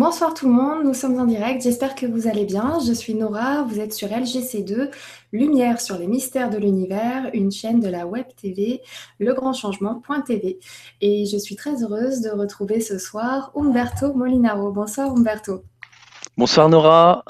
Bonsoir 0.00 0.32
tout 0.32 0.46
le 0.46 0.54
monde, 0.54 0.84
nous 0.84 0.94
sommes 0.94 1.20
en 1.20 1.26
direct, 1.26 1.62
j'espère 1.62 1.94
que 1.94 2.06
vous 2.06 2.26
allez 2.26 2.46
bien. 2.46 2.78
Je 2.78 2.94
suis 2.94 3.14
Nora, 3.14 3.64
vous 3.64 3.80
êtes 3.80 3.92
sur 3.92 4.08
LGC2, 4.08 4.90
Lumière 5.30 5.78
sur 5.78 5.98
les 5.98 6.06
mystères 6.06 6.48
de 6.48 6.56
l'univers, 6.56 7.28
une 7.34 7.52
chaîne 7.52 7.80
de 7.80 7.88
la 7.90 8.06
web 8.06 8.24
TV, 8.34 8.80
legrandchangement.tv. 9.18 10.58
Et 11.02 11.26
je 11.26 11.36
suis 11.36 11.54
très 11.54 11.82
heureuse 11.82 12.22
de 12.22 12.30
retrouver 12.30 12.80
ce 12.80 12.96
soir 12.96 13.52
Umberto 13.54 14.14
Molinaro. 14.14 14.72
Bonsoir 14.72 15.10
Umberto. 15.10 15.64
Bonsoir 16.34 16.70
Nora, 16.70 17.22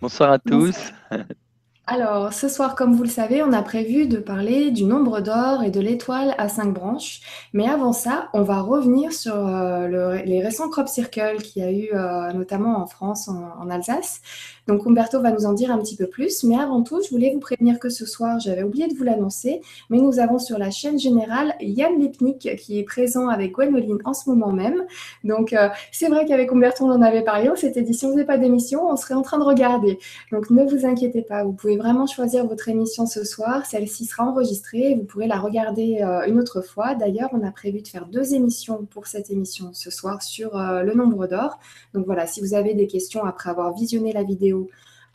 bonsoir 0.00 0.30
à 0.30 0.38
tous. 0.38 0.92
Alors, 1.86 2.32
ce 2.32 2.48
soir, 2.48 2.76
comme 2.76 2.94
vous 2.94 3.02
le 3.02 3.10
savez, 3.10 3.42
on 3.42 3.52
a 3.52 3.60
prévu 3.62 4.06
de 4.06 4.16
parler 4.16 4.70
du 4.70 4.84
nombre 4.84 5.20
d'or 5.20 5.62
et 5.62 5.70
de 5.70 5.80
l'étoile 5.80 6.34
à 6.38 6.48
cinq 6.48 6.72
branches. 6.72 7.20
Mais 7.52 7.68
avant 7.68 7.92
ça, 7.92 8.30
on 8.32 8.40
va 8.42 8.60
revenir 8.62 9.12
sur 9.12 9.34
euh, 9.36 10.22
les 10.24 10.42
récents 10.42 10.70
crop 10.70 10.88
circles 10.88 11.42
qu'il 11.42 11.62
y 11.62 11.66
a 11.66 11.70
eu 11.70 11.90
euh, 11.92 12.32
notamment 12.32 12.78
en 12.82 12.86
France, 12.86 13.28
en 13.28 13.68
Alsace. 13.68 14.22
Donc 14.66 14.86
Umberto 14.86 15.20
va 15.20 15.30
nous 15.30 15.46
en 15.46 15.52
dire 15.52 15.70
un 15.70 15.78
petit 15.78 15.96
peu 15.96 16.06
plus. 16.06 16.44
Mais 16.44 16.56
avant 16.56 16.82
tout, 16.82 17.00
je 17.02 17.10
voulais 17.10 17.32
vous 17.32 17.40
prévenir 17.40 17.78
que 17.78 17.88
ce 17.88 18.06
soir, 18.06 18.40
j'avais 18.40 18.62
oublié 18.62 18.88
de 18.88 18.94
vous 18.94 19.04
l'annoncer, 19.04 19.60
mais 19.90 19.98
nous 19.98 20.18
avons 20.18 20.38
sur 20.38 20.58
la 20.58 20.70
chaîne 20.70 20.98
générale 20.98 21.54
Yann 21.60 21.98
Lipnik 21.98 22.56
qui 22.56 22.78
est 22.78 22.84
présent 22.84 23.28
avec 23.28 23.52
Gwenoline 23.52 23.98
en 24.04 24.14
ce 24.14 24.28
moment 24.28 24.52
même. 24.52 24.84
Donc 25.22 25.52
euh, 25.52 25.68
c'est 25.92 26.08
vrai 26.08 26.24
qu'avec 26.26 26.52
Umberto, 26.52 26.84
on 26.84 26.90
en 26.90 27.02
avait 27.02 27.22
parlé. 27.22 27.50
On 27.50 27.56
s'était 27.56 27.82
dit, 27.82 27.94
si 27.94 28.06
on 28.06 28.12
faisait 28.12 28.24
pas 28.24 28.38
d'émission, 28.38 28.88
on 28.88 28.96
serait 28.96 29.14
en 29.14 29.22
train 29.22 29.38
de 29.38 29.44
regarder. 29.44 29.98
Donc 30.32 30.50
ne 30.50 30.64
vous 30.64 30.86
inquiétez 30.86 31.22
pas, 31.22 31.44
vous 31.44 31.52
pouvez 31.52 31.76
vraiment 31.76 32.06
choisir 32.06 32.46
votre 32.46 32.68
émission 32.68 33.06
ce 33.06 33.24
soir. 33.24 33.66
Celle-ci 33.66 34.04
sera 34.04 34.24
enregistrée. 34.24 34.94
Vous 34.94 35.04
pourrez 35.04 35.26
la 35.26 35.38
regarder 35.38 35.98
euh, 36.02 36.26
une 36.26 36.38
autre 36.38 36.62
fois. 36.62 36.94
D'ailleurs, 36.94 37.30
on 37.32 37.46
a 37.46 37.50
prévu 37.50 37.82
de 37.82 37.88
faire 37.88 38.06
deux 38.06 38.34
émissions 38.34 38.86
pour 38.90 39.06
cette 39.06 39.30
émission 39.30 39.70
ce 39.72 39.90
soir 39.90 40.22
sur 40.22 40.56
euh, 40.56 40.82
le 40.82 40.94
nombre 40.94 41.26
d'or. 41.26 41.58
Donc 41.92 42.06
voilà, 42.06 42.26
si 42.26 42.40
vous 42.40 42.54
avez 42.54 42.74
des 42.74 42.86
questions 42.86 43.24
après 43.24 43.50
avoir 43.50 43.74
visionné 43.74 44.12
la 44.12 44.22
vidéo, 44.22 44.53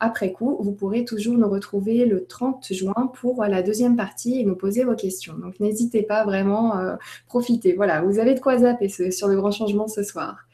après 0.02 0.32
coup, 0.32 0.56
vous 0.60 0.72
pourrez 0.72 1.04
toujours 1.04 1.36
nous 1.36 1.48
retrouver 1.48 2.06
le 2.06 2.24
30 2.24 2.72
juin 2.72 3.12
pour 3.20 3.44
la 3.44 3.62
deuxième 3.62 3.96
partie 3.96 4.40
et 4.40 4.44
nous 4.44 4.56
poser 4.56 4.82
vos 4.82 4.94
questions. 4.94 5.34
Donc 5.34 5.60
n'hésitez 5.60 6.02
pas 6.02 6.24
vraiment, 6.24 6.78
euh, 6.78 6.96
profitez. 7.28 7.74
Voilà, 7.74 8.00
vous 8.00 8.18
avez 8.18 8.34
de 8.34 8.40
quoi 8.40 8.56
zapper 8.56 8.88
sur 8.88 9.28
le 9.28 9.36
grand 9.36 9.50
changement 9.50 9.88
ce 9.88 10.02
soir. 10.02 10.46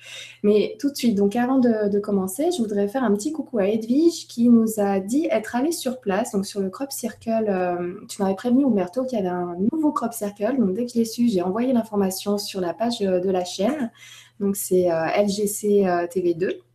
Mais 0.43 0.77
tout 0.81 0.91
de 0.91 0.97
suite, 0.97 1.15
donc 1.15 1.37
avant 1.37 1.59
de, 1.59 1.98
commencer, 2.01 2.51
je 2.51 2.61
voudrais 2.61 2.89
faire 2.89 3.05
un 3.05 3.15
petit 3.15 3.33
coucou 3.33 3.59
à 3.59 3.69
Edwige 3.69 4.27
qui 4.27 4.48
nous 4.48 4.78
a 4.78 4.98
dit 4.98 5.28
être 5.31 5.55
allée 5.55 5.73
sur 5.73 6.00
place, 6.00 6.33
donc 6.33 6.45
sur 6.45 6.61
le 6.61 6.69
crop 6.69 6.91
circle. 6.91 7.47
Euh, 7.48 7.95
tu 8.09 8.21
m'avais 8.21 8.34
prévenu, 8.34 8.67
Umberto, 8.67 9.05
qu'il 9.05 9.17
y 9.17 9.21
avait 9.21 9.31
un 9.31 9.56
nouveau 9.73 9.93
crop 9.93 10.12
circle. 10.12 10.56
Donc 10.59 10.75
dès 10.75 10.87
que 10.87 10.93
je 10.93 10.98
l'ai 10.98 11.05
su, 11.05 11.28
j'ai 11.28 11.43
envoyé 11.43 11.73
l'information 11.73 12.37
sur 12.37 12.61
la 12.61 12.75
page 12.75 13.00
euh, 13.00 13.21
de 13.21 13.31
la 13.31 13.45
chaîne. 13.45 13.93
Donc 14.41 14.56
c'est 14.56 14.89
LGC 14.89 15.84
TV2 16.12 16.66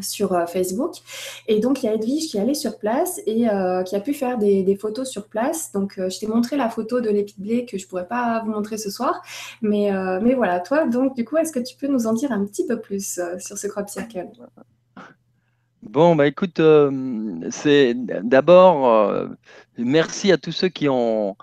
sur 0.00 0.32
euh, 0.32 0.46
Facebook. 0.46 0.94
Et 1.48 1.60
donc, 1.60 1.82
il 1.82 1.86
y 1.86 1.88
a 1.88 1.94
Edwige 1.94 2.28
qui 2.28 2.36
est 2.36 2.40
allée 2.40 2.54
sur 2.54 2.78
place 2.78 3.20
et 3.26 3.48
euh, 3.48 3.82
qui 3.82 3.96
a 3.96 4.00
pu 4.00 4.14
faire 4.14 4.38
des, 4.38 4.76
photos 4.80 5.10
sur 5.10 5.26
place. 5.26 5.72
Donc, 5.72 5.98
euh, 5.98 6.08
je 6.08 6.20
t'ai 6.20 6.26
montré 6.26 6.56
la 6.56 6.68
photo 6.68 7.00
de 7.00 7.10
l'épi 7.10 7.34
blé 7.38 7.64
que 7.64 7.76
je 7.76 7.84
ne 7.84 7.88
pourrais 7.88 8.06
pas 8.06 8.42
vous 8.44 8.52
montrer 8.52 8.78
ce 8.78 8.90
soir. 8.90 9.22
Mais, 9.62 9.90
mais 10.22 10.34
voilà, 10.34 10.60
toi, 10.60 10.86
donc, 10.86 11.16
du 11.16 11.24
coup, 11.24 11.36
est-ce 11.36 11.52
que 11.52 11.58
tu 11.58 11.76
peux 11.76 11.88
nous 11.88 12.06
en 12.06 12.12
dire 12.12 12.32
un 12.32 12.44
petit 12.44 12.66
peu 12.66 12.80
plus 12.80 13.20
sur 13.38 13.58
ce 13.58 13.66
crop 13.66 13.88
circle? 13.88 14.28
Bon, 15.82 16.14
bah 16.14 16.26
écoute, 16.26 16.60
c'est 17.50 17.94
d'abord, 17.94 19.28
merci 19.78 20.30
à 20.30 20.38
tous 20.38 20.52
ceux 20.52 20.68
qui 20.68 20.88
ont 20.88 21.36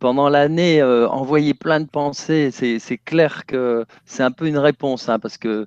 pendant 0.00 0.28
l'année 0.28 0.82
envoyé 0.82 1.54
plein 1.54 1.80
de 1.80 1.86
pensées. 1.86 2.50
C'est 2.50 2.98
clair 2.98 3.46
que 3.46 3.84
c'est 4.04 4.24
un 4.24 4.32
peu 4.32 4.48
une 4.48 4.58
réponse, 4.58 5.08
hein, 5.08 5.20
parce 5.20 5.38
que 5.38 5.66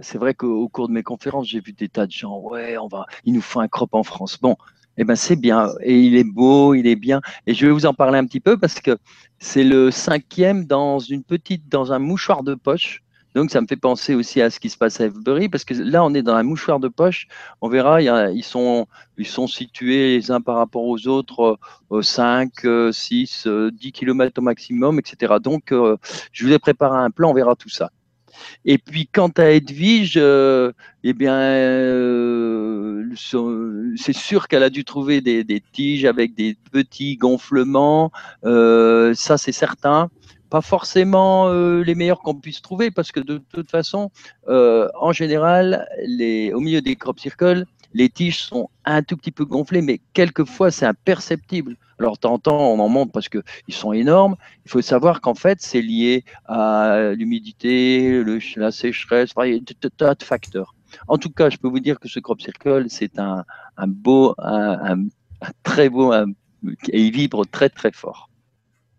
c'est 0.00 0.18
vrai 0.18 0.32
qu'au 0.32 0.68
cours 0.68 0.88
de 0.88 0.94
mes 0.94 1.02
conférences, 1.02 1.48
j'ai 1.48 1.60
vu 1.60 1.72
des 1.72 1.88
tas 1.88 2.06
de 2.06 2.12
gens, 2.12 2.38
ouais, 2.40 2.78
on 2.78 2.88
va, 2.88 3.04
il 3.24 3.34
nous 3.34 3.42
faut 3.42 3.60
un 3.60 3.68
crop 3.68 3.94
en 3.94 4.02
France. 4.04 4.38
Bon, 4.40 4.56
eh 4.96 5.04
ben 5.04 5.16
c'est 5.16 5.36
bien, 5.36 5.70
et 5.82 6.00
il 6.00 6.16
est 6.16 6.24
beau, 6.24 6.74
il 6.74 6.86
est 6.86 6.96
bien. 6.96 7.20
Et 7.46 7.54
je 7.54 7.66
vais 7.66 7.72
vous 7.72 7.84
en 7.84 7.94
parler 7.94 8.18
un 8.18 8.24
petit 8.26 8.40
peu 8.40 8.56
parce 8.56 8.80
que 8.80 8.96
c'est 9.38 9.64
le 9.64 9.90
cinquième 9.90 10.64
dans 10.66 10.98
une 10.98 11.24
petite, 11.24 11.68
dans 11.68 11.92
un 11.92 11.98
mouchoir 11.98 12.44
de 12.44 12.54
poche. 12.54 13.03
Donc, 13.34 13.50
ça 13.50 13.60
me 13.60 13.66
fait 13.66 13.76
penser 13.76 14.14
aussi 14.14 14.40
à 14.40 14.50
ce 14.50 14.60
qui 14.60 14.70
se 14.70 14.78
passe 14.78 15.00
à 15.00 15.06
Everbury, 15.06 15.48
parce 15.48 15.64
que 15.64 15.74
là, 15.74 16.04
on 16.04 16.14
est 16.14 16.22
dans 16.22 16.34
un 16.34 16.44
mouchoir 16.44 16.78
de 16.78 16.88
poche. 16.88 17.26
On 17.60 17.68
verra, 17.68 18.00
ils, 18.00 18.44
sont, 18.44 18.86
ils 19.18 19.26
sont 19.26 19.48
situés 19.48 20.16
les 20.16 20.30
uns 20.30 20.40
par 20.40 20.56
rapport 20.56 20.84
aux 20.84 21.08
autres, 21.08 21.58
5, 22.00 22.52
6, 22.92 23.48
10 23.72 23.92
km 23.92 24.38
au 24.38 24.42
maximum, 24.42 24.98
etc. 24.98 25.34
Donc, 25.42 25.72
euh, 25.72 25.96
je 26.32 26.46
vous 26.46 26.52
ai 26.52 26.58
préparé 26.58 26.98
un 26.98 27.10
plan, 27.10 27.30
on 27.30 27.34
verra 27.34 27.56
tout 27.56 27.68
ça. 27.68 27.90
Et 28.64 28.78
puis 28.78 29.06
quant 29.06 29.30
à 29.36 29.50
Edwige, 29.50 30.14
euh, 30.16 30.72
eh 31.04 31.12
bien, 31.12 31.36
euh, 31.36 33.08
c'est 33.14 34.12
sûr 34.12 34.48
qu'elle 34.48 34.64
a 34.64 34.70
dû 34.70 34.84
trouver 34.84 35.20
des, 35.20 35.62
tiges 35.72 36.04
avec 36.04 36.34
des 36.34 36.56
petits 36.72 37.16
gonflements, 37.16 38.10
ça 38.42 39.38
c'est 39.38 39.52
certain. 39.52 40.10
Pas 40.54 40.60
forcément 40.60 41.52
les 41.52 41.96
meilleurs 41.96 42.20
qu'on 42.20 42.36
puisse 42.36 42.62
trouver, 42.62 42.92
parce 42.92 43.10
que 43.10 43.18
de 43.18 43.38
toute 43.38 43.72
façon, 43.72 44.12
en 44.46 45.10
général, 45.10 45.84
au 46.54 46.60
milieu 46.60 46.80
des 46.80 46.94
crop 46.94 47.18
circles, 47.18 47.64
les 47.92 48.08
tiges 48.08 48.40
sont 48.40 48.70
un 48.84 49.02
tout 49.02 49.16
petit 49.16 49.32
peu 49.32 49.44
gonflées, 49.44 49.82
mais 49.82 50.00
quelquefois 50.12 50.70
c'est 50.70 50.86
imperceptible. 50.86 51.76
Alors, 51.98 52.18
t'entends, 52.18 52.72
on 52.72 52.78
en 52.78 52.88
monte 52.88 53.10
parce 53.10 53.28
qu'ils 53.28 53.42
sont 53.70 53.92
énormes. 53.92 54.36
Il 54.64 54.70
faut 54.70 54.80
savoir 54.80 55.20
qu'en 55.20 55.34
fait, 55.34 55.60
c'est 55.60 55.82
lié 55.82 56.24
à 56.44 57.10
l'humidité, 57.16 58.22
la 58.54 58.70
sécheresse, 58.70 59.30
il 59.44 59.54
y 59.54 59.56
a 59.56 59.58
des 59.58 59.90
tas 59.90 60.14
de 60.14 60.22
facteurs. 60.22 60.76
En 61.08 61.18
tout 61.18 61.30
cas, 61.30 61.50
je 61.50 61.56
peux 61.56 61.66
vous 61.66 61.80
dire 61.80 61.98
que 61.98 62.08
ce 62.08 62.20
crop 62.20 62.40
circle, 62.40 62.86
c'est 62.90 63.18
un, 63.18 63.44
beau, 63.88 64.36
un, 64.38 64.98
très 65.64 65.88
beau, 65.88 66.14
et 66.14 67.02
il 67.06 67.10
vibre 67.10 67.44
très 67.44 67.70
très 67.70 67.90
fort. 67.90 68.30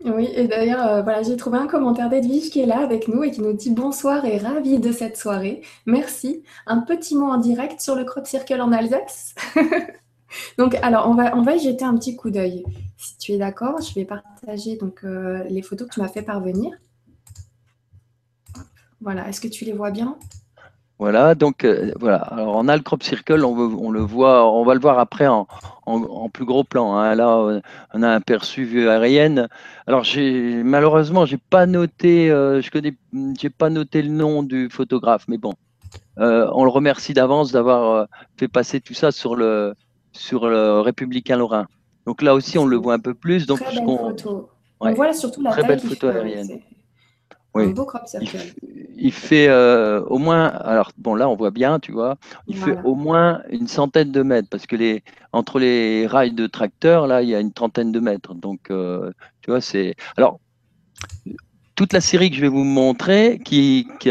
Oui, 0.03 0.29
et 0.35 0.47
d'ailleurs, 0.47 0.85
euh, 0.85 1.01
voilà, 1.01 1.23
j'ai 1.23 1.37
trouvé 1.37 1.57
un 1.57 1.67
commentaire 1.67 2.09
d'Edwige 2.09 2.49
qui 2.49 2.59
est 2.59 2.65
là 2.65 2.79
avec 2.79 3.07
nous 3.07 3.23
et 3.23 3.31
qui 3.31 3.41
nous 3.41 3.53
dit 3.53 3.71
bonsoir 3.71 4.25
et 4.25 4.37
ravi 4.37 4.79
de 4.79 4.91
cette 4.91 5.17
soirée. 5.17 5.61
Merci. 5.85 6.43
Un 6.67 6.81
petit 6.81 7.15
mot 7.15 7.27
en 7.27 7.37
direct 7.37 7.79
sur 7.79 7.95
le 7.95 8.03
crop 8.03 8.27
circle 8.27 8.61
en 8.61 8.71
Alsace. 8.71 9.35
Donc, 10.57 10.75
alors, 10.81 11.07
on 11.09 11.13
va, 11.13 11.55
y 11.55 11.59
jeter 11.59 11.85
un 11.85 11.95
petit 11.95 12.15
coup 12.15 12.29
d'œil. 12.29 12.65
Si 12.97 13.17
tu 13.17 13.31
es 13.31 13.37
d'accord, 13.37 13.81
je 13.81 13.93
vais 13.95 14.05
partager 14.05 14.75
donc, 14.75 15.05
euh, 15.05 15.43
les 15.45 15.61
photos 15.61 15.87
que 15.87 15.93
tu 15.93 16.01
m'as 16.01 16.09
fait 16.09 16.23
parvenir. 16.23 16.77
Voilà, 18.99 19.29
est-ce 19.29 19.39
que 19.39 19.47
tu 19.47 19.63
les 19.63 19.71
vois 19.71 19.91
bien? 19.91 20.17
Voilà, 20.97 21.35
donc 21.35 21.65
euh, 21.65 21.91
voilà. 21.99 22.17
Alors, 22.17 22.55
on 22.55 22.69
a 22.69 22.77
le 22.77 22.81
crop 22.81 23.03
circle, 23.03 23.43
on, 23.43 23.91
le 23.91 23.99
voit, 23.99 24.49
on 24.49 24.63
va 24.63 24.73
le 24.73 24.79
voir 24.79 24.97
après 24.97 25.27
en, 25.27 25.45
plus 26.31 26.45
gros 26.45 26.63
plan. 26.63 26.95
Hein. 26.95 27.15
Là, 27.15 27.61
on 27.93 28.01
a 28.01 28.09
un 28.09 28.21
perçu 28.21 28.63
vue 28.63 28.87
aérienne. 28.87 29.49
Alors, 29.87 30.05
malheureusement, 30.63 31.25
j'ai 31.25 31.37
pas 31.37 31.65
noté, 31.65 32.31
euh, 32.31 32.61
je 32.61 32.71
connais, 32.71 32.95
j'ai 33.37 33.49
pas 33.49 33.69
noté 33.69 34.01
le 34.01 34.09
nom 34.09 34.41
du 34.41 34.69
photographe, 34.69 35.25
mais 35.27 35.37
bon, 35.37 35.53
on 36.17 36.63
le 36.63 36.69
remercie 36.69 37.13
d'avance 37.13 37.51
d'avoir 37.51 38.07
fait 38.37 38.47
passer 38.47 38.79
tout 38.79 38.93
ça 38.93 39.11
sur 39.11 39.35
le, 39.35 39.75
sur 40.13 40.47
le 40.47 40.79
républicain 40.79 41.35
lorrain. 41.35 41.67
Donc 42.05 42.21
là 42.21 42.33
aussi, 42.33 42.57
on 42.57 42.65
le 42.65 42.77
voit 42.77 42.93
un 42.93 42.99
peu 42.99 43.13
plus. 43.13 43.47
Donc, 43.47 43.59
très 43.59 43.75
belle 43.75 43.85
photo. 43.85 44.49
on 44.79 44.93
voit 44.93 45.13
surtout 45.13 45.41
la 45.41 45.51
très 45.51 45.63
belle 45.63 45.79
photo 45.79 46.07
aérienne. 46.07 46.61
Oui. 47.55 47.63
Un 47.63 47.69
beau 47.69 47.85
crop 47.85 48.03
Il, 48.97 49.13
fait 49.13 49.47
euh, 49.47 50.01
au 50.07 50.17
moins, 50.17 50.47
alors 50.47 50.91
bon 50.97 51.15
là 51.15 51.29
on 51.29 51.35
voit 51.35 51.51
bien, 51.51 51.79
tu 51.79 51.93
vois, 51.93 52.17
il 52.47 52.57
fait 52.57 52.77
au 52.83 52.95
moins 52.95 53.41
une 53.49 53.67
centaine 53.67 54.11
de 54.11 54.21
mètres 54.23 54.49
parce 54.49 54.67
que 54.67 54.75
les 54.75 55.03
entre 55.31 55.59
les 55.59 56.05
rails 56.05 56.33
de 56.33 56.47
tracteur 56.47 57.07
là 57.07 57.21
il 57.21 57.29
y 57.29 57.35
a 57.35 57.39
une 57.39 57.53
trentaine 57.53 57.93
de 57.93 57.99
mètres. 58.01 58.33
Donc 58.35 58.69
euh, 58.71 59.11
tu 59.41 59.51
vois 59.51 59.61
c'est 59.61 59.95
alors 60.17 60.39
toute 61.75 61.93
la 61.93 62.01
série 62.01 62.29
que 62.29 62.35
je 62.35 62.41
vais 62.41 62.49
vous 62.49 62.65
montrer 62.65 63.39
qui 63.43 63.87
qui, 63.99 64.09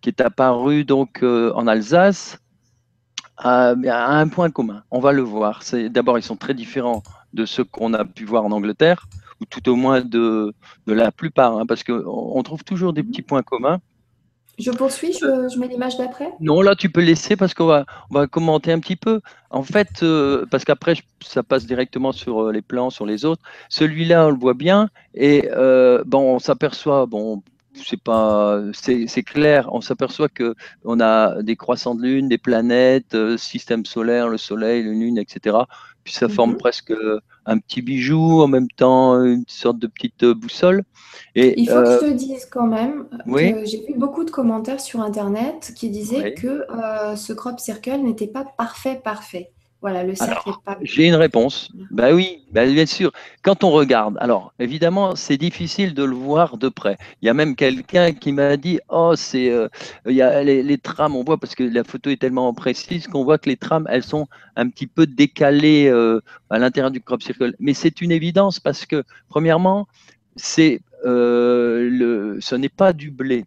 qui 0.00 0.08
est 0.08 0.20
apparue 0.20 0.84
donc 0.84 1.24
euh, 1.24 1.52
en 1.54 1.66
Alsace 1.66 2.38
a, 3.38 3.74
un 4.18 4.28
point 4.28 4.50
commun. 4.50 4.82
On 4.90 5.00
va 5.00 5.12
le 5.12 5.22
voir. 5.22 5.62
C'est 5.62 5.88
d'abord 5.88 6.18
ils 6.18 6.22
sont 6.22 6.36
très 6.36 6.54
différents 6.54 7.02
de 7.32 7.44
ceux 7.44 7.64
qu'on 7.64 7.94
a 7.94 8.04
pu 8.04 8.24
voir 8.24 8.44
en 8.44 8.52
Angleterre, 8.52 9.06
ou 9.40 9.44
tout 9.44 9.68
au 9.68 9.76
moins 9.76 10.00
de, 10.00 10.52
de 10.86 10.92
la 10.92 11.12
plupart, 11.12 11.56
hein, 11.56 11.66
parce 11.66 11.84
qu'on 11.84 12.02
on 12.04 12.42
trouve 12.42 12.64
toujours 12.64 12.92
des 12.92 13.02
petits 13.02 13.22
points 13.22 13.42
communs. 13.42 13.80
Je 14.58 14.72
poursuis, 14.72 15.12
je, 15.12 15.58
mets 15.58 15.68
l'image 15.68 15.96
d'après 15.96 16.32
Non, 16.40 16.60
là, 16.62 16.74
tu 16.74 16.90
peux 16.90 17.00
laisser 17.00 17.36
parce 17.36 17.54
qu'on 17.54 17.66
va, 17.66 17.86
on 18.10 18.14
va 18.14 18.26
commenter 18.26 18.72
un 18.72 18.80
petit 18.80 18.96
peu. 18.96 19.20
En 19.50 19.62
fait, 19.62 20.02
euh, 20.02 20.46
parce 20.50 20.64
qu'après, 20.64 20.94
ça 21.24 21.44
passe 21.44 21.64
directement 21.64 22.10
sur 22.10 22.42
euh, 22.42 22.52
les 22.52 22.62
plans, 22.62 22.90
sur 22.90 23.06
les 23.06 23.24
autres. 23.24 23.42
Celui-là, 23.68 24.26
on 24.26 24.30
le 24.30 24.36
voit 24.36 24.54
bien. 24.54 24.90
Et 25.14 25.48
euh, 25.52 26.02
bon, 26.04 26.34
on 26.34 26.38
s'aperçoit, 26.40 27.06
bon, 27.06 27.40
c'est 27.86 28.00
pas, 28.00 28.60
c'est 28.72 29.22
clair. 29.22 29.68
On 29.72 29.80
s'aperçoit 29.80 30.28
que 30.28 30.54
on 30.84 31.00
a 31.00 31.42
des 31.42 31.56
croissants 31.56 31.94
de 31.94 32.02
lune, 32.02 32.28
des 32.28 32.38
planètes, 32.38 33.14
euh, 33.14 33.36
système 33.36 33.84
solaire, 33.84 34.28
le 34.28 34.38
soleil, 34.38 34.82
la 34.82 34.90
lune, 34.90 35.18
etc. 35.18 35.56
Puis 36.04 36.14
ça 36.14 36.28
forme 36.28 36.52
mhm. 36.52 36.58
presque 36.58 36.94
un 37.46 37.58
petit 37.58 37.82
bijou, 37.82 38.40
en 38.40 38.48
même 38.48 38.68
temps 38.68 39.22
une 39.22 39.44
sorte 39.46 39.78
de 39.78 39.86
petite 39.86 40.24
boussole. 40.24 40.84
Et, 41.34 41.60
Il 41.60 41.68
faut 41.68 41.82
que 41.82 42.06
je 42.06 42.10
te 42.10 42.12
dise 42.12 42.46
quand 42.46 42.66
même 42.66 43.06
que 43.26 43.64
j'ai 43.64 43.84
vu 43.86 43.94
beaucoup 43.96 44.24
de 44.24 44.30
commentaires 44.30 44.80
sur 44.80 45.00
Internet 45.00 45.72
qui 45.76 45.90
disaient 45.90 46.34
que 46.34 46.66
ce 47.16 47.32
crop 47.32 47.60
circle 47.60 48.00
n'était 48.02 48.26
pas 48.26 48.44
parfait, 48.44 49.00
parfait. 49.02 49.52
Voilà, 49.80 50.02
le 50.02 50.16
cercle 50.16 50.50
pas. 50.64 50.76
J'ai 50.82 51.06
une 51.06 51.14
réponse. 51.14 51.70
Bah 51.92 52.12
oui, 52.12 52.42
bah 52.50 52.66
bien 52.66 52.84
sûr. 52.84 53.12
Quand 53.42 53.62
on 53.62 53.70
regarde, 53.70 54.16
alors 54.20 54.52
évidemment, 54.58 55.14
c'est 55.14 55.36
difficile 55.36 55.94
de 55.94 56.02
le 56.02 56.16
voir 56.16 56.58
de 56.58 56.68
près. 56.68 56.98
Il 57.22 57.26
y 57.26 57.28
a 57.28 57.34
même 57.34 57.54
quelqu'un 57.54 58.12
qui 58.12 58.32
m'a 58.32 58.56
dit 58.56 58.80
Oh, 58.88 59.14
c'est. 59.14 59.50
Euh, 59.50 59.68
il 60.06 60.16
y 60.16 60.22
a 60.22 60.42
les, 60.42 60.78
trames, 60.78 61.14
on 61.14 61.22
voit, 61.22 61.38
parce 61.38 61.54
que 61.54 61.62
la 61.62 61.84
photo 61.84 62.10
est 62.10 62.16
tellement 62.16 62.52
précise 62.54 63.06
qu'on 63.06 63.22
voit 63.22 63.38
que 63.38 63.48
les 63.48 63.56
trames, 63.56 63.86
elles 63.88 64.02
sont 64.02 64.26
un 64.56 64.68
petit 64.68 64.88
peu 64.88 65.06
décalées 65.06 65.86
euh, 65.86 66.20
à 66.50 66.58
l'intérieur 66.58 66.90
du 66.90 67.00
crop 67.00 67.22
circle. 67.22 67.54
Mais 67.60 67.72
c'est 67.72 68.00
une 68.00 68.10
évidence 68.10 68.58
parce 68.58 68.84
que, 68.84 69.04
premièrement, 69.28 69.86
c'est 70.34 70.80
euh, 71.06 71.88
le, 71.88 72.38
ce 72.40 72.56
n'est 72.56 72.68
pas 72.68 72.92
du 72.92 73.12
blé. 73.12 73.44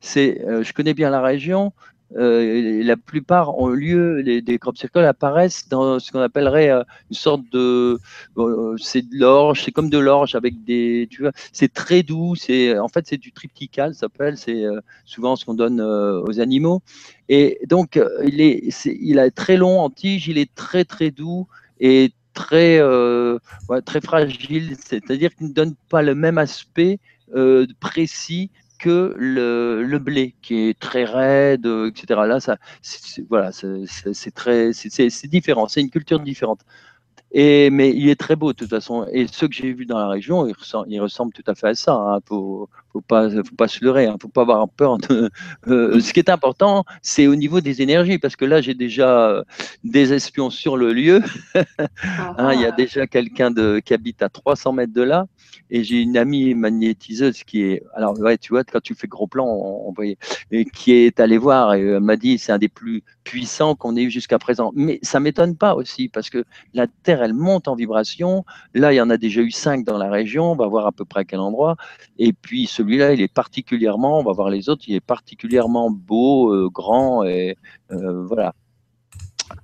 C'est, 0.00 0.40
je 0.62 0.72
connais 0.72 0.94
bien 0.94 1.10
la 1.10 1.20
région, 1.20 1.72
euh, 2.14 2.84
la 2.84 2.96
plupart 2.96 3.58
ont 3.58 3.68
lieu, 3.68 4.20
les, 4.20 4.40
des 4.40 4.58
crop 4.58 4.76
circles 4.76 5.00
apparaissent 5.00 5.68
dans 5.68 5.98
ce 5.98 6.12
qu'on 6.12 6.20
appellerait 6.20 6.70
euh, 6.70 6.84
une 7.10 7.16
sorte 7.16 7.42
de, 7.50 7.98
euh, 8.38 8.76
c'est 8.78 9.02
de 9.02 9.18
l'orge, 9.18 9.62
c'est 9.64 9.72
comme 9.72 9.90
de 9.90 9.98
l'orge 9.98 10.36
avec 10.36 10.62
des, 10.64 11.08
tu 11.10 11.22
vois, 11.22 11.32
c'est 11.52 11.72
très 11.72 12.02
doux, 12.02 12.36
c'est, 12.36 12.78
en 12.78 12.88
fait, 12.88 13.06
c'est 13.08 13.16
du 13.16 13.32
triptycal, 13.32 13.94
ça 13.94 14.00
s'appelle, 14.00 14.36
c'est 14.36 14.64
souvent 15.04 15.34
ce 15.36 15.44
qu'on 15.44 15.54
donne 15.54 15.80
aux 15.80 16.40
animaux. 16.40 16.82
Et 17.28 17.58
donc, 17.66 18.00
il 18.24 18.40
est, 18.40 18.86
il 18.86 19.30
très 19.34 19.56
long 19.56 19.80
en 19.80 19.90
tige, 19.90 20.28
il 20.28 20.38
est 20.38 20.54
très 20.54 20.84
très 20.84 21.10
doux 21.10 21.48
et 21.80 22.12
très, 22.34 22.80
très 23.84 24.00
fragile, 24.00 24.76
c'est-à-dire 24.78 25.34
qu'il 25.34 25.48
ne 25.48 25.52
donne 25.52 25.74
pas 25.88 26.02
le 26.02 26.14
même 26.14 26.38
aspect 26.38 27.00
précis 27.80 28.50
que 28.78 29.14
le, 29.16 29.98
blé 29.98 30.34
qui 30.42 30.68
est 30.68 30.78
très 30.78 31.04
raide, 31.04 31.66
etc. 31.66 32.20
Là, 32.26 32.40
ça, 32.40 32.56
voilà, 33.28 33.50
c'est 33.52 34.34
très, 34.34 34.72
c'est 34.72 35.28
différent. 35.28 35.68
C'est 35.68 35.80
une 35.80 35.90
culture 35.90 36.20
différente. 36.20 36.60
Et, 37.32 37.70
mais 37.70 37.90
il 37.94 38.08
est 38.08 38.18
très 38.18 38.36
beau 38.36 38.52
de 38.52 38.56
toute 38.56 38.70
façon. 38.70 39.06
Et 39.12 39.26
ceux 39.26 39.48
que 39.48 39.54
j'ai 39.54 39.72
vus 39.72 39.86
dans 39.86 39.98
la 39.98 40.08
région, 40.08 40.46
ils 40.46 41.00
ressemblent, 41.00 41.32
tout 41.32 41.44
à 41.46 41.54
fait 41.54 41.68
à 41.68 41.74
ça. 41.74 41.94
Hein. 41.94 42.20
faut, 42.26 42.68
faut 42.96 43.02
pas, 43.02 43.30
faut 43.30 43.56
pas 43.56 43.68
se 43.68 43.84
leurrer. 43.84 44.04
Il 44.04 44.08
hein. 44.08 44.16
faut 44.20 44.28
pas 44.28 44.42
avoir 44.42 44.68
peur. 44.68 44.98
De, 44.98 45.30
euh, 45.68 46.00
ce 46.00 46.12
qui 46.12 46.20
est 46.20 46.30
important, 46.30 46.84
c'est 47.02 47.26
au 47.26 47.34
niveau 47.34 47.60
des 47.60 47.82
énergies, 47.82 48.18
parce 48.18 48.36
que 48.36 48.44
là, 48.44 48.60
j'ai 48.60 48.74
déjà 48.74 49.42
des 49.84 50.12
espions 50.12 50.50
sur 50.50 50.76
le 50.76 50.92
lieu. 50.92 51.22
Hein, 52.38 52.52
il 52.54 52.60
y 52.60 52.64
a 52.64 52.70
ah. 52.72 52.76
déjà 52.76 53.06
quelqu'un 53.06 53.52
qui 53.80 53.94
habite 53.94 54.22
à 54.22 54.28
300 54.28 54.72
mètres 54.72 54.92
de 54.92 55.02
là. 55.02 55.26
Et 55.70 55.82
j'ai 55.84 56.00
une 56.00 56.16
amie 56.16 56.54
magnétiseuse 56.54 57.42
qui 57.42 57.62
est, 57.62 57.82
alors 57.94 58.18
ouais, 58.20 58.38
tu 58.38 58.52
vois, 58.52 58.64
quand 58.64 58.80
tu 58.80 58.94
fais 58.94 59.08
gros 59.08 59.26
plan, 59.26 59.46
on, 59.46 59.92
voyait, 59.92 60.18
et 60.50 60.64
qui 60.64 60.92
est 60.92 61.18
allée 61.18 61.38
voir 61.38 61.74
et 61.74 61.82
elle 61.82 62.00
m'a 62.00 62.16
dit 62.16 62.38
c'est 62.38 62.52
un 62.52 62.58
des 62.58 62.68
plus 62.68 63.02
puissants 63.24 63.74
qu'on 63.74 63.96
ait 63.96 64.02
eu 64.02 64.10
jusqu'à 64.10 64.38
présent. 64.38 64.72
Mais 64.74 64.98
ça 65.02 65.18
m'étonne 65.18 65.56
pas 65.56 65.74
aussi 65.74 66.08
parce 66.08 66.30
que 66.30 66.44
la 66.74 66.86
Terre, 66.86 67.22
elle 67.22 67.34
monte 67.34 67.68
en 67.68 67.74
vibration. 67.74 68.44
Là, 68.74 68.92
il 68.92 68.96
y 68.96 69.00
en 69.00 69.10
a 69.10 69.16
déjà 69.16 69.40
eu 69.40 69.50
cinq 69.50 69.84
dans 69.84 69.98
la 69.98 70.10
région. 70.10 70.52
On 70.52 70.56
va 70.56 70.66
voir 70.66 70.86
à 70.86 70.92
peu 70.92 71.04
près 71.04 71.20
à 71.20 71.24
quel 71.24 71.40
endroit. 71.40 71.76
Et 72.18 72.32
puis 72.32 72.66
celui-là, 72.86 73.12
il 73.14 73.20
est 73.20 73.32
particulièrement, 73.32 74.20
on 74.20 74.22
va 74.22 74.32
voir 74.32 74.48
les 74.48 74.68
autres, 74.68 74.84
il 74.86 74.94
est 74.94 75.00
particulièrement 75.00 75.90
beau, 75.90 76.52
euh, 76.52 76.70
grand 76.72 77.24
et 77.24 77.56
euh, 77.90 78.24
voilà. 78.24 78.54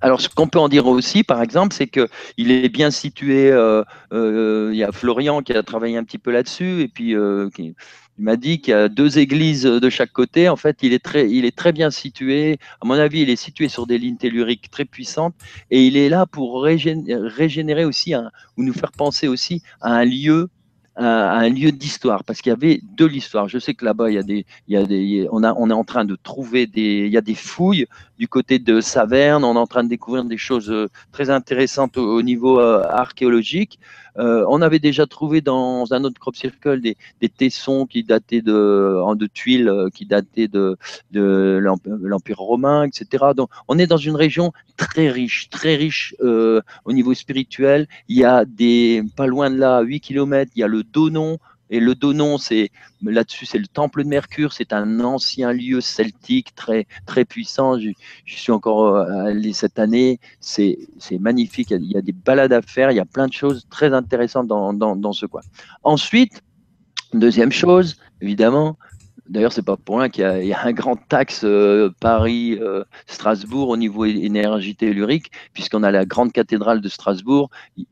Alors, 0.01 0.19
ce 0.21 0.29
qu'on 0.29 0.47
peut 0.47 0.59
en 0.59 0.69
dire 0.69 0.87
aussi, 0.87 1.23
par 1.23 1.41
exemple, 1.41 1.73
c'est 1.73 1.87
qu'il 1.87 2.51
est 2.51 2.69
bien 2.69 2.89
situé. 2.89 3.51
Euh, 3.51 3.83
il 4.11 4.77
y 4.77 4.83
a 4.83 4.91
Florian 4.91 5.41
qui 5.41 5.53
a 5.53 5.63
travaillé 5.63 5.97
un 5.97 6.03
petit 6.03 6.17
peu 6.17 6.31
là-dessus, 6.31 6.81
et 6.81 6.87
puis 6.87 7.11
il 7.11 7.75
m'a 8.17 8.37
dit 8.37 8.61
qu'il 8.61 8.71
y 8.71 8.75
a 8.75 8.87
deux 8.87 9.19
églises 9.19 9.63
de 9.63 9.89
chaque 9.89 10.11
côté. 10.11 10.47
En 10.47 10.55
fait, 10.55 10.77
il 10.83 10.93
est 10.93 11.03
très, 11.03 11.29
il 11.29 11.43
est 11.43 11.55
très 11.55 11.73
bien 11.73 11.91
situé. 11.91 12.59
À 12.81 12.85
mon 12.85 12.93
avis, 12.93 13.21
il 13.21 13.29
est 13.29 13.35
situé 13.35 13.67
sur 13.67 13.85
des 13.85 13.97
lignes 13.97 14.17
telluriques 14.17 14.71
très 14.71 14.85
puissantes, 14.85 15.35
et 15.69 15.85
il 15.85 15.97
est 15.97 16.09
là 16.09 16.25
pour 16.25 16.63
régénérer 16.63 17.83
aussi, 17.85 18.15
ou 18.15 18.63
nous 18.63 18.73
faire 18.73 18.91
penser 18.93 19.27
aussi 19.27 19.61
à 19.81 19.93
un 19.93 20.05
lieu 20.05 20.49
à 20.95 21.39
un 21.39 21.49
lieu 21.49 21.71
d'histoire 21.71 22.23
parce 22.23 22.41
qu'il 22.41 22.51
y 22.51 22.53
avait 22.53 22.81
de 22.83 23.05
l'histoire. 23.05 23.47
Je 23.47 23.57
sais 23.57 23.73
que 23.73 23.83
là-bas, 23.83 24.11
il 24.11 24.15
y 24.15 24.17
a 24.17 24.23
des, 24.23 24.45
il 24.67 24.73
y 24.73 24.77
a 24.77 24.85
des, 24.85 25.27
on 25.31 25.43
a, 25.43 25.53
on 25.53 25.69
est 25.69 25.73
en 25.73 25.83
train 25.83 26.05
de 26.05 26.15
trouver 26.15 26.67
des, 26.67 27.05
il 27.07 27.11
y 27.11 27.17
a 27.17 27.21
des 27.21 27.35
fouilles 27.35 27.87
du 28.19 28.27
côté 28.27 28.59
de 28.59 28.79
Saverne. 28.79 29.43
On 29.43 29.55
est 29.55 29.59
en 29.59 29.67
train 29.67 29.83
de 29.83 29.89
découvrir 29.89 30.23
des 30.25 30.37
choses 30.37 30.69
euh, 30.69 30.89
très 31.11 31.29
intéressantes 31.29 31.97
au, 31.97 32.21
niveau 32.21 32.59
euh, 32.59 32.83
archéologique. 32.89 33.79
Euh, 34.17 34.45
on 34.49 34.61
avait 34.61 34.79
déjà 34.79 35.05
trouvé 35.05 35.41
dans 35.41 35.93
un 35.93 36.03
autre 36.03 36.19
crop 36.19 36.35
circle 36.35 36.81
des, 36.81 36.97
des 37.21 37.29
tessons 37.29 37.85
qui 37.85 38.03
dataient 38.03 38.41
de, 38.41 39.15
de 39.15 39.27
tuiles 39.27 39.71
qui 39.93 40.05
dataient 40.05 40.47
de, 40.47 40.77
de 41.11 41.59
l'Empire 41.61 42.37
romain, 42.37 42.83
etc. 42.83 43.25
Donc, 43.35 43.49
on 43.67 43.79
est 43.79 43.87
dans 43.87 43.97
une 43.97 44.15
région 44.15 44.51
très 44.77 45.09
riche, 45.09 45.49
très 45.49 45.75
riche 45.75 46.15
au 46.19 46.93
niveau 46.93 47.13
spirituel. 47.13 47.87
Il 48.07 48.17
y 48.17 48.25
a 48.25 48.45
des, 48.45 49.03
pas 49.15 49.27
loin 49.27 49.49
de 49.49 49.57
là, 49.57 49.81
8 49.81 49.99
km, 49.99 50.51
il 50.55 50.59
y 50.59 50.63
a 50.63 50.67
le 50.67 50.83
Donon, 50.83 51.39
et 51.73 51.79
le 51.79 51.95
Donon, 51.95 52.37
c'est 52.37 52.69
là-dessus, 53.01 53.47
c'est 53.47 53.57
le 53.57 53.65
temple 53.65 54.03
de 54.03 54.07
Mercure. 54.07 54.53
C'est 54.53 54.73
un 54.73 54.99
ancien 54.99 55.51
lieu 55.51 55.81
celtique 55.81 56.53
très 56.53 56.85
très 57.07 57.25
puissant. 57.25 57.79
Je, 57.79 57.89
suis 58.27 58.51
encore 58.51 58.95
euh, 58.95 59.25
allé 59.25 59.53
cette 59.53 59.79
année. 59.79 60.19
C'est 60.39 60.77
magnifique. 61.19 61.71
Il 61.71 61.91
y, 61.91 61.97
a, 61.97 62.03
des 62.03 62.11
balades 62.11 62.53
à 62.53 62.61
faire. 62.61 62.91
Il 62.91 62.97
y 62.97 62.99
a 62.99 63.05
plein 63.05 63.25
de 63.25 63.33
choses 63.33 63.65
très 63.71 63.91
intéressantes 63.91 64.45
dans, 64.45 64.71
dans, 64.71 65.13
ce 65.13 65.25
coin. 65.25 65.41
Ensuite, 65.81 66.43
deuxième 67.11 67.51
chose, 67.51 67.95
évidemment. 68.21 68.77
D'ailleurs, 69.27 69.51
c'est 69.51 69.65
pas 69.65 69.75
pour 69.75 69.97
rien 69.97 70.09
qu'il 70.09 70.45
y, 70.45 70.53
a 70.53 70.63
un 70.63 70.73
grand 70.73 70.95
taxe 70.95 71.41
euh, 71.43 71.89
Paris-Strasbourg 72.01 73.69
euh, 73.69 73.73
au 73.73 73.77
niveau 73.77 74.05
énergie 74.05 74.75
tellurique, 74.75 75.31
puisqu'on 75.53 75.81
a 75.81 75.89
la 75.89 76.05
grande 76.05 76.33
cathédrale 76.33 76.81
de 76.81 76.89
Strasbourg. 76.89 77.49
Il 77.77 77.87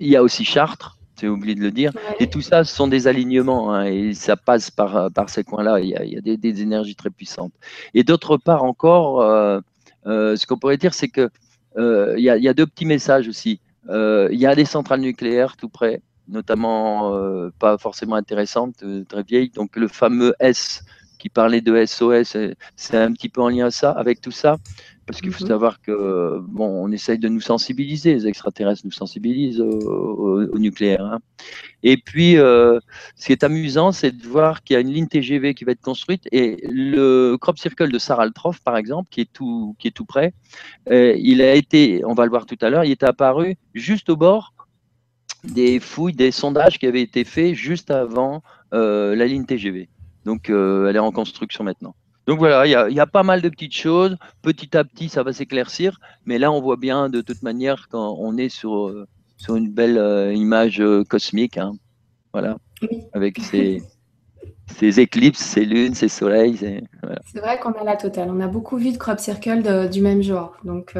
y 0.00 0.16
a 0.16 0.22
aussi 0.22 0.44
Chartres, 0.44 0.98
j'ai 1.22 1.28
oublié 1.28 1.54
de 1.54 1.60
le 1.60 1.70
dire. 1.70 1.92
Et 2.18 2.26
tout 2.26 2.40
ça, 2.40 2.64
ce 2.64 2.74
sont 2.74 2.88
des 2.88 3.06
alignements, 3.06 3.72
hein, 3.72 3.84
et 3.84 4.12
ça 4.12 4.36
passe 4.36 4.70
par, 4.70 5.10
par 5.12 5.30
ces 5.30 5.44
coins-là. 5.44 5.78
Il 5.80 5.88
y 5.88 6.16
a, 6.16 6.20
des, 6.36 6.62
énergies 6.62 6.96
très 6.96 7.10
puissantes. 7.10 7.52
Et 7.94 8.02
d'autre 8.02 8.36
part 8.36 8.64
encore, 8.64 9.20
euh, 9.20 9.60
euh, 10.06 10.36
ce 10.36 10.46
qu'on 10.46 10.58
pourrait 10.58 10.76
dire, 10.76 10.94
c'est 10.94 11.08
que 11.08 11.30
euh, 11.78 12.14
il, 12.18 12.24
y 12.24 12.48
a, 12.48 12.54
deux 12.54 12.66
petits 12.66 12.86
messages 12.86 13.28
aussi. 13.28 13.60
il 13.88 14.38
y 14.38 14.46
a 14.46 14.54
des 14.54 14.64
centrales 14.64 15.00
nucléaires 15.00 15.56
tout 15.56 15.68
près, 15.68 16.02
notamment 16.28 17.12
pas 17.58 17.78
forcément 17.78 18.16
intéressantes, 18.16 18.84
très 19.08 19.22
vieilles. 19.22 19.50
Donc 19.50 19.76
le 19.76 19.88
fameux 19.88 20.34
S 20.40 20.82
qui 21.18 21.28
parlait 21.28 21.60
de 21.60 21.86
SOS, 21.86 22.36
c'est 22.74 22.98
un 22.98 23.12
petit 23.12 23.28
peu 23.28 23.40
en 23.42 23.48
lien 23.48 23.66
à 23.66 23.70
ça, 23.70 23.92
avec 23.92 24.20
tout 24.20 24.32
ça. 24.32 24.56
Parce 25.06 25.20
qu'il 25.20 25.32
faut 25.32 25.44
mhm. 25.44 25.48
savoir 25.48 25.80
que, 25.80 26.38
bon, 26.46 26.68
on 26.68 26.92
essaye 26.92 27.18
de 27.18 27.28
nous 27.28 27.40
sensibiliser, 27.40 28.14
les 28.14 28.26
extraterrestres 28.28 28.82
nous 28.84 28.92
sensibilisent 28.92 29.60
au, 29.60 30.58
nucléaire. 30.58 31.04
Hein. 31.04 31.18
Et 31.82 31.96
puis, 31.96 32.36
euh, 32.36 32.78
ce 33.16 33.26
qui 33.26 33.32
est 33.32 33.42
amusant, 33.42 33.90
c'est 33.90 34.12
de 34.12 34.26
voir 34.26 34.62
qu'il 34.62 34.74
y 34.74 34.76
a 34.76 34.80
une 34.80 34.92
ligne 34.92 35.08
TGV 35.08 35.54
qui 35.54 35.64
va 35.64 35.72
être 35.72 35.80
construite 35.80 36.28
et 36.30 36.64
le 36.70 37.36
crop 37.36 37.58
circle 37.58 37.90
de 37.90 37.98
Saraltrof, 37.98 38.60
par 38.60 38.76
exemple, 38.76 39.08
qui 39.10 39.22
est 39.22 39.32
tout, 39.32 39.74
qui 39.80 39.88
est 39.88 39.92
tout 39.92 40.04
près, 40.04 40.34
euh, 40.90 41.14
il 41.18 41.42
a 41.42 41.54
été, 41.54 42.04
on 42.04 42.14
va 42.14 42.24
le 42.24 42.30
voir 42.30 42.46
tout 42.46 42.58
à 42.60 42.70
l'heure, 42.70 42.84
il 42.84 42.92
est 42.92 43.02
apparu 43.02 43.56
juste 43.74 44.08
au 44.08 44.16
bord 44.16 44.54
des 45.42 45.80
fouilles, 45.80 46.14
des 46.14 46.30
sondages 46.30 46.78
qui 46.78 46.86
avaient 46.86 47.02
été 47.02 47.24
faits 47.24 47.54
juste 47.54 47.90
avant 47.90 48.44
euh, 48.72 49.16
la 49.16 49.26
ligne 49.26 49.44
TGV. 49.44 49.88
Donc, 50.24 50.50
elle 50.50 50.94
est 50.94 51.00
en 51.00 51.10
construction 51.10 51.64
maintenant. 51.64 51.96
Donc 52.26 52.38
voilà, 52.38 52.66
il 52.66 52.94
y, 52.94 53.00
a, 53.00 53.06
pas 53.06 53.24
mal 53.24 53.42
de 53.42 53.48
petites 53.48 53.74
choses. 53.74 54.16
Petit 54.42 54.76
à 54.76 54.84
petit, 54.84 55.08
ça 55.08 55.22
va 55.22 55.32
s'éclaircir. 55.32 55.98
Mais 56.24 56.38
là, 56.38 56.52
on 56.52 56.60
voit 56.60 56.76
bien 56.76 57.08
de 57.08 57.20
toute 57.20 57.42
manière 57.42 57.88
quand 57.90 58.16
on 58.18 58.36
est 58.36 58.48
sur, 58.48 58.88
euh, 58.88 59.06
sur 59.36 59.56
une 59.56 59.70
belle 59.70 59.98
euh, 59.98 60.32
image 60.32 60.80
euh, 60.80 61.02
cosmique. 61.04 61.58
Hein. 61.58 61.72
voilà. 62.32 62.58
Avec 63.12 63.40
ces, 63.40 63.82
ces, 64.76 65.00
éclipses, 65.00 65.40
ces 65.40 65.64
lunes, 65.64 65.94
ces 65.94 66.08
soleils. 66.08 66.58
C'est 67.32 67.40
vrai 67.40 67.58
qu'on 67.58 67.72
a 67.72 67.84
la 67.84 67.96
totale. 67.96 68.28
On 68.30 68.40
a 68.40 68.48
beaucoup 68.48 68.76
vu 68.76 68.92
de 68.92 68.98
crop 68.98 69.18
circle 69.18 69.88
du 69.90 70.00
même 70.00 70.22
genre. 70.22 70.56
Donc, 70.62 70.94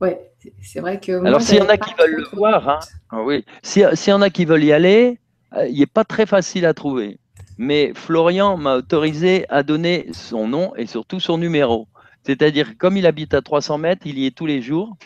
ouais, 0.00 0.30
c'est 0.62 0.80
vrai 0.80 1.00
que. 1.00 1.24
Alors, 1.24 1.40
s'il 1.40 1.58
y 1.58 1.62
en 1.62 1.68
a 1.68 1.78
qui 1.78 1.94
veulent 1.98 2.16
le 2.16 2.36
voir, 2.36 2.68
hein, 2.68 2.78
ah 3.10 3.22
oui. 3.22 3.44
s'il 3.62 3.82
y 3.82 4.12
en 4.12 4.22
a 4.22 4.30
qui 4.30 4.44
veulent 4.44 4.64
y 4.64 4.72
aller, 4.72 5.18
il 5.68 5.78
n'est 5.78 5.86
pas 5.86 6.04
très 6.04 6.26
facile 6.26 6.64
à 6.64 6.74
trouver 6.74 7.18
mais 7.62 7.92
Florian 7.94 8.56
m'a 8.56 8.74
autorisé 8.74 9.46
à 9.48 9.62
donner 9.62 10.08
son 10.12 10.48
nom 10.48 10.74
et 10.74 10.86
surtout 10.86 11.20
son 11.20 11.38
numéro. 11.38 11.86
C'est-à-dire, 12.24 12.76
comme 12.76 12.96
il 12.96 13.06
habite 13.06 13.34
à 13.34 13.40
300 13.40 13.78
mètres, 13.78 14.02
il 14.04 14.18
y 14.18 14.26
est 14.26 14.36
tous 14.36 14.46
les 14.46 14.60
jours. 14.60 14.96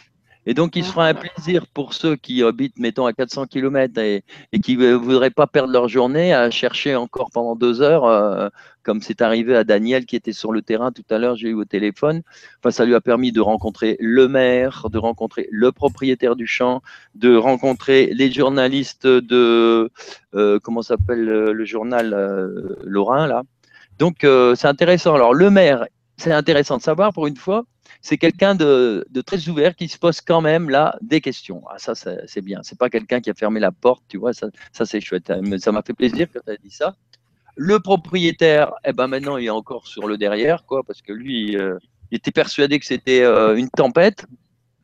Et 0.48 0.54
donc, 0.54 0.76
il 0.76 0.84
se 0.84 0.92
fera 0.92 1.08
un 1.08 1.14
plaisir 1.14 1.66
pour 1.66 1.92
ceux 1.92 2.14
qui 2.14 2.44
habitent, 2.44 2.78
mettons, 2.78 3.04
à 3.06 3.12
400 3.12 3.46
km 3.46 4.00
et, 4.00 4.22
qui 4.62 4.76
ne 4.76 4.94
voudraient 4.94 5.30
pas 5.30 5.48
perdre 5.48 5.72
leur 5.72 5.88
journée 5.88 6.32
à 6.32 6.50
chercher 6.50 6.94
encore 6.94 7.30
pendant 7.32 7.56
deux 7.56 7.82
heures, 7.82 8.04
euh, 8.04 8.48
comme 8.84 9.02
c'est 9.02 9.22
arrivé 9.22 9.56
à 9.56 9.64
Daniel 9.64 10.06
qui 10.06 10.14
était 10.14 10.32
sur 10.32 10.52
le 10.52 10.62
terrain 10.62 10.92
tout 10.92 11.04
à 11.10 11.18
l'heure, 11.18 11.34
j'ai 11.34 11.48
eu 11.48 11.54
au 11.54 11.64
téléphone. 11.64 12.22
Enfin, 12.60 12.70
ça 12.70 12.84
lui 12.84 12.94
a 12.94 13.00
permis 13.00 13.32
de 13.32 13.40
rencontrer 13.40 13.96
le 13.98 14.28
maire, 14.28 14.86
de 14.88 14.98
rencontrer 14.98 15.48
le 15.50 15.72
propriétaire 15.72 16.36
du 16.36 16.46
champ, 16.46 16.80
de 17.16 17.34
rencontrer 17.34 18.14
les 18.14 18.30
journalistes 18.30 19.08
de, 19.08 19.90
euh, 20.36 20.60
comment 20.62 20.82
s'appelle 20.82 21.24
le, 21.24 21.64
journal 21.64 22.14
euh, 22.14 22.76
Lorrain, 22.84 23.26
là. 23.26 23.42
Donc, 23.98 24.18
c'est 24.20 24.68
intéressant. 24.68 25.14
Alors, 25.14 25.32
le 25.32 25.48
maire, 25.48 25.86
c'est 26.18 26.30
intéressant 26.30 26.76
de 26.76 26.82
savoir 26.82 27.14
pour 27.14 27.26
une 27.26 27.36
fois, 27.36 27.64
c'est 28.06 28.18
quelqu'un 28.18 28.54
de, 28.54 29.04
très 29.26 29.48
ouvert 29.48 29.74
qui 29.74 29.88
se 29.88 29.98
pose 29.98 30.20
quand 30.20 30.40
même 30.40 30.70
là 30.70 30.96
des 31.02 31.20
questions. 31.20 31.64
Ah, 31.68 31.78
ça, 31.78 31.92
c'est 31.96 32.40
bien. 32.40 32.60
C'est 32.62 32.78
pas 32.78 32.88
quelqu'un 32.88 33.20
qui 33.20 33.30
a 33.30 33.34
fermé 33.34 33.58
la 33.58 33.72
porte, 33.72 34.04
tu 34.06 34.16
vois. 34.16 34.32
Ça, 34.32 34.48
c'est 34.72 35.00
chouette. 35.00 35.32
Ça 35.58 35.72
m'a 35.72 35.82
fait 35.82 35.92
plaisir 35.92 36.30
que 36.30 36.38
tu 36.38 36.48
as 36.48 36.56
dit 36.56 36.70
ça. 36.70 36.94
Le 37.56 37.80
propriétaire, 37.80 38.70
eh 38.84 38.92
ben 38.92 39.08
maintenant, 39.08 39.38
il 39.38 39.46
est 39.46 39.50
encore 39.50 39.88
sur 39.88 40.06
le 40.06 40.16
derrière, 40.18 40.64
quoi, 40.66 40.84
parce 40.84 41.02
que 41.02 41.12
lui, 41.12 41.56
euh, 41.56 41.78
il 42.12 42.18
était 42.18 42.30
persuadé 42.30 42.78
que 42.78 42.86
c'était 42.86 43.22
euh, 43.22 43.56
une 43.56 43.70
tempête. 43.70 44.24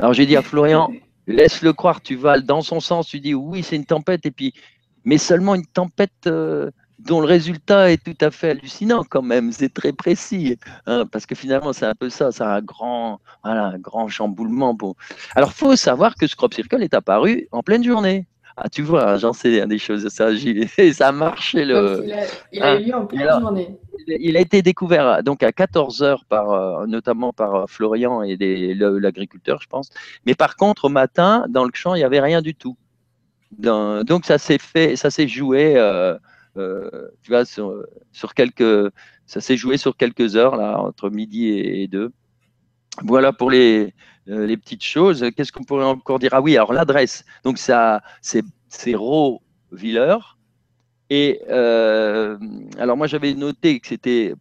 Alors 0.01 0.15
j'ai 0.15 0.27
dit 0.27 0.37
à 0.37 0.43
Florian, 0.43 0.91
laisse-le 1.29 1.73
croire, 1.73 2.01
tu 2.01 2.17
vas 2.17 2.41
dans 2.41 2.63
son 2.63 2.81
sens, 2.81 3.07
tu 3.07 3.21
dis 3.21 3.35
oui, 3.35 3.63
c'est 3.63 3.77
une 3.77 3.87
tempête, 3.87 4.27
et 4.27 4.33
puis, 4.33 4.53
mais 5.05 5.19
seulement 5.19 5.55
une 5.55 5.67
tempête. 5.67 6.27
Euh, 6.27 6.73
dont 7.07 7.21
le 7.21 7.27
résultat 7.27 7.91
est 7.91 8.03
tout 8.03 8.25
à 8.25 8.31
fait 8.31 8.51
hallucinant 8.51 9.05
quand 9.09 9.23
même, 9.23 9.53
c'est 9.53 9.73
très 9.73 9.93
précis, 9.93 10.59
hein, 10.87 11.05
parce 11.11 11.27
que 11.27 11.35
finalement 11.35 11.73
c'est 11.73 11.87
un 11.87 11.95
peu 11.95 12.11
ça, 12.11 12.33
c'est 12.33 12.45
un 12.45 12.61
grand, 12.61 13.21
voilà, 13.45 13.67
un 13.67 13.79
grand 13.79 14.09
chamboulement. 14.09 14.77
Pour... 14.77 14.97
Alors 15.35 15.53
faut 15.53 15.77
savoir 15.77 16.15
que 16.15 16.27
ce 16.27 16.37
crop 16.37 16.55
circle 16.55 16.83
est 16.83 16.95
apparu 16.95 17.49
en 17.53 17.63
pleine 17.63 17.85
journée. 17.85 18.27
Ah, 18.57 18.69
tu 18.69 18.83
vois, 18.83 19.17
j'en 19.17 19.33
sais 19.33 19.67
des 19.67 19.79
choses, 19.79 20.09
ça, 20.09 20.29
ça 20.93 21.09
a 21.09 21.13
marché. 21.13 21.65
Le... 21.65 22.05
il, 22.53 22.63
a, 22.63 22.79
eu 22.79 22.85
lieu 22.85 22.95
en 22.95 23.07
pleine 23.07 23.29
journée. 23.41 23.79
Il 24.07 24.37
a 24.37 24.41
été 24.41 24.61
découvert 24.63 25.23
donc 25.23 25.43
à 25.43 25.53
14 25.53 26.03
heures, 26.03 26.25
par, 26.29 26.51
euh, 26.51 26.87
notamment 26.87 27.33
par 27.33 27.55
euh, 27.55 27.67
Florian 27.67 28.23
et 28.23 28.37
l'agriculteur, 28.75 29.61
je 29.63 29.69
pense. 29.69 29.91
Mais 30.27 30.35
par 30.35 30.57
contre, 30.57 30.87
au 30.87 30.89
matin, 30.91 31.47
dans 31.49 31.65
le 31.65 31.71
champ, 31.73 31.95
il 31.95 31.99
n'y 31.99 32.05
avait 32.05 32.21
rien 32.21 32.43
du 32.43 32.55
tout. 32.55 32.77
donc 33.59 34.27
ça 34.27 34.37
s'est 34.39 34.59
fait, 34.59 34.97
ça 34.97 35.11
s'est 35.11 35.29
joué. 35.29 35.75
Euh, 35.77 36.19
tu 36.55 37.31
vois, 37.31 37.45
sur, 37.45 38.35
quelques, 38.35 38.93
ça 39.27 39.41
s'est 39.41 39.57
joué 39.57 39.77
sur 39.77 39.97
quelques 39.97 40.37
heures, 40.37 40.57
là, 40.57 40.79
entre 40.81 41.11
midi 41.11 41.49
et, 41.49 41.89
deux. 41.89 42.13
Voilà 43.03 43.33
pour 43.33 43.51
les, 43.51 43.95
euh, 44.29 44.47
les 44.47 44.57
petites 44.57 44.85
choses. 44.85 45.25
Qu'est-ce 45.35 45.53
qu'on 45.53 45.65
pourrait 45.65 45.85
encore 45.85 46.19
dire? 46.19 46.31
Ah 46.33 46.41
oui, 46.41 46.57
alors 46.57 46.73
l'adresse. 46.73 47.25
Donc, 47.45 47.59
ça, 47.59 48.03
c'est, 48.21 48.45
Villers. 49.73 50.37
Et 51.09 51.41
euh, 51.49 52.39
alors, 52.79 52.97
moi, 52.97 53.07
j'avais 53.07 53.35
noté 53.35 53.81
que 53.81 53.87
c'était 53.87 54.35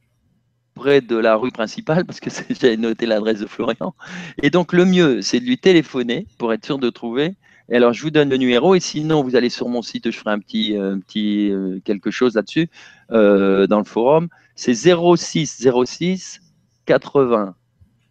près 0.73 1.01
de 1.01 1.17
la 1.17 1.35
rue 1.35 1.51
principale 1.51 2.05
parce 2.05 2.19
que 2.19 2.29
j'avais 2.49 2.77
noté 2.77 3.05
l'adresse 3.05 3.39
de 3.39 3.45
Florian. 3.45 3.93
Et 4.41 4.49
donc, 4.49 4.73
le 4.73 4.85
mieux, 4.85 5.21
c'est 5.21 5.39
de 5.39 5.45
lui 5.45 5.57
téléphoner 5.57 6.27
pour 6.37 6.53
être 6.53 6.65
sûr 6.65 6.77
de 6.77 6.89
trouver 6.89 7.35
alors, 7.77 7.93
je 7.93 8.01
vous 8.01 8.11
donne 8.11 8.29
le 8.29 8.37
numéro 8.37 8.75
et 8.75 8.81
sinon, 8.81 9.23
vous 9.23 9.35
allez 9.35 9.49
sur 9.49 9.69
mon 9.69 9.81
site, 9.81 10.11
je 10.11 10.17
ferai 10.17 10.31
un 10.31 10.39
petit, 10.39 10.75
euh, 10.75 10.97
euh, 11.15 11.79
quelque 11.85 12.11
chose 12.11 12.35
là-dessus 12.35 12.69
euh, 13.11 13.65
dans 13.65 13.77
le 13.77 13.85
forum. 13.85 14.27
C'est 14.55 14.73
06 14.73 15.65
06 15.85 16.41
80 16.85 17.55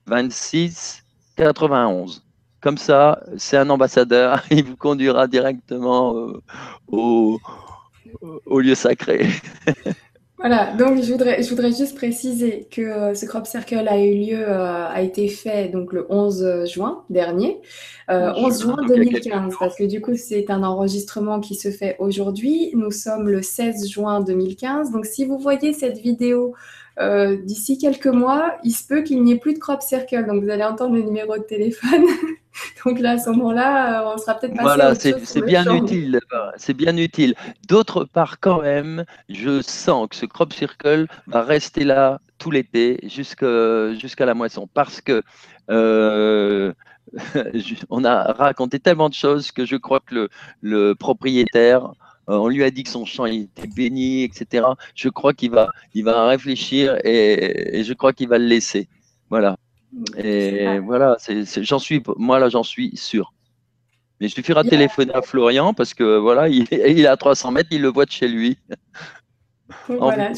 26 0.06 1.04
91. 1.36 2.24
Comme 2.60 2.78
ça, 2.78 3.22
c'est 3.36 3.56
un 3.58 3.68
ambassadeur, 3.68 4.42
il 4.50 4.64
vous 4.64 4.76
conduira 4.76 5.26
directement 5.26 6.14
au 6.88 7.38
lieu 8.60 8.74
sacré. 8.74 9.28
Voilà, 10.40 10.74
donc 10.74 11.02
je 11.02 11.12
voudrais, 11.12 11.42
je 11.42 11.50
voudrais 11.50 11.70
juste 11.70 11.94
préciser 11.94 12.66
que 12.70 12.80
euh, 12.80 13.14
ce 13.14 13.26
crop 13.26 13.46
circle 13.46 13.86
a 13.86 13.98
eu 13.98 14.14
lieu, 14.14 14.38
euh, 14.38 14.88
a 14.88 15.02
été 15.02 15.28
fait 15.28 15.68
donc 15.68 15.92
le 15.92 16.06
11 16.08 16.64
juin 16.64 17.04
dernier, 17.10 17.60
11 18.08 18.10
euh, 18.10 18.50
juin 18.58 18.76
2015, 18.88 19.54
parce 19.60 19.76
que 19.76 19.84
du 19.84 20.00
coup 20.00 20.16
c'est 20.16 20.50
un 20.50 20.62
enregistrement 20.62 21.40
qui 21.40 21.56
se 21.56 21.70
fait 21.70 21.96
aujourd'hui. 21.98 22.70
Nous 22.74 22.90
sommes 22.90 23.28
le 23.28 23.42
16 23.42 23.86
juin 23.86 24.22
2015, 24.22 24.92
donc 24.92 25.04
si 25.04 25.26
vous 25.26 25.38
voyez 25.38 25.74
cette 25.74 25.98
vidéo 25.98 26.54
d'ici 27.44 27.76
quelques 27.76 28.06
mois, 28.06 28.56
il 28.64 28.72
se 28.72 28.86
peut 28.86 29.02
qu'il 29.02 29.22
n'y 29.22 29.32
ait 29.32 29.38
plus 29.38 29.52
de 29.54 29.58
crop 29.58 29.82
circle, 29.82 30.26
donc 30.26 30.42
vous 30.42 30.50
allez 30.50 30.64
entendre 30.64 30.94
le 30.94 31.02
numéro 31.02 31.36
de 31.36 31.42
téléphone. 31.42 32.06
Donc 32.84 32.98
là, 32.98 33.12
à 33.12 33.18
ce 33.18 33.30
moment-là, 33.30 34.02
euh, 34.02 34.14
on 34.14 34.18
sera 34.18 34.34
peut-être 34.34 34.54
pas 34.54 34.62
Voilà, 34.62 34.94
c'est 34.94 35.44
bien 35.44 35.64
utile. 35.74 36.20
C'est 36.56 36.74
bien 36.74 36.96
utile. 36.96 37.34
D'autre 37.68 38.04
part, 38.04 38.40
quand 38.40 38.62
même, 38.62 39.04
je 39.28 39.60
sens 39.62 40.08
que 40.08 40.16
ce 40.16 40.26
crop 40.26 40.52
circle 40.52 41.06
va 41.26 41.42
rester 41.42 41.84
là 41.84 42.20
tout 42.38 42.50
l'été 42.50 42.98
jusqu'à 43.02 44.26
la 44.26 44.34
moisson 44.34 44.68
parce 44.72 45.00
que 45.00 45.22
euh, 45.70 46.72
on 47.90 48.04
a 48.04 48.32
raconté 48.32 48.78
tellement 48.78 49.08
de 49.08 49.14
choses 49.14 49.52
que 49.52 49.66
je 49.66 49.76
crois 49.76 50.00
que 50.00 50.28
le, 50.60 50.94
propriétaire, 50.94 51.92
euh, 52.28 52.36
on 52.36 52.48
lui 52.48 52.64
a 52.64 52.70
dit 52.70 52.82
que 52.82 52.90
son 52.90 53.04
champ 53.04 53.26
était 53.26 53.66
béni, 53.66 54.22
etc. 54.22 54.64
Je 54.94 55.08
crois 55.08 55.34
qu'il 55.34 55.50
va, 55.50 55.68
il 55.94 56.04
va 56.04 56.26
réfléchir 56.28 56.98
et 57.04 57.82
je 57.84 57.92
crois 57.92 58.12
qu'il 58.12 58.28
va 58.28 58.38
le 58.38 58.46
laisser. 58.46 58.88
Voilà. 59.28 59.56
Et 60.16 60.78
voilà, 60.78 61.16
j'en 61.60 61.78
suis, 61.78 62.02
moi 62.16 62.38
là, 62.38 62.48
j'en 62.48 62.62
suis 62.62 62.96
sûr. 62.96 63.32
Mais 64.20 64.26
il 64.26 64.30
suffira 64.30 64.62
de 64.62 64.68
téléphoner 64.68 65.14
à 65.14 65.22
Florian 65.22 65.72
parce 65.74 65.94
que 65.94 66.18
voilà, 66.18 66.48
il, 66.48 66.66
il 66.70 67.00
est 67.00 67.06
à 67.06 67.16
300 67.16 67.52
mètres, 67.52 67.70
il 67.72 67.82
le 67.82 67.88
voit 67.88 68.04
de 68.04 68.10
chez 68.10 68.28
lui. 68.28 68.58
Voilà, 69.88 70.32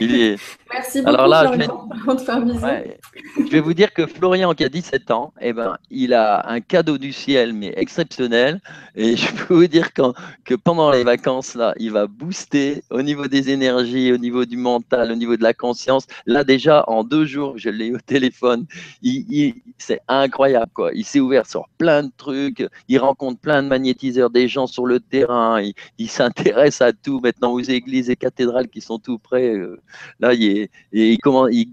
Merci 0.00 0.98
beaucoup, 1.00 1.14
Alors 1.14 1.26
là, 1.26 1.50
je 1.52 3.50
vais... 3.50 3.60
vous 3.60 3.74
dire 3.74 3.92
que 3.92 4.06
Florian, 4.06 4.52
qui 4.54 4.64
a 4.64 4.68
17 4.68 5.10
ans, 5.10 5.32
eh 5.40 5.52
ben, 5.52 5.76
il 5.90 6.14
a 6.14 6.48
un 6.48 6.60
cadeau 6.60 6.98
du 6.98 7.12
ciel, 7.12 7.52
mais 7.52 7.72
exceptionnel. 7.76 8.60
Et 8.94 9.16
je 9.16 9.32
peux 9.34 9.54
vous 9.54 9.66
dire 9.66 9.92
que 9.92 10.54
pendant 10.54 10.90
les 10.90 11.04
vacances, 11.04 11.54
là, 11.54 11.74
il 11.78 11.90
va 11.92 12.06
booster 12.06 12.82
au 12.90 13.02
niveau 13.02 13.26
des 13.26 13.50
énergies, 13.50 14.12
au 14.12 14.18
niveau 14.18 14.44
du 14.44 14.56
mental, 14.56 15.10
au 15.10 15.14
niveau 15.14 15.36
de 15.36 15.42
la 15.42 15.54
conscience. 15.54 16.06
Là, 16.26 16.44
déjà, 16.44 16.84
en 16.86 17.02
deux 17.02 17.24
jours, 17.24 17.54
je 17.56 17.70
l'ai 17.70 17.86
eu 17.86 17.96
au 17.96 18.00
téléphone. 18.00 18.66
Il, 19.02 19.54
c'est 19.78 20.00
incroyable, 20.08 20.70
quoi. 20.74 20.90
Il 20.94 21.04
s'est 21.04 21.20
ouvert 21.20 21.46
sur 21.46 21.68
plein 21.78 22.02
de 22.02 22.12
trucs. 22.16 22.66
Il 22.88 22.98
rencontre 22.98 23.40
plein 23.40 23.62
de 23.62 23.68
magnétiseurs, 23.68 24.30
des 24.30 24.48
gens 24.48 24.66
sur 24.66 24.86
le 24.86 25.00
terrain. 25.00 25.60
Il, 25.98 26.08
s'intéresse 26.08 26.80
à 26.80 26.92
tout 26.92 27.20
maintenant 27.20 27.52
aux 27.52 27.60
églises 27.60 28.10
et 28.10 28.16
cathédrales 28.16 28.68
qui 28.68 28.80
sont 28.80 28.98
tout 28.98 29.18
près. 29.18 29.54
Euh, 29.54 29.80
Là, 30.20 30.34
il, 30.34 31.18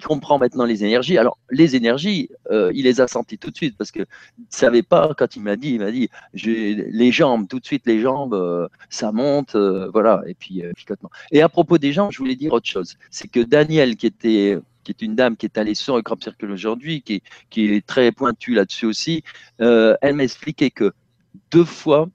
comprend 0.04 0.38
maintenant 0.38 0.66
les 0.66 0.84
énergies. 0.84 1.18
Alors, 1.18 1.38
les 1.50 1.76
énergies, 1.76 2.30
euh, 2.52 2.72
il 2.74 2.84
les 2.84 3.02
a 3.02 3.08
senties 3.08 3.38
tout 3.38 3.52
de 3.52 3.56
suite 3.56 3.78
parce 3.78 3.92
que 3.92 4.00
ne 4.02 4.06
savait 4.50 4.84
pas 4.84 5.14
quand 5.18 5.36
il 5.36 5.42
m'a 5.42 5.56
dit, 5.56 5.72
il 5.76 5.80
m'a 5.80 5.92
dit, 5.92 6.10
les 6.34 7.12
jambes, 7.12 7.48
tout 7.48 7.60
de 7.60 7.66
suite 7.66 7.86
les 7.86 8.00
jambes, 8.00 8.34
euh, 8.34 8.68
ça 8.90 9.12
monte, 9.12 9.56
euh, 9.56 9.90
voilà. 9.92 10.22
Et 10.28 10.34
puis, 10.34 10.64
picotement. 10.76 11.10
Et 11.32 11.42
à 11.42 11.50
propos 11.50 11.78
des 11.78 11.94
jambes, 11.94 12.12
je 12.12 12.20
voulais 12.20 12.36
dire 12.36 12.54
autre 12.54 12.68
chose. 12.68 12.96
C'est 13.10 13.28
que 13.28 13.40
Daniel, 13.40 13.96
qui 13.96 14.08
est 14.08 15.02
une 15.02 15.16
dame 15.16 15.36
qui 15.36 15.46
est 15.46 15.58
allée 15.58 15.76
sur 15.76 15.96
le 15.96 16.02
Crop 16.02 16.22
Circle 16.24 16.52
aujourd'hui, 16.52 17.02
qui, 17.02 17.22
qui, 17.50 17.74
est 17.74 17.86
très 17.86 18.12
pointue 18.12 18.54
là-dessus 18.54 18.86
aussi, 18.86 19.24
elle 19.60 20.14
m'a 20.14 20.24
expliqué 20.24 20.72
que 20.72 20.94
deux 21.52 21.66
fois, 21.66 22.10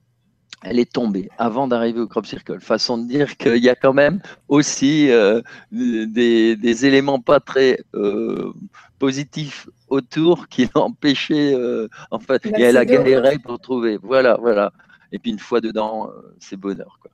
elle 0.63 0.79
est 0.79 0.91
tombée 0.91 1.29
avant 1.37 1.67
d'arriver 1.67 1.99
au 1.99 2.07
crop 2.07 2.25
circle. 2.25 2.59
Façon 2.59 2.97
de 2.97 3.07
dire 3.07 3.37
qu'il 3.37 3.63
y 3.63 3.69
a 3.69 3.75
quand 3.75 3.93
même 3.93 4.21
aussi 4.47 5.09
euh, 5.09 5.41
des, 5.71 6.85
éléments 6.85 7.19
pas 7.19 7.39
très 7.39 7.79
euh, 7.95 8.53
positifs 8.99 9.67
autour 9.87 10.47
qui 10.47 10.69
l'ont 10.75 10.83
empêché. 10.83 11.53
Euh, 11.53 11.87
en 12.11 12.19
fait, 12.19 12.45
et 12.45 12.61
elle 12.61 12.77
a 12.77 12.85
galéré 12.85 13.39
pour 13.39 13.59
trouver. 13.59 13.97
Voilà, 14.01 14.37
voilà. 14.39 14.71
Et 15.11 15.19
puis 15.19 15.31
une 15.31 15.39
fois 15.39 15.61
dedans, 15.61 16.09
c'est 16.39 16.57
bonheur. 16.57 16.99
Quoi. 17.01 17.11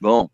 Bon, 0.00 0.28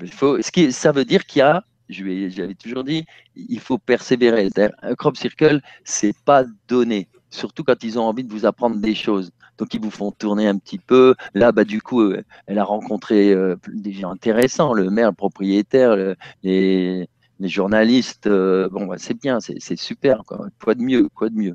il 0.00 0.12
faut, 0.12 0.40
ce 0.40 0.50
qui, 0.50 0.72
ça 0.72 0.92
veut 0.92 1.04
dire 1.04 1.26
qu'il 1.26 1.40
y 1.40 1.42
a, 1.42 1.64
j'avais 1.88 2.54
toujours 2.54 2.84
dit, 2.84 3.04
il 3.36 3.60
faut 3.60 3.78
persévérer. 3.78 4.48
Un 4.82 4.94
crop 4.94 5.16
circle, 5.16 5.60
c'est 5.84 6.16
pas 6.24 6.44
donné, 6.68 7.08
surtout 7.30 7.64
quand 7.64 7.82
ils 7.84 7.98
ont 7.98 8.04
envie 8.04 8.24
de 8.24 8.32
vous 8.32 8.46
apprendre 8.46 8.76
des 8.76 8.94
choses 8.94 9.30
donc 9.58 9.74
ils 9.74 9.80
vous 9.80 9.90
font 9.90 10.10
tourner 10.10 10.46
un 10.46 10.58
petit 10.58 10.78
peu. 10.78 11.14
Là, 11.34 11.52
bah, 11.52 11.64
du 11.64 11.80
coup, 11.80 12.00
euh, 12.00 12.22
elle 12.46 12.58
a 12.58 12.64
rencontré 12.64 13.32
euh, 13.32 13.56
des 13.72 13.92
gens 13.92 14.10
intéressants, 14.10 14.72
le 14.72 14.90
maire, 14.90 15.08
le 15.08 15.14
propriétaire, 15.14 16.14
les, 16.42 17.08
journalistes. 17.40 18.26
Euh, 18.26 18.68
bon, 18.70 18.86
bah, 18.86 18.96
c'est 18.98 19.20
bien, 19.20 19.38
c'est 19.40 19.76
super. 19.76 20.22
Quoi. 20.26 20.74
de 20.74 20.82
mieux, 20.82 21.08
quoi 21.14 21.28
de 21.28 21.36
mieux. 21.36 21.54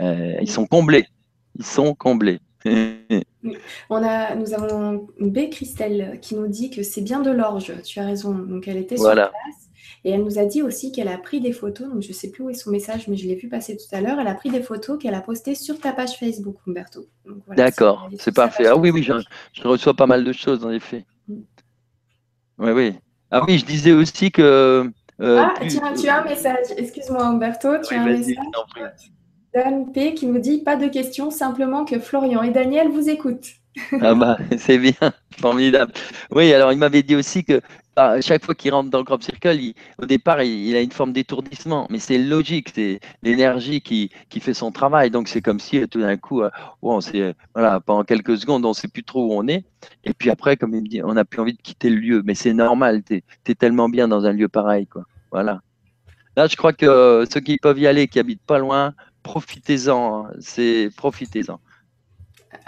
ils 0.00 0.50
sont 0.50 0.66
comblés. 0.66 1.06
Ils 1.56 1.64
sont 1.64 1.94
comblés. 1.94 2.40
On 3.88 4.02
a, 4.02 4.34
nous 4.34 4.52
avons 4.52 5.06
B. 5.20 5.48
Christelle 5.50 6.18
qui 6.20 6.34
nous 6.34 6.48
dit 6.48 6.70
que 6.70 6.82
c'est 6.82 7.00
bien 7.00 7.20
de 7.20 7.30
l'orge. 7.30 7.72
Tu 7.84 8.00
as 8.00 8.04
raison. 8.04 8.32
Donc 8.34 8.68
elle 8.68 8.76
était 8.76 8.96
sur 8.96 9.12
place 9.12 9.67
Et 10.04 10.10
elle 10.10 10.22
nous 10.22 10.38
a 10.38 10.44
dit 10.44 10.62
aussi 10.62 10.92
qu'elle 10.92 11.08
a 11.08 11.18
pris 11.18 11.40
des 11.40 11.52
photos, 11.52 11.88
donc 11.88 12.02
je 12.02 12.08
ne 12.08 12.12
sais 12.12 12.30
plus 12.30 12.44
où 12.44 12.50
est 12.50 12.54
son 12.54 12.70
message, 12.70 13.08
mais 13.08 13.16
je 13.16 13.26
l'ai 13.26 13.34
vu 13.34 13.48
passer 13.48 13.76
tout 13.76 13.94
à 13.94 14.00
l'heure. 14.00 14.18
Elle 14.20 14.28
a 14.28 14.34
pris 14.34 14.50
des 14.50 14.62
photos 14.62 14.98
qu'elle 14.98 15.14
a 15.14 15.20
postées 15.20 15.54
sur 15.54 15.78
ta 15.80 15.92
page 15.92 16.18
Facebook, 16.18 16.56
Humberto. 16.66 17.06
D'accord, 17.56 18.08
c'est 18.18 18.34
parfait. 18.34 18.66
Ah 18.66 18.76
oui, 18.76 18.90
oui, 18.90 19.02
je, 19.02 19.12
reçois 19.62 19.94
pas 19.94 20.06
mal 20.06 20.24
de 20.24 20.32
choses, 20.32 20.64
en 20.64 20.70
effet. 20.70 21.04
Mm. 21.26 21.34
Oui, 22.58 22.70
oui. 22.72 22.94
Ah 23.30 23.44
oui, 23.46 23.58
je 23.58 23.66
disais 23.66 23.92
aussi 23.92 24.30
que. 24.30 24.90
Euh, 25.20 25.42
ah, 25.42 25.54
tiens, 25.66 25.92
tu 25.94 26.08
as 26.08 26.22
un 26.22 26.24
message. 26.24 26.66
Excuse-moi, 26.76 27.24
Humberto, 27.24 27.68
tu 27.86 27.94
as 27.94 28.02
un 28.02 28.04
message. 28.04 28.36
Dan 29.54 29.92
P 29.92 30.14
qui 30.14 30.26
nous 30.26 30.38
dit 30.38 30.58
pas 30.58 30.76
de 30.76 30.86
questions, 30.88 31.30
simplement 31.30 31.84
que 31.84 31.98
Florian 31.98 32.42
et 32.42 32.50
Daniel 32.50 32.88
vous 32.88 33.08
écoutent. 33.08 33.48
ah 34.00 34.14
bah, 34.14 34.38
c'est 34.58 34.78
bien, 34.78 35.12
formidable. 35.40 35.92
Oui, 36.30 36.52
alors 36.52 36.72
il 36.72 36.78
m'avait 36.78 37.02
dit 37.02 37.16
aussi 37.16 37.44
que 37.44 37.60
chaque 38.20 38.44
fois 38.44 38.54
qu'il 38.54 38.72
rentre 38.72 38.90
dans 38.90 38.98
le 38.98 39.04
crop 39.04 39.22
circle, 39.22 39.58
au 39.98 40.06
départ, 40.06 40.42
il, 40.42 40.76
a 40.76 40.80
une 40.80 40.92
forme 40.92 41.12
d'étourdissement, 41.12 41.86
mais 41.90 41.98
c'est 41.98 42.18
logique, 42.18 42.70
c'est 42.74 43.00
l'énergie 43.22 43.80
qui, 43.80 44.10
qui, 44.28 44.40
fait 44.40 44.54
son 44.54 44.70
travail. 44.70 45.10
Donc 45.10 45.28
c'est 45.28 45.42
comme 45.42 45.58
si 45.58 45.86
tout 45.88 46.00
d'un 46.00 46.16
coup, 46.16 46.42
euh, 46.42 46.50
on 46.82 47.00
voilà, 47.54 47.80
pendant 47.80 48.04
quelques 48.04 48.38
secondes, 48.38 48.64
on 48.64 48.70
ne 48.70 48.74
sait 48.74 48.88
plus 48.88 49.04
trop 49.04 49.26
où 49.26 49.32
on 49.32 49.48
est. 49.48 49.64
Et 50.04 50.14
puis 50.14 50.30
après, 50.30 50.56
comme 50.56 50.74
il 50.74 50.82
me 50.82 50.88
dit, 50.88 51.02
on 51.02 51.14
n'a 51.14 51.24
plus 51.24 51.40
envie 51.40 51.54
de 51.54 51.62
quitter 51.62 51.90
le 51.90 51.96
lieu. 51.96 52.22
Mais 52.24 52.34
c'est 52.34 52.52
normal, 52.52 53.02
tu 53.04 53.22
es, 53.46 53.54
tellement 53.54 53.88
bien 53.88 54.08
dans 54.08 54.24
un 54.26 54.32
lieu 54.32 54.48
pareil. 54.48 54.86
Quoi. 54.86 55.04
Voilà. 55.32 55.60
Là, 56.36 56.46
je 56.46 56.56
crois 56.56 56.72
que 56.72 56.86
euh, 56.86 57.26
ceux 57.26 57.40
qui 57.40 57.58
peuvent 57.58 57.78
y 57.78 57.86
aller, 57.86 58.06
qui 58.06 58.20
habitent 58.20 58.46
pas 58.46 58.58
loin, 58.58 58.94
profitez-en. 59.24 60.26
Hein. 60.26 60.32
c'est 60.38 60.90
profitez-en. 60.96 61.60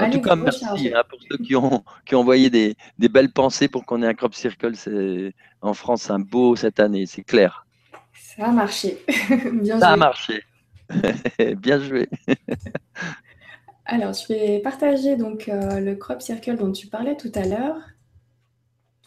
En 0.00 0.11
tout 0.11 0.21
cas, 0.21 0.37
merci 0.37 0.64
hein, 0.95 1.02
pour 1.09 1.19
ceux 1.28 1.38
qui 1.38 1.54
ont, 1.57 1.85
qui 2.04 2.14
ont 2.14 2.21
envoyé 2.21 2.50
des, 2.50 2.76
des 2.99 3.09
belles 3.09 3.33
pensées 3.33 3.69
pour 3.69 3.85
qu'on 3.85 4.02
ait 4.02 4.07
un 4.07 4.14
crop 4.14 4.35
circle. 4.35 4.75
C'est 4.76 5.35
en 5.61 5.75
France 5.75 6.11
un 6.11 6.19
beau 6.19 6.57
cette 6.57 6.80
année, 6.80 7.07
c'est 7.07 7.25
clair. 7.25 7.66
Ça 8.12 8.47
a 8.47 8.52
marché. 8.52 8.99
Bien 9.52 9.78
Ça 9.78 9.90
a 9.90 9.97
marché. 9.97 10.42
Bien 11.59 11.80
joué. 11.80 12.09
Alors, 13.87 14.12
je 14.12 14.28
vais 14.28 14.61
partager 14.61 15.16
donc 15.16 15.49
euh, 15.49 15.80
le 15.80 15.97
crop 15.97 16.23
circle 16.23 16.57
dont 16.57 16.71
tu 16.71 16.87
parlais 16.87 17.16
tout 17.16 17.33
à 17.35 17.45
l'heure. 17.45 17.76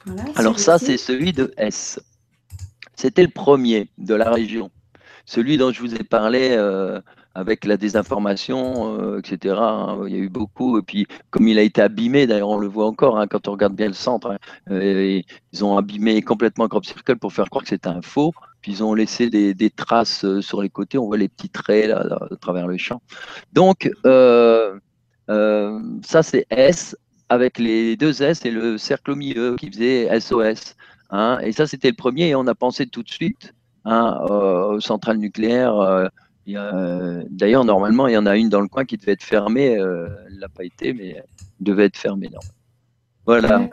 Voilà, 0.05 0.23
Alors 0.35 0.59
ça, 0.59 0.77
c'est 0.77 0.97
celui 0.97 1.31
de 1.31 1.53
S. 1.57 1.99
C'était 2.95 3.23
le 3.23 3.29
premier 3.29 3.89
de 3.97 4.13
la 4.13 4.29
région. 4.29 4.71
Celui 5.25 5.57
dont 5.57 5.71
je 5.71 5.79
vous 5.79 5.95
ai 5.95 6.03
parlé 6.03 6.49
euh, 6.51 6.99
avec 7.35 7.65
la 7.65 7.77
désinformation, 7.77 8.99
euh, 8.99 9.19
etc. 9.19 9.55
Hein, 9.57 10.03
il 10.07 10.13
y 10.13 10.15
a 10.15 10.19
eu 10.19 10.29
beaucoup. 10.29 10.77
Et 10.77 10.81
puis, 10.81 11.07
comme 11.31 11.47
il 11.47 11.57
a 11.57 11.63
été 11.63 11.81
abîmé, 11.81 12.27
d'ailleurs, 12.27 12.49
on 12.49 12.57
le 12.57 12.67
voit 12.67 12.85
encore 12.85 13.17
hein, 13.19 13.27
quand 13.27 13.47
on 13.47 13.53
regarde 13.53 13.75
bien 13.75 13.87
le 13.87 13.93
centre, 13.93 14.31
hein, 14.31 14.37
euh, 14.69 15.21
ils 15.51 15.65
ont 15.65 15.77
abîmé 15.77 16.21
complètement 16.21 16.67
Crop 16.67 16.85
Circle 16.85 17.17
pour 17.17 17.33
faire 17.33 17.49
croire 17.49 17.63
que 17.63 17.69
c'était 17.69 17.89
un 17.89 18.01
faux. 18.01 18.33
Puis 18.61 18.73
ils 18.73 18.83
ont 18.83 18.93
laissé 18.93 19.29
des, 19.29 19.69
traces 19.71 20.23
euh, 20.23 20.41
sur 20.41 20.61
les 20.61 20.69
côtés. 20.69 20.97
On 20.97 21.07
voit 21.07 21.17
les 21.17 21.27
petits 21.27 21.49
traits 21.49 21.87
là, 21.87 22.19
à 22.31 22.35
travers 22.37 22.67
le 22.67 22.77
champ. 22.77 23.01
Donc, 23.51 23.89
ça, 24.03 24.71
c'est 26.23 26.45
S 26.49 26.95
avec 27.29 27.57
les 27.57 27.95
deux 27.97 28.21
S 28.21 28.45
et 28.45 28.51
le 28.51 28.77
cercle 28.77 29.11
au 29.11 29.15
milieu 29.15 29.55
qui 29.55 29.71
faisait 29.71 30.19
SOS. 30.19 30.75
et 31.41 31.51
ça, 31.51 31.65
c'était 31.65 31.89
le 31.89 31.95
premier. 31.95 32.29
Et 32.29 32.35
on 32.35 32.45
a 32.47 32.55
pensé 32.55 32.85
tout 32.85 33.01
de 33.01 33.09
suite 33.09 33.53
aux 33.85 34.79
centrales 34.79 35.17
nucléaires 35.17 36.09
d'ailleurs, 36.47 37.65
normalement, 37.65 38.07
il 38.07 38.13
y 38.13 38.17
en 38.17 38.25
a 38.25 38.35
une 38.35 38.49
dans 38.49 38.61
le 38.61 38.67
coin 38.67 38.85
qui 38.85 38.97
devait 38.97 39.13
être 39.13 39.23
fermée. 39.23 39.77
Euh, 39.77 40.07
elle 40.27 40.39
l'a 40.39 40.49
pas 40.49 40.63
été, 40.63 40.93
mais 40.93 41.09
elle 41.09 41.25
devait 41.59 41.85
être 41.85 41.97
fermée. 41.97 42.29
Voilà. 43.25 43.69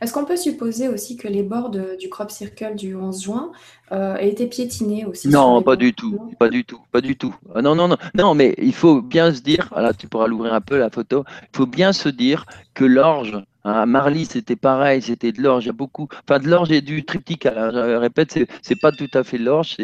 Est-ce 0.00 0.12
qu'on 0.12 0.24
peut 0.24 0.36
supposer 0.36 0.88
aussi 0.88 1.16
que 1.16 1.28
les 1.28 1.42
bords 1.42 1.70
du 1.70 2.08
crop 2.08 2.30
circle 2.30 2.74
du 2.74 2.94
11 2.94 3.22
juin 3.22 3.52
euh, 3.92 4.16
aient 4.16 4.28
été 4.28 4.46
piétinés 4.46 5.06
aussi 5.06 5.28
Non, 5.28 5.62
pas 5.62 5.76
du 5.76 5.94
tout, 5.94 6.18
pas 6.38 6.48
du 6.48 6.64
tout, 6.64 6.80
pas 6.90 7.00
du 7.00 7.16
tout. 7.16 7.34
Ah, 7.54 7.62
non, 7.62 7.74
non, 7.74 7.88
non, 7.88 7.96
non, 8.14 8.34
mais 8.34 8.54
il 8.58 8.74
faut 8.74 9.00
bien 9.00 9.32
se 9.32 9.40
dire, 9.40 9.72
là 9.76 9.94
tu 9.94 10.08
pourras 10.08 10.26
l'ouvrir 10.26 10.52
un 10.52 10.60
peu 10.60 10.78
la 10.78 10.90
photo, 10.90 11.24
il 11.42 11.56
faut 11.56 11.66
bien 11.66 11.92
se 11.92 12.08
dire 12.08 12.44
que 12.74 12.84
l'orge 12.84 13.42
hein, 13.64 13.86
Marly, 13.86 14.26
c'était 14.26 14.56
pareil, 14.56 15.02
c'était 15.02 15.32
de 15.32 15.42
l'orge. 15.42 15.64
Il 15.64 15.66
y 15.68 15.70
a 15.70 15.72
beaucoup, 15.72 16.08
enfin 16.28 16.38
de 16.38 16.48
l'orge 16.48 16.70
et 16.72 16.80
du 16.80 17.04
triptyque. 17.04 17.44
je 17.44 17.96
répète, 17.96 18.38
c'est 18.62 18.80
pas 18.80 18.92
tout 18.92 19.08
à 19.14 19.24
fait 19.24 19.38
l'orge, 19.38 19.76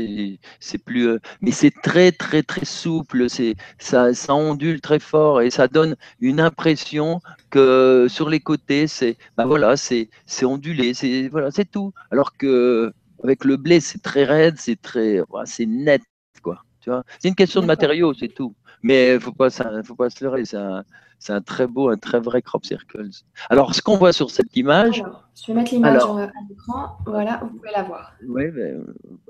c'est 0.61 0.79
plus, 0.85 1.09
euh, 1.09 1.19
mais 1.41 1.51
c'est 1.53 1.73
très 1.83 2.13
très 2.13 2.43
très 2.43 2.65
souple. 2.65 3.29
C'est 3.29 3.57
ça, 3.79 4.15
ça 4.15 4.35
ondule 4.35 4.81
très 4.81 4.99
fort 4.99 5.41
et 5.43 5.51
ça 5.51 5.69
donne 5.69 5.97
une 6.21 6.41
impression 6.41 7.21
que 7.51 8.07
sur 8.09 8.29
les 8.29 8.41
côtés, 8.41 8.87
c'est, 8.87 9.17
ben 9.37 9.47
voilà, 9.47 9.77
c'est 9.77 10.09
c'est 10.27 10.45
ondulé, 10.45 10.95
c'est 10.95 11.29
voilà, 11.29 11.51
c'est 11.51 11.71
tout. 11.71 11.93
Alors 12.11 12.37
que 12.37 12.93
avec 13.23 13.45
le 13.45 13.57
blé, 13.57 13.81
c'est 13.81 14.03
très 14.03 14.25
raide, 14.25 14.57
c'est 14.59 14.81
très, 14.81 15.21
c'est 15.45 15.67
net, 15.67 16.03
quoi. 16.43 16.65
Tu 16.81 16.91
vois, 16.91 17.05
c'est 17.19 17.29
une 17.29 17.35
question 17.35 17.61
de 17.61 17.67
matériaux, 17.67 18.15
c'est 18.15 18.29
tout. 18.29 18.55
Mais 18.83 19.19
faut 19.21 19.33
pas, 19.33 19.51
faut 19.51 19.95
pas 19.95 20.11
se 20.11 20.25
leurrer. 20.25 20.45
C'est 20.45 20.57
un, 20.57 20.85
un 21.29 21.41
très 21.41 21.67
beau, 21.67 21.91
un 21.91 21.97
très 21.97 22.19
vrai 22.19 22.41
crop 22.41 22.65
circles. 22.65 23.09
Alors, 23.51 23.75
ce 23.75 23.83
qu'on 23.83 23.97
voit 23.97 24.13
sur 24.13 24.31
cette 24.31 24.57
image. 24.57 25.03
je 25.35 25.47
vais 25.49 25.55
mettre 25.55 25.73
l'image 25.73 26.03
à 26.03 26.31
l'écran. 26.49 26.97
Voilà, 27.05 27.41
vous 27.43 27.59
pouvez 27.59 27.71
la 27.75 27.83
voir. 27.83 28.13
Oui, 28.27 28.45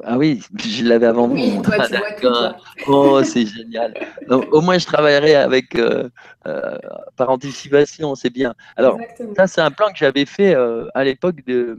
ah 0.05 0.17
oui, 0.17 0.41
je 0.57 0.85
l'avais 0.85 1.07
avant 1.07 1.29
oui, 1.29 1.51
vous. 1.51 1.63
Toi, 1.63 1.87
tu 1.87 2.27
vois 2.27 2.57
Oh, 2.87 3.23
c'est 3.25 3.47
génial. 3.47 3.95
Donc, 4.29 4.47
au 4.53 4.61
moins, 4.61 4.79
je 4.79 4.87
travaillerai 4.87 5.35
avec 5.35 5.75
euh, 5.75 6.09
euh, 6.47 6.79
par 7.17 7.31
anticipation, 7.31 8.15
c'est 8.15 8.31
bien. 8.31 8.55
Alors, 8.77 8.99
ça, 9.37 9.47
c'est 9.47 9.61
un 9.61 9.71
plan 9.71 9.89
que 9.89 9.99
j'avais 9.99 10.27
fait 10.27 10.55
euh, 10.55 10.87
à 10.95 11.05
l'époque 11.05 11.45
de 11.47 11.77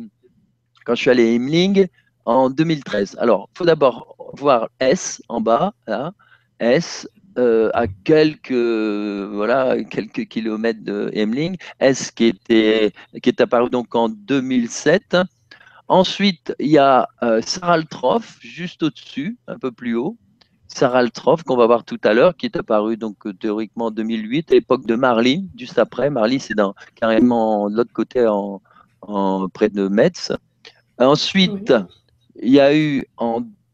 quand 0.86 0.95
je 0.95 1.01
suis 1.01 1.10
allé 1.10 1.29
à 1.29 1.31
Himling 1.34 1.88
en 2.25 2.49
2013. 2.49 3.17
Alors, 3.19 3.49
il 3.53 3.57
faut 3.57 3.65
d'abord 3.65 4.15
voir 4.34 4.69
S 4.79 5.21
en 5.29 5.41
bas, 5.41 5.73
là, 5.88 6.12
S, 6.60 7.07
euh, 7.37 7.69
à 7.73 7.87
quelques, 7.87 8.51
voilà, 8.51 9.81
quelques 9.83 10.27
kilomètres 10.27 10.83
de 10.83 11.09
Hemling, 11.13 11.55
S 11.79 12.11
qui, 12.11 12.25
était, 12.25 12.91
qui 13.21 13.29
est 13.29 13.41
apparu 13.41 13.69
donc 13.69 13.95
en 13.95 14.09
2007. 14.09 15.17
Ensuite, 15.87 16.53
il 16.59 16.71
y 16.71 16.77
a 16.77 17.07
euh, 17.23 17.41
Saraltrof 17.41 18.37
juste 18.41 18.83
au-dessus, 18.83 19.37
un 19.47 19.57
peu 19.57 19.71
plus 19.71 19.95
haut. 19.95 20.17
Saraltrof 20.67 21.43
qu'on 21.43 21.57
va 21.57 21.67
voir 21.67 21.83
tout 21.83 21.99
à 22.03 22.13
l'heure, 22.13 22.35
qui 22.35 22.45
est 22.45 22.55
apparu 22.55 22.97
donc 22.97 23.17
théoriquement 23.39 23.85
en 23.85 23.91
2008, 23.91 24.51
à 24.51 24.55
l'époque 24.55 24.85
de 24.85 24.95
Marly, 24.95 25.49
juste 25.57 25.79
après. 25.79 26.09
Marly, 26.09 26.39
c'est 26.39 26.55
carrément 26.95 27.69
de 27.69 27.77
l'autre 27.77 27.93
côté, 27.93 28.25
en, 28.27 28.61
près 29.53 29.69
de 29.69 29.87
Metz. 29.87 30.31
Ensuite, 30.97 31.73
il 32.41 32.51
y 32.51 32.59
a 32.59 32.75
eu 32.75 33.05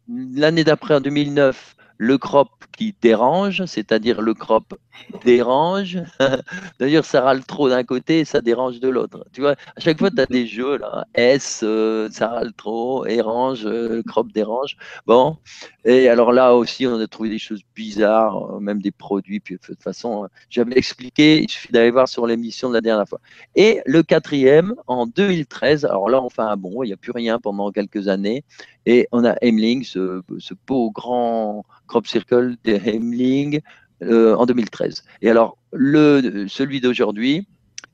l'année 0.08 0.64
d'après, 0.64 0.96
en 0.96 1.02
2009, 1.02 1.77
le 1.98 2.18
crop 2.18 2.50
qui 2.78 2.96
dérange, 3.02 3.66
c'est-à-dire 3.66 4.22
le 4.22 4.34
crop 4.34 4.80
dérange. 5.24 6.00
D'ailleurs, 6.80 7.06
ça 7.06 7.22
râle 7.22 7.46
trop 7.46 7.70
d'un 7.70 7.84
côté 7.84 8.20
et 8.20 8.26
ça 8.26 8.42
dérange 8.42 8.80
de 8.80 8.88
l'autre. 8.88 9.26
Tu 9.34 9.42
vois, 9.42 9.56
à 9.76 9.80
chaque 9.80 10.00
fois, 10.00 10.12
tu 10.12 10.20
as 10.22 10.26
des 10.26 10.48
jeux 10.58 10.78
là. 10.78 11.06
S, 11.14 11.62
euh, 11.64 12.10
ça 12.12 12.30
râle 12.30 12.54
trop, 12.54 13.06
érange, 13.06 13.66
euh, 13.66 14.02
crop 14.08 14.32
dérange. 14.32 14.78
Bon. 15.06 15.38
Et 15.86 16.10
alors 16.10 16.32
là 16.32 16.56
aussi, 16.56 16.86
on 16.86 17.00
a 17.00 17.08
trouvé 17.08 17.30
des 17.30 17.40
choses 17.40 17.62
bizarres, 17.76 18.56
euh, 18.56 18.60
même 18.60 18.82
des 18.82 18.92
produits. 18.92 19.40
Puis 19.40 19.56
de 19.56 19.60
toute 19.60 19.82
façon, 19.82 20.28
j'avais 20.50 20.78
expliqué, 20.78 21.42
il 21.42 21.50
suffit 21.50 21.72
d'aller 21.72 21.92
voir 21.92 22.08
sur 22.08 22.28
l'émission 22.28 22.70
de 22.70 22.74
la 22.74 22.82
dernière 22.82 23.08
fois. 23.08 23.22
Et 23.56 23.82
le 23.86 24.04
quatrième, 24.04 24.76
en 24.88 25.08
2013, 25.08 25.86
alors 25.86 26.10
là, 26.10 26.22
on 26.22 26.30
fait 26.30 26.42
un 26.42 26.58
bon, 26.58 26.84
il 26.84 26.88
n'y 26.88 26.94
a 26.94 26.98
plus 26.98 27.12
rien 27.12 27.40
pendant 27.40 27.72
quelques 27.72 28.08
années. 28.08 28.44
Et 28.86 29.08
on 29.12 29.26
a 29.26 29.36
Hemling, 29.42 29.84
ce, 29.84 30.22
ce 30.40 30.54
beau 30.66 30.92
grand 30.92 31.66
crop 31.88 32.08
circle 32.08 32.56
de 32.64 32.74
Hemling 32.74 33.62
euh, 34.04 34.36
en 34.36 34.46
2013. 34.46 35.04
Et 35.24 35.30
alors, 35.30 35.58
le, 35.74 36.48
celui 36.48 36.82
d'aujourd'hui, 36.82 37.48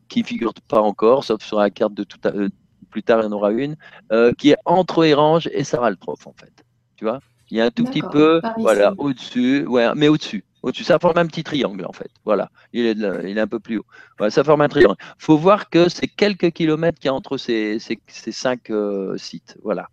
qui 0.10 0.20
ne 0.22 0.26
figure 0.26 0.54
pas 0.68 0.82
encore, 0.82 1.24
sauf 1.24 1.42
sur 1.42 1.60
la 1.60 1.70
carte 1.70 1.94
de 1.94 2.04
tout 2.04 2.20
à, 2.26 2.30
euh, 2.30 2.50
plus 2.89 3.04
tard, 3.04 3.22
il 3.22 3.24
y 3.24 3.28
en 3.28 3.32
aura 3.32 3.52
une, 3.52 3.78
euh, 4.12 4.34
qui 4.34 4.52
est 4.52 4.58
entre 4.66 5.06
Erange 5.06 5.50
et 5.54 5.63
Saraltrof, 5.63 6.28
en 6.28 6.34
fait. 6.34 6.52
Tu 6.98 7.06
vois? 7.06 7.20
Il 7.50 7.58
y 7.58 7.62
a 7.62 7.66
un 7.66 7.72
tout 7.72 7.86
petit 7.86 8.02
peu, 8.02 8.42
voilà, 8.58 8.94
au-dessus, 8.98 9.66
ouais, 9.66 9.88
mais 9.96 10.10
au-dessus. 10.10 10.44
Au-dessus, 10.62 10.84
ça 10.84 11.00
forme 11.00 11.18
un 11.18 11.26
petit 11.26 11.44
triangle, 11.44 11.86
en 11.86 11.94
fait. 11.94 12.10
Voilà, 12.26 12.50
il 12.74 12.86
est, 12.86 12.98
il 13.26 13.38
est 13.38 13.42
un 13.42 13.48
peu 13.48 13.60
plus 13.60 13.78
haut. 13.78 13.86
Voilà, 14.18 14.32
ça 14.32 14.44
forme 14.44 14.62
un 14.62 14.70
triangle. 14.70 14.96
Il 15.00 15.24
faut 15.24 15.38
voir 15.38 15.70
que 15.70 15.88
c'est 15.88 16.08
quelques 16.08 16.52
kilomètres 16.52 17.00
qu'il 17.00 17.08
y 17.08 17.10
a 17.10 17.13
entre 17.13 17.38
ces, 17.38 17.80
ces, 17.80 18.00
ces 18.08 18.32
cinq 18.32 18.72
sites. 19.18 19.58
Voilà. 19.63 19.88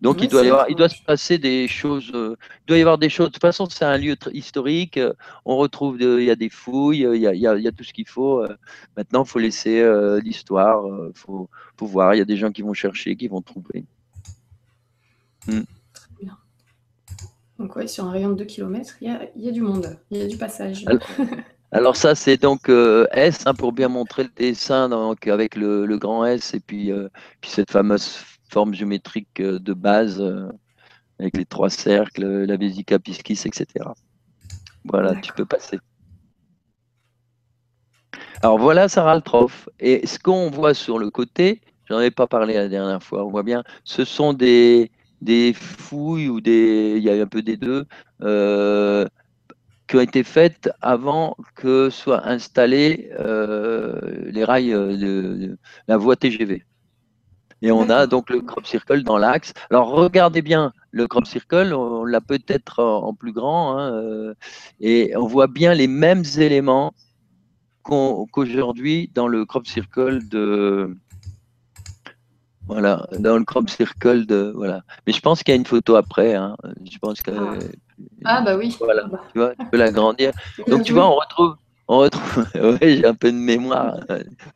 Donc 0.00 0.22
il 0.22 0.28
doit 0.28 0.44
y 0.44 0.48
avoir, 0.48 0.70
il 0.70 0.76
doit 0.76 0.88
se 0.88 1.02
passer 1.02 1.36
des 1.36 1.68
choses. 1.68 2.10
Euh, 2.14 2.36
il 2.62 2.68
doit 2.68 2.78
y 2.78 2.80
avoir 2.80 2.96
des 2.96 3.10
choses. 3.10 3.26
De 3.26 3.32
toute 3.32 3.42
façon, 3.42 3.66
c'est 3.68 3.84
un 3.84 3.98
lieu 3.98 4.16
historique. 4.32 4.96
Euh, 4.96 5.12
on 5.44 5.56
retrouve, 5.56 6.00
il 6.00 6.24
y 6.24 6.30
a 6.30 6.36
des 6.36 6.48
fouilles, 6.48 7.06
il 7.12 7.20
y 7.20 7.26
a, 7.26 7.34
il 7.34 7.40
y 7.40 7.68
a, 7.68 7.72
tout 7.72 7.84
ce 7.84 7.92
qu'il 7.92 8.08
faut. 8.08 8.42
Euh. 8.42 8.56
maintenant, 8.96 9.24
il 9.24 9.28
faut 9.28 9.38
laisser 9.38 9.84
l'histoire. 10.22 10.82
Il 10.86 11.18
faut, 11.18 11.50
faut, 11.76 11.86
voir. 11.86 12.14
Il 12.14 12.18
y 12.18 12.22
a 12.22 12.24
des 12.24 12.36
gens 12.36 12.50
qui 12.50 12.62
vont 12.62 12.72
chercher, 12.72 13.14
qui 13.14 13.28
vont 13.28 13.42
trouver. 13.42 13.84
Hmm. 15.46 15.62
Donc 17.58 17.76
oui, 17.76 17.86
sur 17.86 18.06
un 18.06 18.10
rayon 18.10 18.30
de 18.30 18.36
2 18.36 18.44
km, 18.46 18.96
il 19.02 19.08
y 19.08 19.10
a, 19.10 19.20
il 19.36 19.44
y 19.44 19.48
a 19.48 19.52
du 19.52 19.60
monde, 19.60 19.98
il 20.10 20.16
y 20.16 20.22
a 20.22 20.26
du 20.26 20.38
passage. 20.38 20.86
Alors, 21.72 21.94
ça, 21.96 22.14
c'est 22.14 22.40
donc 22.40 22.70
S 23.12 23.42
hein, 23.44 23.52
pour 23.52 23.72
bien 23.72 23.88
montrer 23.88 24.22
le 24.22 24.30
dessin 24.34 24.88
donc, 24.88 25.26
avec 25.26 25.56
le, 25.56 25.84
le, 25.84 25.98
grand 25.98 26.24
S 26.24 26.54
et 26.54 26.60
puis, 26.60 26.90
puis 27.42 27.50
cette 27.50 27.70
fameuse 27.70 28.24
forme 28.50 28.74
géométrique 28.74 29.40
de 29.40 29.72
base 29.72 30.22
avec 31.18 31.36
les 31.36 31.44
trois 31.44 31.70
cercles, 31.70 32.44
la 32.44 32.56
vésica 32.56 32.98
piscis, 32.98 33.40
etc. 33.46 33.66
Voilà, 34.84 35.14
tu 35.16 35.32
peux 35.32 35.44
passer. 35.44 35.78
Alors 38.42 38.58
voilà 38.58 38.88
Sarah 38.88 39.20
Trof. 39.20 39.68
Et 39.78 40.06
ce 40.06 40.18
qu'on 40.18 40.50
voit 40.50 40.74
sur 40.74 40.98
le 40.98 41.10
côté, 41.10 41.60
j'en 41.88 41.98
avais 41.98 42.10
pas 42.10 42.26
parlé 42.26 42.54
la 42.54 42.68
dernière 42.68 43.02
fois, 43.02 43.24
on 43.24 43.30
voit 43.30 43.42
bien, 43.42 43.62
ce 43.84 44.04
sont 44.04 44.32
des, 44.32 44.90
des 45.20 45.52
fouilles 45.52 46.28
ou 46.28 46.40
des, 46.40 46.94
il 46.96 47.02
y 47.02 47.10
a 47.10 47.22
un 47.22 47.26
peu 47.26 47.42
des 47.42 47.58
deux, 47.58 47.86
euh, 48.22 49.06
qui 49.86 49.96
ont 49.96 50.00
été 50.00 50.24
faites 50.24 50.70
avant 50.80 51.36
que 51.54 51.90
soient 51.90 52.26
installés 52.26 53.10
euh, 53.18 54.00
les 54.30 54.44
rails 54.44 54.70
de, 54.70 55.58
la 55.88 55.96
voie 55.98 56.16
TGV. 56.16 56.64
Et 57.62 57.70
on 57.70 57.90
a 57.90 58.06
donc 58.06 58.30
le 58.30 58.40
crop 58.40 58.66
circle 58.66 59.02
dans 59.02 59.18
l'axe. 59.18 59.52
Alors 59.70 59.90
regardez 59.90 60.42
bien 60.42 60.72
le 60.92 61.06
crop 61.06 61.26
circle, 61.26 61.74
on 61.74 62.04
l'a 62.04 62.20
peut-être 62.20 62.82
en 62.82 63.14
plus 63.14 63.32
grand, 63.32 63.78
hein, 63.78 63.92
euh, 63.92 64.34
et 64.80 65.16
on 65.16 65.26
voit 65.26 65.46
bien 65.46 65.74
les 65.74 65.86
mêmes 65.86 66.24
éléments 66.38 66.94
qu'aujourd'hui 67.82 69.10
dans 69.14 69.28
le 69.28 69.44
crop 69.44 69.66
circle 69.66 70.26
de, 70.28 70.96
voilà, 72.70 73.04
dans 73.18 73.36
le 73.36 73.44
crop 73.44 73.68
circle 73.68 74.26
de. 74.26 74.52
Voilà. 74.54 74.82
Mais 75.04 75.12
je 75.12 75.20
pense 75.20 75.42
qu'il 75.42 75.52
y 75.52 75.56
a 75.56 75.58
une 75.58 75.66
photo 75.66 75.96
après. 75.96 76.36
Hein. 76.36 76.56
Je 76.88 76.98
pense 76.98 77.20
que. 77.20 77.32
Ah. 78.24 78.36
ah 78.36 78.42
bah 78.42 78.56
oui. 78.56 78.76
Voilà, 78.78 79.02
tu 79.32 79.40
vois, 79.40 79.56
tu 79.56 79.66
peux 79.66 79.76
l'agrandir. 79.76 80.30
Donc 80.68 80.84
tu 80.84 80.92
vois, 80.92 81.08
on 81.10 81.16
retrouve. 81.16 81.56
On 81.92 81.98
retrouve. 81.98 82.46
oui, 82.80 82.98
j'ai 82.98 83.04
un 83.04 83.14
peu 83.14 83.32
de 83.32 83.36
mémoire. 83.36 83.98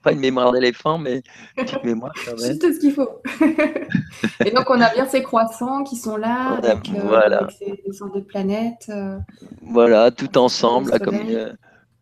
Pas 0.05 0.13
une 0.13 0.21
mémoire 0.21 0.53
d'éléphant, 0.53 0.99
mais 0.99 1.21
une 1.57 1.65
petite 1.65 1.83
mémoire 1.85 2.13
quand 2.25 2.41
même. 2.41 2.53
Juste 2.53 2.75
ce 2.75 2.79
qu'il 2.79 2.93
faut. 2.93 3.09
Et 4.47 4.53
donc 4.53 4.71
on 4.71 4.81
a 4.81 4.95
bien 4.95 5.05
ces 5.07 5.21
croissants 5.21 5.83
qui 5.83 5.97
sont 5.97 6.17
là, 6.17 6.61
avec, 6.63 6.89
euh, 6.91 7.01
voilà. 7.03 7.39
avec 7.39 7.57
ces 7.59 7.93
sortes 7.93 8.15
de 8.15 8.21
planètes. 8.21 8.87
Euh, 8.89 9.19
voilà, 9.63 10.13
tout 10.13 10.39
ensemble, 10.39 10.93
là, 10.93 11.01
comme 11.01 11.19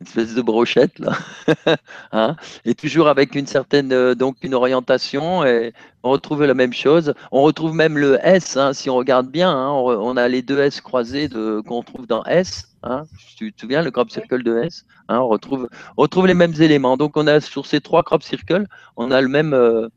espèce 0.03 0.35
de 0.35 0.43
brochette 0.43 0.99
là, 0.99 1.17
hein? 2.13 2.37
Et 2.65 2.75
toujours 2.75 3.09
avec 3.09 3.35
une 3.35 3.47
certaine 3.47 3.93
euh, 3.93 4.15
donc 4.15 4.37
une 4.43 4.55
orientation 4.55 5.45
et 5.45 5.73
on 6.03 6.11
retrouve 6.11 6.45
la 6.45 6.55
même 6.55 6.73
chose. 6.73 7.15
On 7.31 7.43
retrouve 7.43 7.75
même 7.75 7.97
le 7.97 8.19
S, 8.23 8.57
hein, 8.57 8.73
si 8.73 8.91
on 8.91 8.97
regarde 8.97 9.31
bien, 9.31 9.51
hein, 9.51 9.71
on, 9.71 10.17
a 10.17 10.29
les 10.29 10.43
deux 10.43 10.61
S 10.61 10.81
croisés 10.81 11.29
qu'on 11.67 11.83
trouve 11.83 12.07
dans 12.07 12.25
S. 12.25 12.69
Hein, 12.83 13.05
tu 13.37 13.53
te 13.53 13.61
souviens 13.61 13.83
le 13.83 13.93
crop 13.93 14.11
circle 14.11 14.43
de 14.43 14.59
S 14.59 14.85
hein, 15.09 15.21
on, 15.21 15.29
retrouve, 15.29 15.69
on 15.97 16.03
retrouve 16.03 16.27
les 16.27 16.35
mêmes 16.35 16.55
éléments. 16.61 16.97
Donc 16.97 17.17
on 17.17 17.27
a 17.27 17.41
sur 17.41 17.67
ces 17.67 17.81
trois 17.81 18.03
crop 18.03 18.23
circles, 18.23 18.67
on 18.97 19.11
a 19.11 19.21
le 19.21 19.29
même 19.29 19.55
euh, 19.55 19.89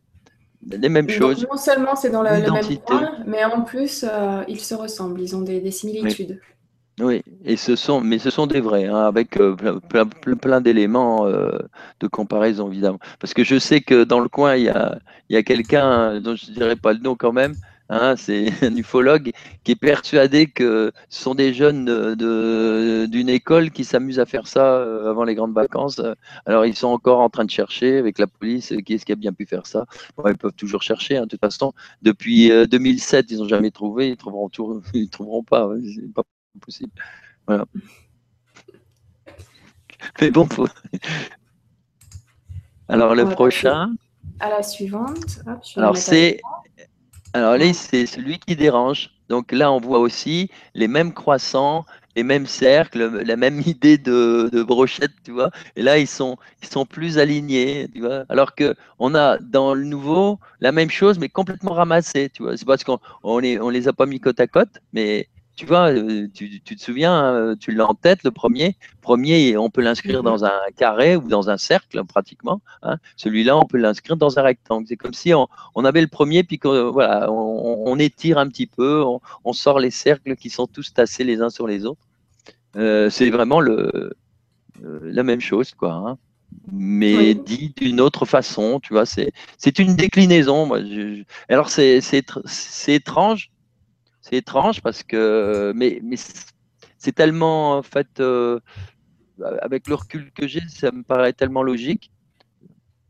les 0.69 0.89
mêmes 0.89 1.09
choses. 1.09 1.45
non 1.49 1.57
seulement 1.57 1.95
c'est 1.95 2.09
dans 2.09 2.23
le, 2.23 2.29
même 2.29 2.77
point, 2.85 3.11
mais 3.25 3.43
en 3.43 3.61
plus 3.61 4.03
euh, 4.07 4.43
ils 4.47 4.59
se 4.59 4.73
ressemblent, 4.75 5.21
ils 5.21 5.35
ont 5.35 5.41
des, 5.41 5.71
similitudes. 5.71 6.39
Oui, 6.41 6.54
et 7.43 7.57
ce 7.57 7.75
sont, 7.75 7.99
mais 8.01 8.19
ce 8.19 8.29
sont 8.29 8.47
des 8.47 8.61
vrais, 8.61 8.85
hein, 8.85 9.05
avec 9.05 9.37
euh, 9.37 9.55
plein, 9.89 10.07
plein, 10.07 10.61
d'éléments 10.61 11.27
euh, 11.27 11.57
de 11.99 12.07
comparaison, 12.07 12.69
évidemment. 12.71 12.99
Parce 13.19 13.33
que 13.33 13.43
je 13.43 13.59
sais 13.59 13.81
que 13.81 14.05
dans 14.05 14.21
le 14.21 14.29
coin, 14.29 14.55
il 14.55 14.63
y 14.63 14.69
a, 14.69 14.97
il 15.29 15.35
y 15.35 15.37
a 15.37 15.43
quelqu'un 15.43 16.21
dont 16.21 16.35
je 16.35 16.49
ne 16.49 16.55
dirais 16.55 16.77
pas 16.77 16.93
le 16.93 16.99
nom 16.99 17.15
quand 17.15 17.33
même, 17.33 17.53
hein, 17.89 18.15
c'est 18.15 18.47
un 18.63 18.73
ufologue 18.77 19.31
qui 19.65 19.73
est 19.73 19.75
persuadé 19.75 20.47
que 20.47 20.93
ce 21.09 21.21
sont 21.23 21.35
des 21.35 21.53
jeunes 21.53 21.85
d'une 22.15 23.25
de, 23.25 23.29
école 23.29 23.71
qui 23.71 23.83
s'amusent 23.83 24.19
à 24.19 24.25
faire 24.25 24.47
ça 24.47 24.75
euh, 24.77 25.09
avant 25.09 25.25
les 25.25 25.35
grandes 25.35 25.53
vacances. 25.53 26.01
Alors, 26.45 26.65
ils 26.65 26.77
sont 26.77 26.87
encore 26.87 27.19
en 27.19 27.29
train 27.29 27.43
de 27.43 27.51
chercher 27.51 27.97
avec 27.97 28.19
la 28.19 28.27
police 28.27 28.73
qui 28.85 28.93
est-ce 28.93 29.05
qui 29.05 29.11
a 29.11 29.15
bien 29.15 29.33
pu 29.33 29.45
faire 29.45 29.67
ça. 29.67 29.85
ils 30.27 30.37
peuvent 30.37 30.53
toujours 30.53 30.81
chercher, 30.81 31.17
hein, 31.17 31.23
de 31.23 31.27
toute 31.27 31.41
façon. 31.41 31.73
Depuis 32.03 32.49
2007, 32.69 33.31
ils 33.31 33.39
n'ont 33.39 33.49
jamais 33.49 33.71
trouvé, 33.71 34.09
ils 34.11 34.17
trouveront, 34.17 34.49
ils 34.93 35.09
trouveront 35.09 35.43
pas 35.43 35.69
possible. 36.59 36.91
Voilà. 37.47 37.65
Mais 40.21 40.31
bon, 40.31 40.47
Alors 42.87 43.15
le 43.15 43.25
prochain. 43.25 43.93
À 44.39 44.49
la 44.49 44.63
suivante. 44.63 45.39
alors 45.77 45.95
c'est, 45.95 46.41
alors 47.33 47.57
là 47.57 47.73
c'est 47.73 48.05
celui 48.05 48.39
qui 48.39 48.55
dérange. 48.55 49.11
Donc 49.29 49.51
là 49.51 49.71
on 49.71 49.79
voit 49.79 49.99
aussi 49.99 50.49
les 50.73 50.87
mêmes 50.87 51.13
croissants, 51.13 51.85
les 52.15 52.23
mêmes 52.23 52.45
cercles, 52.45 53.23
la 53.23 53.35
même 53.37 53.61
idée 53.65 53.97
de, 53.97 54.63
brochette, 54.63 55.11
tu 55.23 55.31
vois. 55.31 55.51
Et 55.75 55.81
là 55.81 55.97
ils 55.97 56.07
sont, 56.07 56.37
ils 56.61 56.67
sont 56.67 56.85
plus 56.85 57.17
alignés, 57.17 57.87
tu 57.93 58.01
vois. 58.01 58.25
Alors 58.29 58.55
que 58.55 58.75
on 58.99 59.15
a 59.15 59.37
dans 59.37 59.73
le 59.73 59.85
nouveau 59.85 60.39
la 60.59 60.71
même 60.71 60.89
chose 60.89 61.17
mais 61.17 61.29
complètement 61.29 61.73
ramassé, 61.73 62.29
tu 62.29 62.43
vois. 62.43 62.57
C'est 62.57 62.65
parce 62.65 62.83
qu'on 62.83 62.99
on 63.23 63.39
les, 63.39 63.59
on 63.59 63.69
les 63.69 63.87
a 63.87 63.93
pas 63.93 64.05
mis 64.05 64.19
côte 64.19 64.39
à 64.39 64.47
côte, 64.47 64.81
mais 64.93 65.29
tu 65.55 65.65
vois, 65.65 65.91
euh, 65.91 66.27
tu, 66.33 66.59
te 66.59 66.81
souviens, 66.81 67.13
hein, 67.13 67.55
tu 67.57 67.71
l'as 67.71 67.87
en 67.87 67.93
tête, 67.93 68.23
le 68.23 68.31
premier? 68.31 68.75
Premier, 69.01 69.55
on 69.57 69.69
peut 69.69 69.81
l'inscrire 69.81 70.19
mhm. 70.19 70.25
dans 70.25 70.45
un 70.45 70.59
carré 70.75 71.15
ou 71.15 71.27
dans 71.27 71.49
un 71.49 71.57
cercle, 71.57 72.03
pratiquement. 72.03 72.61
Hein. 72.83 72.97
Celui-là, 73.15 73.57
on 73.57 73.65
peut 73.65 73.77
l'inscrire 73.77 74.17
dans 74.17 74.37
un 74.37 74.41
rectangle. 74.41 74.85
C'est 74.87 74.97
comme 74.97 75.13
si 75.13 75.33
on, 75.33 75.47
avait 75.85 76.01
le 76.01 76.07
premier, 76.07 76.43
puis 76.43 76.59
voilà, 76.63 77.31
on, 77.31 77.97
étire 77.99 78.37
un 78.37 78.47
petit 78.47 78.67
peu, 78.67 79.03
on, 79.43 79.53
sort 79.53 79.79
les 79.79 79.91
cercles 79.91 80.35
qui 80.35 80.49
sont 80.49 80.67
tous 80.67 80.93
tassés 80.93 81.23
les 81.23 81.41
uns 81.41 81.49
sur 81.49 81.67
les 81.67 81.85
autres. 81.85 82.01
Euh, 82.75 83.09
c'est 83.09 83.29
vraiment 83.29 83.61
le, 83.61 84.13
euh, 84.83 84.99
la 85.03 85.23
même 85.23 85.39
chose, 85.39 85.73
quoi. 85.73 85.93
Hein. 85.93 86.17
mais 86.71 87.33
dit 87.33 87.73
d'une 87.77 88.01
autre 88.01 88.25
façon, 88.25 88.81
tu 88.81 88.91
vois, 88.91 89.05
c'est 89.05 89.79
une 89.79 89.95
déclinaison. 89.95 90.65
Moi, 90.65 90.79
alors 91.47 91.69
c'est 91.69 92.01
étrange 92.87 93.51
c'est 94.25 94.37
étrange 94.37 94.81
parce 94.81 95.03
que, 95.03 95.71
mais, 95.75 95.99
mais 96.03 96.15
c'est 96.97 97.11
tellement, 97.11 97.77
en 97.77 97.83
fait, 97.83 98.19
euh, 98.19 98.59
avec 99.61 99.87
le 99.87 99.93
recul 99.93 100.31
que 100.31 100.47
j'ai, 100.47 100.61
ça 100.67 100.91
me 100.91 101.03
paraît 101.03 101.33
tellement 101.33 101.61
logique. 101.61 102.11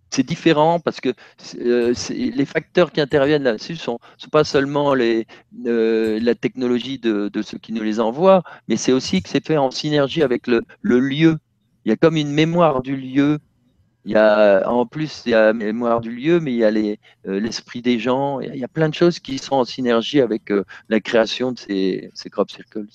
C'est 0.10 0.24
différent 0.24 0.80
parce 0.82 1.00
que 1.00 1.14
euh, 1.60 1.94
les 2.10 2.46
facteurs 2.46 2.92
qui 2.92 3.00
interviennent 3.00 3.44
là-dessus 3.44 3.74
ne 3.74 3.78
sont, 3.78 4.00
pas 4.32 4.44
seulement 4.44 4.94
euh, 4.94 6.20
la 6.20 6.36
technologie 6.36 7.00
de, 7.00 7.42
ceux 7.42 7.58
qui 7.60 7.72
nous 7.72 7.84
les 7.84 8.02
envoient, 8.02 8.44
mais 8.68 8.76
c'est 8.76 8.92
aussi 8.92 9.22
que 9.22 9.30
c'est 9.30 9.46
fait 9.46 9.58
en 9.58 9.72
synergie 9.72 10.22
avec 10.22 10.48
le 10.48 11.00
lieu. 11.00 11.38
Il 11.86 11.90
y 11.90 11.92
a 11.92 11.96
comme 11.96 12.18
une 12.18 12.32
mémoire 12.32 12.82
du 12.82 12.98
lieu 12.98 13.40
il 14.06 14.12
y 14.12 14.16
a, 14.16 14.70
en 14.70 14.86
plus, 14.86 15.24
il 15.26 15.32
y 15.32 15.34
a 15.34 15.48
la 15.48 15.54
mémoire 15.54 16.00
du 16.00 16.12
lieu, 16.12 16.40
mais 16.40 16.54
il 16.54 16.58
y 16.58 16.64
a 16.64 16.68
euh, 16.68 17.40
l'esprit 17.40 17.82
des 17.82 17.98
gens. 17.98 18.40
Il 18.40 18.56
y, 18.56 18.64
a, 18.64 18.68
plein 18.68 18.88
de 18.88 18.94
choses 18.94 19.20
qui 19.20 19.40
sont 19.40 19.56
en 19.56 19.66
synergie 19.66 20.22
avec 20.22 20.52
euh, 20.52 20.64
la 20.90 21.00
création 21.00 21.52
de 21.52 21.58
ces, 21.58 22.12
ces 22.14 22.30
crop 22.30 22.52
circles. 22.52 22.86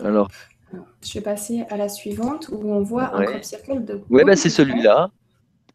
Alors. 0.00 0.30
Je 1.02 1.12
vais 1.12 1.20
passer 1.20 1.64
à 1.68 1.76
la 1.76 1.90
suivante 1.90 2.48
où 2.50 2.72
on 2.72 2.80
voit 2.82 3.14
un 3.14 3.24
crop 3.24 3.44
circle 3.44 3.84
de. 3.84 4.00
Oui, 4.08 4.24
bah, 4.24 4.34
c'est 4.34 4.48
celui-là. 4.48 5.10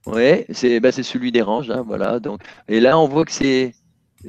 Oui, 0.08 0.46
c'est 0.50 0.80
bah, 0.80 0.92
celui 0.92 1.32
des 1.32 1.44
ranges. 1.44 1.70
Hein, 1.70 1.84
voilà, 1.86 2.20
donc. 2.20 2.42
Et 2.68 2.80
là, 2.80 2.98
on 2.98 3.08
voit 3.08 3.26
que 3.26 3.32
c'est. 3.32 3.76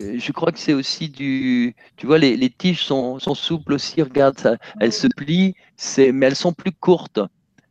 Euh, 0.02 0.18
je 0.18 0.32
crois 0.32 0.52
que 0.52 0.58
c'est 0.58 0.74
aussi 0.74 1.08
du. 1.08 1.74
Tu 1.96 2.06
vois, 2.06 2.18
les, 2.18 2.36
les 2.36 2.50
tiges 2.50 2.84
sont, 2.84 3.18
sont, 3.20 3.34
souples 3.34 3.72
aussi. 3.72 4.02
Regarde, 4.02 4.38
ça, 4.38 4.56
elles 4.80 4.92
se 4.92 5.06
plient, 5.06 5.54
mais 5.96 6.26
elles 6.26 6.36
sont 6.36 6.52
plus 6.52 6.72
courtes 6.72 7.20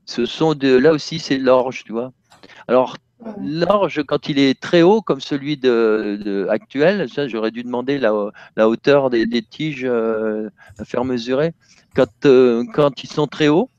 ce 0.07 0.25
sont 0.25 0.55
de, 0.55 0.75
là 0.75 0.93
aussi, 0.93 1.19
c'est 1.19 1.37
l'orge, 1.37 1.83
tu 1.83 1.91
vois. 1.91 2.11
Alors, 2.67 2.97
l'orge, 3.41 4.03
quand 4.07 4.29
il 4.29 4.39
est 4.39 4.59
très 4.59 4.81
haut, 4.81 5.01
comme 5.01 5.21
celui 5.21 5.57
de, 5.57 6.47
actuel, 6.49 7.07
j'aurais 7.27 7.51
dû 7.51 7.63
demander 7.63 7.99
la, 7.99 8.31
la 8.55 8.69
hauteur 8.69 9.09
des, 9.09 9.41
tiges 9.43 9.85
euh, 9.85 10.49
à 10.79 10.85
faire 10.85 11.03
mesurer. 11.03 11.53
Quand, 11.95 12.25
euh, 12.25 12.63
quand 12.73 13.03
ils 13.03 13.09
sont 13.09 13.27
très 13.27 13.49
hauts, 13.49 13.69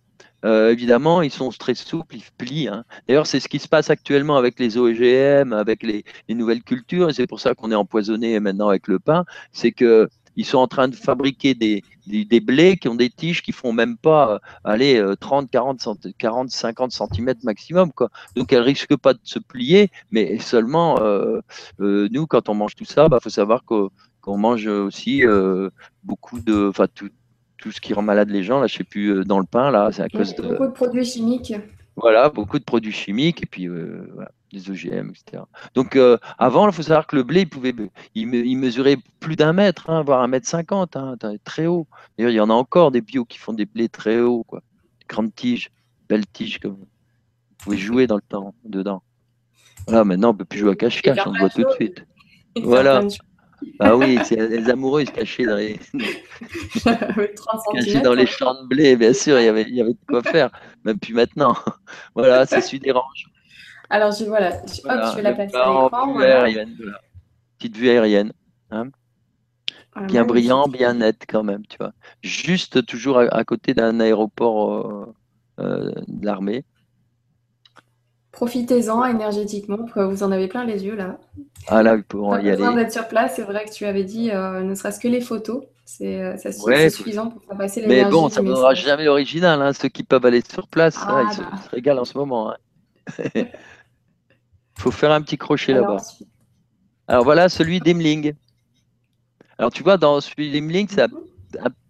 euh, 0.44 0.70
évidemment, 0.70 1.22
ils 1.22 1.32
sont 1.32 1.48
très 1.50 1.74
souples, 1.74 2.16
ils 2.16 2.22
plient. 2.36 2.68
Hein. 2.68 2.84
D'ailleurs, 3.08 3.26
c'est 3.26 3.40
ce 3.40 3.48
qui 3.48 3.58
se 3.58 3.68
passe 3.68 3.90
actuellement 3.90 4.36
avec 4.36 4.60
les 4.60 4.78
OGM, 4.78 5.52
avec 5.52 5.82
les, 5.82 6.04
les 6.28 6.34
nouvelles 6.34 6.62
cultures, 6.62 7.10
et 7.10 7.12
c'est 7.12 7.26
pour 7.26 7.40
ça 7.40 7.54
qu'on 7.54 7.72
est 7.72 7.76
empoisonné 7.76 8.38
maintenant 8.38 8.68
avec 8.68 8.86
le 8.86 8.98
pain. 8.98 9.24
C'est 9.52 9.72
que 9.72 10.08
ils 10.38 10.44
sont 10.44 10.58
en 10.58 10.68
train 10.68 10.86
de 10.86 10.94
fabriquer 10.94 11.54
des, 11.54 11.82
des, 12.06 12.40
blés 12.40 12.76
qui 12.76 12.86
ont 12.86 12.94
des 12.94 13.10
tiges 13.10 13.42
qui 13.42 13.50
font 13.50 13.72
même 13.72 13.96
pas 13.96 14.34
euh, 14.34 14.38
aller 14.62 15.04
30, 15.18 15.50
40, 15.50 16.14
40, 16.16 16.50
50 16.50 16.92
cm 16.92 17.34
maximum. 17.42 17.92
Quoi. 17.92 18.08
Donc 18.36 18.52
elles 18.52 18.62
risquent 18.62 18.96
pas 18.96 19.14
de 19.14 19.20
se 19.24 19.40
plier, 19.40 19.90
mais 20.12 20.38
seulement 20.38 21.00
euh, 21.00 21.40
euh, 21.80 22.08
nous, 22.12 22.28
quand 22.28 22.48
on 22.48 22.54
mange 22.54 22.76
tout 22.76 22.84
ça, 22.84 23.06
il 23.06 23.08
bah, 23.10 23.18
faut 23.20 23.30
savoir 23.30 23.64
qu'on 23.64 23.90
mange 24.38 24.68
aussi 24.68 25.24
beaucoup 26.04 26.38
de, 26.38 26.68
enfin 26.68 26.86
tout, 26.94 27.10
tout, 27.58 27.72
ce 27.72 27.80
qui 27.80 27.92
rend 27.92 28.02
malade 28.02 28.30
les 28.30 28.44
gens. 28.44 28.60
Là, 28.60 28.68
je 28.68 28.76
sais 28.76 28.84
plus 28.84 29.24
dans 29.24 29.40
le 29.40 29.46
pain 29.46 29.72
là, 29.72 29.90
c'est 29.90 30.02
à 30.02 30.08
cause 30.08 30.36
de 30.36 30.42
beaucoup 30.42 30.66
de 30.66 30.72
produits 30.72 31.04
chimiques. 31.04 31.54
Voilà, 31.96 32.28
beaucoup 32.30 32.60
de 32.60 32.64
produits 32.64 32.92
chimiques 32.92 33.42
et 33.42 33.46
puis 33.46 33.66
voilà 33.66 34.30
des 34.52 34.70
OGM, 34.70 35.10
etc. 35.10 35.42
Donc 35.74 35.96
euh, 35.96 36.18
avant, 36.38 36.68
il 36.68 36.72
faut 36.72 36.82
savoir 36.82 37.06
que 37.06 37.16
le 37.16 37.22
blé, 37.22 37.42
il, 37.42 37.48
pouvait, 37.48 37.74
il, 38.14 38.58
mesurait 38.58 38.96
plus 39.20 39.36
d'un 39.36 39.52
mètre, 39.52 39.90
hein, 39.90 40.02
voire 40.02 40.22
un 40.22 40.28
mètre 40.28 40.46
cinquante, 40.46 40.96
hein, 40.96 41.16
très 41.44 41.66
haut. 41.66 41.86
D'ailleurs, 42.16 42.32
il 42.32 42.36
y 42.36 42.40
en 42.40 42.50
a 42.50 42.54
encore 42.54 42.90
des 42.90 43.00
bio 43.00 43.24
qui 43.24 43.38
font 43.38 43.52
des 43.52 43.66
blés 43.66 43.88
très 43.88 44.20
hauts, 44.20 44.44
quoi. 44.44 44.62
Grandes 45.08 45.34
tiges, 45.34 45.70
belles 46.08 46.26
tiges, 46.26 46.58
comme 46.58 46.72
vous 46.72 46.86
pouvez 47.58 47.78
jouer 47.78 48.06
dans 48.06 48.16
le 48.16 48.22
temps, 48.22 48.54
dedans. 48.64 49.02
Voilà, 49.86 50.04
maintenant 50.04 50.30
on 50.30 50.32
ne 50.34 50.38
peut 50.38 50.44
plus 50.44 50.58
jouer 50.58 50.72
à 50.72 50.76
cache-cache, 50.76 51.18
on 51.26 51.32
le 51.32 51.38
voit 51.38 51.48
tout 51.48 51.62
de 51.62 51.72
suite. 51.72 52.04
Voilà. 52.62 53.02
Ah 53.80 53.96
oui, 53.96 54.18
les 54.30 54.70
amoureuses 54.70 55.10
cachées 55.10 55.44
dans 55.44 55.56
les, 55.56 55.80
dans 58.04 58.14
les 58.14 58.26
champs 58.26 58.62
de 58.62 58.68
blé, 58.68 58.96
bien 58.96 59.12
sûr, 59.12 59.40
il 59.40 59.46
y 59.46 59.48
avait, 59.48 59.62
il 59.62 59.74
y 59.74 59.80
avait 59.80 59.94
de 59.94 59.98
quoi 60.06 60.22
faire. 60.22 60.50
Même 60.84 60.98
plus 60.98 61.14
maintenant. 61.14 61.56
voilà, 62.14 62.46
ça 62.46 62.60
suit 62.60 62.78
des 62.78 62.92
ranges. 62.92 63.26
Alors, 63.90 64.12
je, 64.12 64.24
voilà, 64.24 64.56
hop, 64.56 64.66
je 64.74 65.16
vais 65.16 65.22
la 65.22 65.32
placer 65.32 65.56
à 65.56 66.46
l'écran. 66.46 66.68
Petite 67.58 67.76
vue 67.76 67.88
aérienne. 67.88 68.32
Hein. 68.70 68.88
Ah, 69.94 70.02
bien 70.02 70.24
brillant, 70.24 70.68
bien 70.68 70.94
net 70.94 71.24
quand 71.28 71.42
même, 71.42 71.66
tu 71.66 71.76
vois. 71.78 71.92
Juste 72.22 72.86
toujours 72.86 73.18
à, 73.18 73.44
côté 73.44 73.74
d'un 73.74 73.98
aéroport 74.00 74.72
euh, 74.72 75.14
euh, 75.60 75.92
de 76.06 76.24
l'armée. 76.24 76.64
Profitez-en 78.30 79.04
énergétiquement, 79.04 79.78
vous 79.96 80.22
en 80.22 80.30
avez 80.30 80.46
plein 80.46 80.64
les 80.64 80.84
yeux 80.84 80.94
là. 80.94 81.18
Ah 81.66 81.82
là, 81.82 81.96
pour 82.06 82.38
y 82.38 82.50
aller. 82.50 82.74
d'être 82.76 82.92
sur 82.92 83.08
place, 83.08 83.34
c'est 83.36 83.42
vrai 83.42 83.64
que 83.64 83.72
tu 83.72 83.84
avais 83.86 84.04
dit, 84.04 84.30
euh, 84.30 84.60
ne 84.60 84.74
serait-ce 84.76 85.00
que 85.00 85.08
les 85.08 85.20
photos, 85.20 85.64
c'est 85.84 86.36
suffisant 86.90 87.30
pour 87.30 87.42
faire 87.42 87.56
passer 87.56 87.80
l'énergie. 87.80 88.04
Mais 88.04 88.10
bon, 88.10 88.28
ça 88.28 88.42
ne 88.42 88.54
sera 88.54 88.74
jamais 88.74 89.04
l'original, 89.04 89.60
hein, 89.60 89.72
ceux 89.72 89.88
qui 89.88 90.04
peuvent 90.04 90.24
aller 90.24 90.42
sur 90.48 90.68
place, 90.68 90.96
ah, 91.00 91.24
ils, 91.24 91.34
se, 91.34 91.70
régalent 91.70 92.02
en 92.02 92.04
ce 92.04 92.16
moment. 92.16 92.54
Il 94.78 94.82
faut 94.82 94.90
faire 94.92 95.10
un 95.10 95.20
petit 95.20 95.36
crochet 95.36 95.72
là-bas. 95.72 95.96
Alors 97.08 97.24
voilà 97.24 97.48
celui 97.48 97.80
d'Imling. 97.80 98.32
Alors 99.58 99.72
tu 99.72 99.82
vois, 99.82 99.96
dans 99.96 100.20
celui 100.20 100.52
d'Imling, 100.52 100.86
c'est 100.88 101.02
un, 101.02 101.08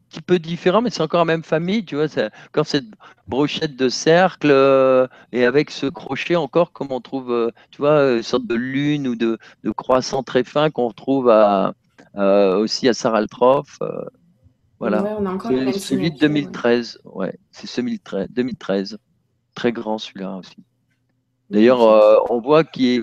petit 0.09 0.23
peu 0.23 0.39
différent, 0.39 0.81
mais 0.81 0.89
c'est 0.89 1.03
encore 1.03 1.21
la 1.21 1.27
même 1.27 1.43
famille, 1.43 1.85
tu 1.85 1.97
vois, 1.97 2.09
c'est 2.09 2.31
encore 2.47 2.67
cette 2.67 2.87
brochette 3.27 3.77
de 3.77 3.91
cercle 3.91 4.49
euh, 4.51 5.07
et 5.33 5.45
avec 5.45 5.71
ce 5.71 5.85
crochet 5.85 6.35
encore 6.35 6.73
comme 6.73 6.93
on 6.93 7.03
trouve, 7.03 7.31
euh, 7.31 7.51
tu 7.71 7.83
vois, 7.83 8.15
une 8.15 8.23
sorte 8.23 8.47
de 8.47 8.55
lune 8.55 9.07
ou 9.07 9.17
de, 9.17 9.39
croissant 9.77 10.23
très 10.23 10.45
fin 10.45 10.71
qu'on 10.71 10.93
trouve 10.93 11.29
à, 11.29 11.75
aussi 12.15 12.89
à 12.89 12.95
Saraltroff. 12.95 13.77
Euh, 13.83 14.01
voilà. 14.79 15.05
c'est 15.73 15.79
celui 15.79 16.11
de 16.11 16.19
2013, 16.19 17.01
ouais, 17.05 17.39
c'est 17.51 17.67
celui 17.67 17.99
de 17.99 18.27
2013. 18.31 18.97
Très 19.55 19.73
grand 19.73 19.99
celui-là 19.99 20.37
aussi. 20.37 20.65
D'ailleurs, 21.51 21.81
on 22.31 22.41
voit 22.41 22.65
qu'il 22.65 22.87
est 22.87 23.03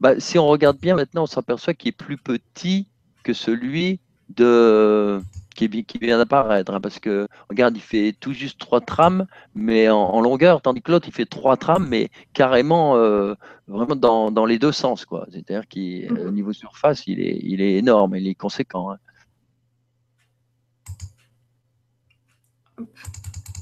bah, 0.00 0.20
si 0.20 0.38
on 0.38 0.46
regarde 0.46 0.78
bien 0.78 0.94
maintenant, 0.94 1.22
on 1.22 1.26
s'aperçoit 1.26 1.74
qu'il 1.74 1.88
est 1.88 1.92
plus 1.92 2.18
petit 2.18 2.86
que 3.22 3.32
celui 3.32 4.00
de 4.28 5.20
qui, 5.54 5.68
vient 5.68 6.18
d'apparaître, 6.18 6.74
hein, 6.74 6.80
parce 6.82 6.98
que 6.98 7.28
regarde, 7.48 7.74
il 7.76 7.80
fait 7.80 8.14
tout 8.20 8.34
juste 8.34 8.58
trois 8.58 8.82
trames, 8.82 9.26
mais 9.54 9.88
en, 9.88 10.20
longueur, 10.20 10.60
tandis 10.60 10.82
que 10.82 10.92
l'autre 10.92 11.08
il 11.08 11.14
fait 11.14 11.24
trois 11.24 11.56
trames, 11.56 11.86
mais 11.88 12.10
carrément 12.34 12.96
euh, 12.96 13.34
vraiment 13.66 13.96
dans, 13.96 14.44
les 14.44 14.58
deux 14.58 14.72
sens, 14.72 15.06
quoi. 15.06 15.26
C'est-à-dire 15.32 15.66
qu'au 15.66 16.24
mhm. 16.24 16.34
niveau 16.34 16.52
surface, 16.52 17.06
il 17.06 17.20
est, 17.20 17.38
il 17.42 17.62
est 17.62 17.76
énorme, 17.76 18.16
il 18.16 18.28
est 18.28 18.34
conséquent. 18.34 18.90
Hein. 18.90 18.98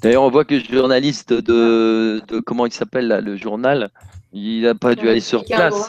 D'ailleurs, 0.04 0.22
on 0.22 0.30
voit 0.30 0.44
que 0.44 0.54
le 0.54 0.60
journaliste 0.60 1.32
de, 1.32 2.22
comment 2.44 2.66
il 2.66 2.72
s'appelle 2.74 3.22
le 3.24 3.36
journal, 3.36 3.88
il 4.34 4.64
n'a 4.64 4.74
pas 4.74 4.94
dû 4.94 5.08
aller 5.08 5.20
sur 5.20 5.46
place 5.46 5.88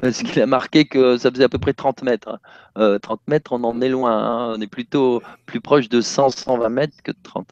parce 0.00 0.24
qu'il 0.24 0.42
a 0.42 0.46
marqué 0.46 0.84
que 0.84 1.16
ça 1.16 1.30
faisait 1.30 1.44
à 1.44 1.48
peu 1.48 1.58
près 1.58 1.72
30 1.72 2.02
mètres. 2.02 2.40
30 2.74 2.78
euh, 2.78 2.98
mètres, 3.28 3.52
on 3.52 3.62
en 3.62 3.80
est 3.80 3.88
loin. 3.88 4.18
Hein. 4.18 4.54
On 4.56 4.60
est 4.60 4.66
plutôt 4.66 5.22
plus 5.46 5.60
proche 5.60 5.88
de 5.88 6.00
100-120 6.00 6.68
mètres 6.70 6.96
que 7.04 7.12
de 7.12 7.18
30. 7.22 7.46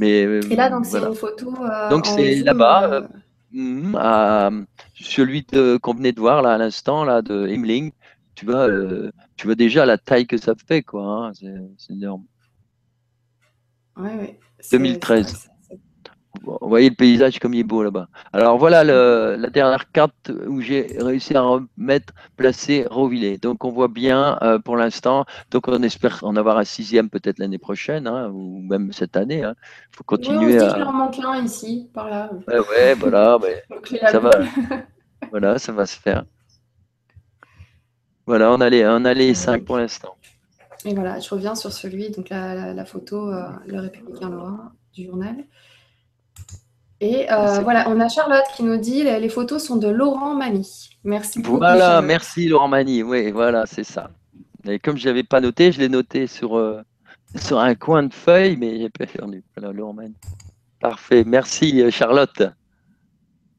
Mais, 0.00 0.22
Et 0.22 0.56
là, 0.56 0.68
donc, 0.70 0.84
c'est 0.86 0.98
une 0.98 1.14
photo. 1.14 1.54
Euh, 1.62 1.88
donc, 1.88 2.06
c'est 2.06 2.36
là-bas, 2.36 3.06
euh, 3.54 4.64
celui 4.94 5.44
qu'on 5.80 5.94
venait 5.94 6.12
de 6.12 6.20
voir 6.20 6.42
là, 6.42 6.54
à 6.54 6.58
l'instant, 6.58 7.04
là, 7.04 7.22
de 7.22 7.46
Himling. 7.46 7.92
Tu 8.34 8.44
vois, 8.44 8.66
tu 9.36 9.46
vois 9.46 9.54
déjà 9.54 9.86
la 9.86 9.98
taille 9.98 10.26
que 10.26 10.36
ça 10.36 10.54
fait, 10.66 10.82
quoi. 10.82 11.04
Hein. 11.04 11.32
C'est 11.78 11.92
énorme. 11.92 12.24
Ouais, 13.96 14.14
ouais. 14.14 14.38
2013. 14.72 15.50
Vous 16.42 16.58
voyez 16.62 16.88
le 16.88 16.94
paysage 16.94 17.38
comme 17.38 17.54
il 17.54 17.60
est 17.60 17.64
beau 17.64 17.82
là-bas. 17.82 18.08
Alors 18.32 18.56
voilà 18.56 18.84
la 18.84 19.50
dernière 19.50 19.90
carte 19.90 20.30
où 20.46 20.60
j'ai 20.60 20.96
réussi 20.98 21.36
à 21.36 21.42
remettre, 21.42 22.14
placer 22.36 22.86
Rovillé. 22.88 23.36
Donc 23.36 23.64
on 23.64 23.70
voit 23.70 23.88
bien 23.88 24.38
euh, 24.42 24.58
pour 24.58 24.76
l'instant. 24.76 25.26
Donc 25.50 25.68
on 25.68 25.82
espère 25.82 26.20
en 26.22 26.36
avoir 26.36 26.56
un 26.56 26.64
sixième 26.64 27.10
peut-être 27.10 27.38
l'année 27.40 27.58
prochaine 27.58 28.06
hein, 28.06 28.30
ou 28.32 28.60
même 28.62 28.92
cette 28.92 29.16
année. 29.16 29.38
Il 29.38 29.44
hein. 29.44 29.54
faut 29.92 30.04
continuer 30.04 30.58
oui, 30.58 30.62
on 30.62 30.88
à. 30.88 30.92
manque 30.92 31.18
un 31.18 31.44
ici, 31.44 31.90
par 31.92 32.08
là. 32.08 32.30
Ouais, 32.48 32.94
voilà. 32.94 33.38
ça 34.10 34.18
va. 34.20 34.30
voilà, 35.30 35.58
ça 35.58 35.72
va 35.72 35.84
se 35.84 35.98
faire. 35.98 36.24
Voilà, 38.26 38.52
on 38.52 38.60
a 38.60 38.70
les, 38.70 38.86
on 38.86 39.04
a 39.04 39.12
les 39.12 39.34
cinq 39.34 39.64
pour 39.64 39.78
l'instant. 39.78 40.16
Et 40.84 40.94
voilà, 40.94 41.18
je 41.20 41.28
reviens 41.28 41.54
sur 41.54 41.72
celui, 41.72 42.10
donc 42.10 42.30
la, 42.30 42.84
photo, 42.84 43.30
euh, 43.30 43.42
le 43.66 43.80
Républicain 43.80 44.30
Lorrain 44.30 44.72
du 44.94 45.06
journal. 45.06 45.36
Et 47.02 47.30
euh, 47.32 47.60
voilà, 47.60 47.88
on 47.88 47.98
a 48.00 48.08
Charlotte 48.08 48.44
qui 48.56 48.62
nous 48.62 48.76
dit 48.76 49.04
les 49.04 49.28
photos 49.28 49.64
sont 49.64 49.76
de 49.76 49.88
Laurent 49.88 50.34
Mani. 50.34 50.90
Merci 51.04 51.40
beaucoup. 51.40 51.58
Voilà, 51.58 52.02
merci 52.02 52.48
Laurent 52.48 52.68
Mani. 52.68 53.02
Oui, 53.02 53.30
voilà, 53.30 53.64
c'est 53.66 53.84
ça. 53.84 54.10
Et 54.64 54.78
comme 54.78 54.98
je 54.98 55.08
n'avais 55.08 55.22
pas 55.22 55.40
noté, 55.40 55.72
je 55.72 55.80
l'ai 55.80 55.88
noté 55.88 56.26
sur, 56.26 56.58
euh, 56.58 56.82
sur 57.36 57.58
un 57.58 57.74
coin 57.74 58.02
de 58.02 58.12
feuille, 58.12 58.56
mais 58.56 58.78
j'ai 58.78 58.90
perdu. 58.90 59.42
Voilà, 59.56 59.72
Laurent 59.72 59.94
Mani. 59.94 60.14
Parfait. 60.80 61.24
Merci 61.26 61.90
Charlotte. 61.90 62.42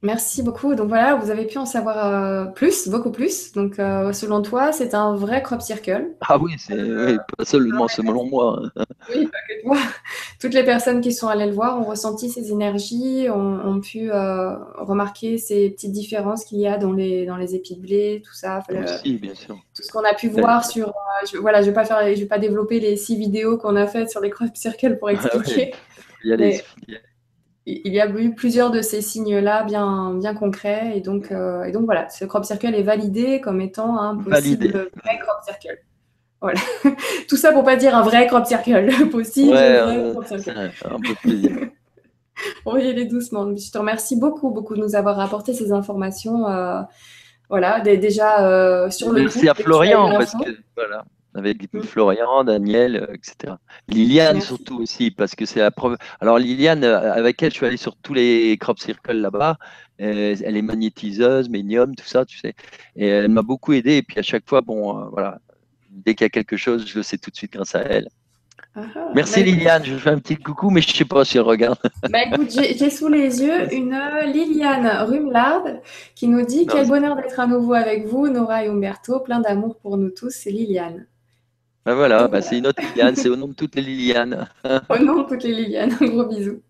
Merci 0.04 0.42
beaucoup. 0.42 0.74
Donc 0.74 0.88
voilà, 0.88 1.14
vous 1.14 1.30
avez 1.30 1.46
pu 1.46 1.58
en 1.58 1.66
savoir 1.66 2.04
euh, 2.04 2.46
plus, 2.46 2.88
beaucoup 2.88 3.12
plus. 3.12 3.52
Donc 3.52 3.78
euh, 3.78 4.12
selon 4.12 4.42
toi, 4.42 4.72
c'est 4.72 4.94
un 4.94 5.14
vrai 5.14 5.42
crop 5.42 5.62
circle. 5.62 6.08
Ah 6.20 6.38
oui, 6.38 6.54
c'est 6.58 7.16
pas 7.36 7.44
seulement 7.44 7.86
selon 7.86 8.24
moi. 8.26 8.62
oui, 9.14 9.26
pas 9.26 9.38
que 9.48 9.62
toi. 9.62 9.76
Toutes 10.40 10.54
les 10.54 10.64
personnes 10.64 11.00
qui 11.02 11.12
sont 11.12 11.28
allées 11.28 11.46
le 11.46 11.52
voir 11.52 11.78
ont 11.78 11.84
ressenti 11.84 12.30
ces 12.30 12.50
énergies, 12.50 13.28
ont, 13.30 13.80
pu 13.80 14.10
euh, 14.10 14.56
remarquer 14.76 15.38
ces 15.38 15.70
petites 15.70 15.92
différences 15.92 16.44
qu'il 16.44 16.58
y 16.58 16.66
a 16.66 16.78
dans 16.78 16.92
les 16.92 17.24
dans 17.24 17.36
les 17.36 17.54
épis 17.54 17.76
de 17.76 17.80
blé, 17.80 18.22
tout 18.26 18.34
ça. 18.34 18.60
Oui, 19.04 19.18
bien 19.18 19.34
sûr. 19.36 19.56
Tout 19.74 19.82
ce 19.84 19.92
qu'on 19.92 20.04
a 20.04 20.14
pu 20.14 20.28
voir 20.28 20.66
sur. 20.66 20.92
Je, 21.32 21.38
voilà, 21.38 21.62
je 21.62 21.66
vais 21.66 21.72
pas 21.72 21.84
faire, 21.84 22.00
je 22.02 22.18
vais 22.18 22.26
pas 22.26 22.40
développer 22.40 22.80
les 22.80 22.96
six 22.96 23.16
vidéos 23.16 23.56
qu'on 23.56 23.76
a 23.76 23.86
faites 23.86 24.10
sur 24.10 24.20
les 24.20 24.30
crop 24.30 24.48
circles 24.54 24.98
pour 24.98 25.08
ah 25.10 25.12
expliquer. 25.12 25.74
Il 26.24 26.30
y 26.30 26.32
a 26.32 26.36
les 26.36 26.60
il 27.66 27.92
y 27.92 28.00
a 28.00 28.08
eu 28.08 28.34
plusieurs 28.34 28.70
de 28.70 28.82
ces 28.82 29.00
signes-là 29.00 29.64
bien, 29.64 30.14
bien 30.14 30.34
concrets. 30.34 30.96
Et 30.96 31.00
donc, 31.00 31.30
euh, 31.30 31.64
et 31.64 31.72
donc 31.72 31.84
voilà, 31.84 32.08
ce 32.08 32.24
crop 32.24 32.44
circle 32.44 32.74
est 32.74 32.82
validé 32.82 33.40
comme 33.40 33.60
étant 33.60 34.00
un 34.00 34.16
possible 34.16 34.90
vrai 35.04 35.18
crop 35.20 35.36
circle. 35.44 35.78
Voilà. 36.40 36.60
Tout 37.28 37.36
ça 37.36 37.52
pour 37.52 37.62
pas 37.62 37.76
dire 37.76 37.96
un 37.96 38.02
vrai 38.02 38.26
crop 38.26 38.44
circle. 38.46 38.88
possible, 39.10 39.52
vrai 39.52 40.12
crop 40.12 40.26
circle. 40.26 40.70
Un 40.84 41.00
peu 41.00 41.14
plaisir. 41.22 41.52
On 42.66 42.72
va 42.72 42.80
y 42.80 42.88
aller 42.88 43.04
doucement. 43.04 43.54
Je 43.54 43.70
te 43.70 43.78
remercie 43.78 44.18
beaucoup, 44.18 44.50
beaucoup 44.50 44.74
de 44.74 44.80
nous 44.80 44.96
avoir 44.96 45.20
apporté 45.20 45.54
ces 45.54 45.70
informations. 45.70 46.48
Euh, 46.48 46.80
voilà, 47.48 47.80
déjà 47.80 48.44
euh, 48.44 48.90
sur 48.90 49.12
le 49.12 49.22
Merci 49.22 49.48
à 49.48 49.54
Florian, 49.54 50.10
parce 50.10 50.32
que 50.32 50.56
voilà 50.74 51.04
avec 51.34 51.72
mm. 51.72 51.82
Florian, 51.82 52.44
Daniel, 52.44 52.96
euh, 52.96 53.14
etc. 53.14 53.54
Liliane 53.88 54.40
surtout 54.40 54.80
aussi, 54.80 55.10
parce 55.10 55.34
que 55.34 55.46
c'est 55.46 55.60
la 55.60 55.70
preuve. 55.70 55.96
Alors 56.20 56.38
Liliane, 56.38 56.84
euh, 56.84 57.12
avec 57.12 57.42
elle, 57.42 57.50
je 57.50 57.56
suis 57.56 57.66
allé 57.66 57.76
sur 57.76 57.96
tous 57.96 58.14
les 58.14 58.56
crop 58.58 58.78
circles 58.78 59.12
là-bas. 59.12 59.58
Euh, 60.00 60.36
elle 60.42 60.56
est 60.56 60.62
magnétiseuse, 60.62 61.48
médium, 61.48 61.94
tout 61.94 62.06
ça, 62.06 62.24
tu 62.24 62.38
sais. 62.38 62.54
Et 62.96 63.06
elle 63.06 63.28
m'a 63.28 63.42
beaucoup 63.42 63.72
aidé. 63.72 63.98
Et 63.98 64.02
puis 64.02 64.18
à 64.18 64.22
chaque 64.22 64.48
fois, 64.48 64.60
bon, 64.60 65.08
voilà, 65.10 65.38
dès 65.90 66.14
qu'il 66.14 66.24
y 66.24 66.26
a 66.26 66.30
quelque 66.30 66.56
chose, 66.56 66.86
je 66.86 66.96
le 66.96 67.02
sais 67.02 67.18
tout 67.18 67.30
de 67.30 67.36
suite 67.36 67.52
grâce 67.52 67.74
à 67.74 67.80
elle. 67.80 68.08
Ah, 68.74 68.80
ah. 68.94 69.10
Merci 69.14 69.40
bah, 69.40 69.46
Liliane, 69.46 69.84
je 69.84 69.96
fais 69.96 70.10
un 70.10 70.18
petit 70.18 70.36
coucou, 70.36 70.70
mais 70.70 70.80
je 70.80 70.88
ne 70.88 70.94
sais 70.94 71.04
pas 71.04 71.24
si 71.24 71.36
elle 71.36 71.44
regarde. 71.44 71.78
Bah, 72.10 72.20
écoute, 72.26 72.50
j'ai 72.50 72.90
sous 72.90 73.08
les 73.08 73.42
yeux 73.42 73.72
une 73.72 73.98
Liliane 74.32 74.86
Rumlard 74.86 75.64
qui 76.14 76.26
nous 76.26 76.44
dit 76.44 76.66
Quel 76.66 76.88
bonheur 76.88 77.16
d'être 77.16 77.38
à 77.38 77.46
nouveau 77.46 77.74
avec 77.74 78.06
vous, 78.06 78.28
Nora 78.28 78.64
et 78.64 78.68
Umberto, 78.68 79.20
plein 79.20 79.40
d'amour 79.40 79.76
pour 79.76 79.98
nous 79.98 80.10
tous, 80.10 80.30
c'est 80.30 80.50
Liliane. 80.50 81.06
Ben 81.84 81.94
voilà, 81.94 82.28
bah, 82.28 82.40
c'est 82.42 82.58
une 82.58 82.66
autre 82.66 82.80
Liliane, 82.80 83.16
c'est 83.16 83.28
au 83.28 83.36
nom 83.36 83.48
de 83.48 83.54
toutes 83.54 83.74
les 83.74 83.82
Lilianes. 83.82 84.48
au 84.88 84.98
nom 84.98 85.22
de 85.22 85.28
toutes 85.28 85.42
les 85.42 85.52
Lilianes, 85.52 85.96
un 86.00 86.06
gros 86.06 86.24
bisou. 86.24 86.62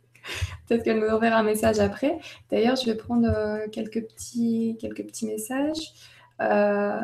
Peut-être 0.67 0.85
qu'elle 0.85 1.01
nous 1.01 1.09
enverra 1.09 1.39
un 1.39 1.43
message 1.43 1.81
après. 1.81 2.19
D'ailleurs, 2.51 2.77
je 2.77 2.87
vais 2.87 2.95
prendre 2.95 3.29
euh, 3.29 3.69
quelques, 3.71 4.07
petits, 4.07 4.77
quelques 4.81 5.05
petits 5.05 5.27
messages. 5.27 5.93
Euh, 6.41 7.01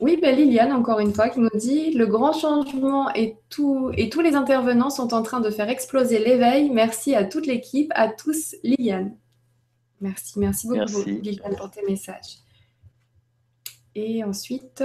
oui, 0.00 0.18
ben 0.20 0.34
Liliane, 0.34 0.72
encore 0.72 1.00
une 1.00 1.12
fois, 1.12 1.28
qui 1.28 1.40
nous 1.40 1.50
dit 1.54 1.92
Le 1.92 2.06
grand 2.06 2.32
changement 2.32 3.12
et, 3.14 3.36
tout, 3.48 3.90
et 3.96 4.08
tous 4.08 4.20
les 4.20 4.34
intervenants 4.34 4.90
sont 4.90 5.14
en 5.14 5.22
train 5.22 5.40
de 5.40 5.50
faire 5.50 5.68
exploser 5.68 6.18
l'éveil. 6.18 6.70
Merci 6.70 7.14
à 7.14 7.24
toute 7.24 7.46
l'équipe, 7.46 7.92
à 7.94 8.08
tous, 8.08 8.56
Liliane. 8.64 9.16
Merci, 10.00 10.38
merci 10.38 10.68
beaucoup, 10.68 11.02
Liliane, 11.04 11.56
pour 11.56 11.70
tes 11.70 11.82
messages. 11.82 12.38
Et 13.94 14.22
ensuite, 14.22 14.82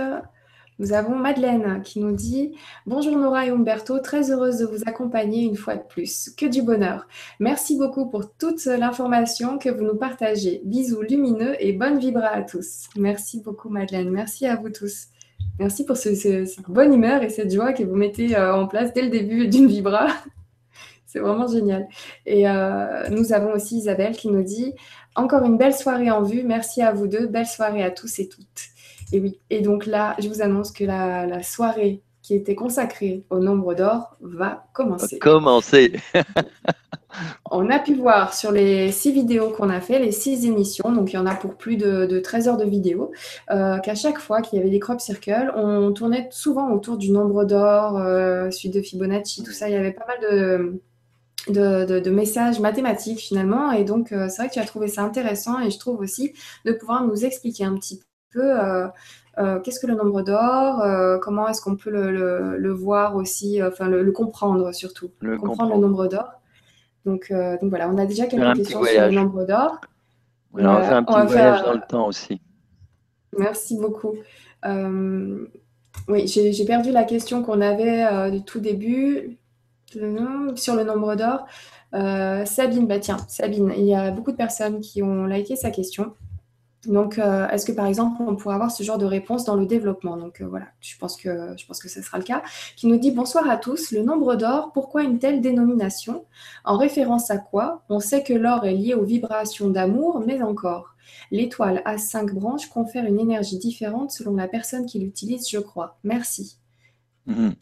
Nous 0.80 0.94
avons 0.94 1.16
Madeleine 1.16 1.82
qui 1.84 2.00
nous 2.00 2.14
dit 2.14 2.56
Bonjour 2.88 3.16
Nora 3.16 3.46
et 3.46 3.50
Umberto, 3.50 4.00
très 4.00 4.32
heureuse 4.32 4.58
de 4.58 4.66
vous 4.66 4.82
accompagner 4.88 5.44
une 5.44 5.56
fois 5.56 5.76
de 5.76 5.84
plus. 5.84 6.32
Que 6.36 6.48
du 6.48 6.64
bonheur. 6.64 7.08
Merci 7.40 7.78
beaucoup 7.78 8.10
pour 8.10 8.36
toute 8.36 8.66
l'information 8.66 9.60
que 9.60 9.70
vous 9.70 9.84
nous 9.84 9.96
partagez. 9.96 10.62
Bisous 10.66 11.02
lumineux 11.02 11.56
et 11.60 11.74
bonne 11.74 12.00
vibra 12.00 12.28
à 12.28 12.42
tous. 12.42 12.90
Merci 12.96 13.42
beaucoup 13.42 13.70
Madeleine. 13.70 14.10
Merci 14.10 14.48
à 14.48 14.56
vous 14.56 14.70
tous. 14.70 15.10
Merci 15.60 15.86
pour 15.86 15.96
cette 15.96 16.60
bonne 16.68 16.94
humeur 16.94 17.22
et 17.22 17.30
cette 17.30 17.54
joie 17.54 17.74
que 17.74 17.84
vous 17.84 17.96
mettez 17.96 18.36
euh, 18.36 18.56
en 18.56 18.68
place 18.68 18.94
dès 18.94 19.04
le 19.04 19.10
début 19.10 19.48
d'une 19.48 19.68
vibra. 19.68 20.08
C'est 21.06 21.20
vraiment 21.20 21.48
génial. 21.48 21.88
Et 22.26 22.50
euh, 22.50 23.08
nous 23.10 23.34
avons 23.34 23.54
aussi 23.54 23.78
Isabelle 23.78 24.18
qui 24.18 24.30
nous 24.30 24.42
dit 24.42 24.74
Encore 25.14 25.44
une 25.44 25.58
belle 25.58 25.76
soirée 25.76 26.10
en 26.10 26.24
vue. 26.24 26.42
Merci 26.42 26.82
à 26.82 26.92
vous 26.92 27.06
deux. 27.06 27.28
Belle 27.28 27.46
soirée 27.46 27.84
à 27.84 27.92
tous 27.92 28.18
et 28.18 28.28
toutes. 28.28 28.73
Et 29.14 29.20
oui, 29.20 29.40
et 29.52 29.62
donc 29.62 29.86
là, 29.86 30.16
je 30.20 30.28
vous 30.28 30.42
annonce 30.42 30.72
que 30.72 30.84
la, 30.84 31.44
soirée 31.44 32.02
qui 32.24 32.34
était 32.34 32.56
consacrée 32.56 33.24
au 33.30 33.38
nombre 33.38 33.76
d'or 33.76 34.18
va 34.22 34.66
commencer. 34.74 35.20
Commencer. 35.20 35.94
On 37.52 37.70
a 37.70 37.78
pu 37.78 37.94
voir 37.94 38.34
sur 38.34 38.52
les 38.52 38.92
six 38.92 39.12
vidéos 39.12 39.52
qu'on 39.52 39.70
a 39.70 39.82
fait, 39.82 40.00
les 40.00 40.12
six 40.12 40.48
émissions, 40.48 40.92
donc 40.92 41.14
il 41.14 41.16
y 41.16 41.20
en 41.20 41.28
a 41.28 41.36
pour 41.36 41.54
plus 41.56 41.78
de, 41.78 42.20
13 42.20 42.48
heures 42.48 42.58
de 42.58 42.66
vidéos, 42.66 43.12
euh, 43.52 43.78
qu'à 43.78 43.94
chaque 43.94 44.18
fois 44.18 44.42
qu'il 44.42 44.58
y 44.58 44.62
avait 44.62 44.72
des 44.72 44.80
crop 44.80 45.00
circles, 45.00 45.54
on 45.56 45.92
tournait 45.92 46.28
souvent 46.32 46.72
autour 46.72 46.98
du 46.98 47.12
nombre 47.12 47.46
d'or, 47.46 48.00
euh, 48.00 48.50
suite 48.50 48.74
de 48.74 48.82
Fibonacci, 48.82 49.44
tout 49.44 49.52
ça. 49.52 49.70
Il 49.70 49.74
y 49.74 49.76
avait 49.76 49.92
pas 49.92 50.08
mal 50.08 50.80
de, 51.52 52.00
de, 52.00 52.10
messages 52.10 52.60
mathématiques 52.60 53.20
finalement. 53.20 53.72
Et 53.74 53.84
donc, 53.84 54.12
euh, 54.12 54.28
c'est 54.28 54.38
vrai 54.38 54.48
que 54.48 54.54
tu 54.54 54.60
as 54.60 54.66
trouvé 54.66 54.88
ça 54.88 55.04
intéressant 55.04 55.60
et 55.60 55.70
je 55.70 55.78
trouve 55.78 56.00
aussi 56.00 56.34
de 56.66 56.72
pouvoir 56.72 57.06
nous 57.06 57.26
expliquer 57.26 57.66
un 57.66 57.76
petit 57.76 58.02
peu 58.34 58.60
euh, 58.60 58.88
euh, 59.38 59.60
qu'est-ce 59.60 59.80
que 59.80 59.88
le 59.88 59.96
nombre 59.96 60.22
d'or, 60.22 60.82
euh, 60.82 61.18
comment 61.20 61.48
est-ce 61.48 61.62
qu'on 61.62 61.76
peut 61.76 61.90
le, 61.90 62.72
voir 62.72 63.16
aussi, 63.16 63.62
enfin 63.64 63.88
le, 63.88 64.12
comprendre 64.12 64.74
surtout, 64.74 65.12
comprendre 65.40 65.76
le 65.76 65.82
nombre 65.82 66.08
d'or. 66.08 66.30
Donc, 67.06 67.32
donc 67.32 67.70
voilà, 67.70 67.90
on 67.90 67.98
a 67.98 68.06
déjà 68.06 68.28
quelques 68.28 68.58
questions 68.58 68.84
sur 68.84 69.02
le 69.02 69.12
nombre 69.12 69.46
d'or. 69.46 69.80
on 70.54 70.64
va 70.64 70.82
faire 70.84 70.98
un 70.98 71.04
petit 71.04 71.28
voyage 71.28 71.64
dans 71.64 71.74
le 71.74 71.82
temps 71.88 72.08
aussi. 72.08 72.42
Merci 73.38 73.78
beaucoup. 73.78 74.14
oui, 76.08 76.28
j'ai 76.28 76.66
perdu 76.66 76.92
la 76.92 77.04
question 77.04 77.44
qu'on 77.44 77.62
avait 77.62 78.32
du 78.32 78.44
tout 78.44 78.60
début 78.60 79.38
sur 80.56 80.76
le 80.76 80.84
nombre 80.84 81.16
d'or. 81.16 81.46
Sabine, 82.46 82.88
bah 82.88 83.00
tiens, 83.00 83.18
Sabine, 83.28 83.74
il 83.76 83.86
y 83.86 83.96
a 83.96 84.12
beaucoup 84.12 84.32
de 84.32 84.38
personnes 84.38 84.80
qui 84.80 85.02
ont 85.02 85.26
liké 85.26 85.56
sa 85.56 85.72
question. 85.72 86.14
Donc, 86.86 87.18
euh, 87.18 87.48
est-ce 87.50 87.66
que 87.66 87.72
par 87.72 87.86
exemple, 87.86 88.22
on 88.28 88.36
pourrait 88.36 88.56
avoir 88.56 88.72
ce 88.72 88.84
genre 88.84 88.98
de 88.98 89.06
réponse 89.06 89.46
dans 89.46 89.56
le 89.56 89.66
développement? 89.66 90.18
Donc 90.18 90.42
euh, 90.42 90.48
voilà, 90.48 90.66
je 90.82 90.98
pense, 90.98 91.16
que, 91.16 91.54
je 91.58 91.66
pense 91.66 91.82
que 91.82 91.90
ce 91.90 92.02
sera 92.02 92.18
le 92.18 92.24
cas. 92.24 92.44
Qui 92.76 92.88
nous 92.88 92.98
dit 92.98 93.12
Bonsoir 93.12 93.50
à 93.50 93.58
tous, 93.58 93.92
le 93.92 94.02
nombre 94.02 94.36
d'or, 94.36 94.72
pourquoi 94.74 95.04
une 95.04 95.20
telle 95.20 95.42
dénomination? 95.42 96.26
En 96.66 96.78
référence 96.78 97.32
à 97.32 97.38
quoi? 97.38 97.84
On 97.90 98.00
sait 98.00 98.24
que 98.24 98.34
l'or 98.34 98.66
est 98.66 98.74
lié 98.74 98.94
aux 98.94 99.06
vibrations 99.06 99.70
d'amour, 99.70 100.22
mais 100.26 100.42
encore. 100.42 100.96
L'étoile 101.32 101.82
à 101.86 101.98
cinq 101.98 102.34
branches 102.34 102.68
confère 102.68 103.06
une 103.06 103.20
énergie 103.20 103.58
différente 103.58 104.12
selon 104.12 104.36
la 104.36 104.48
personne 104.48 104.86
qui 104.86 105.00
l'utilise, 105.00 105.50
je 105.50 105.60
crois. 105.60 105.98
Merci. 106.04 106.58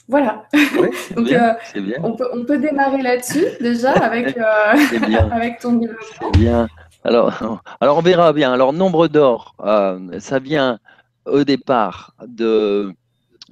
Voilà. 0.07 0.47
Donc, 1.15 1.31
euh, 1.31 1.53
On, 2.01 2.13
peut, 2.13 2.27
on, 2.33 2.43
peut, 2.45 2.57
démarrer 2.57 3.01
là-dessus 3.03 3.45
déjà 3.59 3.91
avec, 4.03 4.35
avec 5.31 5.59
ton 5.59 5.73
développement. 5.73 6.31
bien. 6.31 6.67
Alors, 7.03 7.61
alors 7.79 7.97
on 7.97 8.01
verra 8.01 8.33
bien. 8.33 8.53
Alors, 8.53 8.73
nombre 8.73 9.07
d'or, 9.07 9.55
euh, 9.61 10.19
ça 10.19 10.39
vient 10.39 10.79
au 11.25 11.43
départ 11.43 12.15
de. 12.27 12.93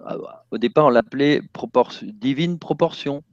Euh, 0.02 0.18
au 0.52 0.58
départ, 0.58 0.86
on 0.86 0.90
l'appelait 0.90 1.42
divine 2.04 2.60
proportion. 2.60 3.24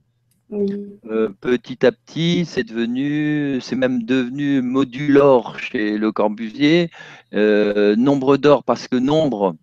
Euh, 0.53 1.29
petit 1.41 1.85
à 1.85 1.91
petit, 1.91 2.45
c'est 2.45 2.63
devenu, 2.63 3.61
c'est 3.61 3.75
même 3.75 4.05
devenu 4.05 4.63
modulor 4.63 5.59
chez 5.59 5.99
Le 5.99 6.13
Corbusier. 6.13 6.91
nombre 7.33 8.37
d'or 8.37 8.65
parce 8.65 8.89
que 8.89 8.97
nombre 8.97 9.57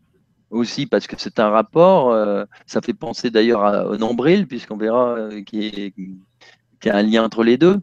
aussi 0.50 0.86
parce 0.86 1.08
que 1.08 1.16
c'est 1.18 1.39
un 1.39 1.50
rapport. 1.50 2.13
ça 2.68 2.82
fait 2.82 2.94
penser 2.94 3.32
d'ailleurs 3.32 3.89
au 3.89 3.98
nombril 3.98 4.46
puisqu'on 4.46 4.78
verra 4.78 5.30
qu'il 5.46 5.94
y 6.86 6.89
a 6.89 6.96
un 6.96 7.02
lien 7.02 7.24
entre 7.24 7.44
les 7.44 7.58
deux. 7.58 7.80